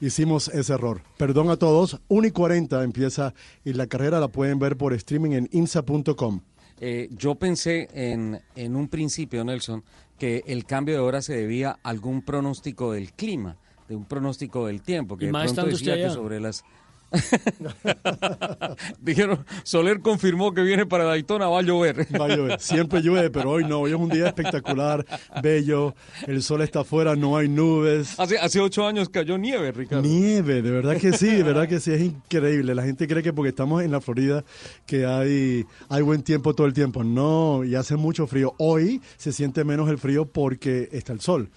hicimos 0.00 0.48
ese 0.48 0.72
error. 0.74 1.00
Perdón 1.16 1.48
a 1.50 1.56
todos. 1.56 2.00
1 2.08 2.26
y 2.26 2.30
40 2.32 2.82
empieza 2.82 3.32
y 3.64 3.72
la 3.72 3.86
carrera 3.86 4.20
la 4.20 4.28
pueden 4.28 4.58
ver 4.58 4.76
por 4.76 4.92
streaming 4.92 5.30
en 5.32 5.48
insa.com. 5.52 6.40
Eh, 6.80 7.08
yo 7.16 7.36
pensé 7.36 7.88
en, 7.94 8.40
en 8.56 8.74
un 8.76 8.88
principio, 8.88 9.44
Nelson, 9.44 9.84
que 10.18 10.44
el 10.46 10.64
cambio 10.64 10.94
de 10.94 11.00
hora 11.00 11.22
se 11.22 11.34
debía 11.34 11.78
a 11.82 11.88
algún 11.88 12.22
pronóstico 12.22 12.92
del 12.92 13.12
clima, 13.12 13.56
de 13.88 13.96
un 13.96 14.04
pronóstico 14.04 14.66
del 14.66 14.82
tiempo, 14.82 15.16
que 15.16 15.26
de 15.26 15.32
más 15.32 15.52
pronto 15.52 15.70
decía 15.70 15.96
que 15.96 16.10
sobre 16.10 16.40
las... 16.40 16.64
Dijeron, 19.00 19.44
Soler 19.64 20.00
confirmó 20.00 20.52
que 20.52 20.62
viene 20.62 20.86
para 20.86 21.04
Daytona, 21.04 21.48
va 21.48 21.60
a 21.60 21.62
llover. 21.62 22.06
Va 22.20 22.26
a 22.26 22.36
llover. 22.36 22.60
Siempre 22.60 23.00
llueve, 23.02 23.30
pero 23.30 23.50
hoy 23.50 23.64
no. 23.64 23.80
Hoy 23.80 23.92
es 23.92 23.96
un 23.96 24.08
día 24.08 24.26
espectacular, 24.26 25.04
bello. 25.42 25.94
El 26.26 26.42
sol 26.42 26.62
está 26.62 26.80
afuera, 26.80 27.16
no 27.16 27.36
hay 27.36 27.48
nubes. 27.48 28.18
Hace, 28.18 28.38
hace 28.38 28.60
ocho 28.60 28.86
años 28.86 29.08
cayó 29.08 29.38
nieve, 29.38 29.72
Ricardo. 29.72 30.02
Nieve, 30.02 30.62
de 30.62 30.70
verdad 30.70 30.96
que 30.96 31.12
sí, 31.12 31.26
de 31.26 31.42
verdad 31.42 31.68
que 31.68 31.80
sí, 31.80 31.92
es 31.92 32.00
increíble. 32.00 32.74
La 32.74 32.82
gente 32.82 33.06
cree 33.06 33.22
que 33.22 33.32
porque 33.32 33.50
estamos 33.50 33.82
en 33.82 33.90
la 33.90 34.00
Florida 34.00 34.44
que 34.86 35.06
hay, 35.06 35.64
hay 35.88 36.02
buen 36.02 36.22
tiempo 36.22 36.54
todo 36.54 36.66
el 36.66 36.72
tiempo. 36.72 37.04
No, 37.04 37.64
y 37.64 37.74
hace 37.74 37.96
mucho 37.96 38.26
frío. 38.26 38.54
Hoy 38.58 39.00
se 39.16 39.32
siente 39.32 39.64
menos 39.64 39.88
el 39.90 39.98
frío 39.98 40.26
porque 40.26 40.88
está 40.92 41.12
el 41.12 41.20
sol. 41.20 41.50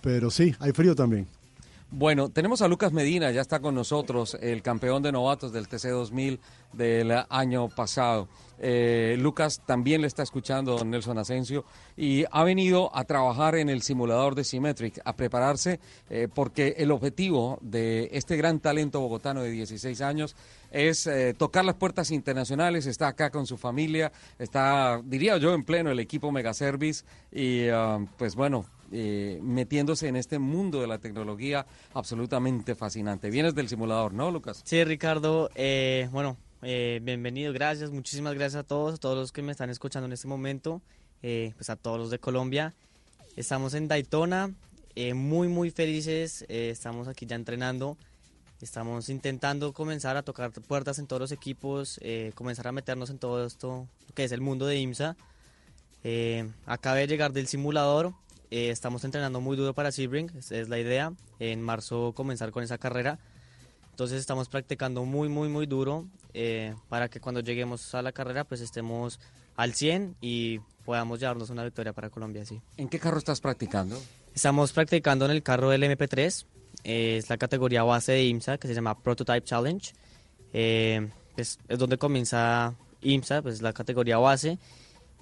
Pero 0.00 0.30
sí, 0.30 0.54
hay 0.58 0.72
frío 0.72 0.94
también. 0.94 1.26
Bueno, 1.94 2.30
tenemos 2.30 2.62
a 2.62 2.68
Lucas 2.68 2.94
Medina, 2.94 3.30
ya 3.32 3.42
está 3.42 3.60
con 3.60 3.74
nosotros, 3.74 4.38
el 4.40 4.62
campeón 4.62 5.02
de 5.02 5.12
novatos 5.12 5.52
del 5.52 5.68
TC 5.68 5.90
2000 5.90 6.40
del 6.72 7.12
año 7.28 7.68
pasado. 7.68 8.28
Eh, 8.58 9.16
Lucas 9.18 9.60
también 9.66 10.00
le 10.00 10.06
está 10.06 10.22
escuchando 10.22 10.78
don 10.78 10.88
Nelson 10.88 11.18
Asensio 11.18 11.66
y 11.94 12.24
ha 12.30 12.44
venido 12.44 12.96
a 12.96 13.04
trabajar 13.04 13.56
en 13.56 13.68
el 13.68 13.82
simulador 13.82 14.34
de 14.34 14.42
Symmetric, 14.42 15.02
a 15.04 15.14
prepararse 15.14 15.80
eh, 16.08 16.28
porque 16.34 16.76
el 16.78 16.92
objetivo 16.92 17.58
de 17.60 18.08
este 18.12 18.38
gran 18.38 18.60
talento 18.60 18.98
bogotano 19.00 19.42
de 19.42 19.50
16 19.50 20.00
años 20.00 20.34
es 20.70 21.06
eh, 21.06 21.34
tocar 21.36 21.66
las 21.66 21.74
puertas 21.74 22.10
internacionales, 22.10 22.86
está 22.86 23.08
acá 23.08 23.28
con 23.28 23.46
su 23.46 23.58
familia, 23.58 24.12
está, 24.38 25.02
diría 25.04 25.36
yo, 25.36 25.52
en 25.52 25.62
pleno 25.62 25.90
el 25.90 26.00
equipo 26.00 26.32
Megaservice 26.32 27.04
y 27.30 27.68
ah, 27.68 27.98
pues 28.16 28.34
bueno, 28.34 28.64
eh, 28.92 29.40
metiéndose 29.42 30.08
en 30.08 30.16
este 30.16 30.38
mundo 30.38 30.80
de 30.80 30.86
la 30.86 30.98
tecnología 30.98 31.66
absolutamente 31.94 32.74
fascinante. 32.74 33.30
Vienes 33.30 33.54
del 33.54 33.68
simulador, 33.68 34.12
¿no, 34.12 34.30
Lucas? 34.30 34.62
Sí, 34.64 34.84
Ricardo, 34.84 35.50
eh, 35.54 36.08
bueno, 36.12 36.36
eh, 36.62 37.00
bienvenido, 37.02 37.52
gracias, 37.52 37.90
muchísimas 37.90 38.34
gracias 38.34 38.60
a 38.60 38.66
todos, 38.66 38.94
a 38.94 38.98
todos 38.98 39.16
los 39.16 39.32
que 39.32 39.42
me 39.42 39.50
están 39.52 39.70
escuchando 39.70 40.06
en 40.06 40.12
este 40.12 40.28
momento, 40.28 40.80
eh, 41.22 41.52
pues 41.56 41.70
a 41.70 41.76
todos 41.76 41.98
los 41.98 42.10
de 42.10 42.18
Colombia. 42.18 42.74
Estamos 43.34 43.74
en 43.74 43.88
Daytona, 43.88 44.52
eh, 44.94 45.14
muy, 45.14 45.48
muy 45.48 45.70
felices, 45.70 46.44
eh, 46.48 46.68
estamos 46.70 47.08
aquí 47.08 47.24
ya 47.24 47.34
entrenando, 47.34 47.96
estamos 48.60 49.08
intentando 49.08 49.72
comenzar 49.72 50.16
a 50.16 50.22
tocar 50.22 50.52
puertas 50.52 50.98
en 50.98 51.06
todos 51.06 51.20
los 51.20 51.32
equipos, 51.32 51.98
eh, 52.02 52.32
comenzar 52.34 52.68
a 52.68 52.72
meternos 52.72 53.10
en 53.10 53.18
todo 53.18 53.44
esto 53.44 53.88
que 54.14 54.24
es 54.24 54.32
el 54.32 54.40
mundo 54.40 54.66
de 54.66 54.78
IMSA. 54.78 55.16
Eh, 56.04 56.48
acabé 56.66 57.00
de 57.00 57.06
llegar 57.06 57.32
del 57.32 57.46
simulador, 57.46 58.12
eh, 58.52 58.68
estamos 58.68 59.02
entrenando 59.02 59.40
muy 59.40 59.56
duro 59.56 59.72
para 59.72 59.90
Sebring, 59.90 60.30
es, 60.36 60.52
es 60.52 60.68
la 60.68 60.78
idea, 60.78 61.14
en 61.38 61.62
marzo 61.62 62.12
comenzar 62.14 62.50
con 62.50 62.62
esa 62.62 62.76
carrera. 62.76 63.18
Entonces 63.92 64.20
estamos 64.20 64.50
practicando 64.50 65.06
muy, 65.06 65.30
muy, 65.30 65.48
muy 65.48 65.64
duro 65.64 66.06
eh, 66.34 66.74
para 66.90 67.08
que 67.08 67.18
cuando 67.18 67.40
lleguemos 67.40 67.94
a 67.94 68.02
la 68.02 68.12
carrera 68.12 68.44
pues 68.44 68.60
estemos 68.60 69.20
al 69.56 69.72
100 69.72 70.16
y 70.20 70.60
podamos 70.84 71.18
llevarnos 71.18 71.48
una 71.48 71.64
victoria 71.64 71.94
para 71.94 72.10
Colombia, 72.10 72.44
sí. 72.44 72.60
¿En 72.76 72.90
qué 72.90 72.98
carro 72.98 73.16
estás 73.16 73.40
practicando? 73.40 73.98
Estamos 74.34 74.72
practicando 74.72 75.24
en 75.24 75.30
el 75.30 75.42
carro 75.42 75.70
del 75.70 75.84
MP3, 75.84 76.44
eh, 76.84 77.16
es 77.16 77.30
la 77.30 77.38
categoría 77.38 77.84
base 77.84 78.12
de 78.12 78.24
IMSA 78.24 78.58
que 78.58 78.68
se 78.68 78.74
llama 78.74 78.98
Prototype 78.98 79.44
Challenge. 79.44 79.94
Eh, 80.52 81.08
pues, 81.34 81.58
es 81.68 81.78
donde 81.78 81.96
comienza 81.96 82.74
IMSA, 83.00 83.40
pues 83.40 83.62
la 83.62 83.72
categoría 83.72 84.18
base 84.18 84.58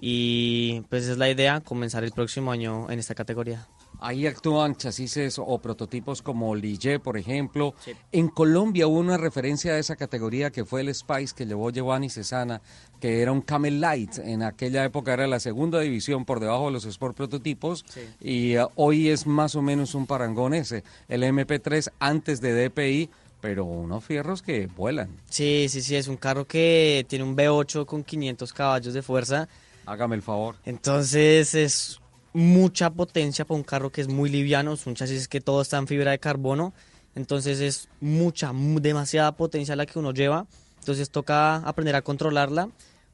y 0.01 0.81
pues 0.89 1.07
es 1.07 1.19
la 1.19 1.29
idea 1.29 1.61
comenzar 1.61 2.05
el 2.05 2.13
próximo 2.13 2.51
año 2.51 2.91
en 2.91 2.99
esta 2.99 3.15
categoría. 3.15 3.69
Ahí 4.03 4.27
actúan 4.27 4.77
chasis 4.77 5.39
o 5.39 5.59
prototipos 5.59 6.23
como 6.23 6.55
Lige, 6.55 6.99
por 7.01 7.19
ejemplo. 7.19 7.75
En 8.13 8.29
Colombia 8.29 8.87
hubo 8.87 8.99
una 8.99 9.19
referencia 9.19 9.73
a 9.73 9.79
esa 9.79 9.95
categoría 9.95 10.51
que 10.51 10.65
fue 10.65 10.81
el 10.81 10.95
Spice 10.95 11.35
que 11.37 11.45
llevó 11.45 11.71
Giovanni 11.71 12.09
Cesana, 12.09 12.63
que 12.99 13.21
era 13.21 13.31
un 13.31 13.43
Camel 13.43 13.79
Light. 13.79 14.17
En 14.19 14.43
aquella 14.43 14.85
época 14.85 15.13
era 15.13 15.27
la 15.27 15.39
segunda 15.39 15.81
división 15.81 16.25
por 16.25 16.41
debajo 16.41 16.67
de 16.67 16.73
los 16.73 16.87
Sport 16.87 17.15
Prototipos 17.15 17.85
y 18.21 18.57
uh, 18.57 18.69
hoy 18.75 19.11
es 19.11 19.27
más 19.27 19.55
o 19.55 19.61
menos 19.61 19.95
un 19.95 20.07
parangón 20.07 20.55
ese. 20.55 20.83
El 21.07 21.23
MP3 21.23 21.93
antes 21.99 22.41
de 22.41 22.71
DPI, 22.71 23.11
pero 23.43 23.67
unos 23.67 24.03
fierros 24.03 24.41
que 24.41 24.67
vuelan. 24.67 25.11
Sí, 25.29 25.67
sí, 25.69 25.83
sí, 25.83 25.97
es 25.97 26.09
un 26.09 26.17
carro 26.17 26.47
que 26.47 27.05
tiene 27.07 27.25
un 27.27 27.37
V8 27.37 27.85
con 27.85 28.03
500 28.03 28.51
caballos 28.55 28.95
de 28.95 29.03
fuerza. 29.03 29.47
Hágame 29.91 30.15
el 30.17 30.23
favor. 30.23 30.55
Entonces 30.65 31.55
es 31.55 32.01
mucha 32.33 32.91
potencia 32.91 33.45
para 33.45 33.57
un 33.59 33.65
carro 33.65 33.91
que 33.91 34.01
es 34.01 34.09
muy 34.09 34.31
liviano, 34.31 34.73
es 34.75 34.87
un 34.87 34.95
chasis 34.95 35.27
que 35.27 35.41
todo 35.41 35.63
está 35.63 35.79
en 35.79 35.89
fibra 35.89 36.13
de 36.13 36.21
carbono, 36.21 36.73
entonces 37.17 37.59
es 37.59 37.89
mucha, 38.01 38.53
mu- 38.53 38.79
demasiada 38.81 39.33
potencia 39.33 39.75
la 39.75 39.85
que 39.87 39.99
uno 39.99 40.13
lleva, 40.13 40.47
entonces 40.79 41.11
toca 41.11 41.57
aprender 41.57 41.97
a 41.97 42.03
controlarla 42.03 42.69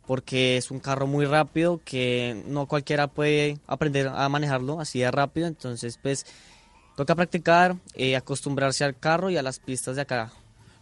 porque 0.06 0.58
es 0.58 0.70
un 0.70 0.78
carro 0.80 1.06
muy 1.06 1.24
rápido 1.24 1.80
que 1.82 2.42
no 2.46 2.66
cualquiera 2.66 3.08
puede 3.08 3.58
aprender 3.66 4.08
a 4.08 4.28
manejarlo 4.28 4.78
así 4.78 4.98
de 5.00 5.10
rápido, 5.10 5.46
entonces 5.46 5.98
pues 6.02 6.26
toca 6.94 7.14
practicar, 7.14 7.76
eh, 7.94 8.16
acostumbrarse 8.16 8.84
al 8.84 8.98
carro 8.98 9.30
y 9.30 9.38
a 9.38 9.42
las 9.42 9.58
pistas 9.60 9.96
de 9.96 10.02
acá. 10.02 10.30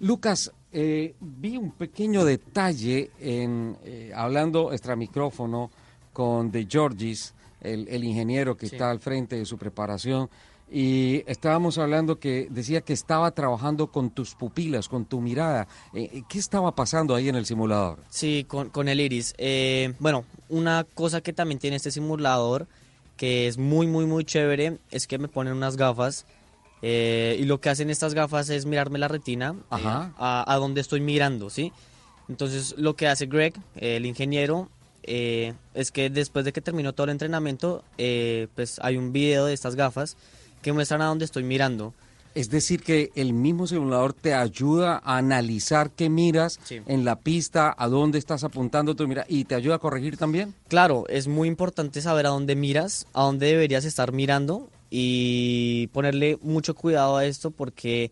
Lucas, 0.00 0.50
eh, 0.72 1.14
vi 1.20 1.56
un 1.56 1.70
pequeño 1.70 2.24
detalle 2.24 3.12
en 3.20 3.78
eh, 3.84 4.12
hablando 4.14 4.72
extra 4.72 4.96
micrófono 4.96 5.70
con 6.14 6.50
De 6.50 6.66
Georgis, 6.70 7.34
el, 7.60 7.86
el 7.88 8.04
ingeniero 8.04 8.56
que 8.56 8.66
Sí. 8.68 8.76
está 8.76 8.90
al 8.90 9.00
frente 9.00 9.36
de 9.36 9.44
su 9.44 9.58
preparación, 9.58 10.30
y 10.70 11.22
estábamos 11.26 11.76
hablando 11.76 12.18
que 12.18 12.48
decía 12.50 12.80
que 12.80 12.94
estaba 12.94 13.30
trabajando 13.32 13.88
con 13.88 14.08
tus 14.10 14.34
pupilas, 14.34 14.88
con 14.88 15.04
tu 15.04 15.20
mirada. 15.20 15.68
Eh, 15.92 16.22
¿Qué 16.28 16.38
estaba 16.38 16.74
pasando 16.74 17.14
ahí 17.14 17.28
en 17.28 17.36
el 17.36 17.44
simulador? 17.44 17.98
Sí, 18.08 18.44
con, 18.48 18.70
con 18.70 18.88
el 18.88 18.98
iris. 19.00 19.34
Eh, 19.36 19.92
bueno, 19.98 20.24
una 20.48 20.84
cosa 20.94 21.20
que 21.20 21.34
también 21.34 21.58
tiene 21.58 21.76
este 21.76 21.90
simulador, 21.90 22.66
que 23.18 23.46
es 23.46 23.58
muy, 23.58 23.86
muy, 23.86 24.06
muy 24.06 24.24
chévere, 24.24 24.78
es 24.90 25.06
que 25.06 25.18
me 25.18 25.28
ponen 25.28 25.52
unas 25.52 25.76
gafas. 25.76 26.24
eh, 26.82 27.36
y 27.40 27.44
lo 27.44 27.60
que 27.60 27.68
hacen 27.70 27.88
estas 27.88 28.12
gafas 28.14 28.48
es 28.50 28.66
mirarme 28.66 28.98
la 28.98 29.08
retina 29.08 29.54
eh, 29.70 29.82
a, 29.86 30.44
a 30.46 30.56
donde 30.56 30.80
estoy 30.80 31.00
mirando, 31.00 31.48
¿sí? 31.50 31.72
Entonces, 32.28 32.74
lo 32.78 32.94
que 32.96 33.06
hace 33.06 33.26
Greg, 33.26 33.54
eh, 33.76 33.96
el 33.96 34.06
ingeniero, 34.06 34.68
eh, 35.06 35.54
es 35.74 35.90
que 35.92 36.10
después 36.10 36.44
de 36.44 36.52
que 36.52 36.60
terminó 36.60 36.92
todo 36.92 37.04
el 37.04 37.10
entrenamiento, 37.10 37.82
eh, 37.98 38.48
pues 38.54 38.78
hay 38.82 38.96
un 38.96 39.12
video 39.12 39.46
de 39.46 39.54
estas 39.54 39.74
gafas 39.76 40.16
que 40.62 40.72
muestran 40.72 41.02
a 41.02 41.06
dónde 41.06 41.24
estoy 41.24 41.42
mirando. 41.42 41.92
Es 42.34 42.50
decir, 42.50 42.82
que 42.82 43.12
el 43.14 43.32
mismo 43.32 43.66
simulador 43.68 44.12
te 44.12 44.34
ayuda 44.34 45.00
a 45.04 45.18
analizar 45.18 45.90
qué 45.90 46.08
miras 46.08 46.58
Sí. 46.64 46.80
en 46.86 47.04
la 47.04 47.14
pista, 47.20 47.72
a 47.78 47.86
dónde 47.86 48.18
estás 48.18 48.42
apuntando 48.42 48.96
tu 48.96 49.06
mira 49.06 49.24
y 49.28 49.44
te 49.44 49.54
ayuda 49.54 49.76
a 49.76 49.78
corregir 49.78 50.16
también. 50.16 50.52
Claro, 50.66 51.04
es 51.08 51.28
muy 51.28 51.46
importante 51.46 52.00
saber 52.02 52.26
a 52.26 52.30
dónde 52.30 52.56
miras, 52.56 53.06
a 53.12 53.22
dónde 53.22 53.46
deberías 53.46 53.84
estar 53.84 54.10
mirando 54.10 54.68
y 54.90 55.86
ponerle 55.88 56.38
mucho 56.42 56.74
cuidado 56.74 57.16
a 57.16 57.24
esto 57.24 57.50
porque 57.52 58.10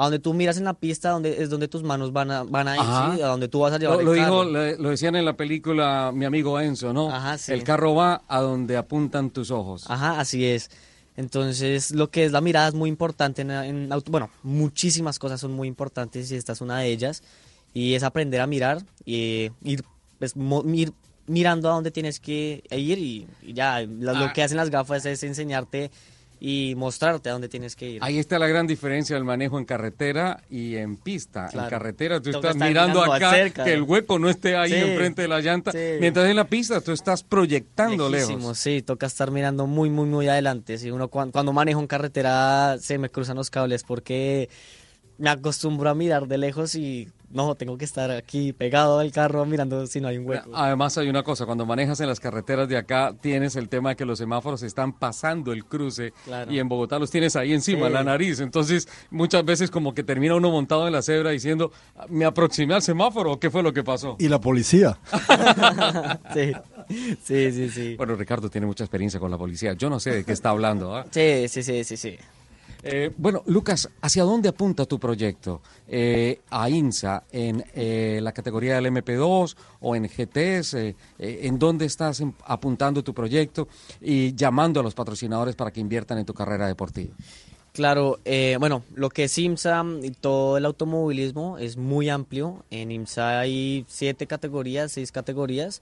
a 0.00 0.04
donde 0.04 0.20
tú 0.20 0.32
miras 0.32 0.56
en 0.58 0.64
la 0.64 0.74
pista 0.74 1.10
donde, 1.10 1.42
es 1.42 1.50
donde 1.50 1.66
tus 1.66 1.82
manos 1.82 2.12
van 2.12 2.30
a, 2.30 2.44
van 2.44 2.68
a 2.68 2.76
ir, 3.16 3.22
a 3.24 3.26
donde 3.28 3.48
tú 3.48 3.58
vas 3.60 3.72
a 3.72 3.78
llevar 3.78 3.96
Lo, 3.96 4.00
el 4.00 4.06
lo 4.06 4.12
carro. 4.24 4.44
dijo, 4.44 4.44
lo, 4.52 4.76
lo 4.84 4.90
decían 4.90 5.16
en 5.16 5.24
la 5.24 5.36
película 5.36 6.12
mi 6.14 6.24
amigo 6.24 6.60
Enzo, 6.60 6.92
¿no? 6.92 7.10
sí. 7.36 7.52
El 7.52 7.64
carro 7.64 7.94
va 7.96 8.22
a 8.28 8.40
donde 8.40 8.76
apuntan 8.76 9.30
tus 9.30 9.50
ojos. 9.50 9.84
Ajá, 9.90 10.20
así 10.20 10.44
es. 10.46 10.70
Entonces, 11.16 11.90
lo 11.90 12.10
que 12.10 12.24
es 12.24 12.30
la 12.32 12.40
mirada 12.40 12.68
es 12.68 12.74
muy 12.74 12.88
importante 12.88 13.42
en, 13.42 13.50
en 13.50 13.92
auto. 13.92 14.10
Bueno, 14.12 14.30
muchísimas 14.44 15.18
cosas 15.18 15.40
son 15.40 15.52
muy 15.52 15.66
importantes 15.66 16.30
y 16.30 16.36
esta 16.36 16.52
es 16.52 16.60
una 16.60 16.78
de 16.78 16.86
ellas. 16.88 17.24
Y 17.74 17.94
es 17.94 18.04
aprender 18.04 18.40
a 18.40 18.46
mirar 18.46 18.84
y 19.04 19.50
ir, 19.64 19.82
pues, 20.20 20.36
mo- 20.36 20.62
ir 20.72 20.92
mirando 21.26 21.68
a 21.70 21.74
dónde 21.74 21.90
tienes 21.90 22.20
que 22.20 22.62
ir 22.70 22.98
y, 22.98 23.26
y 23.42 23.52
ya. 23.52 23.80
Lo, 23.80 24.12
lo 24.14 24.26
Ah. 24.26 24.32
que 24.32 24.44
hacen 24.44 24.56
las 24.56 24.70
gafas 24.70 25.04
es 25.06 25.22
enseñarte 25.24 25.90
y 26.40 26.74
mostrarte 26.76 27.28
a 27.28 27.32
dónde 27.32 27.48
tienes 27.48 27.74
que 27.76 27.88
ir. 27.90 27.98
Ahí 28.02 28.18
está 28.18 28.38
la 28.38 28.46
gran 28.46 28.66
diferencia 28.66 29.16
del 29.16 29.24
manejo 29.24 29.58
en 29.58 29.64
carretera 29.64 30.42
y 30.48 30.76
en 30.76 30.96
pista. 30.96 31.48
En 31.52 31.68
carretera 31.68 32.20
tú 32.20 32.30
estás 32.30 32.54
mirando 32.56 33.00
mirando 33.00 33.12
acá 33.12 33.30
cerca. 33.32 33.64
que 33.64 33.72
el 33.72 33.82
hueco 33.82 34.18
no 34.18 34.28
esté 34.30 34.56
ahí 34.56 34.70
Sí. 34.70 34.76
enfrente 34.76 35.22
de 35.22 35.28
la 35.28 35.40
llanta, 35.40 35.72
Sí. 35.72 35.78
mientras 36.00 36.28
en 36.28 36.36
la 36.36 36.44
pista 36.44 36.80
tú 36.80 36.92
estás 36.92 37.22
proyectando 37.22 38.08
Lejísimos, 38.08 38.40
lejos. 38.42 38.58
Sí, 38.58 38.82
toca 38.82 39.06
estar 39.06 39.30
mirando 39.30 39.66
muy, 39.66 39.90
muy, 39.90 40.06
muy 40.06 40.28
adelante. 40.28 40.78
Si 40.78 40.90
uno 40.90 41.08
cuan- 41.08 41.30
cuando, 41.32 41.52
manejo 41.52 41.80
en 41.80 41.86
carretera 41.86 42.76
se 42.80 42.98
me 42.98 43.08
cruzan 43.10 43.36
los 43.36 43.50
cables 43.50 43.82
porque 43.82 44.48
me 45.18 45.30
acostumbro 45.30 45.90
a 45.90 45.94
mirar 45.94 46.26
de 46.28 46.38
lejos 46.38 46.74
y 46.74 47.08
no, 47.30 47.54
tengo 47.56 47.76
que 47.76 47.84
estar 47.84 48.10
aquí 48.10 48.54
pegado 48.54 49.00
al 49.00 49.12
carro 49.12 49.44
mirando 49.44 49.86
si 49.86 50.00
no 50.00 50.08
hay 50.08 50.16
un 50.16 50.26
hueco. 50.26 50.48
Además 50.54 50.96
hay 50.96 51.10
una 51.10 51.22
cosa, 51.22 51.44
cuando 51.44 51.66
manejas 51.66 52.00
en 52.00 52.06
las 52.06 52.20
carreteras 52.20 52.68
de 52.68 52.78
acá 52.78 53.14
tienes 53.20 53.54
el 53.56 53.68
tema 53.68 53.90
de 53.90 53.96
que 53.96 54.06
los 54.06 54.16
semáforos 54.18 54.62
están 54.62 54.92
pasando 54.94 55.52
el 55.52 55.64
cruce 55.66 56.12
Claro. 56.24 56.50
y 56.50 56.58
en 56.58 56.68
Bogotá 56.70 56.98
los 56.98 57.10
tienes 57.10 57.36
ahí 57.36 57.52
encima, 57.52 57.88
Sí. 57.88 57.92
la 57.92 58.02
nariz. 58.02 58.40
Entonces 58.40 58.88
muchas 59.10 59.44
veces 59.44 59.70
como 59.70 59.92
que 59.92 60.02
termina 60.02 60.36
uno 60.36 60.50
montado 60.50 60.86
en 60.86 60.92
la 60.94 61.02
cebra 61.02 61.30
diciendo, 61.30 61.70
me 62.08 62.24
aproximé 62.24 62.74
al 62.74 62.82
semáforo, 62.82 63.32
¿o 63.32 63.38
¿qué 63.40 63.50
fue 63.50 63.62
lo 63.62 63.72
que 63.74 63.84
pasó? 63.84 64.16
Y 64.18 64.28
la 64.28 64.40
policía. 64.40 64.98
sí, 66.32 66.52
sí, 67.22 67.52
sí, 67.52 67.68
sí. 67.70 67.94
Bueno, 67.96 68.14
Ricardo 68.14 68.48
tiene 68.48 68.66
mucha 68.66 68.84
experiencia 68.84 69.20
con 69.20 69.30
la 69.30 69.36
policía. 69.36 69.74
Yo 69.74 69.90
no 69.90 70.00
sé 70.00 70.10
de 70.14 70.24
qué 70.24 70.32
está 70.32 70.50
hablando. 70.50 70.96
¿ah? 70.96 71.04
Sí, 71.10 71.46
sí, 71.48 71.62
sí, 71.62 71.84
sí, 71.84 71.96
sí. 71.96 72.16
Eh, 72.82 73.10
bueno, 73.16 73.42
Lucas, 73.46 73.88
¿hacia 74.00 74.22
dónde 74.22 74.48
apunta 74.50 74.86
tu 74.86 74.98
proyecto? 74.98 75.60
Eh, 75.88 76.40
¿A 76.50 76.70
INSA 76.70 77.24
en 77.32 77.64
eh, 77.74 78.20
la 78.22 78.32
categoría 78.32 78.76
del 78.76 78.86
MP2 78.86 79.56
o 79.80 79.96
en 79.96 80.04
GTs? 80.04 80.74
Eh, 80.74 80.94
¿En 81.18 81.58
dónde 81.58 81.86
estás 81.86 82.20
em- 82.20 82.32
apuntando 82.44 83.02
tu 83.02 83.12
proyecto 83.12 83.68
y 84.00 84.34
llamando 84.34 84.80
a 84.80 84.82
los 84.82 84.94
patrocinadores 84.94 85.56
para 85.56 85.72
que 85.72 85.80
inviertan 85.80 86.18
en 86.18 86.24
tu 86.24 86.34
carrera 86.34 86.66
deportiva? 86.66 87.14
Claro, 87.72 88.18
bueno, 88.58 88.82
lo 88.96 89.08
que 89.08 89.24
es 89.24 89.38
IMSA 89.38 89.84
y 90.02 90.10
todo 90.10 90.56
el 90.56 90.64
automovilismo 90.64 91.58
es 91.58 91.76
muy 91.76 92.08
amplio. 92.08 92.64
En 92.70 92.90
IMSA 92.90 93.38
hay 93.40 93.84
siete 93.86 94.26
categorías, 94.26 94.90
seis 94.90 95.12
categorías, 95.12 95.80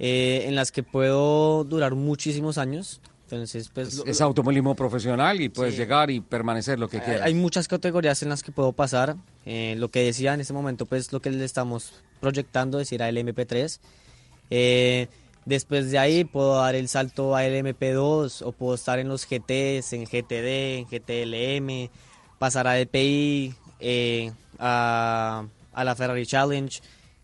en 0.00 0.56
las 0.56 0.72
que 0.72 0.82
puedo 0.82 1.62
durar 1.62 1.94
muchísimos 1.94 2.58
años. 2.58 3.00
Entonces, 3.30 3.70
pues... 3.72 3.94
lo- 3.94 4.06
Es 4.06 4.20
automovilismo 4.20 4.74
profesional 4.74 5.40
y 5.40 5.48
puedes 5.48 5.74
Sí. 5.74 5.80
llegar 5.80 6.10
y 6.10 6.20
permanecer 6.20 6.78
lo 6.78 6.88
que 6.88 6.98
Hay- 6.98 7.04
quieras. 7.04 7.22
Hay 7.26 7.34
muchas 7.34 7.68
categorías 7.68 8.22
en 8.22 8.28
las 8.28 8.42
que 8.42 8.50
puedo 8.52 8.72
pasar. 8.72 9.16
Eh, 9.46 9.74
lo 9.78 9.88
que 9.90 10.02
decía 10.02 10.34
en 10.34 10.40
este 10.40 10.52
momento, 10.52 10.86
pues 10.86 11.12
lo 11.12 11.20
que 11.20 11.30
le 11.30 11.44
estamos 11.44 11.92
proyectando 12.20 12.80
es 12.80 12.90
ir 12.92 13.02
al 13.02 13.16
MP3. 13.16 13.78
Eh, 14.50 15.06
después 15.44 15.90
de 15.90 15.98
ahí 15.98 16.24
puedo 16.24 16.56
dar 16.56 16.74
el 16.74 16.88
salto 16.88 17.36
a 17.36 17.44
LMP2 17.44 18.42
o 18.42 18.52
puedo 18.52 18.74
estar 18.74 18.98
en 18.98 19.08
los 19.08 19.26
GTs, 19.26 19.92
en 19.92 20.04
GTD, 20.06 20.78
en 20.78 20.86
GTLM, 20.86 21.90
pasar 22.38 22.66
a 22.66 22.74
DPI, 22.74 23.54
eh, 23.78 24.32
a, 24.58 25.44
a 25.72 25.84
la 25.84 25.94
Ferrari 25.94 26.26
Challenge, 26.26 26.80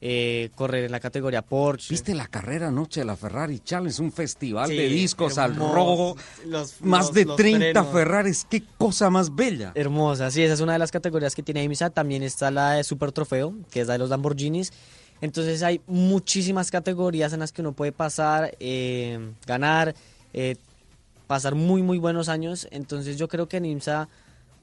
eh, 0.08 0.50
correr 0.54 0.84
en 0.84 0.92
la 0.92 1.00
categoría 1.00 1.42
Porsche. 1.42 1.88
¿Viste 1.92 2.14
la 2.14 2.28
carrera 2.28 2.68
anoche 2.68 3.00
de 3.00 3.06
la 3.06 3.16
Ferrari 3.16 3.58
Challenge? 3.58 4.00
Un 4.00 4.12
festival 4.12 4.68
Sí, 4.68 4.76
de 4.76 4.88
discos 4.88 5.36
al 5.36 5.56
rojo. 5.56 6.16
Los- 6.46 6.80
más 6.82 7.06
los- 7.06 7.14
de 7.14 7.24
los 7.24 7.36
30 7.36 7.58
frenos. 7.82 7.92
Ferraris. 7.92 8.46
¡Qué 8.48 8.62
cosa 8.78 9.10
más 9.10 9.34
bella! 9.34 9.72
Hermosa, 9.74 10.30
sí, 10.30 10.42
esa 10.42 10.54
es 10.54 10.60
una 10.60 10.74
de 10.74 10.78
las 10.78 10.92
categorías 10.92 11.34
que 11.34 11.42
tiene 11.42 11.64
IMSA. 11.64 11.90
También 11.90 12.22
está 12.22 12.52
la 12.52 12.74
de 12.74 12.84
Super 12.84 13.10
Trofeo, 13.10 13.52
que 13.70 13.80
es 13.80 13.86
la 13.88 13.94
de 13.94 13.98
los 13.98 14.10
Lamborghinis. 14.10 14.72
Entonces 15.20 15.62
hay 15.64 15.80
muchísimas 15.88 16.70
categorías 16.70 17.32
en 17.32 17.40
las 17.40 17.50
que 17.50 17.62
uno 17.62 17.72
puede 17.72 17.90
pasar, 17.90 18.54
eh, 18.60 19.18
ganar, 19.46 19.94
eh, 20.34 20.56
pasar 21.26 21.54
muy, 21.56 21.82
muy 21.82 21.98
buenos 21.98 22.28
años. 22.28 22.68
Entonces 22.70 23.16
yo 23.16 23.26
creo 23.26 23.48
que 23.48 23.56
en 23.56 23.64
IMSA 23.64 24.08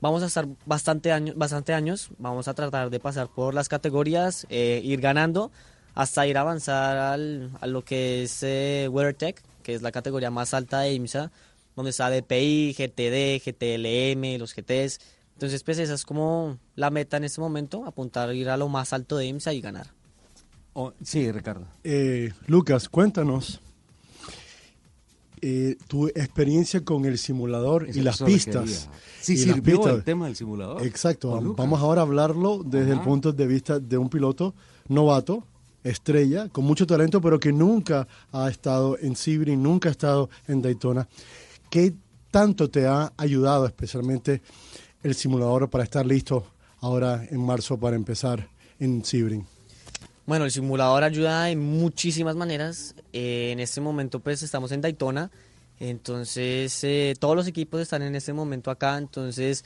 vamos 0.04 0.22
a 0.22 0.26
estar 0.26 0.46
bastante 0.66 1.14
años, 1.14 1.36
bastante 1.38 1.74
años. 1.74 2.10
Vamos 2.18 2.50
a 2.50 2.54
tratar 2.54 2.90
de 2.90 3.00
pasar 3.00 3.30
por 3.30 3.54
las 3.54 3.70
categorías, 3.70 4.46
eh, 4.50 4.82
ir 4.84 5.00
ganando, 5.00 5.50
hasta 5.96 6.28
ir 6.28 6.38
a 6.38 6.42
avanzar 6.42 6.98
al, 6.98 7.52
a 7.62 7.68
lo 7.68 7.86
que 7.86 8.24
es 8.24 8.44
eh, 8.44 8.90
WeatherTech, 8.92 9.42
que 9.64 9.74
es 9.74 9.82
la 9.82 9.94
categoría 9.94 10.30
más 10.30 10.54
alta 10.54 10.82
de 10.82 10.94
IMSA, 10.94 11.32
donde 11.78 11.92
está 11.92 12.10
DPI, 12.10 12.76
GTD, 12.78 13.42
GTLM, 13.46 14.40
los 14.40 14.54
GTs. 14.54 15.00
Entonces, 15.36 15.64
pues 15.64 15.80
esa 15.80 15.94
es 15.94 16.04
como 16.04 16.60
la 16.76 16.90
meta 16.90 17.16
en 17.16 17.24
este 17.24 17.40
momento, 17.40 17.86
apuntar 17.86 18.28
a 18.28 18.34
ir 18.34 18.50
a 18.50 18.58
lo 18.58 18.68
más 18.68 18.92
alto 18.92 19.16
de 19.16 19.28
IMSA 19.28 19.54
y 19.54 19.62
ganar. 19.62 19.88
sí, 21.02 21.32
Ricardo. 21.32 21.66
Eh, 21.86 22.34
Lucas, 22.48 22.90
cuéntanos 22.90 23.62
eh, 25.46 25.76
tu 25.88 26.08
experiencia 26.08 26.86
con 26.86 27.04
el 27.04 27.18
simulador 27.18 27.90
Eso- 27.90 28.00
y 28.00 28.02
las 28.02 28.22
pistas. 28.22 28.90
Sí, 29.22 29.36
pistas. 29.62 29.94
el 29.96 30.04
tema 30.06 30.28
del 30.28 30.38
simulador. 30.38 30.86
Exacto. 30.86 31.54
Vamos 31.58 31.82
ahora 31.82 32.00
a 32.02 32.06
hablarlo 32.06 32.64
desde 32.64 32.94
el 32.94 33.02
punto 33.02 33.34
de 33.34 33.46
vista 33.46 33.78
de 33.78 33.98
un 33.98 34.08
piloto 34.08 34.56
novato, 34.88 35.46
estrella, 35.84 36.48
con 36.48 36.64
mucho 36.64 36.88
talento, 36.88 37.20
pero 37.20 37.42
que 37.42 37.52
nunca 37.52 38.08
ha 38.32 38.48
estado 38.50 38.98
en 39.00 39.18
Sebring, 39.18 39.62
nunca 39.62 39.90
ha 39.90 39.92
estado 39.92 40.30
en 40.48 40.62
Daytona. 40.62 41.10
¿Qué 41.70 41.94
tanto 42.32 42.70
te 42.70 42.88
ha 42.88 43.12
ayudado 43.18 43.66
especialmente 43.66 44.42
el 45.04 45.14
simulador 45.14 45.70
para 45.70 45.84
estar 45.84 46.06
listo 46.06 46.46
ahora 46.80 47.26
en 47.30 47.46
marzo 47.46 47.78
para 47.78 47.98
empezar 47.98 48.48
en 48.80 49.04
Sebring? 49.04 49.46
Bueno, 50.26 50.46
el 50.46 50.52
simulador 50.52 51.04
ayuda 51.04 51.50
en 51.50 51.60
muchísimas 51.60 52.36
maneras. 52.36 52.96
Eh, 53.12 53.52
en 53.52 53.60
este 53.60 53.82
momento 53.82 54.20
pues 54.22 54.42
estamos 54.42 54.72
en 54.72 54.80
Daytona, 54.82 55.32
entonces 55.80 56.82
eh, 56.84 57.14
todos 57.20 57.36
los 57.36 57.46
equipos 57.48 57.82
están 57.82 58.02
en 58.04 58.16
este 58.16 58.32
momento 58.32 58.72
acá, 58.72 58.98
entonces 58.98 59.66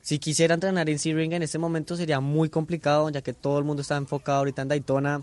si 0.00 0.18
quisiera 0.18 0.54
entrenar 0.54 0.90
en 0.90 0.98
Sebring 0.98 1.32
en 1.32 1.44
este 1.44 1.58
momento 1.58 1.96
sería 1.96 2.18
muy 2.18 2.48
complicado, 2.48 3.08
ya 3.10 3.22
que 3.22 3.32
todo 3.32 3.58
el 3.58 3.64
mundo 3.64 3.82
está 3.82 3.96
enfocado 3.96 4.38
ahorita 4.38 4.62
en 4.62 4.68
Daytona. 4.68 5.22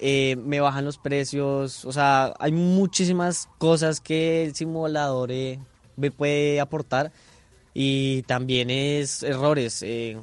Eh, 0.00 0.36
me 0.36 0.60
bajan 0.60 0.84
los 0.84 0.98
precios, 0.98 1.84
o 1.84 1.92
sea, 1.92 2.34
hay 2.38 2.52
muchísimas 2.52 3.48
cosas 3.58 4.00
que 4.00 4.44
el 4.44 4.54
simulador 4.54 5.30
eh, 5.32 5.58
me 5.96 6.10
puede 6.10 6.60
aportar 6.60 7.12
y 7.74 8.22
también 8.22 8.70
es 8.70 9.22
errores. 9.22 9.82
eh, 9.82 10.18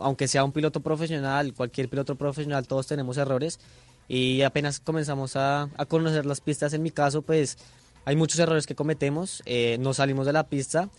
aunque 0.00 0.28
sea 0.28 0.44
un 0.44 0.52
piloto 0.52 0.80
profesional, 0.80 1.54
cualquier 1.54 1.88
piloto 1.88 2.14
profesional, 2.16 2.66
todos 2.66 2.86
tenemos 2.86 3.16
errores. 3.16 3.60
Y 4.08 4.42
apenas 4.42 4.80
comenzamos 4.80 5.36
a, 5.36 5.68
a 5.76 5.86
conocer 5.86 6.26
las 6.26 6.40
pistas, 6.40 6.72
en 6.72 6.82
mi 6.82 6.90
caso, 6.90 7.22
pues 7.22 7.58
hay 8.04 8.16
muchos 8.16 8.38
errores 8.38 8.66
que 8.66 8.74
cometemos, 8.74 9.42
eh, 9.46 9.76
no 9.80 9.94
salimos 9.94 10.26
de 10.26 10.32
la 10.32 10.44
pista. 10.44 10.90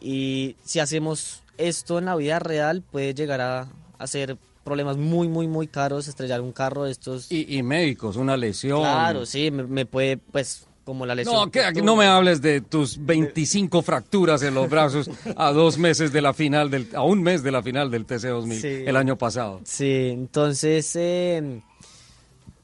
Y 0.00 0.56
si 0.64 0.78
hacemos 0.78 1.42
esto 1.56 1.98
en 1.98 2.04
la 2.04 2.14
vida 2.16 2.38
real 2.38 2.82
puede 2.82 3.14
llegar 3.14 3.40
a, 3.40 3.68
a 3.98 4.06
ser 4.06 4.36
problemas 4.62 4.96
muy, 4.96 5.28
muy, 5.28 5.48
muy 5.48 5.66
caros, 5.66 6.06
estrellar 6.06 6.40
un 6.40 6.52
carro, 6.52 6.86
estos... 6.86 7.32
Y, 7.32 7.56
y 7.56 7.62
médicos, 7.62 8.16
una 8.16 8.36
lesión. 8.36 8.80
Claro, 8.80 9.24
sí, 9.24 9.50
me, 9.50 9.64
me 9.64 9.86
puede, 9.86 10.18
pues, 10.18 10.67
como 10.88 11.04
la 11.04 11.14
lesión. 11.14 11.34
No, 11.36 11.50
que, 11.50 11.82
no 11.82 11.96
me 11.96 12.06
hables 12.06 12.40
de 12.40 12.62
tus 12.62 13.04
25 13.04 13.82
fracturas 13.82 14.42
en 14.42 14.54
los 14.54 14.70
brazos 14.70 15.10
a 15.36 15.52
dos 15.52 15.76
meses 15.76 16.12
de 16.14 16.22
la 16.22 16.32
final, 16.32 16.70
del, 16.70 16.88
a 16.94 17.02
un 17.02 17.22
mes 17.22 17.42
de 17.42 17.52
la 17.52 17.62
final 17.62 17.90
del 17.90 18.06
TC2000 18.06 18.58
Sí. 18.58 18.84
el 18.86 18.96
año 18.96 19.16
pasado. 19.18 19.60
Sí, 19.64 20.08
entonces 20.10 20.96
eh, 20.96 21.60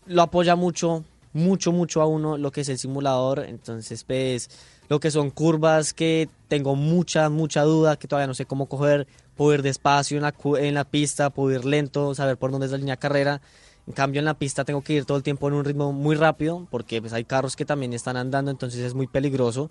lo 0.07 0.23
apoya 0.23 0.57
mucho, 0.57 1.05
mucho, 1.35 1.71
mucho 1.71 2.01
a 2.01 2.07
uno 2.07 2.39
lo 2.39 2.51
que 2.51 2.63
es 2.63 2.69
el 2.71 2.79
simulador. 2.79 3.45
Entonces, 3.47 4.05
pues, 4.05 4.49
lo 4.89 5.01
que 5.01 5.11
son 5.11 5.29
curvas 5.29 5.93
que 5.93 6.31
tengo 6.49 6.77
mucha, 6.77 7.29
mucha 7.29 7.61
duda, 7.63 7.99
que 7.99 8.09
todavía 8.09 8.27
no 8.27 8.35
sé 8.35 8.47
cómo 8.47 8.67
coger, 8.71 9.07
puedo 9.37 9.53
ir 9.53 9.61
despacio 9.61 10.17
en 10.17 10.23
la, 10.23 10.35
en 10.59 10.73
la 10.73 10.85
pista, 10.85 11.29
puedo 11.29 11.55
ir 11.55 11.67
lento, 11.67 12.15
saber 12.15 12.39
por 12.39 12.51
dónde 12.51 12.65
es 12.67 12.73
la 12.73 12.79
línea 12.79 12.95
de 12.95 13.01
carrera. 13.01 13.43
En 13.87 13.93
cambio, 13.93 14.19
en 14.19 14.25
la 14.25 14.35
pista 14.35 14.65
tengo 14.65 14.83
que 14.83 14.95
ir 14.95 15.05
todo 15.05 15.17
el 15.17 15.23
tiempo 15.23 15.47
en 15.49 15.55
un 15.55 15.65
ritmo 15.65 15.93
muy 15.93 16.17
rápido, 16.17 16.67
porque 16.71 17.01
pues, 17.01 17.13
hay 17.13 17.25
carros 17.25 17.55
que 17.55 17.65
también 17.65 17.93
están 17.93 18.17
andando, 18.17 18.51
entonces 18.51 18.81
es 18.81 18.95
muy 18.95 19.07
peligroso. 19.07 19.71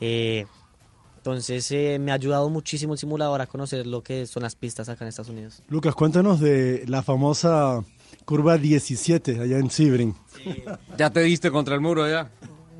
Eh, 0.00 0.46
entonces, 1.16 1.70
eh, 1.72 1.98
me 2.00 2.12
ha 2.12 2.14
ayudado 2.14 2.48
muchísimo 2.48 2.94
el 2.94 2.98
simulador 2.98 3.40
a 3.42 3.46
conocer 3.46 3.86
lo 3.86 4.02
que 4.02 4.26
son 4.26 4.42
las 4.42 4.54
pistas 4.54 4.88
acá 4.88 5.04
en 5.04 5.08
Estados 5.08 5.30
Unidos. 5.30 5.62
Lucas, 5.68 5.94
cuéntanos 5.94 6.40
de 6.40 6.84
la 6.86 7.02
famosa 7.02 7.84
curva 8.24 8.56
17 8.56 9.40
allá 9.40 9.58
en 9.58 9.70
Sebring. 9.70 10.14
¿Ya 10.96 11.10
te 11.10 11.20
diste 11.20 11.50
contra 11.50 11.74
el 11.74 11.80
muro 11.80 12.08
ya? 12.08 12.30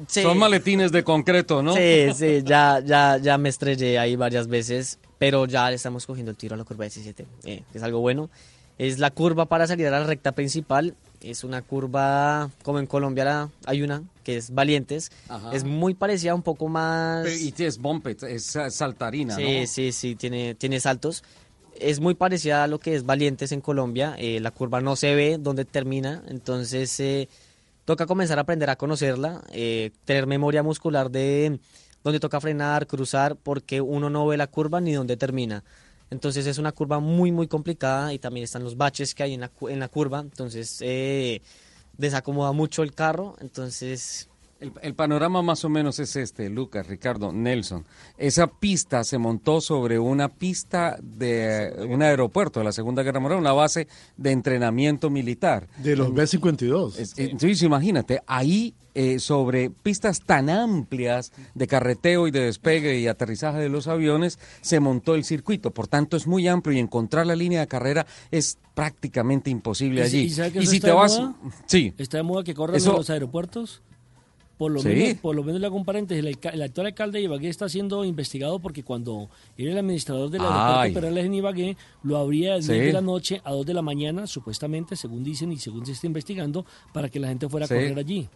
Sí. 0.06 0.22
Son 0.22 0.38
maletines 0.38 0.92
de 0.92 1.04
concreto, 1.04 1.62
¿no? 1.62 1.74
Sí, 1.74 2.06
sí, 2.14 2.42
ya, 2.42 2.80
ya, 2.80 3.18
ya 3.18 3.36
me 3.36 3.50
estrellé 3.50 3.98
ahí 3.98 4.16
varias 4.16 4.46
veces, 4.46 4.98
pero 5.18 5.44
ya 5.44 5.68
le 5.68 5.76
estamos 5.76 6.06
cogiendo 6.06 6.30
el 6.30 6.38
tiro 6.38 6.54
a 6.54 6.56
la 6.56 6.64
curva 6.64 6.84
17, 6.84 7.26
eh, 7.44 7.64
es 7.74 7.82
algo 7.82 8.00
bueno. 8.00 8.30
Es 8.80 8.98
la 8.98 9.10
curva 9.10 9.44
para 9.44 9.66
salir 9.66 9.86
a 9.88 9.90
la 9.90 10.04
recta 10.04 10.32
principal, 10.32 10.94
es 11.20 11.44
una 11.44 11.60
curva, 11.60 12.48
como 12.62 12.78
en 12.78 12.86
Colombia 12.86 13.24
la- 13.26 13.50
hay 13.66 13.82
una, 13.82 14.02
que 14.24 14.38
es 14.38 14.54
Valientes, 14.54 15.12
Ajá. 15.28 15.50
es 15.52 15.64
muy 15.64 15.92
parecida, 15.92 16.34
un 16.34 16.40
poco 16.42 16.66
más... 16.68 17.28
Y 17.42 17.52
es 17.58 17.76
bumpet, 17.76 18.22
es 18.22 18.56
saltarina, 18.70 19.36
Sí, 19.36 19.60
¿no? 19.60 19.66
sí, 19.66 19.92
sí, 19.92 20.14
tiene, 20.16 20.54
tiene 20.54 20.80
saltos. 20.80 21.22
Es 21.78 22.00
muy 22.00 22.14
parecida 22.14 22.64
a 22.64 22.68
lo 22.68 22.78
que 22.78 22.94
es 22.94 23.04
Valientes 23.04 23.52
en 23.52 23.60
Colombia. 23.60 24.14
eh, 24.18 24.40
la 24.40 24.50
curva 24.50 24.80
no 24.80 24.96
se 24.96 25.14
ve 25.14 25.36
dónde 25.38 25.66
termina, 25.66 26.22
entonces 26.28 26.98
eh, 27.00 27.28
toca 27.84 28.06
comenzar 28.06 28.38
a 28.38 28.42
aprender 28.42 28.70
a 28.70 28.76
conocerla, 28.76 29.42
eh, 29.52 29.90
tener 30.06 30.26
memoria 30.26 30.62
muscular 30.62 31.10
de 31.10 31.60
dónde 32.02 32.18
toca 32.18 32.40
frenar, 32.40 32.86
cruzar, 32.86 33.36
porque 33.36 33.82
uno 33.82 34.08
no 34.08 34.26
ve 34.26 34.38
la 34.38 34.46
curva 34.46 34.80
ni 34.80 34.94
dónde 34.94 35.18
termina. 35.18 35.64
Entonces 36.10 36.46
es 36.46 36.58
una 36.58 36.72
curva 36.72 36.98
muy, 36.98 37.32
muy 37.32 37.46
complicada 37.46 38.12
y 38.12 38.18
también 38.18 38.44
están 38.44 38.64
los 38.64 38.76
baches 38.76 39.14
que 39.14 39.22
hay 39.22 39.34
en 39.34 39.40
la, 39.40 39.50
en 39.68 39.78
la 39.78 39.88
curva, 39.88 40.20
entonces 40.20 40.78
eh, 40.80 41.40
desacomoda 41.96 42.52
mucho 42.52 42.82
el 42.82 42.94
carro, 42.94 43.36
entonces 43.40 44.29
El, 44.60 44.72
el, 44.82 44.94
panorama 44.94 45.42
más 45.42 45.64
o 45.64 45.68
menos 45.68 45.98
es 45.98 46.16
este, 46.16 46.50
Lucas, 46.50 46.86
Ricardo, 46.86 47.32
Nelson. 47.32 47.86
Esa 48.18 48.46
pista 48.46 49.04
se 49.04 49.18
montó 49.18 49.60
sobre 49.60 49.98
una 49.98 50.28
pista 50.28 50.98
de 51.02 51.74
un 51.88 52.02
aeropuerto 52.02 52.60
de 52.60 52.64
la 52.64 52.72
Segunda 52.72 53.02
Guerra 53.02 53.20
Mundial, 53.20 53.40
una 53.40 53.52
base 53.52 53.88
de 54.16 54.32
entrenamiento 54.32 55.08
militar. 55.08 55.66
De 55.78 55.96
los 55.96 56.12
B-52. 56.12 57.14
Entonces, 57.16 57.62
imagínate, 57.62 58.20
ahí 58.26 58.74
eh, 58.92 59.20
sobre 59.20 59.70
pistas 59.70 60.20
tan 60.20 60.50
amplias 60.50 61.32
de 61.54 61.68
carreteo 61.68 62.26
y 62.26 62.32
de 62.32 62.40
despegue 62.40 62.98
y 62.98 63.06
aterrizaje 63.06 63.58
de 63.58 63.68
los 63.68 63.86
aviones, 63.86 64.40
se 64.62 64.80
montó 64.80 65.14
el 65.14 65.22
circuito. 65.22 65.70
Por 65.70 65.86
tanto, 65.86 66.16
es 66.16 66.26
muy 66.26 66.48
amplio 66.48 66.76
y 66.76 66.80
encontrar 66.80 67.24
la 67.26 67.36
línea 67.36 67.60
de 67.60 67.68
carrera 67.68 68.06
es 68.32 68.58
prácticamente 68.74 69.48
imposible 69.48 70.02
allí. 70.02 70.22
¿Y, 70.54 70.66
si 70.66 70.80
te 70.80 70.90
vas... 70.90 71.20
Sí. 71.66 71.94
¿Está 71.98 72.16
de 72.16 72.24
moda 72.24 72.42
que 72.42 72.52
corran 72.52 72.80
en 72.80 72.84
los 72.84 73.10
aeropuertos? 73.10 73.80
Por 74.60 74.72
lo, 74.72 74.82
menos, 74.82 75.16
por 75.20 75.34
lo 75.34 75.42
menos 75.42 75.58
le 75.58 75.66
hago 75.66 75.76
un 75.76 75.86
paréntesis, 75.86 76.22
el, 76.22 76.62
actual 76.62 76.88
alcalde 76.88 77.18
de 77.18 77.24
Ibagué 77.24 77.48
está 77.48 77.66
siendo 77.66 78.04
investigado 78.04 78.58
porque 78.58 78.84
cuando 78.84 79.30
era 79.56 79.72
el 79.72 79.78
administrador 79.78 80.28
del 80.28 80.42
aeropuerto 80.42 81.00
Perales 81.00 81.24
en 81.24 81.32
Ibagué, 81.32 81.76
lo 82.02 82.18
abría 82.18 82.56
de 82.56 82.60
10 82.60 82.68
de 82.68 82.92
la 82.92 83.00
noche 83.00 83.40
a 83.42 83.52
2 83.52 83.64
de 83.64 83.72
la 83.72 83.80
mañana, 83.80 84.26
supuestamente, 84.26 84.96
según 84.96 85.24
dicen 85.24 85.50
y 85.50 85.56
según 85.56 85.86
se 85.86 85.92
está 85.92 86.06
investigando, 86.06 86.66
para 86.92 87.08
que 87.08 87.18
la 87.18 87.28
gente 87.28 87.48
fuera 87.48 87.64
a 87.64 87.68
correr 87.70 87.98
allí. 87.98 88.28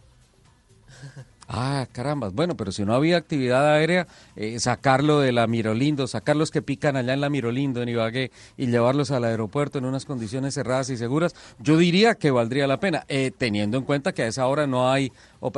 Ah, 1.47 1.87
caramba. 1.91 2.29
Bueno, 2.29 2.57
pero 2.57 2.71
si 2.71 2.83
no 2.85 2.93
había 2.93 3.17
actividad 3.17 3.67
aérea, 3.67 4.07
eh, 4.35 4.59
sacarlo 4.59 5.19
de 5.19 5.31
la 5.31 5.45
Mirolindo, 5.45 6.07
sacarlos 6.07 6.49
que 6.49 6.63
pican 6.63 6.97
allá 6.97 7.13
en 7.13 7.21
la 7.21 7.29
Mirolindo, 7.29 7.81
en 7.81 7.89
Ibagué, 7.89 8.31
y 8.57 8.67
llevarlos 8.67 9.11
al 9.11 9.25
aeropuerto 9.25 9.77
en 9.77 9.85
unas 9.85 10.05
condiciones 10.05 10.55
cerradas 10.55 10.89
y 10.89 10.97
seguras, 10.97 11.35
yo 11.59 11.77
diría 11.77 12.15
que 12.15 12.31
valdría 12.31 12.65
la 12.65 12.79
pena, 12.79 13.05
eh, 13.07 13.31
teniendo 13.37 13.77
en 13.77 13.83
cuenta 13.83 14.13
que 14.13 14.23
a 14.23 14.27
esa 14.27 14.47
hora 14.47 14.65
no 14.65 14.89
hay... 14.89 15.11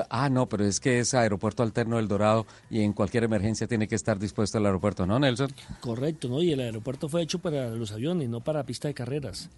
Ah, 0.10 0.30
no, 0.30 0.48
pero 0.48 0.66
es 0.66 0.82
que 0.82 1.00
es 1.00 1.14
aeropuerto 1.14 1.64
alterno 1.64 1.96
del 1.96 2.10
Dorado 2.10 2.46
y 2.70 2.82
en 2.82 2.92
cualquier 2.92 3.24
emergencia 3.24 3.68
tiene 3.68 3.88
que 3.88 3.96
estar 3.96 4.20
dispuesto 4.20 4.58
el 4.58 4.66
aeropuerto, 4.66 5.06
¿no, 5.08 5.18
Nelson? 5.18 5.50
Correcto, 5.80 6.28
¿no? 6.28 6.44
Y 6.44 6.52
el 6.52 6.60
aeropuerto 6.60 7.08
fue 7.08 7.22
hecho 7.22 7.40
para 7.40 7.70
los 7.70 7.94
aviones, 7.94 8.28
no 8.28 8.42
para 8.42 8.64
pista 8.64 8.90
de 8.90 8.94
carreras. 8.94 9.50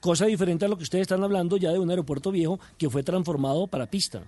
Cosa 0.00 0.24
diferente 0.24 0.64
a 0.64 0.68
lo 0.68 0.78
que 0.78 0.84
ustedes 0.84 1.02
están 1.02 1.22
hablando 1.22 1.58
ya 1.58 1.70
de 1.70 1.78
un 1.78 1.90
aeropuerto 1.90 2.30
viejo 2.30 2.58
que 2.78 2.88
fue 2.88 3.02
transformado 3.02 3.66
para 3.66 3.86
pista. 3.86 4.22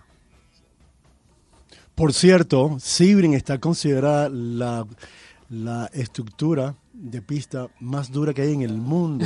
Por 1.97 2.13
cierto, 2.13 2.77
Sibrin 2.79 3.33
está 3.33 3.59
considerada 3.59 4.29
la, 4.29 4.87
la 5.49 5.87
estructura 5.95 6.75
de 6.93 7.23
pista 7.23 7.69
más 7.81 8.13
dura 8.13 8.35
que 8.35 8.43
hay 8.43 8.53
en 8.53 8.61
el 8.61 8.75
mundo. 8.75 9.25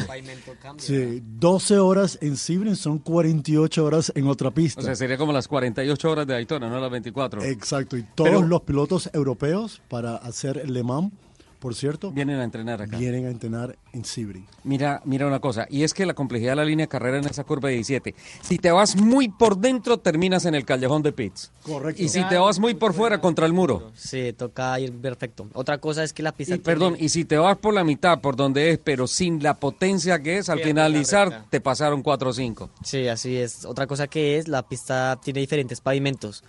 Sí, 0.78 1.20
12 1.20 1.78
horas 1.78 2.16
en 2.22 2.36
Sibrin 2.36 2.76
son 2.76 3.00
48 3.00 3.84
horas 3.84 4.12
en 4.14 4.28
otra 4.28 4.52
pista. 4.52 4.80
O 4.80 4.84
sea, 4.84 4.94
sería 4.94 5.18
como 5.18 5.32
las 5.32 5.48
48 5.48 6.10
horas 6.10 6.28
de 6.28 6.34
Daytona, 6.34 6.70
no 6.70 6.78
las 6.78 6.92
24. 6.92 7.42
Exacto, 7.42 7.96
y 7.96 8.04
todos 8.14 8.46
los 8.46 8.62
pilotos 8.62 9.10
europeos 9.12 9.82
para 9.88 10.14
hacer 10.14 10.70
Le 10.70 10.84
Mans 10.84 11.12
por 11.60 11.74
cierto. 11.74 12.10
Vienen 12.10 12.40
a 12.40 12.44
entrenar 12.44 12.82
acá. 12.82 12.96
Vienen 12.96 13.26
a 13.26 13.30
entrenar 13.30 13.78
en 13.92 14.04
Sibri. 14.04 14.44
Mira, 14.64 15.02
mira 15.04 15.26
una 15.26 15.38
cosa, 15.38 15.66
y 15.70 15.84
es 15.84 15.94
que 15.94 16.06
la 16.06 16.14
complejidad 16.14 16.52
de 16.52 16.56
la 16.56 16.64
línea 16.64 16.86
de 16.86 16.88
carrera 16.88 17.18
en 17.18 17.26
esa 17.26 17.44
curva 17.44 17.68
de 17.68 17.76
17, 17.76 18.14
si 18.42 18.58
te 18.58 18.72
vas 18.72 18.96
muy 18.96 19.28
por 19.28 19.58
dentro, 19.58 19.98
terminas 19.98 20.46
en 20.46 20.54
el 20.54 20.64
callejón 20.64 21.02
de 21.02 21.12
pits. 21.12 21.52
Correcto. 21.62 22.02
Y 22.02 22.08
si 22.08 22.24
te 22.24 22.38
vas 22.38 22.58
muy 22.58 22.74
por 22.74 22.94
fuera, 22.94 23.20
contra 23.20 23.46
el 23.46 23.52
muro. 23.52 23.92
Sí, 23.94 24.32
toca 24.32 24.80
ir 24.80 24.92
perfecto. 24.92 25.48
Otra 25.52 25.78
cosa 25.78 26.02
es 26.02 26.12
que 26.12 26.22
la 26.22 26.32
pista... 26.32 26.56
Perdón, 26.56 26.96
y 26.98 27.10
si 27.10 27.24
te 27.24 27.36
vas 27.36 27.58
por 27.58 27.74
la 27.74 27.84
mitad, 27.84 28.20
por 28.20 28.34
donde 28.34 28.70
es, 28.70 28.78
pero 28.78 29.06
sin 29.06 29.42
la 29.42 29.54
potencia 29.54 30.20
que 30.20 30.38
es, 30.38 30.48
al 30.48 30.60
finalizar 30.60 31.44
te 31.50 31.60
pasaron 31.60 32.02
4 32.02 32.30
o 32.30 32.32
5. 32.32 32.70
Sí, 32.82 33.06
así 33.06 33.36
es. 33.36 33.64
Otra 33.64 33.86
cosa 33.86 34.08
que 34.08 34.38
es, 34.38 34.48
la 34.48 34.66
pista 34.66 35.18
tiene 35.22 35.40
diferentes 35.40 35.80
pavimentos. 35.80 36.42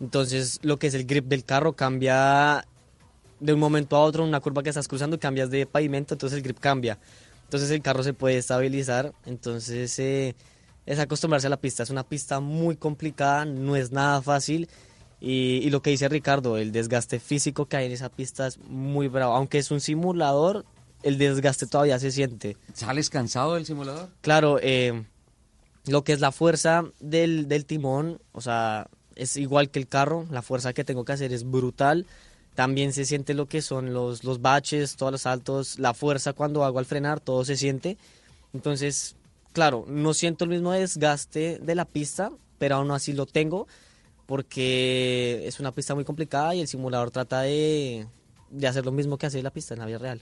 Entonces, 0.00 0.60
lo 0.62 0.78
que 0.78 0.86
es 0.86 0.94
el 0.94 1.06
grip 1.06 1.26
del 1.26 1.44
carro 1.44 1.72
cambia 1.72 2.64
de 3.40 3.52
un 3.52 3.60
momento 3.60 3.96
a 3.96 4.00
otro, 4.00 4.22
en 4.22 4.28
una 4.28 4.40
curva 4.40 4.62
que 4.62 4.68
estás 4.68 4.88
cruzando, 4.88 5.18
cambias 5.18 5.50
de 5.50 5.66
pavimento, 5.66 6.14
entonces 6.14 6.36
el 6.36 6.42
grip 6.42 6.58
cambia. 6.58 6.98
Entonces 7.44 7.70
el 7.70 7.80
carro 7.80 8.02
se 8.02 8.12
puede 8.12 8.36
estabilizar, 8.36 9.14
entonces 9.24 9.98
eh, 9.98 10.34
es 10.84 10.98
acostumbrarse 10.98 11.46
a 11.46 11.50
la 11.50 11.60
pista. 11.60 11.82
Es 11.82 11.90
una 11.90 12.04
pista 12.04 12.40
muy 12.40 12.76
complicada, 12.76 13.44
no 13.44 13.76
es 13.76 13.90
nada 13.90 14.20
fácil. 14.20 14.68
Y, 15.20 15.68
lo 15.70 15.82
que 15.82 15.90
dice 15.90 16.08
Ricardo, 16.08 16.58
el 16.58 16.70
desgaste 16.72 17.18
físico 17.18 17.66
que 17.66 17.76
hay 17.76 17.86
en 17.86 17.92
esa 17.92 18.08
pista 18.08 18.46
es 18.46 18.58
muy 18.58 19.08
bravo. 19.08 19.34
Aunque 19.34 19.58
es 19.58 19.70
un 19.70 19.80
simulador, 19.80 20.64
el 21.02 21.18
desgaste 21.18 21.66
todavía 21.66 21.98
se 21.98 22.10
siente. 22.10 22.56
¿Sales 22.74 23.10
cansado 23.10 23.54
del 23.54 23.66
simulador? 23.66 24.10
Claro, 24.20 24.58
eh, 24.62 25.04
lo 25.86 26.04
que 26.04 26.12
es 26.12 26.20
la 26.20 26.30
fuerza 26.30 26.84
del, 27.00 27.48
del 27.48 27.64
timón, 27.64 28.20
o 28.32 28.40
sea, 28.40 28.88
es 29.16 29.36
igual 29.36 29.70
que 29.70 29.80
el 29.80 29.88
carro, 29.88 30.26
la 30.30 30.42
fuerza 30.42 30.72
que 30.72 30.84
tengo 30.84 31.04
que 31.04 31.12
hacer 31.12 31.32
es 31.32 31.50
brutal 31.50 32.06
también 32.58 32.92
se 32.92 33.04
siente 33.04 33.34
lo 33.34 33.46
que 33.46 33.62
son 33.62 33.94
los, 33.94 34.24
los 34.24 34.42
baches, 34.42 34.96
todos 34.96 35.12
los 35.12 35.22
saltos, 35.22 35.78
la 35.78 35.94
fuerza 35.94 36.32
cuando 36.32 36.64
hago 36.64 36.80
al 36.80 36.86
frenar, 36.86 37.20
todo 37.20 37.44
se 37.44 37.56
siente. 37.56 37.98
Entonces, 38.52 39.14
claro, 39.52 39.84
no 39.86 40.12
siento 40.12 40.42
el 40.42 40.50
mismo 40.50 40.72
desgaste 40.72 41.60
de 41.62 41.74
la 41.76 41.84
pista, 41.84 42.32
pero 42.58 42.74
aún 42.74 42.90
así 42.90 43.12
lo 43.12 43.26
tengo 43.26 43.68
porque 44.26 45.44
es 45.46 45.60
una 45.60 45.70
pista 45.70 45.94
muy 45.94 46.04
complicada 46.04 46.52
y 46.56 46.60
el 46.60 46.66
simulador 46.66 47.12
trata 47.12 47.42
de, 47.42 48.08
de 48.50 48.66
hacer 48.66 48.84
lo 48.84 48.90
mismo 48.90 49.18
que 49.18 49.26
hace 49.26 49.40
la 49.40 49.52
pista 49.52 49.74
en 49.74 49.78
la 49.78 49.86
vida 49.86 49.98
real. 49.98 50.20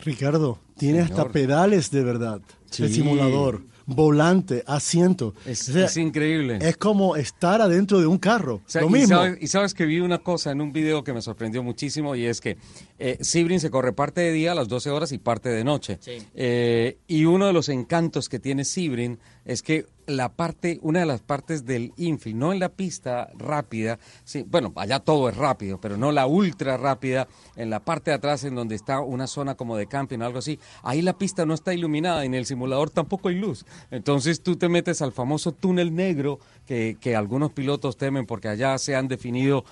Ricardo, 0.00 0.58
tiene 0.76 1.00
hasta 1.00 1.30
pedales 1.30 1.90
de 1.90 2.04
verdad 2.04 2.42
el 2.78 2.92
simulador, 2.92 3.62
volante, 3.88 4.62
asiento. 4.66 5.34
Es, 5.46 5.96
increíble. 5.96 6.58
Es 6.60 6.76
como 6.76 7.16
estar 7.16 7.62
adentro 7.62 7.98
de 7.98 8.06
un 8.06 8.18
carro. 8.18 8.60
lo 8.74 8.90
mismo. 8.90 9.18
Y 9.40 9.46
sabes, 9.46 9.72
que 9.72 9.86
vi 9.86 10.00
una 10.00 10.18
cosa 10.18 10.50
en 10.50 10.60
un 10.60 10.72
video 10.72 11.02
que 11.02 11.12
me 11.12 11.22
sorprendió 11.22 11.62
muchísimo 11.62 12.14
y 12.14 12.26
es 12.26 12.40
que 12.40 12.58
eh, 12.98 13.16
Sibrin 13.20 13.60
se 13.60 13.70
corre 13.70 13.94
parte 13.94 14.20
de 14.20 14.32
día 14.32 14.52
a 14.52 14.54
las 14.54 14.68
12 14.68 14.90
horas 14.90 15.12
y 15.12 15.18
parte 15.18 15.48
de 15.48 15.64
noche. 15.64 15.98
Eh, 16.34 16.98
y 17.06 17.24
uno 17.24 17.46
de 17.46 17.52
los 17.54 17.70
encantos 17.70 18.28
que 18.28 18.38
tiene 18.38 18.64
Sibrin 18.64 19.18
es 19.46 19.62
que 19.62 19.86
la 20.08 20.30
parte, 20.30 20.78
una 20.82 21.00
de 21.00 21.06
las 21.06 21.20
partes 21.20 21.66
del 21.66 21.92
infield, 21.96 22.36
no 22.36 22.52
en 22.52 22.60
la 22.60 22.70
pista 22.70 23.28
rápida, 23.36 23.98
sí, 24.24 24.42
bueno, 24.46 24.72
allá 24.76 25.00
todo 25.00 25.28
es 25.28 25.36
rápido, 25.36 25.80
pero 25.80 25.96
no 25.96 26.12
la 26.12 26.26
ultra 26.26 26.76
rápida, 26.78 27.28
en 27.56 27.68
la 27.68 27.80
parte 27.80 28.10
de 28.10 28.16
atrás 28.16 28.44
en 28.44 28.54
donde 28.54 28.74
está 28.74 29.00
una 29.00 29.26
zona 29.26 29.54
como 29.54 29.76
de 29.76 29.86
camping 29.86 30.18
o 30.20 30.24
algo 30.24 30.38
así, 30.38 30.58
ahí 30.82 31.02
la 31.02 31.18
pista 31.18 31.44
no 31.44 31.52
está 31.52 31.74
iluminada, 31.74 32.24
en 32.24 32.34
el 32.34 32.46
simulador 32.46 32.90
tampoco 32.90 33.28
hay 33.28 33.34
luz. 33.36 33.66
Entonces 33.90 34.42
tú 34.42 34.56
te 34.56 34.68
metes 34.68 35.02
al 35.02 35.12
famoso 35.12 35.52
túnel 35.52 35.94
negro 35.94 36.38
que, 36.66 36.96
que 37.00 37.16
algunos 37.16 37.52
pilotos 37.52 37.96
temen 37.96 38.26
porque 38.26 38.48
allá 38.48 38.76
se 38.78 38.96
han 38.96 39.08
definido, 39.08 39.64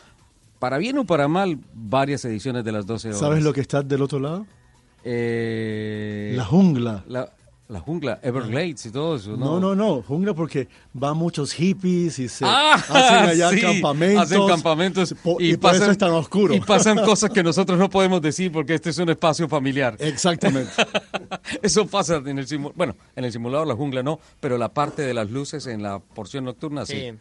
para 0.58 0.78
bien 0.78 0.98
o 0.98 1.04
para 1.04 1.28
mal, 1.28 1.58
varias 1.74 2.24
ediciones 2.24 2.64
de 2.64 2.72
las 2.72 2.86
12 2.86 3.08
horas. 3.08 3.20
¿Sabes 3.20 3.42
lo 3.42 3.52
que 3.52 3.60
está 3.60 3.82
del 3.82 4.02
otro 4.02 4.18
lado? 4.18 4.46
Eh, 5.04 6.34
la 6.36 6.44
jungla. 6.44 7.04
La, 7.08 7.32
la 7.68 7.80
jungla, 7.80 8.20
Everglades 8.22 8.86
y 8.86 8.90
todo 8.90 9.16
eso, 9.16 9.36
¿no? 9.36 9.59
No, 9.59 9.60
no, 9.60 9.74
no, 9.74 10.02
jungla 10.02 10.34
porque 10.34 10.68
van 10.93 11.16
muchos 11.16 11.52
hippies 11.52 12.18
y 12.18 12.28
se 12.28 12.44
ah, 12.47 12.74
hacen 12.74 13.28
allá 13.28 13.51
campamentos. 13.60 14.22
Hacen 14.22 14.47
campamentos 14.47 15.14
y, 15.40 15.56
por 15.56 15.74
eso 15.74 15.90
es 15.90 15.98
tan 15.98 16.12
oscuro. 16.12 16.55
Y 16.55 16.60
pasan 16.60 16.97
cosas 17.05 17.30
que 17.30 17.43
nosotros 17.43 17.78
no 17.78 17.90
podemos 17.90 18.22
decir 18.22 18.52
porque 18.52 18.74
este 18.74 18.90
es 18.90 18.98
un 18.98 19.09
espacio 19.09 19.48
familiar. 19.48 19.97
Exactamente. 19.98 20.70
eso 21.62 21.86
pasa 21.86 22.22
en 22.24 22.38
el 22.38 22.47
simulador, 22.47 22.76
bueno, 22.76 22.97
en 23.16 23.24
el 23.24 23.32
simulador 23.32 23.66
la 23.66 23.74
jungla 23.74 24.02
no, 24.02 24.20
pero 24.38 24.59
la 24.59 24.72
parte 24.72 25.02
de 25.02 25.14
las 25.14 25.30
luces 25.30 25.66
en 25.66 25.82
la 25.82 25.98
porción 25.98 26.44
nocturna 26.44 26.86
sí. 26.86 27.12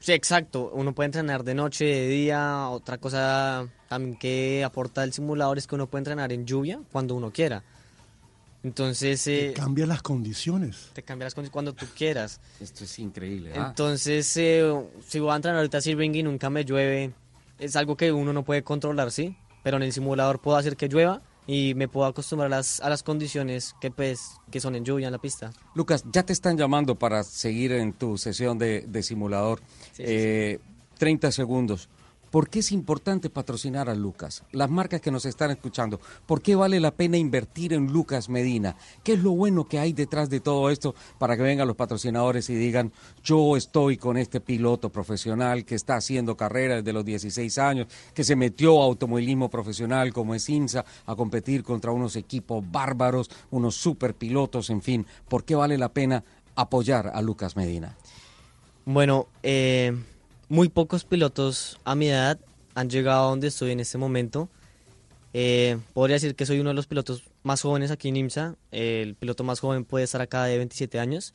Sí, 0.00 0.12
exacto. 0.12 0.70
Uno 0.74 0.94
puede 0.94 1.06
entrenar 1.06 1.44
de 1.44 1.54
noche, 1.54 1.86
de 1.86 2.08
día. 2.08 2.68
Otra 2.68 2.98
cosa 2.98 3.66
también 3.88 4.18
que 4.18 4.62
aporta 4.62 5.02
el 5.02 5.14
simulador 5.14 5.56
es 5.56 5.66
que 5.66 5.76
uno 5.76 5.86
puede 5.86 6.00
entrenar 6.00 6.30
en 6.30 6.44
lluvia 6.44 6.80
cuando 6.92 7.14
uno 7.14 7.32
quiera. 7.32 7.64
Entonces... 8.64 9.26
Eh, 9.26 9.52
te 9.54 9.60
cambia 9.60 9.86
las 9.86 10.02
condiciones. 10.02 10.90
Te 10.94 11.02
cambia 11.02 11.26
las 11.26 11.34
condiciones 11.34 11.52
cuando 11.52 11.74
tú 11.74 11.86
quieras. 11.94 12.40
Esto 12.58 12.84
es 12.84 12.98
increíble. 12.98 13.52
¿ah? 13.54 13.66
Entonces, 13.68 14.34
eh, 14.38 14.74
si 15.06 15.20
voy 15.20 15.30
a 15.32 15.36
entrenar 15.36 15.58
ahorita 15.58 15.78
a 15.78 15.90
y 15.90 16.22
nunca 16.22 16.48
me 16.48 16.64
llueve, 16.64 17.12
es 17.58 17.76
algo 17.76 17.96
que 17.96 18.10
uno 18.10 18.32
no 18.32 18.42
puede 18.42 18.64
controlar, 18.64 19.12
¿sí? 19.12 19.36
Pero 19.62 19.76
en 19.76 19.82
el 19.82 19.92
simulador 19.92 20.40
puedo 20.40 20.56
hacer 20.56 20.76
que 20.76 20.88
llueva 20.88 21.20
y 21.46 21.74
me 21.74 21.88
puedo 21.88 22.06
acostumbrar 22.06 22.46
a 22.46 22.56
las, 22.56 22.80
a 22.80 22.88
las 22.88 23.02
condiciones 23.02 23.74
que, 23.82 23.90
pues, 23.90 24.40
que 24.50 24.60
son 24.60 24.74
en 24.74 24.84
lluvia 24.84 25.08
en 25.08 25.12
la 25.12 25.18
pista. 25.18 25.52
Lucas, 25.74 26.02
ya 26.10 26.22
te 26.22 26.32
están 26.32 26.56
llamando 26.56 26.94
para 26.98 27.22
seguir 27.22 27.72
en 27.72 27.92
tu 27.92 28.16
sesión 28.16 28.58
de, 28.58 29.02
simulador. 29.02 29.60
30 29.96 29.98
eh, 29.98 31.32
segundos. 31.32 31.90
¿Por 32.34 32.48
qué 32.48 32.58
es 32.58 32.72
importante 32.72 33.30
patrocinar 33.30 33.88
a 33.88 33.94
Lucas? 33.94 34.42
Las 34.50 34.68
marcas 34.68 35.00
que 35.00 35.12
nos 35.12 35.24
están 35.24 35.52
escuchando, 35.52 36.00
¿por 36.26 36.42
qué 36.42 36.56
vale 36.56 36.80
la 36.80 36.90
pena 36.90 37.16
invertir 37.16 37.72
en 37.72 37.92
Lucas 37.92 38.28
Medina? 38.28 38.74
¿Qué 39.04 39.12
es 39.12 39.20
lo 39.20 39.30
bueno 39.30 39.68
que 39.68 39.78
hay 39.78 39.92
detrás 39.92 40.30
de 40.30 40.40
todo 40.40 40.68
esto 40.68 40.96
para 41.20 41.36
que 41.36 41.44
vengan 41.44 41.68
los 41.68 41.76
patrocinadores 41.76 42.50
y 42.50 42.56
digan, 42.56 42.90
yo 43.22 43.56
estoy 43.56 43.98
con 43.98 44.16
este 44.16 44.40
piloto 44.40 44.90
profesional 44.90 45.64
que 45.64 45.76
está 45.76 45.94
haciendo 45.94 46.36
carrera 46.36 46.74
desde 46.74 46.92
los 46.92 47.04
16 47.04 47.56
años, 47.58 47.86
que 48.12 48.24
se 48.24 48.34
metió 48.34 48.82
a 48.82 48.86
automovilismo 48.86 49.48
profesional 49.48 50.12
como 50.12 50.34
es 50.34 50.48
INSA 50.48 50.84
a 51.06 51.14
competir 51.14 51.62
contra 51.62 51.92
unos 51.92 52.16
equipos 52.16 52.64
bárbaros, 52.68 53.30
unos 53.52 53.76
super 53.76 54.12
pilotos, 54.12 54.70
en 54.70 54.82
fin? 54.82 55.06
¿Por 55.28 55.44
qué 55.44 55.54
vale 55.54 55.78
la 55.78 55.90
pena 55.90 56.24
apoyar 56.56 57.12
a 57.14 57.22
Lucas 57.22 57.54
Medina? 57.54 57.96
Bueno, 58.86 59.28
eh 59.44 59.96
muy 60.54 60.68
pocos 60.68 61.04
pilotos 61.04 61.80
a 61.82 61.96
mi 61.96 62.06
edad 62.06 62.38
han 62.76 62.88
llegado 62.88 63.24
a 63.24 63.30
donde 63.30 63.48
estoy 63.48 63.72
en 63.72 63.80
este 63.80 63.98
momento. 63.98 64.48
Eh, 65.32 65.78
podría 65.94 66.14
decir 66.14 66.36
que 66.36 66.46
soy 66.46 66.60
uno 66.60 66.70
de 66.70 66.74
los 66.74 66.86
pilotos 66.86 67.24
más 67.42 67.60
jóvenes 67.60 67.90
aquí 67.90 68.08
en 68.08 68.16
IMSA. 68.18 68.54
el 68.70 69.16
piloto 69.16 69.42
más 69.42 69.58
joven 69.58 69.84
puede 69.84 70.04
estar 70.04 70.20
acá 70.20 70.44
de 70.44 70.56
27 70.56 71.00
años. 71.00 71.34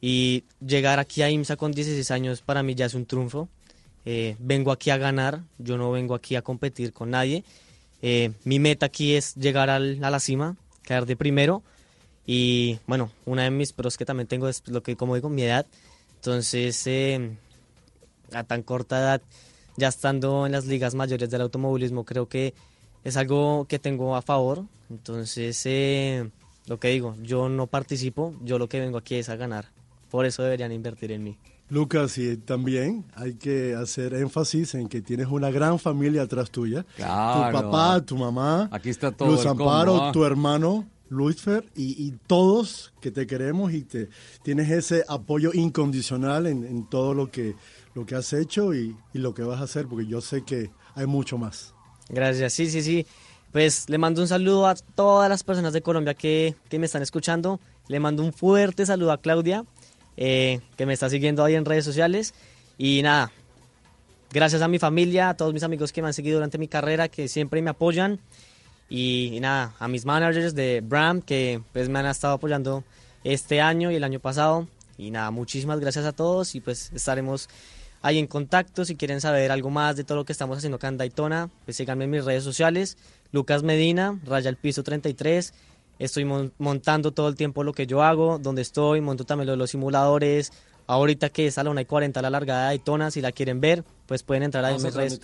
Y 0.00 0.44
llegar 0.66 0.98
aquí 0.98 1.20
a 1.20 1.28
IMSA 1.30 1.56
con 1.56 1.72
16 1.72 2.10
años 2.10 2.40
para 2.40 2.62
mí 2.62 2.74
ya 2.74 2.86
es 2.86 2.94
un 2.94 3.04
triunfo. 3.04 3.50
Eh, 4.06 4.34
vengo 4.38 4.72
aquí 4.72 4.88
a 4.88 4.96
ganar, 4.96 5.42
yo 5.58 5.76
no 5.76 5.90
vengo 5.90 6.14
aquí 6.14 6.34
a 6.34 6.40
competir 6.40 6.94
con 6.94 7.10
nadie. 7.10 7.44
Eh, 8.00 8.32
mi 8.44 8.58
meta 8.58 8.86
aquí 8.86 9.14
es 9.14 9.34
llegar 9.34 9.68
al, 9.68 10.02
a 10.02 10.08
la 10.08 10.20
cima, 10.20 10.56
quedar 10.84 11.04
de 11.04 11.16
primero. 11.16 11.62
Y 12.24 12.78
bueno, 12.86 13.12
una 13.26 13.42
de 13.42 13.50
mis 13.50 13.74
pros 13.74 13.98
que 13.98 14.06
también 14.06 14.26
tengo 14.26 14.48
es 14.48 14.62
lo 14.68 14.82
que, 14.82 14.96
como 14.96 15.16
digo, 15.16 15.28
mi 15.28 15.42
edad. 15.42 15.66
Entonces, 16.14 16.86
a 18.32 18.44
tan 18.44 18.62
corta 18.62 18.98
edad, 18.98 19.22
ya 19.76 19.88
estando 19.88 20.46
en 20.46 20.52
las 20.52 20.66
ligas 20.66 20.94
mayores 20.94 21.30
del 21.30 21.40
automovilismo, 21.40 22.04
creo 22.04 22.28
que 22.28 22.54
es 23.04 23.16
algo 23.16 23.66
que 23.68 23.78
tengo 23.78 24.16
a 24.16 24.22
favor. 24.22 24.64
Entonces, 24.90 25.60
eh, 25.66 26.30
lo 26.66 26.78
que 26.78 26.88
digo, 26.88 27.16
yo 27.22 27.48
no 27.48 27.66
participo, 27.66 28.34
yo 28.42 28.58
lo 28.58 28.68
que 28.68 28.80
vengo 28.80 28.98
aquí 28.98 29.16
es 29.16 29.28
a 29.28 29.36
ganar. 29.36 29.66
Por 30.10 30.26
eso 30.26 30.42
deberían 30.42 30.72
invertir 30.72 31.12
en 31.12 31.24
mí. 31.24 31.38
Lucas, 31.70 32.16
y 32.16 32.38
también 32.38 33.04
hay 33.14 33.34
que 33.34 33.74
hacer 33.74 34.14
énfasis 34.14 34.74
en 34.74 34.88
que 34.88 35.02
tienes 35.02 35.26
una 35.26 35.50
gran 35.50 35.78
familia 35.78 36.22
atrás 36.22 36.50
tuya. 36.50 36.86
Tu 36.96 37.02
papá, 37.02 38.00
tu 38.00 38.16
mamá, 38.16 38.68
Aquí 38.72 38.88
está 38.88 39.12
todo 39.12 39.30
Luz 39.30 39.44
Amparo, 39.44 40.04
¿ah? 40.04 40.12
tu 40.12 40.24
hermano 40.24 40.86
Luisfer 41.10 41.64
y, 41.76 42.02
y, 42.02 42.12
todos 42.26 42.92
que 43.00 43.10
te 43.10 43.26
queremos 43.26 43.72
y 43.72 43.82
te 43.82 44.08
tienes 44.42 44.70
ese 44.70 45.04
apoyo 45.08 45.52
incondicional 45.54 46.46
en, 46.46 46.64
en 46.64 46.86
todo 46.86 47.14
lo 47.14 47.30
que, 47.30 47.54
lo 47.94 48.06
que 48.06 48.14
has 48.14 48.32
hecho 48.32 48.74
y, 48.74 48.96
y 49.12 49.18
lo 49.18 49.34
que 49.34 49.42
vas 49.42 49.60
a 49.60 49.64
hacer, 49.64 49.86
porque 49.86 50.06
yo 50.06 50.20
sé 50.20 50.42
que 50.44 50.70
hay 50.94 51.06
mucho 51.06 51.38
más. 51.38 51.74
Gracias, 52.08 52.52
sí, 52.52 52.70
sí, 52.70 52.82
sí. 52.82 53.06
Pues 53.52 53.88
le 53.88 53.96
mando 53.98 54.20
un 54.20 54.28
saludo 54.28 54.66
a 54.66 54.74
todas 54.74 55.28
las 55.28 55.42
personas 55.42 55.72
de 55.72 55.80
Colombia 55.80 56.14
que, 56.14 56.54
que 56.68 56.78
me 56.78 56.86
están 56.86 57.02
escuchando. 57.02 57.60
Le 57.88 57.98
mando 58.00 58.22
un 58.22 58.32
fuerte 58.32 58.84
saludo 58.84 59.12
a 59.12 59.20
Claudia, 59.20 59.64
eh, 60.16 60.60
que 60.76 60.84
me 60.84 60.92
está 60.92 61.08
siguiendo 61.08 61.44
ahí 61.44 61.54
en 61.54 61.64
redes 61.64 61.84
sociales. 61.84 62.34
Y 62.76 63.02
nada, 63.02 63.32
gracias 64.32 64.60
a 64.60 64.68
mi 64.68 64.78
familia, 64.78 65.30
a 65.30 65.36
todos 65.36 65.54
mis 65.54 65.62
amigos 65.62 65.92
que 65.92 66.02
me 66.02 66.08
han 66.08 66.14
seguido 66.14 66.36
durante 66.36 66.58
mi 66.58 66.68
carrera, 66.68 67.08
que 67.08 67.28
siempre 67.28 67.62
me 67.62 67.70
apoyan. 67.70 68.20
Y, 68.90 69.38
nada, 69.40 69.74
a 69.78 69.88
mis 69.88 70.04
managers 70.04 70.54
de 70.54 70.82
Bram, 70.82 71.20
que 71.22 71.60
pues 71.72 71.88
me 71.88 71.98
han 71.98 72.06
estado 72.06 72.34
apoyando 72.34 72.84
este 73.24 73.60
año 73.60 73.90
y 73.90 73.96
el 73.96 74.04
año 74.04 74.20
pasado. 74.20 74.68
Y 74.98 75.10
nada, 75.10 75.30
muchísimas 75.30 75.80
gracias 75.80 76.04
a 76.04 76.12
todos 76.12 76.54
y 76.54 76.60
pues 76.60 76.90
estaremos 76.92 77.48
ahí 78.02 78.18
en 78.18 78.26
contacto. 78.26 78.84
Si 78.84 78.96
quieren 78.96 79.20
saber 79.20 79.50
algo 79.50 79.70
más 79.70 79.96
de 79.96 80.04
todo 80.04 80.18
lo 80.18 80.24
que 80.24 80.32
estamos 80.32 80.58
haciendo 80.58 80.76
acá 80.76 80.88
en 80.88 80.96
Daytona, 80.96 81.50
pues 81.64 81.76
síganme 81.76 82.04
en 82.04 82.10
mis 82.10 82.24
redes 82.24 82.44
sociales. 82.44 82.96
Lucas 83.32 83.62
Medina, 83.62 84.18
raya 84.24 84.50
el 84.50 84.56
piso 84.56 84.82
33. 84.82 85.52
Estoy 85.98 86.24
montando 86.58 87.12
todo 87.12 87.28
el 87.28 87.34
tiempo 87.34 87.64
lo 87.64 87.72
que 87.72 87.86
yo 87.86 88.02
hago, 88.02 88.38
donde 88.38 88.62
estoy, 88.62 89.00
monto 89.00 89.24
también 89.24 89.58
los 89.58 89.70
simuladores. 89.70 90.52
Ahorita 90.86 91.28
que 91.28 91.48
es 91.48 91.58
a 91.58 91.64
la 91.64 91.70
1 91.70 91.82
y 91.82 91.84
40 91.84 92.22
la 92.22 92.30
largada 92.30 92.60
de 92.62 92.66
Daytona, 92.68 93.10
si 93.10 93.20
la 93.20 93.30
quieren 93.30 93.60
ver, 93.60 93.84
pues 94.06 94.22
pueden 94.22 94.44
entrar 94.44 94.64
ahí 94.64 94.76
en 94.76 94.82
mis 94.82 94.94
redes. 94.94 95.20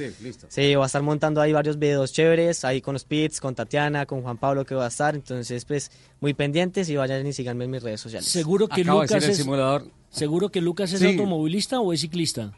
Sí, 0.49 0.75
voy 0.75 0.83
a 0.83 0.87
estar 0.87 1.01
montando 1.01 1.41
ahí 1.41 1.55
varios 1.55 1.79
videos 1.79 2.13
chéveres, 2.13 2.67
ahí 2.67 2.83
con 2.83 2.99
Spitz, 2.99 3.41
con 3.41 3.55
Tatiana, 3.55 4.05
con 4.05 4.21
Juan 4.21 4.37
Pablo 4.37 4.67
que 4.67 4.75
va 4.75 4.85
a 4.85 4.89
estar. 4.89 5.15
Entonces, 5.15 5.65
pues, 5.65 5.91
muy 6.21 6.35
pendientes 6.35 6.91
y 6.91 6.97
vayan 6.97 7.27
y 7.27 7.33
síganme 7.33 7.65
en 7.65 7.71
mis 7.71 7.83
redes 7.83 8.01
sociales. 8.03 8.29
Seguro 8.29 8.69
que 8.69 8.85
Lucas 8.85 9.25
es, 9.25 9.39
simulador. 9.39 9.87
¿Seguro 10.11 10.51
que 10.51 10.61
Lucas 10.61 10.93
es 10.93 11.03
automovilista 11.03 11.81
o 11.81 11.95
es 11.95 12.03
ciclista? 12.03 12.53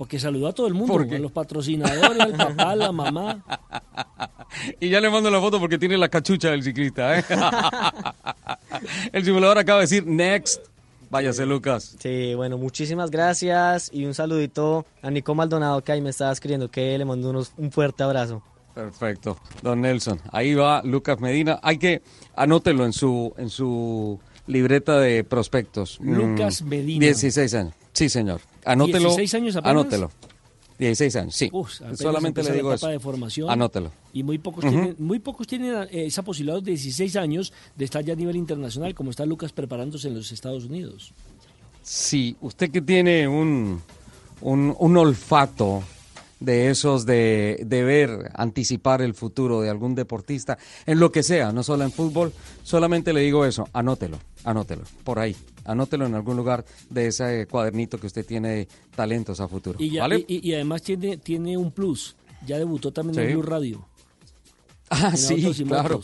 Porque 0.00 0.18
saludó 0.18 0.48
a 0.48 0.54
todo 0.54 0.66
el 0.66 0.72
mundo, 0.72 0.94
a 0.98 1.18
los 1.18 1.30
patrocinadores, 1.30 2.18
al 2.20 2.32
papá, 2.32 2.70
a 2.70 2.74
la 2.74 2.90
mamá. 3.00 3.44
Y 4.80 4.88
ya 4.88 4.98
le 4.98 5.10
mando 5.10 5.30
la 5.30 5.38
foto 5.42 5.60
porque 5.60 5.76
tiene 5.76 5.98
la 5.98 6.08
cachucha 6.08 6.52
del 6.52 6.62
ciclista. 6.62 7.18
¿eh? 7.18 7.24
el 9.12 9.22
simulador 9.22 9.58
acaba 9.58 9.80
de 9.80 9.82
decir 9.82 10.06
next. 10.06 10.62
Váyase, 11.10 11.44
Lucas. 11.44 11.96
Sí, 11.98 12.32
bueno, 12.34 12.56
muchísimas 12.56 13.10
gracias 13.10 13.90
y 13.92 14.06
un 14.06 14.14
saludito 14.14 14.86
a 15.02 15.10
Nico 15.10 15.34
Maldonado 15.34 15.84
que 15.84 15.92
ahí 15.92 16.00
me 16.00 16.08
estaba 16.08 16.32
escribiendo 16.32 16.70
que 16.70 16.96
le 16.96 17.04
mando 17.04 17.28
unos, 17.28 17.52
un 17.58 17.70
fuerte 17.70 18.02
abrazo. 18.02 18.42
Perfecto, 18.74 19.36
don 19.60 19.82
Nelson. 19.82 20.18
Ahí 20.32 20.54
va 20.54 20.80
Lucas 20.82 21.20
Medina. 21.20 21.60
Hay 21.62 21.76
que 21.76 22.00
anótelo 22.34 22.86
en 22.86 22.94
su 22.94 23.34
en 23.36 23.50
su 23.50 24.18
libreta 24.46 24.98
de 24.98 25.24
prospectos. 25.24 25.98
Lucas 26.00 26.62
mm, 26.62 26.68
Medina. 26.70 27.04
16 27.04 27.54
años. 27.54 27.74
Sí, 27.92 28.08
señor. 28.08 28.40
Anótelo. 28.64 29.08
16 29.08 29.34
años 29.34 29.56
apenas. 29.56 29.70
Anótelo. 29.70 30.10
16 30.78 31.16
años, 31.16 31.34
sí. 31.36 31.50
Solamente 31.94 32.42
le 32.42 32.52
digo 32.52 32.72
eso. 32.72 32.88
De 32.88 32.98
formación, 32.98 33.50
Anótelo. 33.50 33.92
Y 34.14 34.22
muy 34.22 34.38
pocos 34.38 34.64
tienen, 34.64 34.96
muy 34.98 35.18
pocos 35.18 35.46
tienen 35.46 35.74
eh, 35.90 36.06
esa 36.06 36.22
posibilidad 36.22 36.62
de 36.62 36.70
16 36.70 37.16
años 37.16 37.52
de 37.76 37.84
estar 37.84 38.02
ya 38.02 38.14
a 38.14 38.16
nivel 38.16 38.36
internacional, 38.36 38.94
como 38.94 39.10
está 39.10 39.26
Lucas 39.26 39.52
preparándose 39.52 40.08
en 40.08 40.14
los 40.14 40.32
Estados 40.32 40.64
Unidos. 40.64 41.12
Sí, 41.82 42.36
usted 42.40 42.70
que 42.70 42.80
tiene 42.80 43.28
un, 43.28 43.82
un, 44.40 44.74
un 44.78 44.96
olfato 44.96 45.82
de 46.40 46.70
esos 46.70 47.04
de, 47.04 47.62
de, 47.66 47.84
ver, 47.84 48.30
anticipar 48.34 49.02
el 49.02 49.14
futuro 49.14 49.60
de 49.60 49.68
algún 49.68 49.94
deportista, 49.94 50.58
en 50.86 50.98
lo 50.98 51.12
que 51.12 51.22
sea, 51.22 51.52
no 51.52 51.62
solo 51.62 51.84
en 51.84 51.92
fútbol, 51.92 52.32
solamente 52.62 53.12
le 53.12 53.20
digo 53.20 53.44
eso, 53.44 53.68
anótelo, 53.74 54.18
anótelo, 54.44 54.82
por 55.04 55.18
ahí, 55.18 55.36
anótelo 55.64 56.06
en 56.06 56.14
algún 56.14 56.36
lugar 56.36 56.64
de 56.88 57.08
ese 57.08 57.46
cuadernito 57.46 57.98
que 57.98 58.06
usted 58.06 58.24
tiene 58.24 58.48
de 58.48 58.68
talentos 58.94 59.40
a 59.40 59.48
futuro. 59.48 59.78
Y, 59.80 59.98
y, 60.28 60.54
además 60.54 60.82
tiene, 60.82 61.16
tiene 61.16 61.56
un 61.56 61.70
plus, 61.70 62.16
ya 62.46 62.58
debutó 62.58 62.92
también 62.92 63.18
en 63.18 63.32
Blue 63.32 63.42
Radio. 63.42 63.86
Ah, 64.92 65.16
sí, 65.16 65.40
claro. 65.68 66.00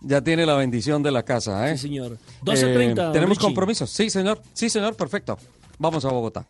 Ya 0.00 0.22
tiene 0.22 0.46
la 0.46 0.54
bendición 0.54 1.02
de 1.02 1.10
la 1.10 1.22
casa, 1.22 1.70
¿eh? 1.70 1.76
Sí, 1.76 1.88
señor. 1.88 2.16
12.30. 2.42 3.10
Eh, 3.10 3.12
¿Tenemos 3.12 3.38
compromisos? 3.38 3.90
Sí, 3.90 4.08
señor. 4.08 4.40
Sí, 4.54 4.70
señor. 4.70 4.96
Perfecto. 4.96 5.36
Vamos 5.78 6.02
a 6.06 6.08
Bogotá. 6.08 6.46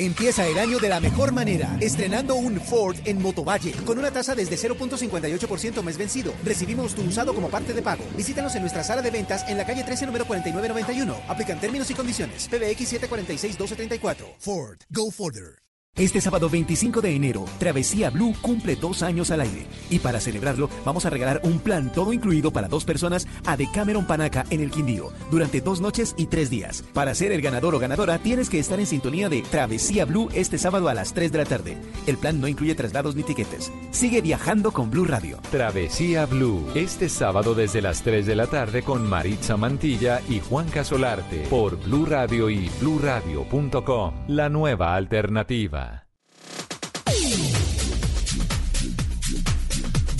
Empieza 0.00 0.46
el 0.46 0.58
año 0.58 0.78
de 0.78 0.88
la 0.88 0.98
mejor 0.98 1.30
manera, 1.30 1.76
estrenando 1.78 2.34
un 2.34 2.58
Ford 2.58 2.96
en 3.04 3.20
Motovalle, 3.20 3.72
con 3.84 3.98
una 3.98 4.10
tasa 4.10 4.34
desde 4.34 4.56
0.58% 4.56 5.82
mes 5.82 5.98
vencido. 5.98 6.32
Recibimos 6.42 6.94
tu 6.94 7.02
usado 7.02 7.34
como 7.34 7.50
parte 7.50 7.74
de 7.74 7.82
pago. 7.82 8.04
Visítanos 8.16 8.54
en 8.54 8.62
nuestra 8.62 8.82
sala 8.82 9.02
de 9.02 9.10
ventas 9.10 9.46
en 9.46 9.58
la 9.58 9.66
calle 9.66 9.84
13, 9.84 10.06
número 10.06 10.24
4991. 10.24 11.14
Aplican 11.28 11.60
términos 11.60 11.90
y 11.90 11.94
condiciones. 11.94 12.48
PBX 12.48 12.94
746-1234. 12.94 14.36
Ford, 14.38 14.78
go 14.88 15.10
further. 15.10 15.69
Este 15.96 16.20
sábado 16.22 16.48
25 16.48 17.02
de 17.02 17.14
enero, 17.14 17.44
Travesía 17.58 18.08
Blue 18.08 18.32
cumple 18.40 18.74
dos 18.74 19.02
años 19.02 19.30
al 19.32 19.42
aire. 19.42 19.66
Y 19.90 19.98
para 19.98 20.18
celebrarlo, 20.18 20.70
vamos 20.82 21.04
a 21.04 21.10
regalar 21.10 21.40
un 21.44 21.58
plan 21.58 21.92
todo 21.92 22.14
incluido 22.14 22.52
para 22.52 22.68
dos 22.68 22.86
personas 22.86 23.26
a 23.44 23.56
Decameron 23.58 24.06
Panaca 24.06 24.46
en 24.48 24.60
el 24.60 24.70
Quindío, 24.70 25.12
durante 25.30 25.60
dos 25.60 25.82
noches 25.82 26.14
y 26.16 26.26
tres 26.26 26.48
días. 26.48 26.82
Para 26.94 27.14
ser 27.14 27.32
el 27.32 27.42
ganador 27.42 27.74
o 27.74 27.78
ganadora, 27.78 28.18
tienes 28.18 28.48
que 28.48 28.58
estar 28.58 28.80
en 28.80 28.86
sintonía 28.86 29.28
de 29.28 29.42
Travesía 29.42 30.06
Blue 30.06 30.30
este 30.32 30.56
sábado 30.56 30.88
a 30.88 30.94
las 30.94 31.12
3 31.12 31.32
de 31.32 31.38
la 31.38 31.44
tarde. 31.44 31.76
El 32.06 32.16
plan 32.16 32.40
no 32.40 32.48
incluye 32.48 32.74
traslados 32.74 33.14
ni 33.14 33.22
tiquetes. 33.22 33.70
Sigue 33.90 34.22
viajando 34.22 34.70
con 34.70 34.90
Blue 34.90 35.04
Radio. 35.04 35.38
Travesía 35.50 36.24
Blue, 36.24 36.66
este 36.74 37.10
sábado 37.10 37.54
desde 37.54 37.82
las 37.82 38.02
3 38.02 38.24
de 38.24 38.36
la 38.36 38.46
tarde 38.46 38.82
con 38.82 39.06
Maritza 39.06 39.58
Mantilla 39.58 40.22
y 40.30 40.40
Juan 40.40 40.68
Casolarte, 40.70 41.46
por 41.50 41.76
Blue 41.76 42.06
Radio 42.06 42.48
y 42.48 42.70
bluradio.com. 42.80 44.14
La 44.28 44.48
nueva 44.48 44.94
alternativa. 44.94 45.89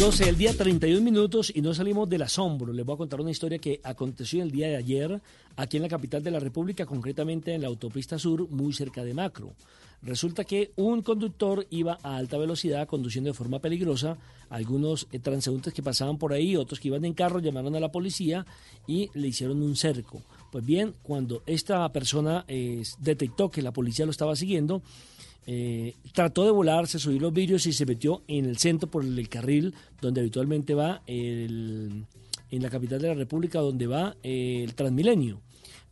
12 0.00 0.30
el 0.30 0.38
día 0.38 0.56
31 0.56 1.02
minutos 1.02 1.52
y 1.54 1.60
no 1.60 1.74
salimos 1.74 2.08
del 2.08 2.22
asombro. 2.22 2.72
Les 2.72 2.86
voy 2.86 2.94
a 2.94 2.96
contar 2.96 3.20
una 3.20 3.32
historia 3.32 3.58
que 3.58 3.82
aconteció 3.84 4.42
el 4.42 4.50
día 4.50 4.66
de 4.66 4.76
ayer 4.76 5.20
aquí 5.56 5.76
en 5.76 5.82
la 5.82 5.90
capital 5.90 6.22
de 6.22 6.30
la 6.30 6.40
República, 6.40 6.86
concretamente 6.86 7.52
en 7.52 7.60
la 7.60 7.68
autopista 7.68 8.18
sur, 8.18 8.48
muy 8.48 8.72
cerca 8.72 9.04
de 9.04 9.12
Macro. 9.12 9.52
Resulta 10.00 10.44
que 10.44 10.72
un 10.76 11.02
conductor 11.02 11.66
iba 11.68 11.98
a 12.02 12.16
alta 12.16 12.38
velocidad 12.38 12.88
conduciendo 12.88 13.28
de 13.28 13.34
forma 13.34 13.58
peligrosa. 13.58 14.16
Algunos 14.48 15.06
eh, 15.12 15.18
transeúntes 15.18 15.74
que 15.74 15.82
pasaban 15.82 16.16
por 16.16 16.32
ahí, 16.32 16.56
otros 16.56 16.80
que 16.80 16.88
iban 16.88 17.04
en 17.04 17.12
carro, 17.12 17.38
llamaron 17.38 17.76
a 17.76 17.80
la 17.80 17.92
policía 17.92 18.46
y 18.86 19.10
le 19.12 19.28
hicieron 19.28 19.62
un 19.62 19.76
cerco. 19.76 20.22
Pues 20.50 20.64
bien, 20.64 20.94
cuando 21.02 21.42
esta 21.44 21.86
persona 21.92 22.46
eh, 22.48 22.82
detectó 23.00 23.50
que 23.50 23.60
la 23.60 23.72
policía 23.72 24.06
lo 24.06 24.12
estaba 24.12 24.34
siguiendo, 24.34 24.80
eh, 25.52 25.96
trató 26.12 26.44
de 26.44 26.52
volar, 26.52 26.86
se 26.86 27.00
subió 27.00 27.18
los 27.18 27.32
vidrios 27.32 27.66
y 27.66 27.72
se 27.72 27.84
metió 27.84 28.22
en 28.28 28.44
el 28.44 28.56
centro 28.58 28.88
por 28.88 29.04
el, 29.04 29.28
carril 29.28 29.74
donde 30.00 30.20
habitualmente 30.20 30.74
va 30.74 31.02
en 31.06 32.06
la 32.50 32.70
capital 32.70 33.00
de 33.02 33.08
la 33.08 33.14
República, 33.14 33.58
donde 33.58 33.88
va 33.88 34.14
el 34.22 34.74
Transmilenio. 34.76 35.40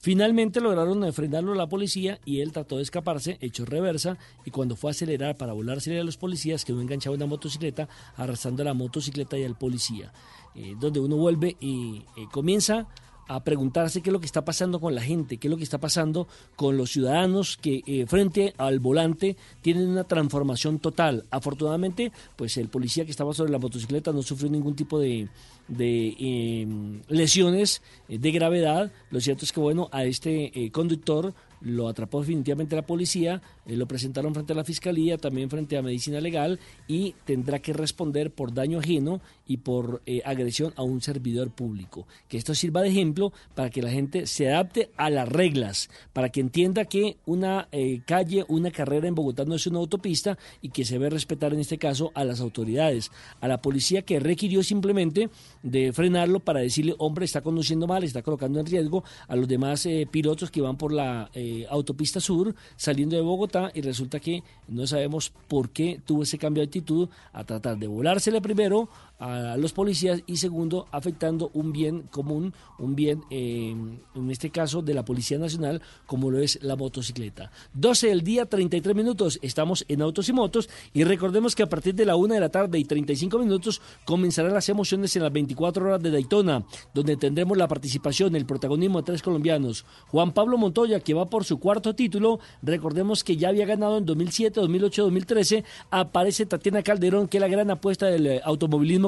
Finalmente 0.01 0.61
lograron 0.61 1.13
frenarlo 1.13 1.57
la 1.57 1.69
policía 1.69 2.21
y 2.25 2.41
él 2.41 2.53
trató 2.53 2.77
de 2.77 2.85
escaparse, 2.85 3.37
echó 3.41 3.65
reversa 3.65 4.17
y 4.45 4.53
cuando 4.53 4.77
fue 4.77 4.91
a 4.91 4.93
acelerar 4.93 5.37
para 5.37 5.55
volar 5.55 5.79
a 5.79 6.05
los 6.05 6.17
policías 6.17 6.65
quedó 6.65 6.81
enganchado 6.81 7.15
en 7.15 7.21
la 7.21 7.27
motocicleta, 7.27 7.89
arrastrando 8.15 8.63
la 8.63 8.75
motocicleta 8.75 9.37
y 9.37 9.43
al 9.43 9.59
policía. 9.59 10.13
Eh, 10.55 10.77
donde 10.79 11.01
uno 11.01 11.17
vuelve 11.17 11.57
y 11.61 12.05
eh, 12.17 12.27
comienza 12.31 12.87
a 13.29 13.45
preguntarse 13.45 14.01
qué 14.01 14.11
es 14.11 14.13
lo 14.13 14.21
que 14.21 14.27
está 14.27 14.45
pasando 14.45 14.81
con 14.81 14.95
la 14.95 15.03
gente, 15.03 15.37
qué 15.37 15.49
es 15.49 15.51
lo 15.51 15.57
que 15.57 15.65
está 15.65 15.79
pasando 15.79 16.27
con 16.57 16.77
los 16.77 16.91
ciudadanos 16.91 17.59
que 17.59 17.83
eh, 17.87 18.07
frente 18.07 18.55
al 18.57 18.81
volante 18.81 19.37
tienen 19.61 19.89
una 19.89 20.05
transformación 20.05 20.79
total. 20.79 21.25
Afortunadamente, 21.31 22.11
pues 22.37 22.57
el 22.57 22.69
policía 22.69 23.05
que 23.05 23.11
estaba 23.11 23.35
sobre 23.35 23.53
la 23.53 23.59
motocicleta 23.59 24.13
no 24.13 24.23
sufrió 24.23 24.51
ningún 24.51 24.75
tipo 24.75 24.99
de, 24.99 25.29
de 25.69 26.17
em, 26.19 27.03
lesiones 27.09 27.83
eh, 28.09 28.19
de 28.19 28.31
gravedad. 28.33 28.91
Lo 29.11 29.21
cierto 29.21 29.45
es 29.45 29.53
que, 29.53 29.61
bueno, 29.61 29.89
a 29.93 30.05
este 30.05 30.51
eh, 30.55 30.71
conductor 30.71 31.35
lo 31.61 31.89
atrapó 31.89 32.21
definitivamente 32.21 32.77
la 32.77 32.87
policía, 32.87 33.43
eh, 33.69 33.77
lo 33.77 33.87
presentaron 33.87 34.33
frente 34.33 34.55
a 34.55 34.57
la 34.57 34.65
fiscalía, 34.65 35.19
también 35.19 35.51
frente 35.51 35.77
a 35.77 35.83
medicina 35.83 36.21
legal 36.21 36.59
y 36.89 37.15
tendrá 37.27 37.59
que 37.59 37.75
responder 37.75 38.33
por 38.33 38.55
daño 38.55 38.79
ajeno 38.79 39.21
y 39.47 39.59
por 39.59 40.03
eh, 40.07 40.23
agresión 40.25 40.73
a 40.77 40.83
un 40.83 41.03
servidor 41.03 41.51
público. 41.51 42.07
Que 42.29 42.39
esto 42.39 42.55
sirva 42.55 42.81
de 42.81 42.89
ejemplo 42.89 43.33
para 43.55 43.69
que 43.69 43.83
la 43.83 43.91
gente 43.91 44.27
se 44.27 44.49
adapte 44.49 44.91
a 44.97 45.11
las 45.11 45.29
reglas, 45.29 45.91
para 46.15 46.31
que 46.31 46.41
entienda 46.41 46.87
que 46.87 47.19
una 47.27 47.69
eh, 47.71 48.01
calle, 48.07 48.45
una 48.49 48.71
carrera 48.71 49.07
en 49.07 49.15
Bogotá 49.15 49.45
no 49.45 49.55
es 49.55 49.67
una 49.67 49.79
autopista 49.79 50.39
y 50.63 50.71
que 50.71 50.87
se 50.87 50.95
debe 50.95 51.11
respetar 51.11 51.53
en 51.53 51.61
este 51.61 51.77
caso 51.77 52.11
a 52.15 52.25
las 52.25 52.41
autoridades, 52.41 53.11
a 53.41 53.49
la 53.49 53.61
policía 53.61 54.03
que 54.03 54.19
requirió 54.19 54.63
simplemente 54.63 55.29
de 55.63 55.93
frenarlo 55.93 56.41
para 56.41 56.61
decirle, 56.61 56.95
hombre, 56.99 57.27
está 57.27 57.43
conduciendo 57.43 57.87
mal, 57.87 58.03
está 58.03 58.23
colocando 58.23 58.61
en 58.61 58.67
riesgo 58.67 59.05
a 59.27 59.37
los 59.37 59.47
demás 59.47 59.87
pilotos 60.11 60.51
que 60.51 60.63
van 60.63 60.79
por 60.79 60.93
la 60.93 61.31
autopista 61.69 62.21
Sur 62.21 62.55
saliendo 62.77 63.17
de 63.17 63.23
Bogotá 63.23 63.58
y 63.75 63.81
resulta 63.81 64.21
que 64.21 64.43
no 64.69 64.87
sabemos 64.87 65.33
por 65.49 65.71
qué 65.71 66.01
tuvo 66.05 66.23
ese 66.23 66.39
cambio 66.39 66.63
de 66.63 66.67
actitud 66.67 67.09
a 67.33 67.45
tratar 67.45 67.77
de 67.79 67.87
volársele 67.87 68.41
primero 68.41 68.89
a 69.19 69.57
los 69.57 69.73
policías 69.73 70.23
y 70.27 70.37
segundo 70.37 70.87
afectando 70.93 71.51
un 71.53 71.73
bien 71.73 72.03
común, 72.03 72.55
un 72.79 72.95
bien 72.95 73.23
eh, 73.31 73.75
en 74.15 74.31
este 74.31 74.51
caso 74.51 74.83
de 74.83 74.95
la 74.95 75.05
Policía 75.05 75.39
Nacional 75.39 75.83
como 76.07 76.31
lo 76.31 76.41
es 76.41 76.63
la 76.63 76.77
motocicleta. 76.77 77.51
12 77.75 78.09
del 78.09 78.23
día, 78.23 78.47
33 78.47 78.95
minutos, 78.95 79.39
estamos 79.43 79.85
en 79.89 80.03
Autos 80.03 80.29
y 80.29 80.33
Motos 80.33 80.69
y 80.93 81.05
recordemos 81.05 81.55
que 81.55 81.65
a 81.65 81.69
partir 81.69 81.95
de 81.95 82.07
la 82.07 82.17
1 82.17 82.35
de 82.35 82.41
la 82.41 82.49
tarde 82.49 82.79
y 82.79 82.85
35 82.85 83.39
minutos 83.39 83.81
comenzarán 84.05 84.55
las 84.55 84.69
emociones 84.69 85.15
en 85.17 85.23
las 85.23 85.33
24 85.33 85.85
horas 85.85 86.03
de 86.03 86.11
Daytona, 86.11 86.65
donde 86.95 87.17
tendremos 87.17 87.59
la 87.59 87.69
participación, 87.69 88.37
el 88.37 88.47
protagonismo 88.47 88.99
de 88.99 89.07
tres 89.07 89.23
colombianos. 89.23 89.85
Juan 90.09 90.33
Pablo 90.33 90.59
Montoya, 90.59 91.01
que 91.01 91.15
va 91.15 91.27
por 91.27 91.45
su 91.45 91.59
cuarto 91.59 91.95
título, 91.95 92.39
recordemos 92.63 93.25
que 93.25 93.37
ya 93.37 93.49
había 93.49 93.67
ganado 93.67 93.99
en 93.99 94.07
2007, 94.07 94.61
2008, 94.61 95.03
2013, 95.03 95.65
aparece 95.91 96.47
Tatiana 96.47 96.83
Calderón, 96.83 97.29
que 97.29 97.39
es 97.39 97.41
la 97.41 97.49
gran 97.49 97.71
apuesta 97.71 98.07
del 98.07 98.27
eh, 98.27 98.41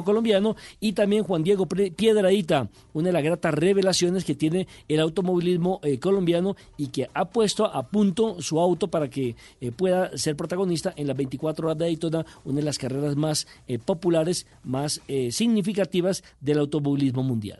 colombiano, 0.03 0.55
y 0.79 0.93
también 0.93 1.23
Juan 1.23 1.43
Diego 1.43 1.67
Piedradita, 1.67 2.69
una 2.93 3.07
de 3.07 3.13
las 3.13 3.23
gratas 3.23 3.53
revelaciones 3.53 4.25
que 4.25 4.35
tiene 4.35 4.67
el 4.87 4.99
automovilismo 4.99 5.79
eh, 5.83 5.99
colombiano 5.99 6.55
y 6.77 6.87
que 6.87 7.09
ha 7.13 7.25
puesto 7.25 7.65
a 7.65 7.83
punto 7.87 8.41
su 8.41 8.59
auto 8.59 8.87
para 8.87 9.09
que 9.09 9.35
eh, 9.59 9.71
pueda 9.71 10.17
ser 10.17 10.35
protagonista 10.35 10.93
en 10.95 11.07
las 11.07 11.17
24 11.17 11.67
horas 11.67 11.77
de 11.77 11.85
Daytona, 11.85 12.25
una 12.45 12.57
de 12.57 12.63
las 12.63 12.77
carreras 12.77 13.15
más 13.15 13.47
eh, 13.67 13.79
populares, 13.79 14.47
más 14.63 15.01
significativas 15.29 16.23
del 16.39 16.59
automovilismo 16.59 17.23
mundial. 17.23 17.59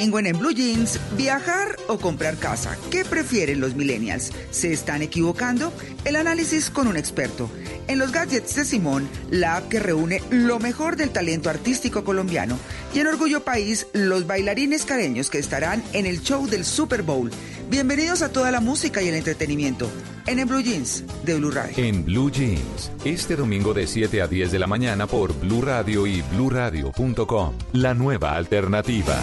Domingo 0.00 0.18
en, 0.18 0.26
en 0.28 0.38
Blue 0.38 0.54
Jeans, 0.54 0.98
viajar 1.14 1.76
o 1.86 1.98
comprar 1.98 2.38
casa. 2.38 2.74
¿Qué 2.90 3.04
prefieren 3.04 3.60
los 3.60 3.74
millennials? 3.74 4.32
¿Se 4.50 4.72
están 4.72 5.02
equivocando? 5.02 5.74
El 6.06 6.16
análisis 6.16 6.70
con 6.70 6.88
un 6.88 6.96
experto. 6.96 7.50
En 7.86 7.98
los 7.98 8.10
gadgets 8.10 8.54
de 8.54 8.64
Simón, 8.64 9.06
la 9.30 9.58
app 9.58 9.68
que 9.68 9.78
reúne 9.78 10.22
lo 10.30 10.58
mejor 10.58 10.96
del 10.96 11.10
talento 11.10 11.50
artístico 11.50 12.02
colombiano. 12.02 12.58
Y 12.94 13.00
en 13.00 13.08
Orgullo 13.08 13.44
País, 13.44 13.88
los 13.92 14.26
bailarines 14.26 14.86
careños 14.86 15.28
que 15.28 15.38
estarán 15.38 15.82
en 15.92 16.06
el 16.06 16.22
show 16.22 16.46
del 16.46 16.64
Super 16.64 17.02
Bowl. 17.02 17.30
Bienvenidos 17.70 18.20
a 18.22 18.32
toda 18.32 18.50
la 18.50 18.58
música 18.60 19.00
y 19.00 19.06
el 19.06 19.14
entretenimiento 19.14 19.88
en, 20.26 20.40
en 20.40 20.48
Blue 20.48 20.60
Jeans 20.60 21.04
de 21.24 21.36
Blue 21.36 21.52
Radio. 21.52 21.72
En 21.76 22.04
Blue 22.04 22.28
Jeans, 22.28 22.90
este 23.04 23.36
domingo 23.36 23.72
de 23.72 23.86
7 23.86 24.22
a 24.22 24.26
10 24.26 24.50
de 24.50 24.58
la 24.58 24.66
mañana 24.66 25.06
por 25.06 25.32
Blue 25.38 25.62
Radio 25.62 26.04
y 26.04 26.20
bluradio.com. 26.20 27.54
La 27.74 27.94
nueva 27.94 28.34
alternativa. 28.34 29.22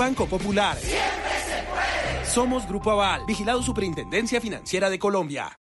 Banco 0.00 0.24
Popular. 0.24 0.78
Siempre 0.78 1.30
se 1.44 1.62
puede. 1.68 2.24
Somos 2.24 2.66
Grupo 2.66 2.90
Aval, 2.90 3.26
vigilado 3.26 3.62
Superintendencia 3.62 4.40
Financiera 4.40 4.88
de 4.88 4.98
Colombia. 4.98 5.60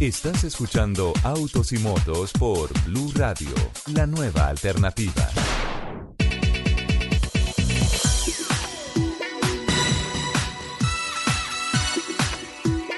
Estás 0.00 0.42
escuchando 0.44 1.12
Autos 1.22 1.70
y 1.72 1.78
Motos 1.78 2.32
por 2.32 2.70
Blue 2.86 3.12
Radio, 3.14 3.50
la 3.92 4.06
nueva 4.06 4.48
alternativa. 4.48 5.28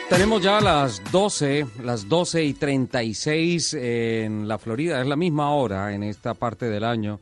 Tenemos 0.09 0.41
ya 0.41 0.61
las 0.61 1.03
12, 1.11 1.67
las 1.83 2.09
12 2.09 2.45
y 2.45 2.55
36 2.55 3.75
en 3.75 4.47
la 4.47 4.59
Florida, 4.59 5.01
es 5.01 5.07
la 5.09 5.17
misma 5.17 5.51
hora 5.51 5.93
en 5.93 6.05
esta 6.05 6.35
parte 6.35 6.67
del 6.67 6.85
año 6.85 7.19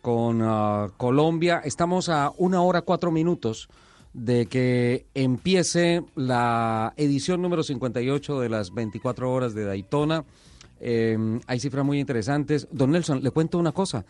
con 0.00 0.40
ah, 0.42 0.88
Colombia. 0.96 1.60
Estamos 1.64 2.08
a 2.08 2.32
una 2.36 2.62
hora 2.62 2.82
cuatro 2.82 3.10
minutos 3.10 3.68
de 4.12 4.46
que 4.46 5.06
empiece 5.14 6.02
la 6.16 6.92
edición 6.96 7.42
número 7.42 7.62
58 7.62 8.40
de 8.40 8.48
las 8.48 8.74
24 8.74 9.32
horas 9.32 9.54
de 9.54 9.64
Daytona. 9.64 10.24
Em, 10.80 11.40
hay 11.46 11.60
cifras 11.60 11.84
muy 11.84 12.00
interesantes. 12.00 12.66
Don 12.72 12.90
Nelson, 12.90 13.22
le 13.22 13.30
cuento 13.30 13.58
una 13.58 13.72
cosa. 13.72 14.04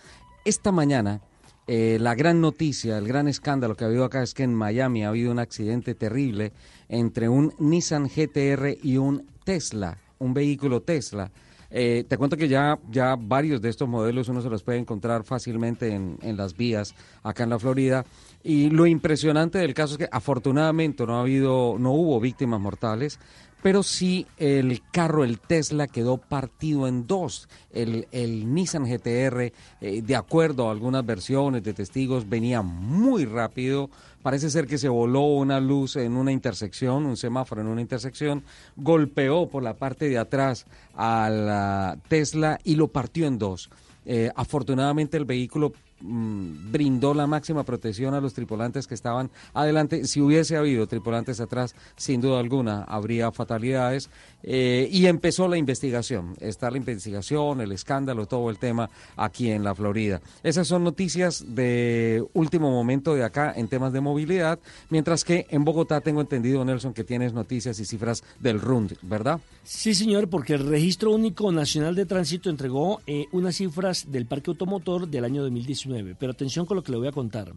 Esta 0.45 0.73
mañana, 0.73 1.21
eh, 1.67 1.99
la 2.01 2.15
gran 2.15 2.41
noticia, 2.41 2.97
el 2.97 3.07
gran 3.07 3.29
escándalo 3.29 3.77
que 3.77 3.85
ha 3.85 3.89
habido 3.89 4.05
acá 4.05 4.23
es 4.23 4.33
que 4.33 4.45
en 4.45 4.55
Miami 4.55 5.05
ha 5.05 5.09
habido 5.09 5.33
un 5.33 5.39
accidente 5.39 5.95
terrible 5.95 6.53
entre 6.89 7.29
un 7.29 7.53
Nissan 7.59 8.09
GTR 8.09 8.79
y 8.83 8.97
un 8.97 9.27
Tesla, 9.45 9.99
un 10.19 10.33
vehículo 10.33 10.81
Tesla. 10.81 11.31
Eh, 11.71 12.05
te 12.09 12.17
cuento 12.19 12.37
que 12.37 12.49
ya, 12.49 12.79
ya 12.91 13.17
varios 13.17 13.61
de 13.63 13.69
estos 13.69 13.89
modelos 13.89 14.29
uno 14.29 14.43
se 14.43 14.51
los 14.51 14.63
puede 14.63 14.79
encontrar 14.79 15.25
fácilmente 15.25 15.95
en, 15.95 16.19
en 16.23 16.37
las 16.37 16.57
vías 16.57 16.95
acá 17.23 17.45
en 17.45 17.51
la 17.51 17.59
Florida. 17.59 18.05
Y 18.43 18.71
lo 18.71 18.87
impresionante 18.87 19.59
del 19.59 19.75
caso 19.75 19.95
es 19.95 19.99
que 19.99 20.09
afortunadamente 20.11 21.07
no 21.07 21.17
ha 21.17 21.21
habido, 21.21 21.77
no 21.79 21.93
hubo 21.93 22.19
víctimas 22.21 22.61
mortales, 22.61 23.19
pero 23.63 23.83
sí 23.83 24.27
el 24.39 24.83
carro, 24.91 25.25
el 25.25 25.39
Tesla, 25.39 25.87
quedó 25.87 26.17
partido 26.17 26.89
en 26.89 27.07
dos. 27.07 27.49
El, 27.71 28.09
el 28.11 28.53
Nissan 28.53 28.85
GTR, 28.85 29.53
eh, 29.81 30.03
de 30.03 30.17
acuerdo 30.17 30.69
a 30.69 30.73
algunas 30.73 31.05
versiones 31.05 31.63
de 31.63 31.75
testigos, 31.75 32.29
venía 32.29 32.63
muy 32.63 33.27
rápido. 33.27 33.91
Parece 34.23 34.51
ser 34.51 34.67
que 34.67 34.77
se 34.77 34.89
voló 34.89 35.23
una 35.23 35.61
luz 35.61 35.97
en 35.97 36.17
una 36.17 36.31
intersección, 36.31 37.07
un 37.07 37.17
semáforo 37.17 37.63
en 37.63 37.69
una 37.69 37.81
intersección, 37.81 38.43
golpeó 38.77 39.49
por 39.49 39.63
la 39.63 39.75
parte 39.75 40.09
de 40.09 40.19
atrás 40.19 40.67
a 40.95 41.31
la 41.31 41.99
Tesla 42.09 42.59
y 42.63 42.75
lo 42.75 42.89
partió 42.89 43.27
en 43.27 43.39
dos. 43.39 43.71
Eh, 44.05 44.31
afortunadamente 44.35 45.17
el 45.17 45.25
vehículo 45.25 45.73
mm, 46.01 46.73
brindó 46.73 47.15
la 47.15 47.27
máxima 47.27 47.65
protección 47.65 48.15
a 48.15 48.21
los 48.21 48.35
tripulantes 48.35 48.87
que 48.87 48.95
estaban 48.95 49.31
adelante. 49.55 50.05
Si 50.07 50.21
hubiese 50.21 50.57
habido 50.57 50.87
tripulantes 50.87 51.41
atrás, 51.41 51.75
sin 51.97 52.21
duda 52.21 52.41
alguna, 52.41 52.85
habría 52.85 53.33
fatalidades. 53.33 54.11
Eh, 54.43 54.89
y 54.91 55.07
empezó 55.07 55.49
la 55.49 55.59
investigación. 55.59 56.35
Está 56.41 56.71
la 56.71 56.79
investigación, 56.79 57.61
el 57.61 57.73
escándalo, 57.73 58.27
todo 58.27 58.51
el 58.51 58.59
tema 58.59 58.89
aquí 59.17 59.51
en 59.51 59.65
la 59.65 59.75
Florida. 59.75 60.21
Esas 60.43 60.67
son 60.67 60.85
noticias 60.85 61.45
de 61.47 62.25
último 62.33 62.71
momento 62.71 63.15
de 63.15 63.25
acá 63.25 63.53
en 63.55 63.69
temas 63.69 63.93
de 63.93 64.01
movilidad, 64.01 64.59
mientras 64.89 65.25
que 65.25 65.47
en 65.51 65.65
Bogotá 65.65 66.01
tengo 66.01 66.21
entendido, 66.21 66.65
Nelson, 66.65 66.95
que 66.95 67.05
tienes 67.05 67.33
noticias 67.33 67.79
y 67.81 67.85
cifras 67.85 68.25
del 68.39 68.61
RUND, 68.61 68.93
¿verdad? 69.03 69.41
Sí, 69.63 69.95
señor, 69.95 70.29
porque 70.29 70.55
el 70.55 70.67
Registro 70.67 71.13
Único 71.13 71.53
Nacional 71.53 71.95
de 71.95 72.07
Tránsito 72.07 72.49
entregó 72.51 73.01
eh, 73.07 73.27
unas 73.33 73.57
cifras 73.57 74.11
del 74.11 74.27
parque 74.27 74.51
automotor 74.51 75.09
del 75.09 75.25
año 75.25 75.43
2019. 75.43 75.90
Pero 76.19 76.33
atención 76.33 76.67
con 76.67 76.77
lo 76.77 76.83
que 76.83 76.93
le 76.93 76.99
voy 76.99 77.09
a 77.09 77.13
contar. 77.13 77.55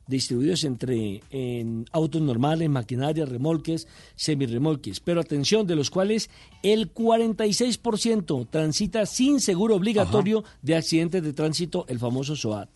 distribuidos 0.08 0.64
entre 0.64 1.22
en 1.30 1.86
autos 1.92 2.20
normales, 2.20 2.68
maquinarias, 2.68 3.28
remolques, 3.28 3.86
semirremolques, 4.16 4.98
pero 4.98 5.20
atención, 5.20 5.64
de 5.66 5.76
los 5.76 5.90
cuales 5.90 6.30
el 6.62 6.92
46% 6.92 8.48
transita 8.50 9.06
sin 9.06 9.40
seguro 9.40 9.76
obligatorio 9.76 10.42
de 10.62 10.74
accidentes 10.74 11.22
de 11.22 11.32
tránsito, 11.34 11.84
el 11.88 12.00
famoso 12.00 12.34
SOAT. 12.34 12.70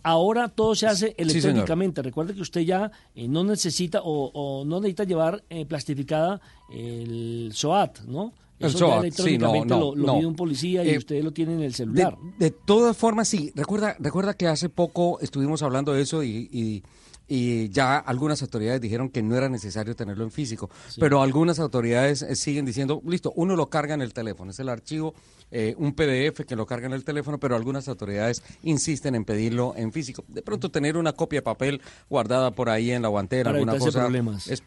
Ahora 0.03 0.49
todo 0.49 0.75
se 0.75 0.87
hace 0.87 1.15
electrónicamente. 1.19 2.03
Recuerde 2.03 2.35
que 2.35 2.41
usted 2.41 2.63
ya 2.63 2.91
eh, 3.15 3.29
no 3.29 3.45
necesita 3.45 4.01
o, 4.03 4.65
no 4.65 4.81
necesita 4.81 5.05
llevar 5.05 5.45
eh, 5.51 5.67
plastificada 5.67 6.41
el 6.71 7.51
SOAT, 7.53 8.01
¿no? 8.07 8.33
Eso 8.59 8.89
ya 8.89 8.99
electrónicamente 8.99 9.69
lo, 9.69 9.95
lo 9.95 10.15
un 10.15 10.35
policía 10.35 10.85
y 10.85 10.91
eh, 10.91 10.99
usted 10.99 11.23
lo 11.23 11.33
tiene 11.33 11.55
en 11.55 11.63
el 11.63 11.75
celular. 11.75 12.17
De, 12.39 12.51
todas 12.51 12.97
formas, 12.97 13.29
sí. 13.29 13.53
Recuerda, 13.55 13.97
recuerda 13.99 14.35
que 14.35 14.47
hace 14.47 14.69
poco 14.69 15.21
estuvimos 15.21 15.63
hablando 15.63 15.93
de 15.93 16.03
eso 16.03 16.23
y 16.23 16.83
y 17.29 17.69
ya 17.69 17.99
algunas 17.99 18.41
autoridades 18.41 18.81
dijeron 18.81 19.11
que 19.11 19.23
no 19.23 19.37
era 19.37 19.51
necesario 19.51 19.95
tenerlo 19.95 20.25
en 20.25 20.31
físico, 20.31 20.71
pero 20.99 21.23
algunas 21.23 21.59
autoridades 21.59 22.23
eh, 22.23 22.35
siguen 22.35 22.65
diciendo, 22.65 23.03
listo, 23.07 23.33
uno 23.37 23.55
lo 23.55 23.69
carga 23.69 23.93
en 23.93 24.01
el 24.01 24.15
teléfono, 24.15 24.51
es 24.51 24.59
el 24.61 24.71
archivo, 24.71 25.15
eh, 25.51 25.75
un 25.77 25.93
PDF 25.93 26.47
que 26.47 26.57
lo 26.57 26.65
carga 26.65 26.87
en 26.87 26.95
el 26.95 27.05
teléfono, 27.05 27.39
pero 27.39 27.55
algunas 27.55 27.87
autoridades 27.89 28.43
insisten 28.63 29.15
en 29.15 29.27
pedirlo 29.27 29.75
en 29.77 29.93
físico. 29.93 30.25
De 30.27 30.41
pronto 30.41 30.71
tener 30.71 30.97
una 30.97 31.13
copia 31.13 31.41
de 31.41 31.43
papel 31.43 31.83
guardada 32.09 32.51
por 32.51 32.71
ahí 32.71 32.91
en 32.93 33.03
la 33.03 33.09
guantera, 33.09 33.51
alguna 33.51 33.79
cosa. 33.79 34.01
problemas. 34.01 34.49
Es, 34.49 34.63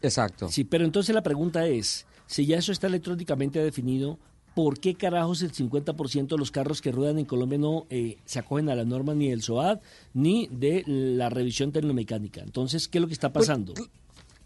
exacto. 0.00 0.48
Sí, 0.48 0.64
pero 0.64 0.86
entonces 0.86 1.14
la 1.14 1.22
pregunta 1.22 1.66
es, 1.66 2.06
si 2.28 2.46
ya 2.46 2.58
eso 2.58 2.70
está 2.70 2.86
electrónicamente 2.86 3.58
definido, 3.58 4.18
¿por 4.54 4.78
qué 4.78 4.94
carajos 4.94 5.42
el 5.42 5.52
50% 5.52 6.28
de 6.28 6.36
los 6.36 6.50
carros 6.50 6.82
que 6.82 6.92
ruedan 6.92 7.18
en 7.18 7.24
Colombia 7.24 7.58
no 7.58 7.86
eh, 7.90 8.18
se 8.26 8.38
acogen 8.38 8.68
a 8.68 8.74
la 8.74 8.84
norma 8.84 9.14
ni 9.14 9.30
del 9.30 9.42
SOAD 9.42 9.80
ni 10.14 10.46
de 10.52 10.84
la 10.86 11.30
revisión 11.30 11.72
tecnomecánica? 11.72 12.42
Entonces, 12.42 12.86
¿qué 12.86 12.98
es 12.98 13.02
lo 13.02 13.08
que 13.08 13.14
está 13.14 13.32
pues, 13.32 13.46
pasando? 13.46 13.72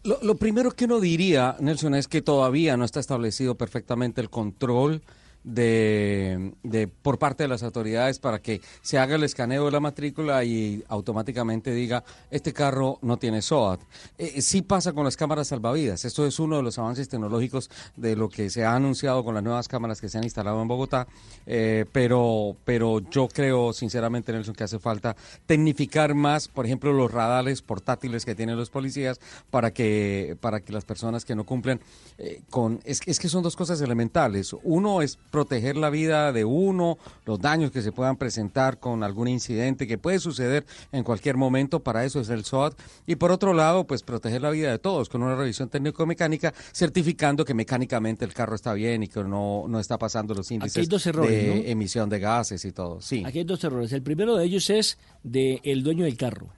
lo, 0.04 0.18
lo, 0.22 0.36
primero 0.36 0.70
que 0.70 0.84
uno 0.84 1.00
diría, 1.00 1.56
Nelson, 1.60 1.96
es 1.96 2.08
que 2.08 2.22
todavía 2.22 2.76
no 2.76 2.84
está 2.84 3.00
establecido 3.00 3.56
perfectamente 3.56 4.20
el 4.20 4.30
control 4.30 5.02
de, 5.44 6.52
de, 6.62 6.88
por 6.88 7.18
parte 7.18 7.44
de 7.44 7.48
las 7.48 7.62
autoridades 7.62 8.18
para 8.18 8.40
que 8.40 8.60
se 8.80 8.98
haga 8.98 9.16
el 9.16 9.24
escaneo 9.24 9.64
de 9.64 9.70
la 9.70 9.80
matrícula 9.80 10.44
y 10.44 10.84
automáticamente 10.88 11.72
diga 11.72 12.04
este 12.30 12.52
carro 12.52 12.98
no 13.02 13.16
tiene 13.16 13.42
SOAT. 13.42 13.80
Eh, 14.18 14.40
sí 14.40 14.62
pasa 14.62 14.92
con 14.92 15.04
las 15.04 15.16
cámaras 15.16 15.48
salvavidas. 15.48 16.04
Esto 16.04 16.26
es 16.26 16.38
uno 16.38 16.56
de 16.56 16.62
los 16.62 16.78
avances 16.78 17.08
tecnológicos 17.08 17.70
de 17.96 18.16
lo 18.16 18.28
que 18.28 18.50
se 18.50 18.64
ha 18.64 18.74
anunciado 18.74 19.24
con 19.24 19.34
las 19.34 19.42
nuevas 19.42 19.68
cámaras 19.68 20.00
que 20.00 20.08
se 20.08 20.18
han 20.18 20.24
instalado 20.24 20.60
en 20.62 20.68
Bogotá. 20.68 21.06
Eh, 21.46 21.84
pero, 21.92 22.56
pero 22.64 23.00
yo 23.10 23.28
creo 23.28 23.72
sinceramente, 23.72 24.32
Nelson, 24.32 24.54
que 24.54 24.64
hace 24.64 24.78
falta 24.78 25.16
tecnificar 25.46 26.14
más, 26.14 26.48
por 26.48 26.66
ejemplo, 26.66 26.92
los 26.92 27.10
radares 27.10 27.62
portátiles 27.62 28.24
que 28.24 28.34
tienen 28.34 28.56
los 28.56 28.70
policías 28.70 29.20
para 29.50 29.72
que, 29.72 30.36
para 30.40 30.60
que 30.60 30.72
las 30.72 30.84
personas 30.84 31.24
que 31.24 31.34
no 31.34 31.44
cumplen 31.44 31.80
eh, 32.18 32.42
con... 32.50 32.80
Es, 32.84 33.00
es 33.06 33.18
que 33.18 33.28
son 33.28 33.42
dos 33.42 33.56
cosas 33.56 33.80
elementales. 33.80 34.54
Uno 34.62 35.02
es 35.02 35.18
proteger 35.32 35.76
la 35.76 35.90
vida 35.90 36.30
de 36.30 36.44
uno, 36.44 36.98
los 37.24 37.40
daños 37.40 37.72
que 37.72 37.82
se 37.82 37.90
puedan 37.90 38.16
presentar 38.16 38.78
con 38.78 39.02
algún 39.02 39.26
incidente 39.26 39.88
que 39.88 39.98
puede 39.98 40.20
suceder 40.20 40.64
en 40.92 41.02
cualquier 41.02 41.36
momento, 41.36 41.80
para 41.80 42.04
eso 42.04 42.20
es 42.20 42.28
el 42.28 42.44
SOAT. 42.44 42.78
Y 43.06 43.16
por 43.16 43.32
otro 43.32 43.54
lado, 43.54 43.84
pues 43.84 44.02
proteger 44.02 44.42
la 44.42 44.50
vida 44.50 44.70
de 44.70 44.78
todos 44.78 45.08
con 45.08 45.22
una 45.22 45.34
revisión 45.34 45.70
técnico-mecánica, 45.70 46.52
certificando 46.72 47.44
que 47.44 47.54
mecánicamente 47.54 48.24
el 48.24 48.34
carro 48.34 48.54
está 48.54 48.74
bien 48.74 49.02
y 49.02 49.08
que 49.08 49.24
no, 49.24 49.64
no 49.66 49.80
está 49.80 49.98
pasando 49.98 50.34
los 50.34 50.50
índices 50.50 50.88
de 50.88 51.70
emisión 51.70 52.10
de 52.10 52.20
gases 52.20 52.64
y 52.66 52.72
todo. 52.72 53.00
Sí. 53.00 53.24
Aquí 53.26 53.38
hay 53.38 53.44
dos 53.44 53.64
errores. 53.64 53.90
El 53.92 54.02
primero 54.02 54.36
de 54.36 54.44
ellos 54.44 54.68
es 54.68 54.98
del 55.22 55.60
el 55.64 55.82
dueño 55.82 56.04
del 56.04 56.16
carro, 56.16 56.48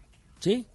¿sí? 0.41 0.67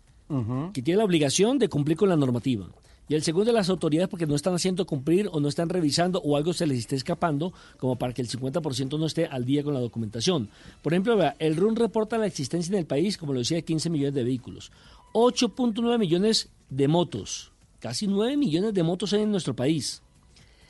Que 0.74 0.82
tiene 0.84 1.00
la 1.00 1.06
obligación 1.06 1.58
de 1.58 1.68
cumplir 1.68 1.98
con 1.98 2.08
la 2.08 2.16
normativa 2.16 2.68
y 3.10 3.16
el 3.16 3.24
segundo 3.24 3.52
de 3.52 3.58
las 3.58 3.70
autoridades 3.70 4.08
porque 4.08 4.28
no 4.28 4.36
están 4.36 4.54
haciendo 4.54 4.86
cumplir 4.86 5.28
o 5.32 5.40
no 5.40 5.50
están 5.50 5.68
revisando 5.68 6.22
o 6.22 6.38
algo 6.38 6.54
se 6.54 6.68
les 6.68 6.78
esté 6.78 6.96
escapando 6.96 7.52
como 7.78 7.98
para 7.98 8.14
que 8.14 8.22
el 8.22 8.30
50% 8.30 9.00
no 9.00 9.08
esté 9.08 9.26
al 9.26 9.46
día 9.46 9.64
con 9.64 9.74
la 9.74 9.80
documentación. 9.80 10.50
Por 10.84 10.94
ejemplo, 10.94 11.20
el 11.40 11.56
RUN 11.56 11.76
reporta 11.76 12.20
la 12.20 12.28
existencia 12.28 12.72
en 12.72 12.80
el 12.80 12.86
país, 12.86 13.18
como 13.18 13.34
lo 13.34 13.40
decía, 13.40 13.58
de 13.58 13.64
15 13.64 13.90
millones 13.90 14.14
de 14.14 14.24
vehículos, 14.24 14.72
8.9 15.14 15.98
millones 15.98 16.50
de 16.70 16.88
motos, 16.88 17.52
casi 17.80 18.06
9 18.06 18.38
millones 18.38 18.76
de 18.76 18.84
motos 18.84 19.12
hay 19.14 19.24
en 19.24 19.32
nuestro 19.32 19.56
país, 19.56 20.04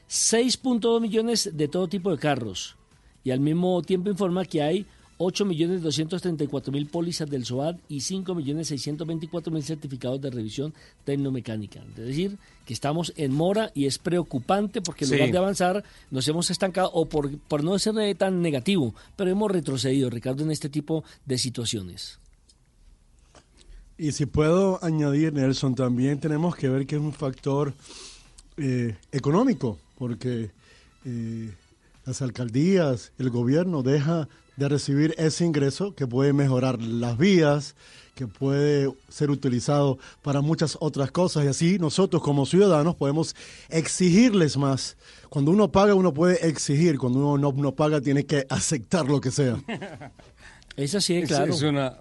6.2 0.09 1.01
millones 1.01 1.51
de 1.53 1.67
todo 1.67 1.89
tipo 1.89 2.09
de 2.09 2.17
carros. 2.17 2.77
Y 3.21 3.31
al 3.31 3.41
mismo 3.41 3.81
tiempo 3.81 4.09
informa 4.09 4.45
que 4.45 4.61
hay 4.61 4.85
8.234.000 5.19 6.89
pólizas 6.89 7.29
del 7.29 7.45
SOAD 7.45 7.75
y 7.89 7.97
5.624.000 7.97 9.61
certificados 9.61 10.21
de 10.21 10.29
revisión 10.29 10.73
tecnomecánica. 11.03 11.81
Es 11.97 12.07
decir, 12.07 12.37
que 12.65 12.73
estamos 12.73 13.13
en 13.17 13.33
mora 13.33 13.69
y 13.75 13.85
es 13.85 13.97
preocupante 13.97 14.81
porque 14.81 15.03
en 15.03 15.11
lugar 15.11 15.31
de 15.31 15.37
avanzar 15.37 15.83
nos 16.09 16.25
hemos 16.29 16.49
estancado, 16.49 16.89
o 16.93 17.05
por, 17.05 17.37
por 17.37 17.65
no 17.65 17.77
ser 17.77 18.15
tan 18.15 18.41
negativo, 18.41 18.95
pero 19.17 19.29
hemos 19.29 19.51
retrocedido, 19.51 20.09
Ricardo, 20.09 20.43
en 20.43 20.51
este 20.51 20.69
tipo 20.69 21.03
de 21.25 21.37
situaciones. 21.37 22.17
Y 23.97 24.13
si 24.13 24.25
puedo 24.25 24.81
añadir, 24.81 25.33
Nelson, 25.33 25.75
también 25.75 26.21
tenemos 26.21 26.55
que 26.55 26.69
ver 26.69 26.87
que 26.87 26.95
es 26.95 27.01
un 27.01 27.11
factor 27.11 27.73
eh, 28.55 28.95
económico, 29.11 29.77
porque 29.97 30.51
eh, 31.03 31.53
las 32.05 32.21
alcaldías, 32.21 33.11
el 33.19 33.29
gobierno 33.29 33.83
deja 33.83 34.29
de 34.59 34.67
recibir 34.67 35.15
ese 35.17 35.45
ingreso 35.45 35.95
que 35.95 36.05
puede 36.05 36.33
mejorar 36.33 36.81
las 36.81 37.17
vías, 37.17 37.75
que 38.13 38.27
puede 38.27 38.93
ser 39.07 39.31
utilizado 39.31 39.97
para 40.21 40.41
muchas 40.41 40.77
otras 40.81 41.11
cosas 41.11 41.45
y 41.45 41.47
así 41.47 41.79
nosotros 41.79 42.21
como 42.21 42.45
ciudadanos 42.45 42.95
podemos 42.95 43.37
exigirles 43.69 44.57
más. 44.57 44.97
Cuando 45.29 45.51
uno 45.51 45.71
paga 45.71 45.95
uno 45.95 46.13
puede 46.13 46.45
exigir, 46.45 46.97
cuando 46.97 47.19
uno 47.19 47.51
no, 47.53 47.71
paga 47.73 48.01
tiene 48.01 48.25
que 48.25 48.45
aceptar 48.49 49.05
lo 49.07 49.21
que 49.21 49.31
sea. 49.31 49.57
Es 50.75 50.95
así, 50.95 51.21
claro. 51.23 51.53
Es, 51.53 51.61
una, 51.61 51.97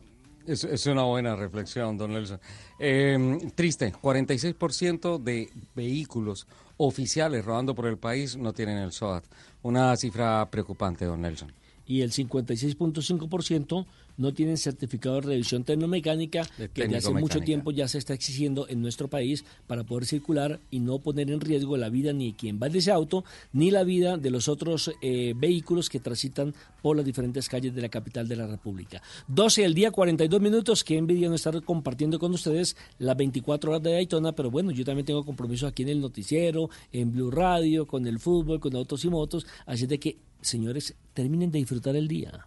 es, 0.47 0.86
una 0.86 1.02
buena 1.02 1.35
reflexión, 1.35 1.98
don 1.98 2.12
Nelson. 2.12 2.39
Eh, 2.78 3.51
triste, 3.56 3.93
46% 3.93 5.20
de 5.20 5.51
vehículos 5.74 6.47
oficiales 6.76 7.44
rodando 7.44 7.74
por 7.74 7.86
el 7.86 7.98
país 7.98 8.36
no 8.36 8.52
tienen 8.52 8.78
el 8.78 8.93
SOAT. 8.93 9.24
Una 9.62 9.97
cifra 9.97 10.48
preocupante, 10.48 11.06
don 11.06 11.22
Nelson. 11.22 11.52
Y 11.89 12.02
el 12.02 12.12
56.5% 12.12 13.86
no 14.19 14.35
tienen 14.35 14.59
certificado 14.59 15.15
de 15.16 15.23
revisión 15.23 15.65
tecnomecánica 15.65 16.47
que 16.74 16.82
desde 16.82 16.97
hace 16.99 17.11
mucho 17.15 17.40
tiempo 17.40 17.70
ya 17.70 17.89
se 17.89 17.97
está 17.97 18.12
exigiendo 18.12 18.69
en 18.69 18.82
nuestro 18.82 19.09
país 19.09 19.45
para 19.66 19.85
poder 19.85 20.05
circular 20.05 20.61
y 20.70 20.81
no 20.81 20.99
poner 20.99 21.31
en 21.31 21.40
riesgo 21.40 21.77
la 21.77 21.89
vida 21.89 22.12
ni 22.12 22.32
de 22.32 22.36
quien 22.36 22.59
va 22.61 22.66
en 22.66 22.77
ese 22.77 22.90
auto 22.90 23.24
ni 23.53 23.70
la 23.70 23.85
vida 23.85 24.19
de 24.19 24.31
los 24.31 24.49
otros 24.49 24.93
eh, 25.01 25.32
vehículos 25.36 25.89
que 25.89 26.01
transitan 26.01 26.55
por 26.82 26.97
las 26.97 27.07
diferentes 27.07 27.49
calles 27.49 27.74
de 27.74 27.82
la 27.82 27.89
capital 27.89 28.28
de 28.28 28.36
la 28.36 28.47
República. 28.47 29.03
12 29.28 29.62
del 29.62 29.74
día, 29.74 29.90
42 29.90 30.40
minutos. 30.40 30.85
Qué 30.85 30.97
envidia 30.97 31.28
no 31.28 31.35
estar 31.35 31.62
compartiendo 31.62 32.19
con 32.19 32.32
ustedes 32.32 32.77
las 32.99 33.16
24 33.16 33.70
horas 33.70 33.82
de 33.82 33.93
Daytona, 33.93 34.32
pero 34.32 34.51
bueno, 34.51 34.70
yo 34.70 34.85
también 34.85 35.07
tengo 35.07 35.24
compromiso 35.24 35.66
aquí 35.66 35.82
en 35.82 35.90
el 35.90 36.01
noticiero, 36.01 36.70
en 36.93 37.12
Blue 37.12 37.31
Radio, 37.31 37.86
con 37.86 38.07
el 38.07 38.19
fútbol, 38.19 38.61
con 38.61 38.74
autos 38.77 39.05
y 39.05 39.09
motos. 39.09 39.47
Así 39.66 39.86
de 39.86 39.99
que, 39.99 40.19
señores, 40.40 40.95
terminen 41.15 41.51
de 41.51 41.59
disfrutar 41.59 41.97
el 41.97 42.09
día. 42.09 42.47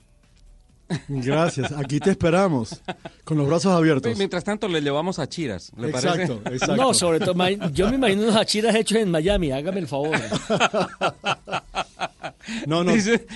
Gracias, 1.07 1.71
aquí 1.71 1.99
te 1.99 2.11
esperamos, 2.11 2.81
con 3.23 3.37
los 3.37 3.47
brazos 3.47 3.73
abiertos. 3.73 4.17
Mientras 4.17 4.43
tanto, 4.43 4.67
le 4.67 4.81
llevamos 4.81 5.19
a 5.19 5.27
Chiras, 5.27 5.71
¿le 5.77 5.89
exacto, 5.89 6.39
parece? 6.41 6.55
Exacto, 6.55 6.75
No, 6.75 6.93
sobre 6.93 7.19
todo, 7.19 7.33
yo 7.73 7.89
me 7.89 7.95
imagino 7.95 8.23
unos 8.23 8.45
Chiras 8.45 8.75
hechos 8.75 8.97
en 8.97 9.11
Miami, 9.11 9.51
hágame 9.51 9.79
el 9.79 9.87
favor. 9.87 10.17
No, 12.67 12.83
no. 12.83 12.93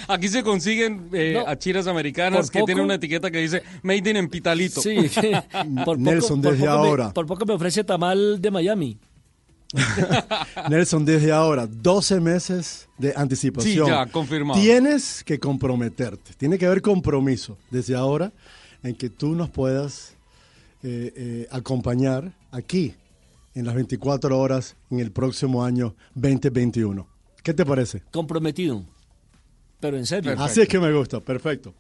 aquí 0.08 0.28
se 0.28 0.44
consiguen 0.44 1.10
eh, 1.14 1.42
achiras 1.46 1.88
americanas 1.88 2.50
que 2.50 2.64
tienen 2.64 2.84
una 2.84 2.96
etiqueta 2.96 3.32
que 3.32 3.40
dice 3.40 3.64
Made 3.84 4.10
in 4.10 4.30
Pitalito. 4.30 4.82
Sí, 4.82 4.98
por 5.86 5.98
Nelson, 6.00 6.42
desde 6.42 6.68
ahora. 6.68 7.14
por 7.14 7.26
poco 7.26 7.46
me 7.46 7.54
ofrece 7.54 7.84
tamal 7.84 8.42
de 8.42 8.52
Miami. 8.52 8.98
Nelson, 10.70 11.06
desde 11.06 11.32
ahora, 11.32 11.68
12 11.68 12.20
meses 12.20 12.88
de 12.98 13.14
anticipación. 13.16 13.86
Sí, 13.86 13.92
ya, 13.92 14.06
confirmado. 14.08 14.60
Tienes 14.60 15.24
que 15.24 15.40
comprometerte, 15.40 16.34
tiene 16.38 16.58
que 16.58 16.66
haber 16.66 16.82
compromiso 16.82 17.58
desde 17.70 17.96
ahora 17.96 18.32
en 18.84 18.96
que 18.96 19.10
tú 19.10 19.36
nos 19.36 19.50
puedas 19.50 20.16
eh, 20.84 21.12
eh, 21.16 21.48
acompañar 21.52 22.34
aquí 22.52 22.94
en 23.56 23.66
las 23.66 23.76
24 23.76 24.38
horas 24.38 24.76
en 24.92 25.00
el 25.00 25.12
próximo 25.12 25.64
año 25.64 25.96
2021. 26.14 27.08
¿Qué 27.44 27.54
te 27.54 27.66
parece? 27.66 28.04
Comprometido. 28.12 28.84
Pero 29.86 29.98
en 29.98 30.06
serio. 30.08 30.34
Así 30.40 30.62
es 30.62 30.68
que 30.68 30.80
me 30.80 30.92
gusta, 30.92 31.20
perfecto. 31.20 31.76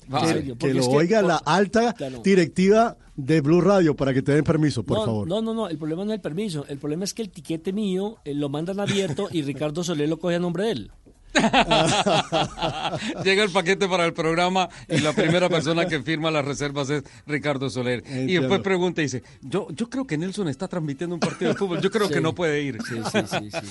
Que, 0.59 0.75
lo 0.75 0.85
oiga 0.85 1.23
la 1.23 1.37
alta 1.37 1.95
directiva 2.23 2.95
de 3.15 3.41
Blue 3.41 3.61
Radio 3.61 3.95
para 3.95 4.13
que 4.13 4.21
te 4.21 4.31
den 4.31 4.43
permiso, 4.43 4.83
por 4.83 5.03
favor. 5.03 5.27
No, 5.27 5.41
no, 5.41 5.55
no, 5.55 5.67
el 5.67 5.79
problema 5.79 6.05
no 6.05 6.11
es 6.11 6.17
el 6.17 6.21
permiso, 6.21 6.67
el 6.69 6.77
problema 6.77 7.03
es 7.03 7.15
que 7.15 7.23
el 7.23 7.31
tiquete 7.31 7.73
mío 7.73 8.17
eh, 8.23 8.35
lo 8.35 8.47
mandan 8.49 8.79
abierto 8.79 9.27
y 9.31 9.41
Ricardo 9.41 9.83
Soler 9.83 10.07
lo 10.07 10.19
coge 10.19 10.35
a 10.35 10.39
nombre 10.39 10.65
de 10.65 10.71
él. 10.71 10.91
Llega 13.23 13.43
el 13.43 13.49
paquete 13.49 13.87
para 13.89 14.05
el 14.05 14.13
programa 14.13 14.69
y 14.87 14.99
la 14.99 15.13
primera 15.13 15.49
persona 15.49 15.87
que 15.87 16.03
firma 16.03 16.29
las 16.29 16.45
reservas 16.45 16.91
es 16.91 17.03
Ricardo 17.25 17.71
Soler. 17.71 18.03
Y 18.07 18.35
después 18.35 18.61
pregunta 18.61 19.01
y 19.01 19.05
dice, 19.05 19.23
yo, 19.41 19.67
yo 19.71 19.89
creo 19.89 20.05
que 20.05 20.15
Nelson 20.15 20.47
está 20.47 20.67
transmitiendo 20.67 21.15
un 21.15 21.19
partido 21.19 21.51
de 21.51 21.57
fútbol, 21.57 21.81
yo 21.81 21.89
creo 21.89 22.07
que 22.07 22.21
no 22.21 22.35
puede 22.35 22.61
ir. 22.61 22.77
Sí, 22.87 22.97
sí, 23.11 23.19
sí, 23.27 23.49
sí. 23.49 23.67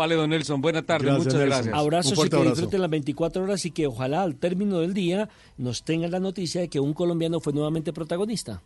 Vale, 0.00 0.14
don 0.14 0.30
Nelson, 0.30 0.62
buena 0.62 0.80
tarde, 0.80 1.12
muchas 1.12 1.34
gracias. 1.34 1.74
Abrazos 1.74 2.12
y 2.24 2.30
que 2.30 2.42
disfruten 2.42 2.80
las 2.80 2.88
24 2.88 3.42
horas 3.42 3.66
y 3.66 3.70
que 3.70 3.86
ojalá 3.86 4.22
al 4.22 4.34
término 4.34 4.80
del 4.80 4.94
día 4.94 5.28
nos 5.58 5.82
tengan 5.82 6.10
la 6.10 6.18
noticia 6.18 6.62
de 6.62 6.68
que 6.68 6.80
un 6.80 6.94
colombiano 6.94 7.38
fue 7.38 7.52
nuevamente 7.52 7.92
protagonista. 7.92 8.62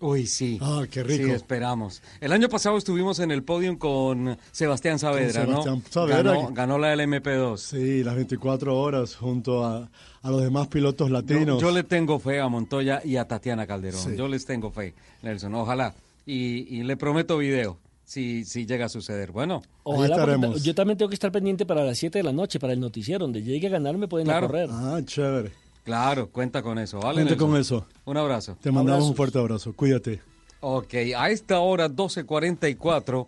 Uy, 0.00 0.26
sí. 0.26 0.58
Ah, 0.62 0.84
qué 0.90 1.02
rico. 1.02 1.26
Sí, 1.26 1.30
esperamos. 1.30 2.00
El 2.22 2.32
año 2.32 2.48
pasado 2.48 2.78
estuvimos 2.78 3.18
en 3.18 3.32
el 3.32 3.42
podio 3.42 3.78
con 3.78 4.38
Sebastián 4.50 4.98
Saavedra, 4.98 5.44
Sebastián 5.44 5.82
Saavedra. 5.90 6.48
Ganó, 6.52 6.78
la 6.78 6.96
LMP2. 6.96 7.58
Sí, 7.58 8.02
las 8.02 8.14
24 8.14 8.80
horas 8.80 9.16
junto 9.16 9.62
a, 9.62 9.90
los 10.22 10.40
demás 10.40 10.68
pilotos 10.68 11.10
latinos. 11.10 11.60
Yo, 11.60 11.70
le 11.70 11.82
tengo 11.82 12.18
fe 12.18 12.40
a 12.40 12.48
Montoya 12.48 13.02
y 13.04 13.16
a 13.16 13.28
Tatiana 13.28 13.66
Calderón. 13.66 14.16
Yo 14.16 14.26
les 14.26 14.46
tengo 14.46 14.70
fe, 14.70 14.94
Nelson. 15.20 15.54
Ojalá. 15.54 15.94
Y, 16.24 16.78
y 16.78 16.82
le 16.82 16.96
prometo 16.96 17.36
video 17.36 17.83
si, 18.04 18.44
si 18.44 18.66
llega 18.66 18.86
a 18.86 18.88
suceder. 18.88 19.32
Bueno, 19.32 19.62
estaremos. 20.04 20.62
Yo 20.62 20.74
también 20.74 20.98
tengo 20.98 21.08
que 21.08 21.14
estar 21.14 21.32
pendiente 21.32 21.66
para 21.66 21.84
las 21.84 21.98
7 21.98 22.18
de 22.18 22.22
la 22.22 22.32
noche, 22.32 22.58
para 22.60 22.72
el 22.72 22.80
noticiero, 22.80 23.24
donde 23.24 23.42
llegue 23.42 23.68
a 23.68 23.70
ganar 23.70 23.96
me 23.96 24.08
pueden 24.08 24.26
correr. 24.26 24.68
Ah, 24.70 25.00
chévere. 25.04 25.52
Claro, 25.84 26.30
cuenta 26.30 26.62
con 26.62 26.78
eso, 26.78 26.98
¿vale? 26.98 27.22
Cuenta 27.22 27.36
con 27.36 27.56
eso. 27.56 27.86
Un 28.06 28.16
abrazo. 28.16 28.56
Te 28.60 28.70
mandamos 28.70 29.08
un 29.08 29.14
fuerte 29.14 29.38
abrazo, 29.38 29.74
cuídate. 29.74 30.20
Ok, 30.60 30.94
a 31.16 31.28
esta 31.28 31.60
hora 31.60 31.90
12.44 31.90 33.26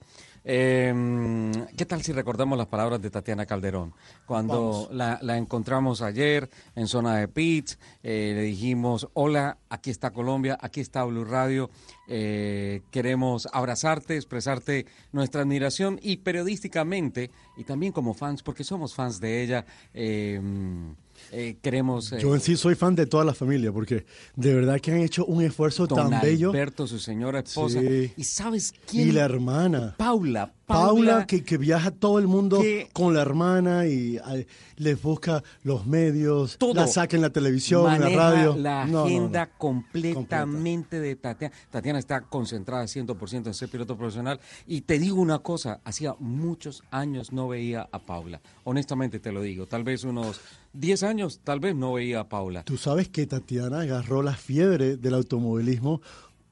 eh, 0.49 1.53
¿Qué 1.77 1.85
tal 1.87 2.03
si 2.03 2.13
recordamos 2.13 2.57
las 2.57 2.69
palabras 2.69 3.03
de 3.03 3.11
Tatiana 3.11 3.47
Calderón? 3.47 3.93
Cuando 4.27 4.89
la, 4.93 5.19
encontramos 5.37 6.03
ayer 6.03 6.49
en 6.77 6.87
zona 6.87 7.17
de 7.17 7.27
pits, 7.27 7.79
eh, 8.05 8.33
le 8.35 8.43
dijimos, 8.43 9.09
hola, 9.15 9.59
aquí 9.69 9.91
está 9.91 10.13
Colombia, 10.13 10.57
aquí 10.61 10.81
está 10.81 11.03
Blue 11.03 11.25
Radio, 11.25 11.69
eh, 12.07 12.83
queremos 12.93 13.49
abrazarte, 13.53 14.15
expresarte 14.15 14.87
nuestra 15.11 15.43
admiración 15.43 15.99
y 16.01 16.19
periodísticamente, 16.19 17.33
y 17.57 17.65
también 17.65 17.93
como 17.93 18.15
fans, 18.15 18.45
porque 18.45 18.63
somos 18.63 18.95
fans 18.95 19.19
de 19.19 19.43
ella, 19.43 19.67
eh, 21.33 21.49
eh, 21.49 21.57
queremos... 21.63 22.11
Yo 22.19 22.35
en 22.35 22.41
sí 22.41 22.57
soy 22.57 22.75
fan 22.75 22.95
de 22.95 23.07
toda 23.07 23.25
la 23.25 23.35
familia, 23.35 23.73
porque 23.73 24.07
de 24.35 24.55
verdad 24.55 24.81
que 24.81 24.93
han 24.93 25.01
hecho 25.01 25.25
un 25.27 25.43
esfuerzo 25.43 25.87
tan 25.87 26.21
bello. 26.21 26.51
Alberto, 26.51 26.87
su 26.87 26.99
señora 26.99 27.41
esposa. 27.41 27.81
¿Y 27.83 28.25
sabes 28.25 28.75
quién? 28.87 29.09
Y 29.09 29.13
la 29.13 29.25
hermana. 29.25 29.95
Paula. 29.97 30.53
Paula, 30.67 31.27
que, 31.27 31.45
que, 31.45 31.59
viaja 31.59 31.93
todo 31.93 32.19
el 32.19 32.27
mundo 32.27 32.61
con 32.93 33.15
la 33.15 33.23
hermana 33.23 33.87
y 33.87 34.19
les 34.77 35.01
busca 35.01 35.45
los 35.63 35.87
medios, 35.87 36.59
la 36.75 36.89
saca 36.89 37.15
en 37.15 37.23
la 37.23 37.31
televisión, 37.31 37.93
en 37.95 38.01
la 38.01 38.09
radio. 38.09 38.57
la 38.57 38.83
agenda 38.83 39.47
completamente 39.47 40.99
de 40.99 41.15
Tatiana. 41.15 41.55
Tatiana 41.71 41.99
está 42.01 42.23
concentrada 42.23 42.85
100% 42.85 43.47
en 43.47 43.55
ser 43.55 43.69
piloto 43.69 43.97
profesional. 43.97 44.41
Y 44.67 44.83
te 44.83 44.99
digo 44.99 45.21
una 45.21 45.39
cosa, 45.39 45.81
hacía 45.85 46.15
muchos 46.19 46.83
años 46.91 47.33
no 47.33 47.47
veía 47.47 47.89
a 47.93 47.99
Paula. 48.01 48.41
Honestamente 48.65 49.21
te 49.21 49.33
lo 49.33 49.43
digo, 49.43 49.67
tal 49.67 49.85
vez 49.85 50.05
unos 50.05 50.41
10 50.79 51.03
años, 51.03 51.41
tal 51.43 51.61
vez 51.61 51.75
no 51.75 51.95
veía 51.95 52.21
a 52.21 52.29
Paula. 52.29 52.63
Tú 52.65 52.77
sabes 52.77 53.09
que 53.09 53.27
Tatiana 53.27 53.81
agarró 53.81 54.23
la 54.23 54.35
fiebre 54.35 54.97
del 54.97 55.15
automovilismo 55.15 56.01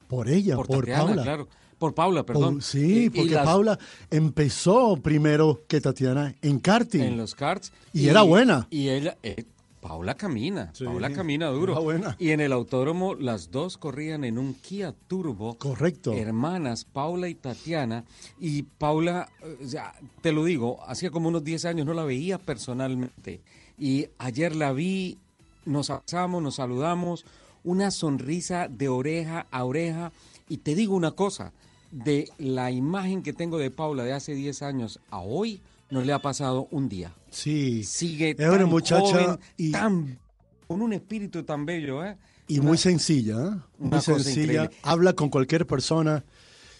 por 0.07 0.29
ella, 0.29 0.55
por, 0.55 0.67
por 0.67 0.87
Paula. 0.87 1.23
Claro. 1.23 1.47
Por 1.77 1.93
Paula, 1.93 2.25
perdón. 2.25 2.61
sí, 2.61 3.09
porque 3.09 3.35
Paula 3.35 3.77
empezó 4.09 4.97
primero 4.97 5.63
que 5.67 5.81
Tatiana 5.81 6.33
en 6.41 6.59
karting. 6.59 7.01
En 7.01 7.17
los 7.17 7.35
karts. 7.35 7.73
Y, 7.91 8.07
era 8.07 8.21
buena. 8.21 8.67
Y 8.69 8.89
ella, 8.89 9.17
eh, 9.23 9.43
Paula 9.81 10.15
camina, 10.15 10.73
Paula 10.83 11.11
camina 11.11 11.47
duro. 11.49 11.79
Buena. 11.79 12.15
Y 12.17 12.31
en 12.31 12.39
el 12.39 12.53
autódromo 12.53 13.13
las 13.13 13.51
dos 13.51 13.77
corrían 13.77 14.23
en 14.23 14.39
un 14.39 14.55
Kia 14.55 14.95
Turbo. 15.07 15.59
Correcto. 15.59 16.13
Hermanas, 16.13 16.85
Paula 16.85 17.29
y 17.29 17.35
Tatiana. 17.35 18.03
Y 18.39 18.63
Paula, 18.63 19.29
o 19.63 19.67
sea, 19.67 19.93
te 20.21 20.31
lo 20.31 20.43
digo, 20.43 20.79
hacía 20.87 21.11
como 21.11 21.27
unos 21.27 21.43
10 21.43 21.65
años 21.65 21.85
no 21.85 21.93
la 21.93 22.03
veía 22.03 22.39
personalmente. 22.39 23.41
Y 23.77 24.07
ayer 24.17 24.55
la 24.55 24.71
vi, 24.71 25.17
nos 25.65 25.89
abrazamos, 25.89 26.41
nos 26.41 26.55
saludamos, 26.55 27.25
una 27.63 27.91
sonrisa 27.91 28.67
de 28.69 28.89
oreja 28.89 29.47
a 29.51 29.63
oreja. 29.63 30.11
Y 30.47 30.57
te 30.57 30.75
digo 30.75 30.95
una 30.95 31.11
cosa, 31.11 31.51
de 31.91 32.29
la 32.37 32.71
imagen 32.71 33.23
que 33.23 33.33
tengo 33.33 33.57
de 33.57 33.71
Paula 33.71 34.03
de 34.03 34.13
hace 34.13 34.33
10 34.33 34.61
años 34.63 34.99
a 35.09 35.19
hoy, 35.19 35.61
no 35.89 36.01
le 36.01 36.13
ha 36.13 36.19
pasado 36.19 36.67
un 36.71 36.89
día. 36.89 37.13
Sí. 37.29 37.83
Sigue 37.83 38.31
es 38.31 38.37
tan 38.37 38.49
una 38.51 38.65
muchacha 38.65 39.39
y, 39.57 39.71
tan, 39.71 40.19
con 40.67 40.81
un 40.81 40.93
espíritu 40.93 41.43
tan 41.43 41.65
bello, 41.65 42.03
¿eh? 42.03 42.17
Y 42.47 42.59
muy 42.59 42.77
sencilla, 42.77 43.35
¿eh? 43.47 43.59
Muy 43.79 44.01
sencilla. 44.01 44.69
Habla 44.83 45.13
con 45.13 45.29
cualquier 45.29 45.65
persona. 45.65 46.23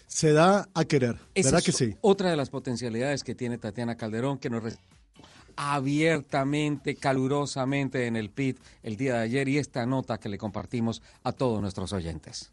Se 0.06 0.32
da 0.32 0.68
a 0.74 0.84
querer, 0.84 1.18
¿verdad 1.34 1.62
que 1.62 1.72
sí? 1.72 1.96
Otra 2.00 2.30
de 2.30 2.36
las 2.36 2.48
potencialidades 2.48 3.24
que 3.24 3.34
tiene 3.34 3.58
Tatiana 3.58 3.96
Calderón, 3.96 4.38
que 4.38 4.48
nos 4.48 4.62
abiertamente, 5.56 6.96
calurosamente 6.96 8.06
en 8.06 8.16
el 8.16 8.30
PIT 8.30 8.58
el 8.82 8.96
día 8.96 9.14
de 9.14 9.20
ayer 9.20 9.48
y 9.48 9.58
esta 9.58 9.86
nota 9.86 10.18
que 10.18 10.28
le 10.28 10.38
compartimos 10.38 11.02
a 11.24 11.32
todos 11.32 11.60
nuestros 11.60 11.92
oyentes. 11.92 12.50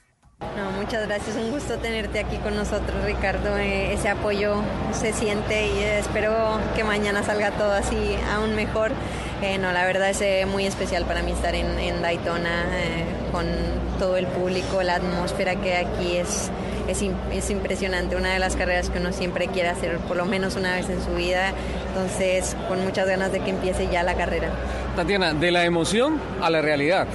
Muchas 0.77 1.07
gracias, 1.07 1.37
un 1.37 1.49
gusto 1.49 1.77
tenerte 1.77 2.19
aquí 2.19 2.37
con 2.37 2.55
nosotros, 2.55 3.03
Ricardo. 3.05 3.57
Eh, 3.57 3.93
ese 3.93 4.09
apoyo 4.09 4.61
se 4.91 5.13
siente 5.13 5.67
y 5.67 5.79
espero 5.79 6.59
que 6.75 6.83
mañana 6.83 7.23
salga 7.23 7.51
todo 7.51 7.71
así 7.71 8.17
aún 8.33 8.53
mejor. 8.53 8.91
Eh, 9.41 9.57
no, 9.57 9.71
la 9.71 9.85
verdad 9.85 10.09
es 10.09 10.21
eh, 10.21 10.45
muy 10.45 10.65
especial 10.65 11.05
para 11.05 11.21
mí 11.21 11.31
estar 11.31 11.55
en, 11.55 12.01
Daytona 12.01 12.65
con 13.31 13.45
todo 13.97 14.17
el 14.17 14.27
público, 14.27 14.83
la 14.83 14.95
atmósfera 14.95 15.55
que 15.55 15.75
aquí 15.75 16.17
es, 16.17 16.51
es, 16.87 17.03
es, 17.31 17.49
impresionante, 17.49 18.15
una 18.15 18.33
de 18.33 18.39
las 18.39 18.55
carreras 18.55 18.89
que 18.89 18.99
uno 18.99 19.11
siempre 19.11 19.47
quiere 19.47 19.69
hacer 19.69 19.97
por 19.99 20.17
lo 20.17 20.25
menos 20.25 20.55
una 20.55 20.75
vez 20.75 20.89
en 20.89 21.03
su 21.03 21.13
vida, 21.15 21.53
entonces 21.87 22.55
con 22.67 22.83
muchas 22.83 23.07
ganas 23.07 23.31
de 23.31 23.39
que 23.39 23.51
empiece 23.51 23.87
ya 23.91 24.03
la 24.03 24.15
carrera. 24.15 24.49
Tatiana, 24.95 25.33
de 25.33 25.51
la 25.51 25.65
emoción 25.65 26.19
a 26.41 26.49
la 26.49 26.61
realidad. 26.61 27.07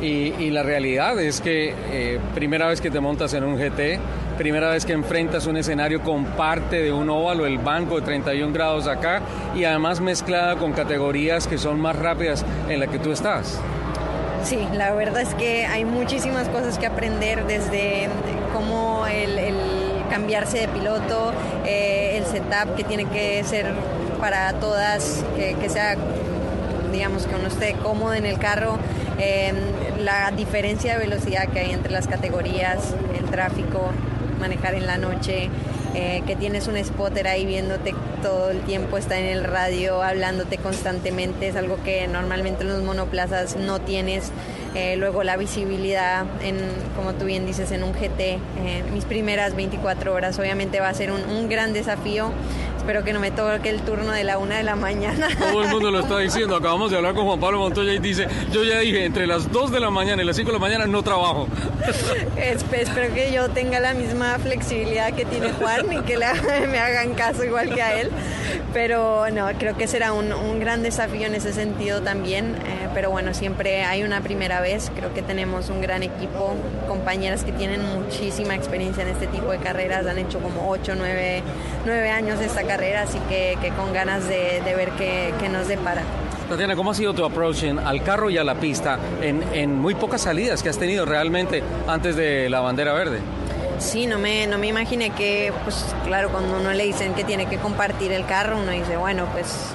Y, 0.00 0.50
la 0.50 0.62
realidad 0.62 1.18
es 1.20 1.40
que 1.40 1.74
eh, 1.90 2.20
primera 2.34 2.68
vez 2.68 2.80
que 2.80 2.88
te 2.88 3.00
montas 3.00 3.34
en 3.34 3.42
un 3.42 3.56
GT, 3.56 3.98
primera 4.38 4.70
vez 4.70 4.86
que 4.86 4.92
enfrentas 4.92 5.46
un 5.46 5.56
escenario 5.56 6.02
con 6.02 6.24
parte 6.24 6.80
de 6.80 6.92
un 6.92 7.10
óvalo, 7.10 7.44
el 7.44 7.58
banco 7.58 7.96
de 7.96 8.02
31 8.02 8.52
grados 8.52 8.86
acá, 8.86 9.20
y 9.56 9.64
además 9.64 10.00
mezclada 10.00 10.54
con 10.54 10.72
categorías 10.72 11.48
que 11.48 11.58
son 11.58 11.80
más 11.80 11.96
rápidas 11.96 12.44
en 12.68 12.78
la 12.78 12.86
que 12.86 13.00
tú 13.00 13.10
estás. 13.10 13.60
Sí, 14.44 14.60
la 14.72 14.94
verdad 14.94 15.22
es 15.22 15.34
que 15.34 15.66
hay 15.66 15.84
muchísimas 15.84 16.48
cosas 16.48 16.78
que 16.78 16.86
aprender 16.86 17.44
desde 17.46 18.08
cómo 18.52 19.06
el, 19.06 19.52
cambiarse 20.10 20.58
de 20.58 20.68
piloto, 20.68 21.32
eh, 21.64 22.18
el 22.18 22.24
setup 22.24 22.76
que 22.76 22.84
tiene 22.84 23.04
que 23.06 23.42
ser 23.44 23.66
para 24.20 24.52
todas, 24.54 25.24
que, 25.36 25.68
sea, 25.68 25.96
digamos, 26.92 27.26
que 27.26 27.34
uno 27.34 27.48
esté 27.48 27.74
cómodo 27.74 28.14
en 28.14 28.26
el 28.26 28.38
carro, 28.38 28.78
eh, 29.18 29.52
la 30.00 30.30
diferencia 30.30 30.94
de 30.94 30.98
velocidad 30.98 31.48
que 31.48 31.60
hay 31.60 31.70
entre 31.72 31.92
las 31.92 32.08
categorías, 32.08 32.94
el 33.18 33.26
tráfico, 33.30 33.90
manejar 34.38 34.74
en 34.74 34.86
la 34.86 34.96
noche, 34.96 35.50
eh, 35.94 36.22
que 36.26 36.36
tienes 36.36 36.68
un 36.68 36.76
spotter 36.84 37.26
ahí 37.26 37.46
viéndote 37.46 37.94
todo 38.22 38.50
el 38.50 38.60
tiempo, 38.60 38.98
está 38.98 39.18
en 39.18 39.26
el 39.26 39.44
radio 39.44 40.02
hablándote 40.02 40.58
constantemente, 40.58 41.48
es 41.48 41.56
algo 41.56 41.82
que 41.82 42.06
normalmente 42.08 42.62
en 42.62 42.68
los 42.68 42.82
monoplazas 42.82 43.56
no 43.56 43.80
tienes. 43.80 44.30
Eh, 44.74 44.96
luego 44.96 45.22
la 45.24 45.36
visibilidad, 45.36 46.26
en, 46.42 46.58
como 46.94 47.14
tú 47.14 47.24
bien 47.24 47.46
dices, 47.46 47.72
en 47.72 47.82
un 47.82 47.92
GT, 47.92 48.20
eh, 48.20 48.38
mis 48.92 49.04
primeras 49.04 49.56
24 49.56 50.12
horas 50.12 50.38
obviamente 50.38 50.80
va 50.80 50.88
a 50.88 50.94
ser 50.94 51.10
un, 51.10 51.22
un 51.24 51.48
gran 51.48 51.72
desafío 51.72 52.32
espero 52.88 53.04
que 53.04 53.12
no 53.12 53.20
me 53.20 53.30
toque 53.30 53.68
el 53.68 53.82
turno 53.82 54.12
de 54.12 54.24
la 54.24 54.38
una 54.38 54.56
de 54.56 54.62
la 54.62 54.74
mañana. 54.74 55.28
Todo 55.38 55.62
el 55.62 55.68
mundo 55.68 55.90
lo 55.90 56.00
está 56.00 56.18
diciendo. 56.20 56.56
Acabamos 56.56 56.90
de 56.90 56.96
hablar 56.96 57.14
con 57.14 57.26
Juan 57.26 57.38
Pablo 57.38 57.58
Montoya 57.58 57.92
y 57.92 57.98
dice, 57.98 58.26
yo 58.50 58.64
ya 58.64 58.78
dije, 58.78 59.04
entre 59.04 59.26
las 59.26 59.52
2 59.52 59.72
de 59.72 59.80
la 59.80 59.90
mañana 59.90 60.22
y 60.22 60.24
las 60.24 60.36
5 60.36 60.48
de 60.48 60.52
la 60.54 60.58
mañana 60.58 60.86
no 60.86 61.02
trabajo. 61.02 61.48
espero 62.38 63.12
que 63.12 63.30
yo 63.30 63.50
tenga 63.50 63.78
la 63.78 63.92
misma 63.92 64.38
flexibilidad 64.38 65.12
que 65.12 65.26
tiene 65.26 65.52
Juan 65.52 65.92
y 65.92 66.00
que 66.00 66.16
me 66.70 66.78
hagan 66.78 67.12
caso 67.12 67.44
igual 67.44 67.74
que 67.74 67.82
a 67.82 68.00
él. 68.00 68.10
Pero 68.72 69.28
no, 69.32 69.48
creo 69.58 69.76
que 69.76 69.86
será 69.86 70.14
un, 70.14 70.32
un 70.32 70.58
gran 70.58 70.82
desafío 70.82 71.26
en 71.26 71.34
ese 71.34 71.52
sentido 71.52 72.00
también. 72.00 72.54
Eh, 72.54 72.88
pero 72.94 73.10
bueno, 73.10 73.34
siempre 73.34 73.84
hay 73.84 74.02
una 74.02 74.22
primera 74.22 74.57
vez. 74.60 74.90
Creo 74.94 75.12
que 75.14 75.22
tenemos 75.22 75.70
un 75.70 75.80
gran 75.80 76.02
equipo, 76.02 76.54
compañeras 76.86 77.44
que 77.44 77.52
tienen 77.52 77.82
muchísima 77.82 78.54
experiencia 78.54 79.02
en 79.02 79.10
este 79.10 79.26
tipo 79.26 79.50
de 79.50 79.58
carreras. 79.58 80.06
Han 80.06 80.18
hecho 80.18 80.40
como 80.40 80.68
8, 80.70 80.94
9, 80.96 81.42
9 81.84 82.10
años 82.10 82.38
de 82.38 82.46
esta 82.46 82.62
carrera 82.64 83.02
así 83.02 83.18
que, 83.28 83.56
con 83.76 83.92
ganas 83.92 84.28
de, 84.28 84.60
ver 84.76 84.90
qué, 84.92 85.48
nos 85.50 85.68
depara. 85.68 86.02
Tatiana, 86.48 86.76
¿cómo 86.76 86.92
ha 86.92 86.94
sido 86.94 87.12
tu 87.12 87.24
approach 87.24 87.64
al 87.64 88.02
carro 88.02 88.30
y 88.30 88.38
a 88.38 88.44
la 88.44 88.54
pista 88.54 88.98
en, 89.20 89.42
en 89.52 89.78
muy 89.78 89.94
pocas 89.94 90.22
salidas 90.22 90.62
que 90.62 90.68
has 90.70 90.78
tenido 90.78 91.04
realmente 91.04 91.62
antes 91.86 92.16
de 92.16 92.48
la 92.48 92.60
bandera 92.60 92.92
verde? 92.94 93.20
Sí, 93.78 94.06
no 94.06 94.18
me, 94.18 94.46
no 94.48 94.58
me 94.58 94.66
imaginé 94.66 95.10
que, 95.10 95.52
pues 95.62 95.84
claro, 96.04 96.30
cuando 96.30 96.56
uno 96.56 96.72
le 96.72 96.84
dicen 96.84 97.14
que 97.14 97.22
tiene 97.22 97.46
que 97.46 97.58
compartir 97.58 98.10
el 98.10 98.26
carro, 98.26 98.58
uno 98.58 98.72
dice, 98.72 98.96
bueno, 98.96 99.26
pues 99.32 99.72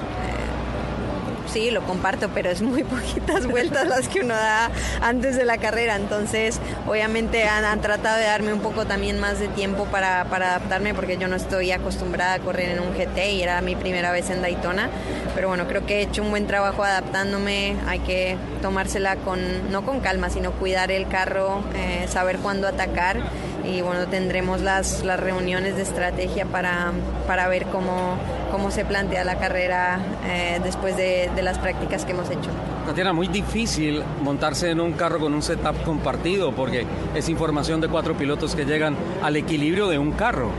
sí, 1.54 1.70
lo 1.70 1.82
comparto, 1.86 2.30
pero 2.34 2.50
es 2.50 2.62
muy 2.62 2.82
poquitas 2.84 3.46
vueltas 3.46 3.86
las 3.86 4.08
que 4.08 4.20
uno 4.20 4.34
da 4.34 4.70
antes 5.00 5.36
de 5.36 5.44
la 5.44 5.58
carrera. 5.58 5.94
Entonces, 5.94 6.58
obviamente 6.86 7.44
han, 7.44 7.80
tratado 7.80 8.18
de 8.18 8.24
darme 8.24 8.52
un 8.52 8.60
poco 8.60 8.86
también 8.86 9.20
más 9.20 9.38
de 9.38 9.48
tiempo 9.48 9.84
para, 9.86 10.22
adaptarme 10.22 10.94
porque 10.94 11.16
yo 11.16 11.28
no 11.28 11.36
estoy 11.36 11.70
acostumbrada 11.70 12.34
a 12.34 12.38
correr 12.40 12.70
en 12.70 12.80
un 12.80 12.92
GT 12.92 13.32
y 13.32 13.42
era 13.42 13.60
mi 13.60 13.76
primera 13.76 14.10
vez 14.10 14.30
en 14.30 14.42
Daytona. 14.42 14.90
Pero 15.34 15.48
bueno, 15.48 15.66
creo 15.68 15.86
que 15.86 15.98
he 15.98 16.02
hecho 16.02 16.22
un 16.22 16.30
buen 16.30 16.46
trabajo 16.46 16.82
adaptándome. 16.82 17.76
Hay 17.86 18.00
que 18.00 18.36
tomársela 18.60 19.16
con, 19.16 19.70
no 19.70 19.84
con 19.84 20.00
calma, 20.00 20.30
sino 20.30 20.50
cuidar 20.52 20.90
el 20.90 21.06
carro, 21.06 21.62
eh, 21.76 22.06
saber 22.08 22.38
cuándo 22.38 22.66
atacar 22.66 23.18
y 23.66 23.80
bueno, 23.82 24.06
tendremos 24.06 24.60
las, 24.60 25.04
las 25.04 25.18
reuniones 25.18 25.76
de 25.76 25.82
estrategia 25.82 26.46
para, 26.46 26.92
para 27.26 27.48
ver 27.48 27.66
cómo, 27.66 28.16
cómo 28.50 28.70
se 28.70 28.84
plantea 28.84 29.24
la 29.24 29.36
carrera 29.36 29.98
eh, 30.26 30.60
después 30.62 30.96
de, 30.96 31.30
de, 31.34 31.42
las 31.42 31.58
prácticas 31.58 32.04
que 32.04 32.12
hemos 32.12 32.30
hecho. 32.30 32.50
Tatiana, 32.86 33.12
muy 33.12 33.28
difícil 33.28 34.02
montarse 34.22 34.70
en 34.70 34.80
un 34.80 34.92
carro 34.92 35.18
con 35.18 35.34
un 35.34 35.42
setup 35.42 35.82
compartido 35.84 36.52
porque 36.52 36.86
es 37.14 37.28
información 37.28 37.80
de 37.80 37.88
cuatro 37.88 38.14
pilotos 38.16 38.54
que 38.54 38.64
llegan 38.64 38.96
al 39.22 39.36
equilibrio 39.36 39.88
de 39.88 39.98
un 39.98 40.12
carro. 40.12 40.50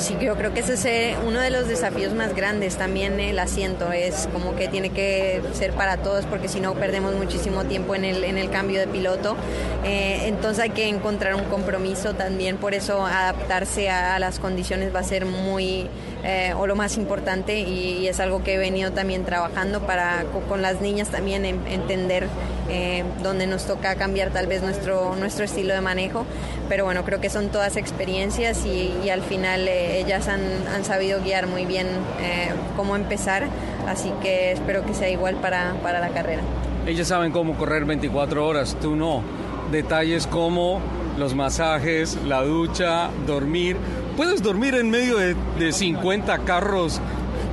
Sí, 0.00 0.16
yo 0.18 0.34
creo 0.34 0.54
que 0.54 0.60
ese 0.60 0.72
es 0.72 0.84
eh, 0.86 1.16
uno 1.26 1.40
de 1.40 1.50
los 1.50 1.68
desafíos 1.68 2.14
más 2.14 2.34
grandes. 2.34 2.76
También 2.76 3.20
el 3.20 3.38
asiento 3.38 3.92
es 3.92 4.30
como 4.32 4.56
que 4.56 4.66
tiene 4.66 4.88
que 4.88 5.42
ser 5.52 5.72
para 5.72 5.98
todos 5.98 6.24
porque 6.24 6.48
si 6.48 6.58
no 6.58 6.72
perdemos 6.72 7.14
muchísimo 7.16 7.64
tiempo 7.64 7.94
en 7.94 8.06
el, 8.06 8.24
en 8.24 8.38
el 8.38 8.48
cambio 8.48 8.80
de 8.80 8.86
piloto. 8.86 9.36
Eh, 9.84 10.22
entonces 10.24 10.64
hay 10.64 10.70
que 10.70 10.88
encontrar 10.88 11.34
un 11.34 11.44
compromiso 11.44 12.14
también. 12.14 12.56
Por 12.56 12.72
eso 12.72 13.04
adaptarse 13.04 13.90
a, 13.90 14.18
las 14.18 14.40
condiciones 14.40 14.94
va 14.94 15.00
a 15.00 15.04
ser 15.04 15.26
muy 15.26 15.86
eh, 16.24 16.54
o 16.56 16.66
lo 16.66 16.76
más 16.76 16.96
importante 16.96 17.60
y, 17.60 18.08
es 18.08 18.18
algo 18.20 18.42
que 18.42 18.54
he 18.54 18.58
venido 18.58 18.90
también 18.92 19.24
trabajando 19.24 19.80
para 19.80 20.24
con 20.48 20.62
las 20.62 20.80
niñas 20.80 21.08
también 21.08 21.44
entender 21.44 22.26
eh, 22.72 23.02
donde 23.20 23.48
nos 23.48 23.66
toca 23.66 23.96
cambiar 23.96 24.30
tal 24.30 24.46
vez 24.46 24.62
nuestro, 24.62 25.16
nuestro 25.16 25.44
estilo 25.44 25.74
de 25.74 25.80
manejo. 25.80 26.24
Pero 26.68 26.84
bueno, 26.84 27.04
creo 27.04 27.20
que 27.20 27.28
son 27.28 27.48
todas 27.48 27.76
experiencias 27.76 28.64
y, 28.64 29.10
al 29.10 29.22
final 29.22 29.66
eh, 29.66 29.98
ellas 30.00 30.28
han, 30.28 30.40
han, 30.72 30.84
sabido 30.84 31.20
guiar 31.20 31.48
muy 31.48 31.64
bien 31.64 31.88
eh, 32.20 32.50
cómo 32.76 32.94
empezar, 32.94 33.48
así 33.88 34.12
que 34.22 34.52
espero 34.52 34.86
que 34.86 34.94
sea 34.94 35.10
igual 35.10 35.34
para, 35.36 35.74
para 35.82 35.98
la 35.98 36.10
carrera. 36.10 36.42
Ellas 36.86 37.08
saben 37.08 37.32
cómo 37.32 37.56
correr 37.56 37.84
24 37.84 38.46
horas, 38.46 38.76
tú 38.80 38.94
no. 38.94 39.24
Detalles 39.72 40.28
como 40.28 40.80
los 41.18 41.34
masajes, 41.34 42.16
la 42.24 42.42
ducha, 42.42 43.10
dormir. 43.26 43.76
¿Puedes 44.20 44.42
dormir 44.42 44.74
en 44.74 44.90
medio 44.90 45.16
de, 45.16 45.34
de 45.58 45.72
50 45.72 46.40
carros 46.40 47.00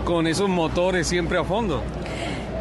con 0.03 0.27
esos 0.27 0.49
motores 0.49 1.07
siempre 1.07 1.37
a 1.37 1.45
fondo? 1.45 1.81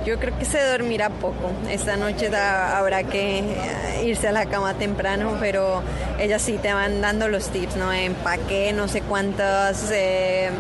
Yo 0.06 0.20
creo 0.20 0.38
que 0.38 0.44
se 0.44 0.64
dormirá 0.64 1.10
poco. 1.10 1.50
Esta 1.68 1.96
noche 1.96 2.28
habrá 2.28 3.02
que 3.02 3.40
eh, 3.40 4.04
irse 4.04 4.28
a 4.28 4.32
la 4.32 4.46
cama 4.46 4.74
temprano, 4.74 5.36
pero 5.40 5.82
ellas 6.20 6.40
sí 6.40 6.56
te 6.62 6.72
van 6.72 7.00
dando 7.00 7.26
los 7.26 7.48
tips, 7.48 7.74
¿no? 7.74 7.92
Empaque, 7.92 8.72
no 8.72 8.86
sé 8.86 9.00
cuántas 9.00 9.90
eh, 9.90 10.50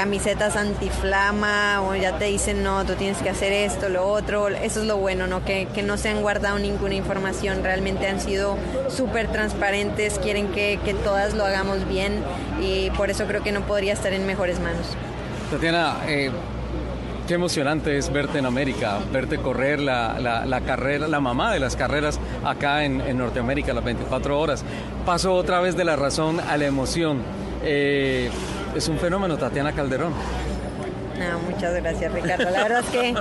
camisetas 0.00 0.56
antiflama, 0.56 1.82
o 1.82 1.94
ya 1.94 2.16
te 2.16 2.24
dicen, 2.24 2.62
no, 2.62 2.86
tú 2.86 2.94
tienes 2.94 3.18
que 3.18 3.28
hacer 3.28 3.52
esto, 3.52 3.90
lo 3.90 4.08
otro. 4.08 4.48
Eso 4.48 4.80
es 4.80 4.86
lo 4.86 4.96
bueno, 4.96 5.26
¿no? 5.26 5.44
Que, 5.44 5.68
no 5.84 5.98
se 5.98 6.08
han 6.08 6.22
guardado 6.22 6.58
ninguna 6.58 6.94
información. 6.94 7.62
Realmente 7.62 8.06
han 8.06 8.18
sido 8.18 8.56
súper 8.88 9.30
transparentes, 9.30 10.18
quieren 10.18 10.48
que, 10.52 10.78
que 10.86 10.94
todas 10.94 11.34
lo 11.34 11.44
hagamos 11.44 11.86
bien 11.86 12.14
y 12.62 12.88
por 12.92 13.10
eso 13.10 13.26
creo 13.26 13.42
que 13.42 13.52
no 13.52 13.60
podría 13.66 13.92
estar 13.92 14.14
en 14.14 14.24
mejores 14.24 14.58
manos. 14.58 14.86
Tatiana, 15.50 15.98
eh, 16.08 16.30
Qué 17.28 17.34
emocionante 17.34 17.96
es 17.96 18.10
verte 18.10 18.38
en 18.38 18.46
América, 18.46 18.98
verte 19.12 19.36
correr 19.36 19.80
la, 19.80 20.18
la, 20.18 20.60
carrera, 20.62 21.06
la 21.06 21.20
mamá 21.20 21.52
de 21.52 21.60
las 21.60 21.76
carreras 21.76 22.18
acá 22.42 22.84
en, 22.84 23.00
en, 23.02 23.18
Norteamérica, 23.18 23.72
las 23.72 23.84
24 23.84 24.40
horas. 24.40 24.64
Paso 25.06 25.34
otra 25.34 25.60
vez 25.60 25.76
de 25.76 25.84
la 25.84 25.94
razón 25.94 26.40
a 26.40 26.56
la 26.56 26.66
emoción. 26.66 27.22
Eh, 27.62 28.30
es 28.74 28.88
un 28.88 28.98
fenómeno, 28.98 29.36
Tatiana 29.36 29.72
Calderón. 29.72 30.12
No, 31.18 31.38
muchas 31.40 31.74
gracias, 31.74 32.12
Ricardo. 32.12 32.50
La 32.50 32.62
verdad 32.62 32.80
es 32.80 32.90
que 32.90 33.14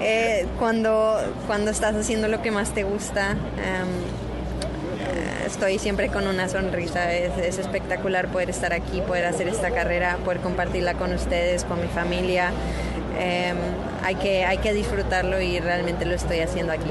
eh, 0.00 0.46
cuando, 0.58 1.18
cuando 1.46 1.70
estás 1.70 1.96
haciendo 1.96 2.28
lo 2.28 2.40
que 2.40 2.50
más 2.50 2.72
te 2.72 2.84
gusta, 2.84 3.32
em, 3.32 3.88
estoy 5.46 5.78
siempre 5.78 6.08
con 6.08 6.26
una 6.26 6.48
sonrisa. 6.48 7.12
Es, 7.12 7.36
es, 7.38 7.58
espectacular 7.58 8.28
poder 8.28 8.50
estar 8.50 8.72
aquí, 8.72 9.00
poder 9.00 9.26
hacer 9.26 9.48
esta 9.48 9.70
carrera, 9.70 10.18
poder 10.24 10.40
compartirla 10.40 10.94
con 10.94 11.12
ustedes, 11.12 11.64
con 11.64 11.80
mi 11.80 11.88
familia. 11.88 12.52
Em, 13.18 13.56
hay, 14.04 14.14
que, 14.16 14.44
hay 14.44 14.58
que 14.58 14.72
disfrutarlo 14.72 15.40
y 15.40 15.58
realmente 15.60 16.04
lo 16.04 16.14
estoy 16.14 16.40
haciendo 16.40 16.72
aquí. 16.72 16.90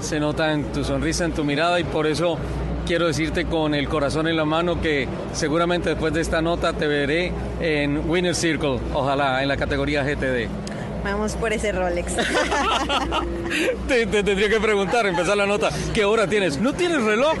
Se 0.00 0.20
nota 0.20 0.52
en 0.52 0.64
tu 0.72 0.84
sonrisa, 0.84 1.24
en 1.24 1.32
tu 1.32 1.44
mirada 1.44 1.80
y 1.80 1.84
por 1.84 2.06
eso 2.06 2.38
quiero 2.86 3.06
decirte 3.06 3.46
con 3.46 3.74
el 3.74 3.88
corazón 3.88 4.28
en 4.28 4.36
la 4.36 4.44
mano 4.44 4.80
que 4.80 5.08
seguramente 5.32 5.90
después 5.90 6.12
de 6.14 6.20
esta 6.20 6.40
nota 6.40 6.72
te 6.72 6.86
veré 6.86 7.32
en 7.60 8.08
Winner 8.08 8.34
Circle, 8.34 8.78
ojalá 8.94 9.42
en 9.42 9.48
la 9.48 9.56
categoría 9.56 10.04
GTD. 10.04 10.48
Vamos 11.04 11.34
por 11.34 11.52
ese 11.52 11.72
Rolex. 11.72 12.14
te, 13.88 14.06
tendría 14.06 14.48
que 14.48 14.60
preguntar, 14.60 15.06
empezar 15.06 15.36
la 15.36 15.46
nota, 15.46 15.68
¿qué 15.94 16.04
hora 16.04 16.26
tienes? 16.26 16.58
¿No 16.58 16.72
tienes 16.72 17.02
reloj? 17.02 17.36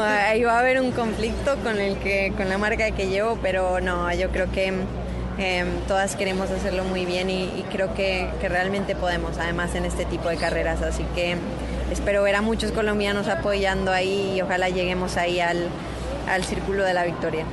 ahí 0.00 0.42
va 0.42 0.56
a 0.56 0.60
haber 0.60 0.80
un 0.80 0.92
conflicto 0.92 1.56
con, 1.62 1.78
el 1.78 1.96
que, 1.98 2.32
con 2.36 2.48
la 2.48 2.58
marca 2.58 2.90
que 2.92 3.08
llevo, 3.08 3.38
pero 3.42 3.80
no, 3.80 4.12
yo 4.14 4.30
creo 4.30 4.50
que 4.50 4.72
Em, 5.38 5.68
todas 5.86 6.16
queremos 6.16 6.50
hacerlo 6.50 6.82
muy 6.82 7.06
bien 7.06 7.30
y, 7.30 7.64
creo 7.70 7.94
que, 7.94 8.28
realmente 8.42 8.96
podemos, 8.96 9.38
además 9.38 9.72
en 9.76 9.84
este 9.84 10.04
tipo 10.04 10.28
de 10.28 10.36
carreras. 10.36 10.82
Así 10.82 11.04
que 11.14 11.36
espero 11.90 12.22
ver 12.22 12.36
a 12.36 12.42
muchos 12.42 12.72
colombianos 12.72 13.28
apoyando 13.28 13.92
ahí 13.92 14.34
y 14.36 14.42
ojalá 14.42 14.68
lleguemos 14.68 15.16
ahí 15.16 15.40
al, 15.40 15.68
al 16.28 16.44
círculo 16.44 16.84
de 16.84 16.94
la 16.94 17.04
victoria. 17.04 17.44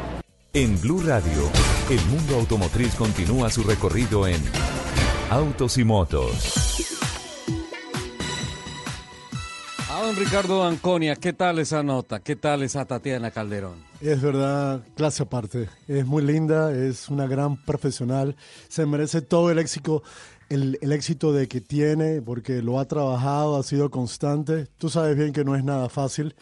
En 0.54 0.80
Blue 0.80 1.02
Radio, 1.06 1.50
el 1.90 2.00
mundo 2.06 2.36
automotriz 2.36 2.96
continúa 2.96 3.50
su 3.50 3.64
recorrido 3.64 4.28
en 4.28 4.42
Autos 5.30 5.78
y 5.78 5.84
Motos. 5.84 6.86
A 9.90 10.02
don 10.02 10.16
Ricardo 10.16 10.64
Anconia, 10.66 11.16
¿qué 11.16 11.34
tal 11.34 11.60
esa 11.60 11.82
nota? 11.82 12.20
¿Qué 12.20 12.36
tal 12.36 12.64
esa 12.64 12.86
Tatiana 12.86 13.32
Calderón? 13.32 13.84
Es 14.02 14.22
verdad, 14.22 14.82
clase 14.96 15.24
aparte. 15.24 15.70
Es 15.88 16.06
muy 16.06 16.22
linda, 16.22 16.72
es 16.74 17.10
una 17.10 17.28
gran 17.28 17.58
profesional. 17.64 18.36
Se 18.68 18.86
merece 18.86 19.22
todo 19.22 19.52
el 19.52 19.60
éxito, 19.60 20.04
el, 20.56 20.92
éxito 20.94 21.34
de 21.34 21.48
que 21.48 21.62
tiene, 21.62 22.22
porque 22.22 22.62
lo 22.62 22.80
ha 22.80 22.86
trabajado, 22.86 23.58
ha 23.58 23.64
sido 23.64 23.90
constante. 23.90 24.68
Tú 24.78 24.90
sabes 24.90 25.16
bien 25.18 25.34
que 25.34 25.44
no 25.44 25.56
es 25.56 25.64
nada 25.64 25.90
fácil. 25.90 26.36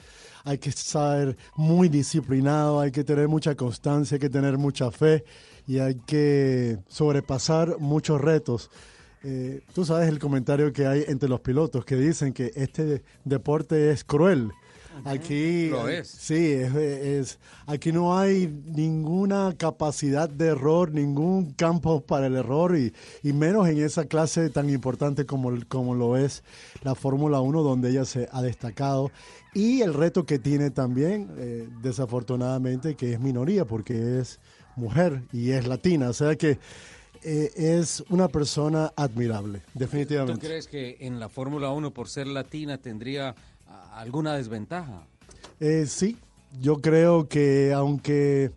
Hay 0.43 0.57
que 0.57 0.69
estar 0.69 1.35
muy 1.55 1.89
disciplinado, 1.89 2.79
hay 2.79 2.91
que 2.91 3.03
tener 3.03 3.27
mucha 3.27 3.55
constancia, 3.55 4.15
hay 4.15 4.19
que 4.19 4.29
tener 4.29 4.57
mucha 4.57 4.91
fe 4.91 5.23
y 5.67 5.79
hay 5.79 5.95
que 6.05 6.77
sobrepasar 6.87 7.77
muchos 7.79 8.21
retos. 8.21 8.69
Eh, 9.23 9.61
tú 9.73 9.85
sabes 9.85 10.09
el 10.09 10.19
comentario 10.19 10.73
que 10.73 10.85
hay 10.85 11.05
entre 11.07 11.29
los 11.29 11.39
pilotos 11.39 11.85
que 11.85 11.95
dicen 11.95 12.33
que 12.33 12.51
este 12.55 13.03
deporte 13.23 13.91
es 13.91 14.03
cruel. 14.03 14.51
Aquí 15.05 15.69
lo 15.69 15.87
es. 15.87 16.07
Sí, 16.07 16.35
es, 16.35 17.39
aquí 17.65 17.91
no 17.91 18.17
hay 18.17 18.47
ninguna 18.65 19.55
capacidad 19.57 20.29
de 20.29 20.47
error, 20.47 20.91
ningún 20.91 21.53
campo 21.53 22.01
para 22.01 22.27
el 22.27 22.35
error 22.35 22.77
y, 22.77 22.93
y 23.21 23.33
menos 23.33 23.67
en 23.67 23.83
esa 23.83 24.05
clase 24.05 24.49
tan 24.49 24.69
importante 24.69 25.25
como, 25.25 25.51
como 25.67 25.95
lo 25.95 26.17
es 26.17 26.43
la 26.83 26.95
Fórmula 26.95 27.41
1 27.41 27.63
donde 27.63 27.89
ella 27.89 28.05
se 28.05 28.29
ha 28.31 28.41
destacado 28.41 29.11
y 29.53 29.81
el 29.81 29.93
reto 29.93 30.25
que 30.25 30.39
tiene 30.39 30.71
también, 30.71 31.29
eh, 31.37 31.69
desafortunadamente, 31.81 32.95
que 32.95 33.13
es 33.13 33.19
minoría 33.19 33.65
porque 33.65 34.19
es 34.19 34.39
mujer 34.75 35.21
y 35.31 35.51
es 35.51 35.67
latina. 35.67 36.09
O 36.09 36.13
sea 36.13 36.35
que 36.35 36.57
eh, 37.21 37.51
es 37.55 38.03
una 38.09 38.27
persona 38.27 38.91
admirable, 38.95 39.61
definitivamente. 39.73 40.41
¿Tú 40.41 40.47
crees 40.47 40.67
que 40.67 40.97
en 41.01 41.19
la 41.19 41.29
Fórmula 41.29 41.69
1 41.71 41.91
por 41.91 42.09
ser 42.09 42.27
latina 42.27 42.79
tendría 42.79 43.35
alguna 43.93 44.33
desventaja? 44.35 45.03
Eh, 45.59 45.85
sí, 45.87 46.17
yo 46.61 46.81
creo 46.81 47.27
que 47.27 47.73
aunque 47.73 48.51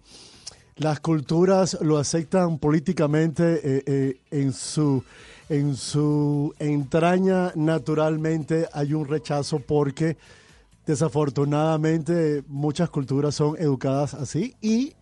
las 0.77 1.01
culturas 1.01 1.79
lo 1.81 1.99
aceptan 1.99 2.59
políticamente 2.59 3.83
eh, 3.87 4.21
en 4.31 4.53
su 4.53 5.03
en 5.49 5.77
su 5.77 6.55
entraña 6.59 7.53
naturalmente 7.55 8.69
hay 8.73 8.95
un 8.95 9.07
rechazo 9.07 9.61
porque 9.61 10.17
desafortunadamente 10.87 12.43
muchas 12.49 12.91
culturas 12.91 13.35
son 13.35 13.57
educadas 13.59 14.15
así 14.15 14.55
y 14.61 14.95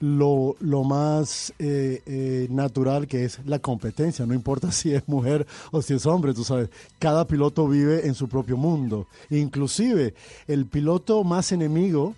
lo, 0.00 0.56
lo 0.60 0.82
más 0.82 1.52
eh, 1.58 2.02
eh, 2.06 2.48
natural 2.50 3.06
que 3.06 3.24
es 3.24 3.38
la 3.44 3.58
competencia, 3.58 4.26
no 4.26 4.34
importa 4.34 4.72
si 4.72 4.92
es 4.92 5.06
mujer 5.06 5.46
o 5.70 5.80
si 5.82 5.94
es 5.94 6.06
hombre, 6.06 6.34
tú 6.34 6.44
sabes, 6.44 6.70
cada 6.98 7.26
piloto 7.26 7.68
vive 7.68 8.06
en 8.06 8.14
su 8.14 8.28
propio 8.28 8.56
mundo, 8.56 9.06
inclusive 9.30 10.14
el 10.48 10.66
piloto 10.66 11.22
más 11.22 11.52
enemigo 11.52 12.14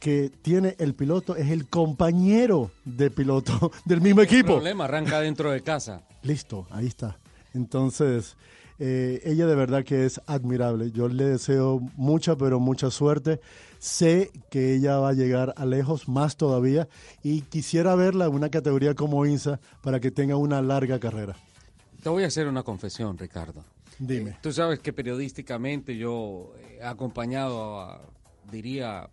que 0.00 0.32
tiene 0.42 0.74
el 0.78 0.94
piloto 0.94 1.36
es 1.36 1.50
el 1.50 1.68
compañero 1.68 2.70
de 2.84 3.10
piloto 3.10 3.70
del 3.84 4.00
mismo 4.00 4.22
equipo. 4.22 4.48
El 4.48 4.54
problema 4.54 4.84
arranca 4.84 5.20
dentro 5.20 5.52
de 5.52 5.60
casa. 5.60 6.02
Listo, 6.22 6.66
ahí 6.70 6.86
está. 6.86 7.18
Entonces, 7.52 8.36
eh, 8.78 9.20
ella 9.24 9.46
de 9.46 9.54
verdad 9.54 9.84
que 9.84 10.06
es 10.06 10.20
admirable. 10.26 10.90
Yo 10.90 11.08
le 11.08 11.24
deseo 11.24 11.80
mucha, 11.96 12.34
pero 12.36 12.58
mucha 12.58 12.90
suerte. 12.90 13.40
Sé 13.80 14.30
que 14.50 14.74
ella 14.74 14.98
va 14.98 15.08
a 15.08 15.12
llegar 15.14 15.54
a 15.56 15.64
lejos, 15.64 16.06
más 16.06 16.36
todavía, 16.36 16.86
y 17.22 17.40
quisiera 17.40 17.94
verla 17.94 18.26
en 18.26 18.34
una 18.34 18.50
categoría 18.50 18.94
como 18.94 19.24
INSA 19.24 19.58
para 19.82 20.00
que 20.00 20.10
tenga 20.10 20.36
una 20.36 20.60
larga 20.60 21.00
carrera. 21.00 21.34
Te 22.02 22.10
voy 22.10 22.24
a 22.24 22.26
hacer 22.26 22.46
una 22.46 22.62
confesión, 22.62 23.16
Ricardo. 23.16 23.64
Dime. 23.98 24.32
Eh, 24.32 24.36
tú 24.42 24.52
sabes 24.52 24.80
que 24.80 24.92
periodísticamente 24.92 25.96
yo 25.96 26.52
he 26.78 26.84
acompañado 26.84 27.80
a, 27.80 28.02
diría, 28.52 29.08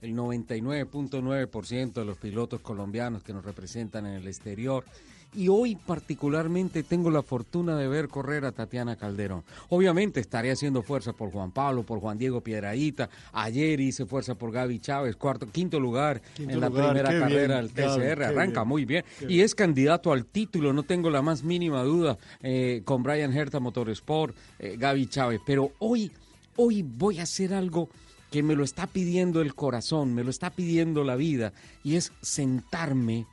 el 0.00 0.16
99.9% 0.16 1.92
de 1.92 2.04
los 2.04 2.18
pilotos 2.18 2.60
colombianos 2.60 3.22
que 3.22 3.32
nos 3.32 3.44
representan 3.44 4.06
en 4.06 4.14
el 4.14 4.26
exterior 4.26 4.84
y 5.34 5.48
hoy 5.48 5.76
particularmente 5.76 6.82
tengo 6.82 7.10
la 7.10 7.22
fortuna 7.22 7.76
de 7.76 7.86
ver 7.88 8.08
correr 8.08 8.44
a 8.44 8.52
Tatiana 8.52 8.96
Calderón. 8.96 9.44
Obviamente 9.68 10.20
estaré 10.20 10.50
haciendo 10.50 10.82
fuerza 10.82 11.12
por 11.12 11.30
Juan 11.30 11.50
Pablo, 11.50 11.82
por 11.82 12.00
Juan 12.00 12.18
Diego 12.18 12.40
Piedraíta. 12.40 13.10
Ayer 13.32 13.80
hice 13.80 14.06
fuerza 14.06 14.34
por 14.34 14.52
Gaby 14.52 14.78
Chávez, 14.80 15.16
cuarto, 15.16 15.46
quinto 15.50 15.78
lugar 15.78 16.22
en 16.38 16.60
la 16.60 16.70
primera 16.70 17.10
carrera 17.10 17.56
del 17.56 17.72
TCR. 17.72 18.24
Arranca 18.24 18.64
muy 18.64 18.84
bien. 18.84 19.04
Y 19.28 19.40
es 19.40 19.54
candidato 19.54 20.12
al 20.12 20.24
título, 20.24 20.72
no 20.72 20.82
tengo 20.82 21.10
la 21.10 21.22
más 21.22 21.42
mínima 21.42 21.82
duda, 21.82 22.18
eh, 22.42 22.82
con 22.84 23.02
Brian 23.02 23.36
Herta 23.36 23.60
Motorsport, 23.60 24.34
eh, 24.58 24.76
Gaby 24.78 25.06
Chávez. 25.06 25.40
Pero 25.44 25.72
hoy, 25.78 26.10
hoy 26.56 26.82
voy 26.82 27.20
a 27.20 27.24
hacer 27.24 27.52
algo 27.52 27.88
que 28.30 28.42
me 28.42 28.54
lo 28.54 28.64
está 28.64 28.86
pidiendo 28.86 29.40
el 29.40 29.54
corazón, 29.54 30.14
me 30.14 30.24
lo 30.24 30.30
está 30.30 30.50
pidiendo 30.50 31.04
la 31.04 31.16
vida, 31.16 31.52
y 31.82 31.96
es 31.96 32.12
sentarme 32.20 33.26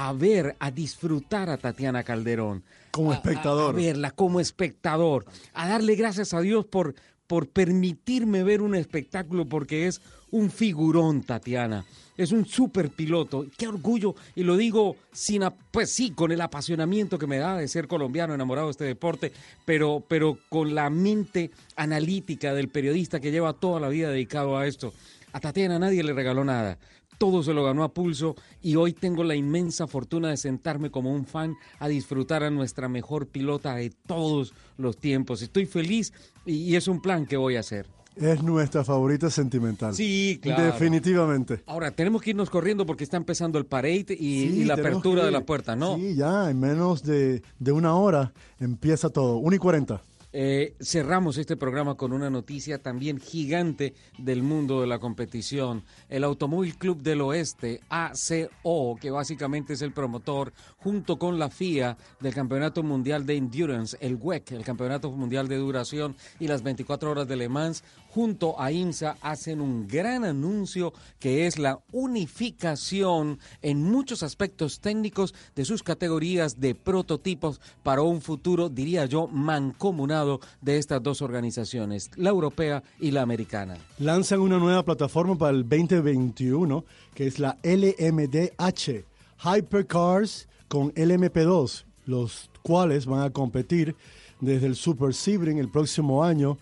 a 0.00 0.12
ver, 0.12 0.54
a 0.60 0.70
disfrutar 0.70 1.50
a 1.50 1.56
Tatiana 1.56 2.04
Calderón. 2.04 2.62
Como 2.92 3.12
espectador. 3.12 3.74
A, 3.74 3.78
verla 3.78 4.12
como 4.12 4.38
espectador. 4.38 5.24
A 5.54 5.66
darle 5.66 5.96
gracias 5.96 6.32
a 6.34 6.40
Dios 6.40 6.66
por, 6.66 6.94
por 7.26 7.48
permitirme 7.48 8.44
ver 8.44 8.62
un 8.62 8.76
espectáculo 8.76 9.48
porque 9.48 9.88
es 9.88 10.00
un 10.30 10.52
figurón, 10.52 11.24
Tatiana. 11.24 11.84
Es 12.16 12.30
un 12.30 12.46
super 12.46 12.90
piloto. 12.90 13.44
Qué 13.56 13.66
orgullo. 13.66 14.14
Y 14.36 14.44
lo 14.44 14.56
digo 14.56 14.94
sin, 15.10 15.42
pues 15.72 15.90
sí, 15.90 16.12
con 16.12 16.30
el 16.30 16.42
apasionamiento 16.42 17.18
que 17.18 17.26
me 17.26 17.38
da 17.38 17.56
de 17.56 17.66
ser 17.66 17.88
colombiano, 17.88 18.34
enamorado 18.34 18.68
de 18.68 18.72
este 18.72 18.84
deporte, 18.84 19.32
pero, 19.64 20.04
pero 20.06 20.38
con 20.48 20.76
la 20.76 20.90
mente 20.90 21.50
analítica 21.74 22.54
del 22.54 22.68
periodista 22.68 23.18
que 23.18 23.32
lleva 23.32 23.52
toda 23.52 23.80
la 23.80 23.88
vida 23.88 24.10
dedicado 24.10 24.56
a 24.56 24.68
esto. 24.68 24.94
A 25.32 25.40
Tatiana 25.40 25.80
nadie 25.80 26.04
le 26.04 26.12
regaló 26.12 26.44
nada 26.44 26.78
todo 27.18 27.42
se 27.42 27.52
lo 27.52 27.64
ganó 27.64 27.82
a 27.82 27.92
pulso 27.92 28.36
y 28.62 28.76
hoy 28.76 28.92
tengo 28.92 29.24
la 29.24 29.34
inmensa 29.34 29.86
fortuna 29.86 30.30
de 30.30 30.36
sentarme 30.36 30.90
como 30.90 31.12
un 31.12 31.26
fan 31.26 31.56
a 31.80 31.88
disfrutar 31.88 32.44
a 32.44 32.50
nuestra 32.50 32.88
mejor 32.88 33.26
pilota 33.26 33.74
de 33.74 33.90
todos 33.90 34.54
los 34.78 34.96
tiempos. 34.96 35.42
Estoy 35.42 35.66
feliz 35.66 36.12
y, 36.46 36.76
es 36.76 36.86
un 36.86 37.02
plan 37.02 37.26
que 37.26 37.36
voy 37.36 37.56
a 37.56 37.60
hacer. 37.60 37.86
Es 38.16 38.42
nuestra 38.42 38.84
favorita 38.84 39.30
sentimental. 39.30 39.94
Sí, 39.94 40.40
claro. 40.42 40.64
Definitivamente. 40.64 41.62
Ahora, 41.66 41.90
tenemos 41.92 42.22
que 42.22 42.30
irnos 42.30 42.50
corriendo 42.50 42.84
porque 42.84 43.04
está 43.04 43.16
empezando 43.16 43.58
el 43.58 43.66
parade 43.66 44.16
y, 44.18 44.64
la 44.64 44.74
apertura 44.74 45.24
de 45.24 45.30
la 45.30 45.42
puerta, 45.42 45.76
¿no? 45.76 45.96
Sí, 45.96 46.16
ya, 46.16 46.50
en 46.50 46.58
menos 46.58 47.04
de, 47.04 47.42
de 47.58 47.72
una 47.72 47.94
hora 47.94 48.32
empieza 48.58 49.10
todo. 49.10 49.38
1 49.38 49.54
y 49.54 49.58
40. 49.58 50.02
Eh, 50.40 50.76
cerramos 50.80 51.36
este 51.36 51.56
programa 51.56 51.96
con 51.96 52.12
una 52.12 52.30
noticia 52.30 52.80
también 52.80 53.18
gigante 53.18 53.94
del 54.18 54.44
mundo 54.44 54.80
de 54.80 54.86
la 54.86 55.00
competición. 55.00 55.82
El 56.08 56.22
Automóvil 56.22 56.78
Club 56.78 57.02
del 57.02 57.22
Oeste, 57.22 57.80
ACO, 57.88 58.96
que 59.00 59.10
básicamente 59.10 59.72
es 59.72 59.82
el 59.82 59.90
promotor, 59.90 60.52
junto 60.76 61.18
con 61.18 61.40
la 61.40 61.50
FIA 61.50 61.98
del 62.20 62.34
Campeonato 62.34 62.84
Mundial 62.84 63.26
de 63.26 63.34
Endurance, 63.34 63.96
el 64.00 64.14
WEC, 64.14 64.52
el 64.52 64.62
Campeonato 64.62 65.10
Mundial 65.10 65.48
de 65.48 65.56
Duración 65.56 66.14
y 66.38 66.46
las 66.46 66.62
24 66.62 67.10
Horas 67.10 67.26
de 67.26 67.34
Le 67.34 67.48
Mans, 67.48 67.82
junto 68.10 68.60
a 68.60 68.72
IMSA, 68.72 69.16
hacen 69.20 69.60
un 69.60 69.86
gran 69.86 70.24
anuncio 70.24 70.92
que 71.18 71.46
es 71.46 71.58
la 71.58 71.78
unificación 71.92 73.38
en 73.62 73.82
muchos 73.82 74.22
aspectos 74.22 74.80
técnicos 74.80 75.34
de 75.54 75.64
sus 75.64 75.82
categorías 75.82 76.60
de 76.60 76.74
prototipos 76.74 77.60
para 77.82 78.02
un 78.02 78.20
futuro, 78.20 78.68
diría 78.68 79.06
yo, 79.06 79.28
mancomunado 79.28 80.40
de 80.60 80.78
estas 80.78 81.02
dos 81.02 81.22
organizaciones, 81.22 82.10
la 82.16 82.30
europea 82.30 82.82
y 82.98 83.10
la 83.10 83.22
americana. 83.22 83.76
Lanzan 83.98 84.40
una 84.40 84.58
nueva 84.58 84.84
plataforma 84.84 85.36
para 85.36 85.56
el 85.56 85.68
2021 85.68 86.84
que 87.14 87.26
es 87.26 87.38
la 87.38 87.58
LMDH, 87.62 89.04
Hypercars 89.42 90.48
con 90.68 90.92
LMP2, 90.94 91.84
los 92.06 92.50
cuales 92.62 93.06
van 93.06 93.22
a 93.22 93.30
competir 93.30 93.96
desde 94.40 94.66
el 94.66 94.76
Super 94.76 95.14
Sebring 95.14 95.58
el 95.58 95.68
próximo 95.68 96.22
año 96.22 96.58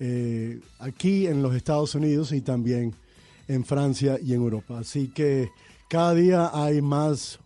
eh, 0.00 0.60
aquí 0.78 1.26
en 1.26 1.42
los 1.42 1.54
Estados 1.54 1.94
Unidos 1.94 2.32
y 2.32 2.40
también 2.40 2.94
en 3.48 3.64
Francia 3.64 4.18
y 4.22 4.34
en 4.34 4.42
Europa. 4.42 4.78
Así 4.78 5.08
que 5.08 5.50
cada 5.88 6.14
día 6.14 6.50
hay 6.52 6.82
más 6.82 7.38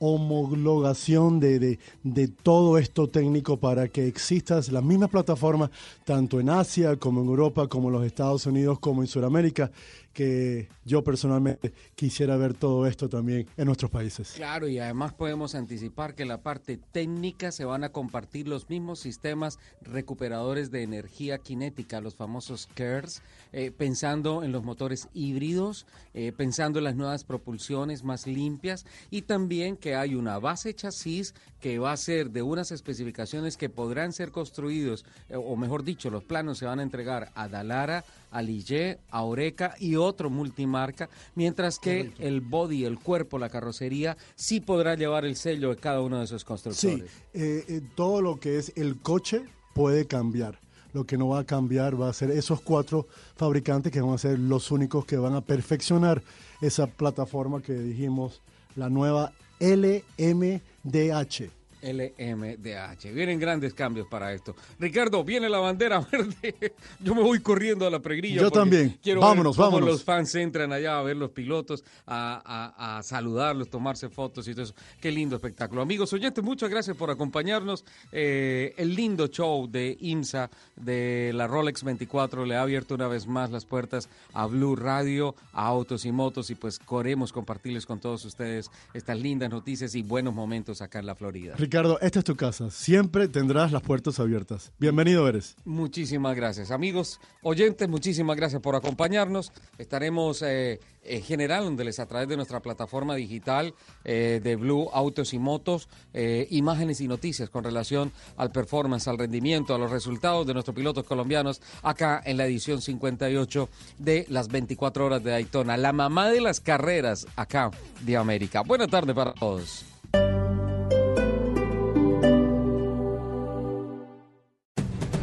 homologación 0.00 1.40
de, 1.40 1.78
de, 2.02 2.28
todo 2.28 2.76
esto 2.78 3.08
técnico 3.08 3.56
para 3.56 3.88
que 3.88 4.06
exista 4.06 4.60
la 4.70 4.82
misma 4.82 5.08
plataforma 5.08 5.70
tanto 6.04 6.40
en 6.40 6.50
Asia 6.50 6.96
como 6.96 7.22
en 7.22 7.28
Europa, 7.28 7.68
como 7.68 7.88
en 7.88 7.94
los 7.94 8.04
Estados 8.04 8.44
Unidos, 8.44 8.78
como 8.80 9.02
en 9.02 9.08
Sudamérica, 9.08 9.70
que 10.14 10.68
yo 10.84 11.04
personalmente 11.04 11.74
quisiera 11.94 12.36
ver 12.36 12.54
todo 12.54 12.86
esto 12.86 13.08
también 13.08 13.46
en 13.56 13.66
nuestros 13.66 13.90
países. 13.90 14.32
Claro, 14.36 14.68
y 14.68 14.78
además 14.78 15.12
podemos 15.12 15.54
anticipar 15.54 16.14
que 16.14 16.24
la 16.24 16.42
parte 16.42 16.78
técnica 16.92 17.52
se 17.52 17.64
van 17.64 17.84
a 17.84 17.90
compartir 17.90 18.48
los 18.48 18.70
mismos 18.70 19.00
sistemas 19.00 19.58
recuperadores 19.82 20.70
de 20.70 20.82
energía 20.82 21.40
cinética, 21.44 22.00
los 22.00 22.14
famosos 22.14 22.68
CARES, 22.74 23.22
eh, 23.52 23.70
pensando 23.70 24.42
en 24.42 24.52
los 24.52 24.64
motores 24.64 25.08
híbridos, 25.12 25.86
eh, 26.14 26.32
pensando 26.34 26.78
en 26.78 26.84
las 26.84 26.96
nuevas 26.96 27.24
propulsiones 27.24 28.04
más 28.04 28.26
limpias 28.26 28.86
y 29.10 29.22
también 29.22 29.76
que 29.76 29.96
hay 29.96 30.14
una 30.14 30.38
base 30.38 30.74
chasis 30.74 31.34
que 31.60 31.78
va 31.78 31.92
a 31.92 31.96
ser 31.96 32.30
de 32.30 32.42
unas 32.42 32.70
especificaciones 32.72 33.56
que 33.56 33.68
podrán 33.68 34.12
ser 34.12 34.30
construidos, 34.30 35.04
eh, 35.28 35.36
o 35.36 35.56
mejor 35.56 35.82
dicho, 35.82 36.10
los 36.10 36.22
planos 36.22 36.58
se 36.58 36.66
van 36.66 36.78
a 36.78 36.82
entregar 36.82 37.32
a 37.34 37.48
Dalara, 37.48 38.04
a 38.34 38.42
Lille, 38.42 38.98
a 39.10 39.22
Oreca 39.22 39.76
y 39.78 39.94
otro 39.94 40.28
multimarca, 40.28 41.08
mientras 41.36 41.78
que 41.78 42.12
el 42.18 42.40
body, 42.40 42.84
el 42.84 42.98
cuerpo, 42.98 43.38
la 43.38 43.48
carrocería, 43.48 44.16
sí 44.34 44.58
podrá 44.58 44.96
llevar 44.96 45.24
el 45.24 45.36
sello 45.36 45.70
de 45.70 45.76
cada 45.76 46.00
uno 46.00 46.18
de 46.18 46.24
esos 46.24 46.44
constructores. 46.44 46.98
Sí, 46.98 47.04
eh, 47.32 47.64
eh, 47.68 47.80
todo 47.94 48.20
lo 48.20 48.40
que 48.40 48.58
es 48.58 48.72
el 48.74 48.98
coche 48.98 49.44
puede 49.72 50.06
cambiar. 50.06 50.58
Lo 50.92 51.04
que 51.04 51.16
no 51.16 51.28
va 51.28 51.40
a 51.40 51.44
cambiar 51.44 52.00
va 52.00 52.08
a 52.08 52.12
ser 52.12 52.32
esos 52.32 52.60
cuatro 52.60 53.06
fabricantes 53.36 53.92
que 53.92 54.00
van 54.00 54.14
a 54.14 54.18
ser 54.18 54.38
los 54.38 54.72
únicos 54.72 55.06
que 55.06 55.16
van 55.16 55.34
a 55.34 55.40
perfeccionar 55.40 56.22
esa 56.60 56.88
plataforma 56.88 57.62
que 57.62 57.74
dijimos, 57.74 58.42
la 58.74 58.88
nueva 58.90 59.32
LMDH. 59.60 61.50
LMDH. 61.84 63.12
Vienen 63.12 63.38
grandes 63.38 63.74
cambios 63.74 64.06
para 64.08 64.32
esto. 64.32 64.56
Ricardo, 64.78 65.22
viene 65.22 65.48
la 65.48 65.58
bandera 65.58 66.00
verde. 66.12 66.72
Yo 67.00 67.14
me 67.14 67.22
voy 67.22 67.40
corriendo 67.40 67.86
a 67.86 67.90
la 67.90 68.00
pregrilla. 68.00 68.40
Yo 68.40 68.50
también. 68.50 68.98
Quiero 69.02 69.20
vámonos, 69.20 69.56
ver 69.56 69.66
cómo 69.66 69.80
los 69.80 70.02
fans 70.02 70.34
entran 70.34 70.72
allá 70.72 70.98
a 70.98 71.02
ver 71.02 71.16
los 71.16 71.30
pilotos, 71.30 71.84
a, 72.06 73.00
saludarlos, 73.04 73.68
tomarse 73.68 74.08
fotos 74.08 74.48
y 74.48 74.52
todo 74.52 74.62
eso. 74.62 74.74
Qué 75.00 75.12
lindo 75.12 75.36
espectáculo. 75.36 75.82
Amigos 75.82 76.12
oyentes, 76.12 76.42
muchas 76.42 76.70
gracias 76.70 76.96
por 76.96 77.10
acompañarnos. 77.10 77.84
Eh, 78.12 78.74
el 78.76 78.94
lindo 78.94 79.26
show 79.26 79.68
de 79.68 79.96
IMSA 80.00 80.50
de 80.76 81.32
la 81.34 81.46
Rolex 81.46 81.84
24 81.84 82.46
le 82.46 82.56
ha 82.56 82.62
abierto 82.62 82.94
una 82.94 83.08
vez 83.08 83.26
más 83.26 83.50
las 83.50 83.66
puertas 83.66 84.08
a 84.32 84.46
Blue 84.46 84.76
Radio, 84.76 85.34
a 85.52 85.66
Autos 85.66 86.04
y 86.04 86.12
Motos 86.12 86.50
y 86.50 86.54
pues 86.54 86.78
queremos 86.78 87.32
compartirles 87.32 87.86
con 87.86 88.00
todos 88.00 88.24
ustedes 88.24 88.70
estas 88.92 89.18
lindas 89.18 89.50
noticias 89.50 89.94
y 89.94 90.02
buenos 90.02 90.34
momentos 90.34 90.80
acá 90.80 90.98
en 90.98 91.06
la 91.06 91.14
Florida. 91.14 91.54
Ricardo, 91.56 91.73
esta 92.00 92.20
es 92.20 92.24
tu 92.24 92.36
casa. 92.36 92.70
Siempre 92.70 93.26
tendrás 93.26 93.72
las 93.72 93.82
puertas 93.82 94.20
abiertas. 94.20 94.72
Bienvenido 94.78 95.28
eres. 95.28 95.56
Muchísimas 95.64 96.36
gracias. 96.36 96.70
Amigos 96.70 97.20
oyentes, 97.42 97.88
muchísimas 97.88 98.36
gracias 98.36 98.62
por 98.62 98.76
acompañarnos. 98.76 99.50
Estaremos 99.76 100.42
eh, 100.42 100.78
en 101.02 101.22
general, 101.22 101.64
a 101.66 102.06
través 102.06 102.28
de 102.28 102.36
nuestra 102.36 102.60
plataforma 102.60 103.16
digital 103.16 103.74
eh, 104.04 104.40
de 104.42 104.54
Blue 104.54 104.88
Autos 104.92 105.34
y 105.34 105.40
Motos, 105.40 105.88
eh, 106.12 106.46
imágenes 106.50 107.00
y 107.00 107.08
noticias 107.08 107.50
con 107.50 107.64
relación 107.64 108.12
al 108.36 108.52
performance, 108.52 109.08
al 109.08 109.18
rendimiento, 109.18 109.74
a 109.74 109.78
los 109.78 109.90
resultados 109.90 110.46
de 110.46 110.54
nuestros 110.54 110.76
pilotos 110.76 111.04
colombianos 111.04 111.60
acá 111.82 112.22
en 112.24 112.36
la 112.36 112.46
edición 112.46 112.80
58 112.80 113.68
de 113.98 114.26
las 114.28 114.46
24 114.46 115.06
horas 115.06 115.24
de 115.24 115.32
Daytona. 115.32 115.76
La 115.76 115.92
mamá 115.92 116.30
de 116.30 116.40
las 116.40 116.60
carreras 116.60 117.26
acá 117.34 117.72
de 118.02 118.16
América. 118.16 118.60
Buena 118.60 118.86
tarde 118.86 119.12
para 119.12 119.34
todos. 119.34 119.84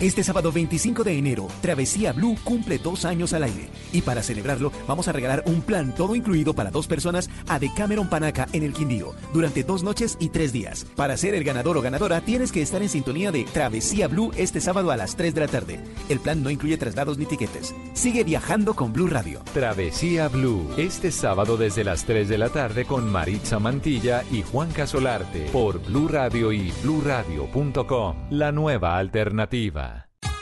Este 0.00 0.22
sábado 0.22 0.52
25 0.52 1.02
de 1.02 1.18
enero, 1.18 1.48
Travesía 1.60 2.12
Blue 2.12 2.36
cumple 2.44 2.78
dos 2.78 3.04
años 3.04 3.32
al 3.32 3.42
aire. 3.42 3.68
Y 3.92 4.02
para 4.02 4.22
celebrarlo, 4.22 4.70
vamos 4.86 5.08
a 5.08 5.12
regalar 5.12 5.42
un 5.44 5.60
plan 5.60 5.92
todo 5.92 6.14
incluido 6.14 6.54
para 6.54 6.70
dos 6.70 6.86
personas 6.86 7.28
a 7.48 7.58
Decameron 7.58 8.08
Panaca 8.08 8.46
en 8.52 8.62
el 8.62 8.72
Quindío, 8.72 9.16
durante 9.34 9.64
dos 9.64 9.82
noches 9.82 10.16
y 10.20 10.28
tres 10.28 10.52
días. 10.52 10.86
Para 10.94 11.16
ser 11.16 11.34
el 11.34 11.42
ganador 11.42 11.76
o 11.76 11.82
ganadora, 11.82 12.20
tienes 12.20 12.52
que 12.52 12.62
estar 12.62 12.80
en 12.80 12.88
sintonía 12.88 13.32
de 13.32 13.42
Travesía 13.42 14.06
Blue 14.06 14.30
este 14.36 14.60
sábado 14.60 14.92
a 14.92 14.96
las 14.96 15.16
3 15.16 15.34
de 15.34 15.40
la 15.40 15.48
tarde. 15.48 15.80
El 16.08 16.20
plan 16.20 16.44
no 16.44 16.50
incluye 16.50 16.76
traslados 16.76 17.18
ni 17.18 17.26
tiquetes. 17.26 17.74
Sigue 17.92 18.22
viajando 18.22 18.74
con 18.74 18.92
Blue 18.92 19.08
Radio. 19.08 19.42
Travesía 19.52 20.28
Blue, 20.28 20.70
este 20.76 21.10
sábado 21.10 21.56
desde 21.56 21.82
las 21.82 22.04
3 22.04 22.28
de 22.28 22.38
la 22.38 22.50
tarde 22.50 22.84
con 22.84 23.10
Maritza 23.10 23.58
Mantilla 23.58 24.22
y 24.30 24.42
Juan 24.42 24.70
Casolarte, 24.70 25.48
por 25.52 25.84
Blue 25.84 26.06
Radio 26.06 26.52
y 26.52 26.72
bluradio.com. 26.84 28.14
La 28.30 28.52
nueva 28.52 28.96
alternativa. 28.96 29.87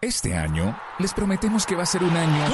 Este 0.00 0.32
año 0.32 0.78
les 1.00 1.12
prometemos 1.12 1.66
que 1.66 1.74
va 1.74 1.82
a 1.82 1.86
ser 1.86 2.04
un 2.04 2.16
año 2.16 2.44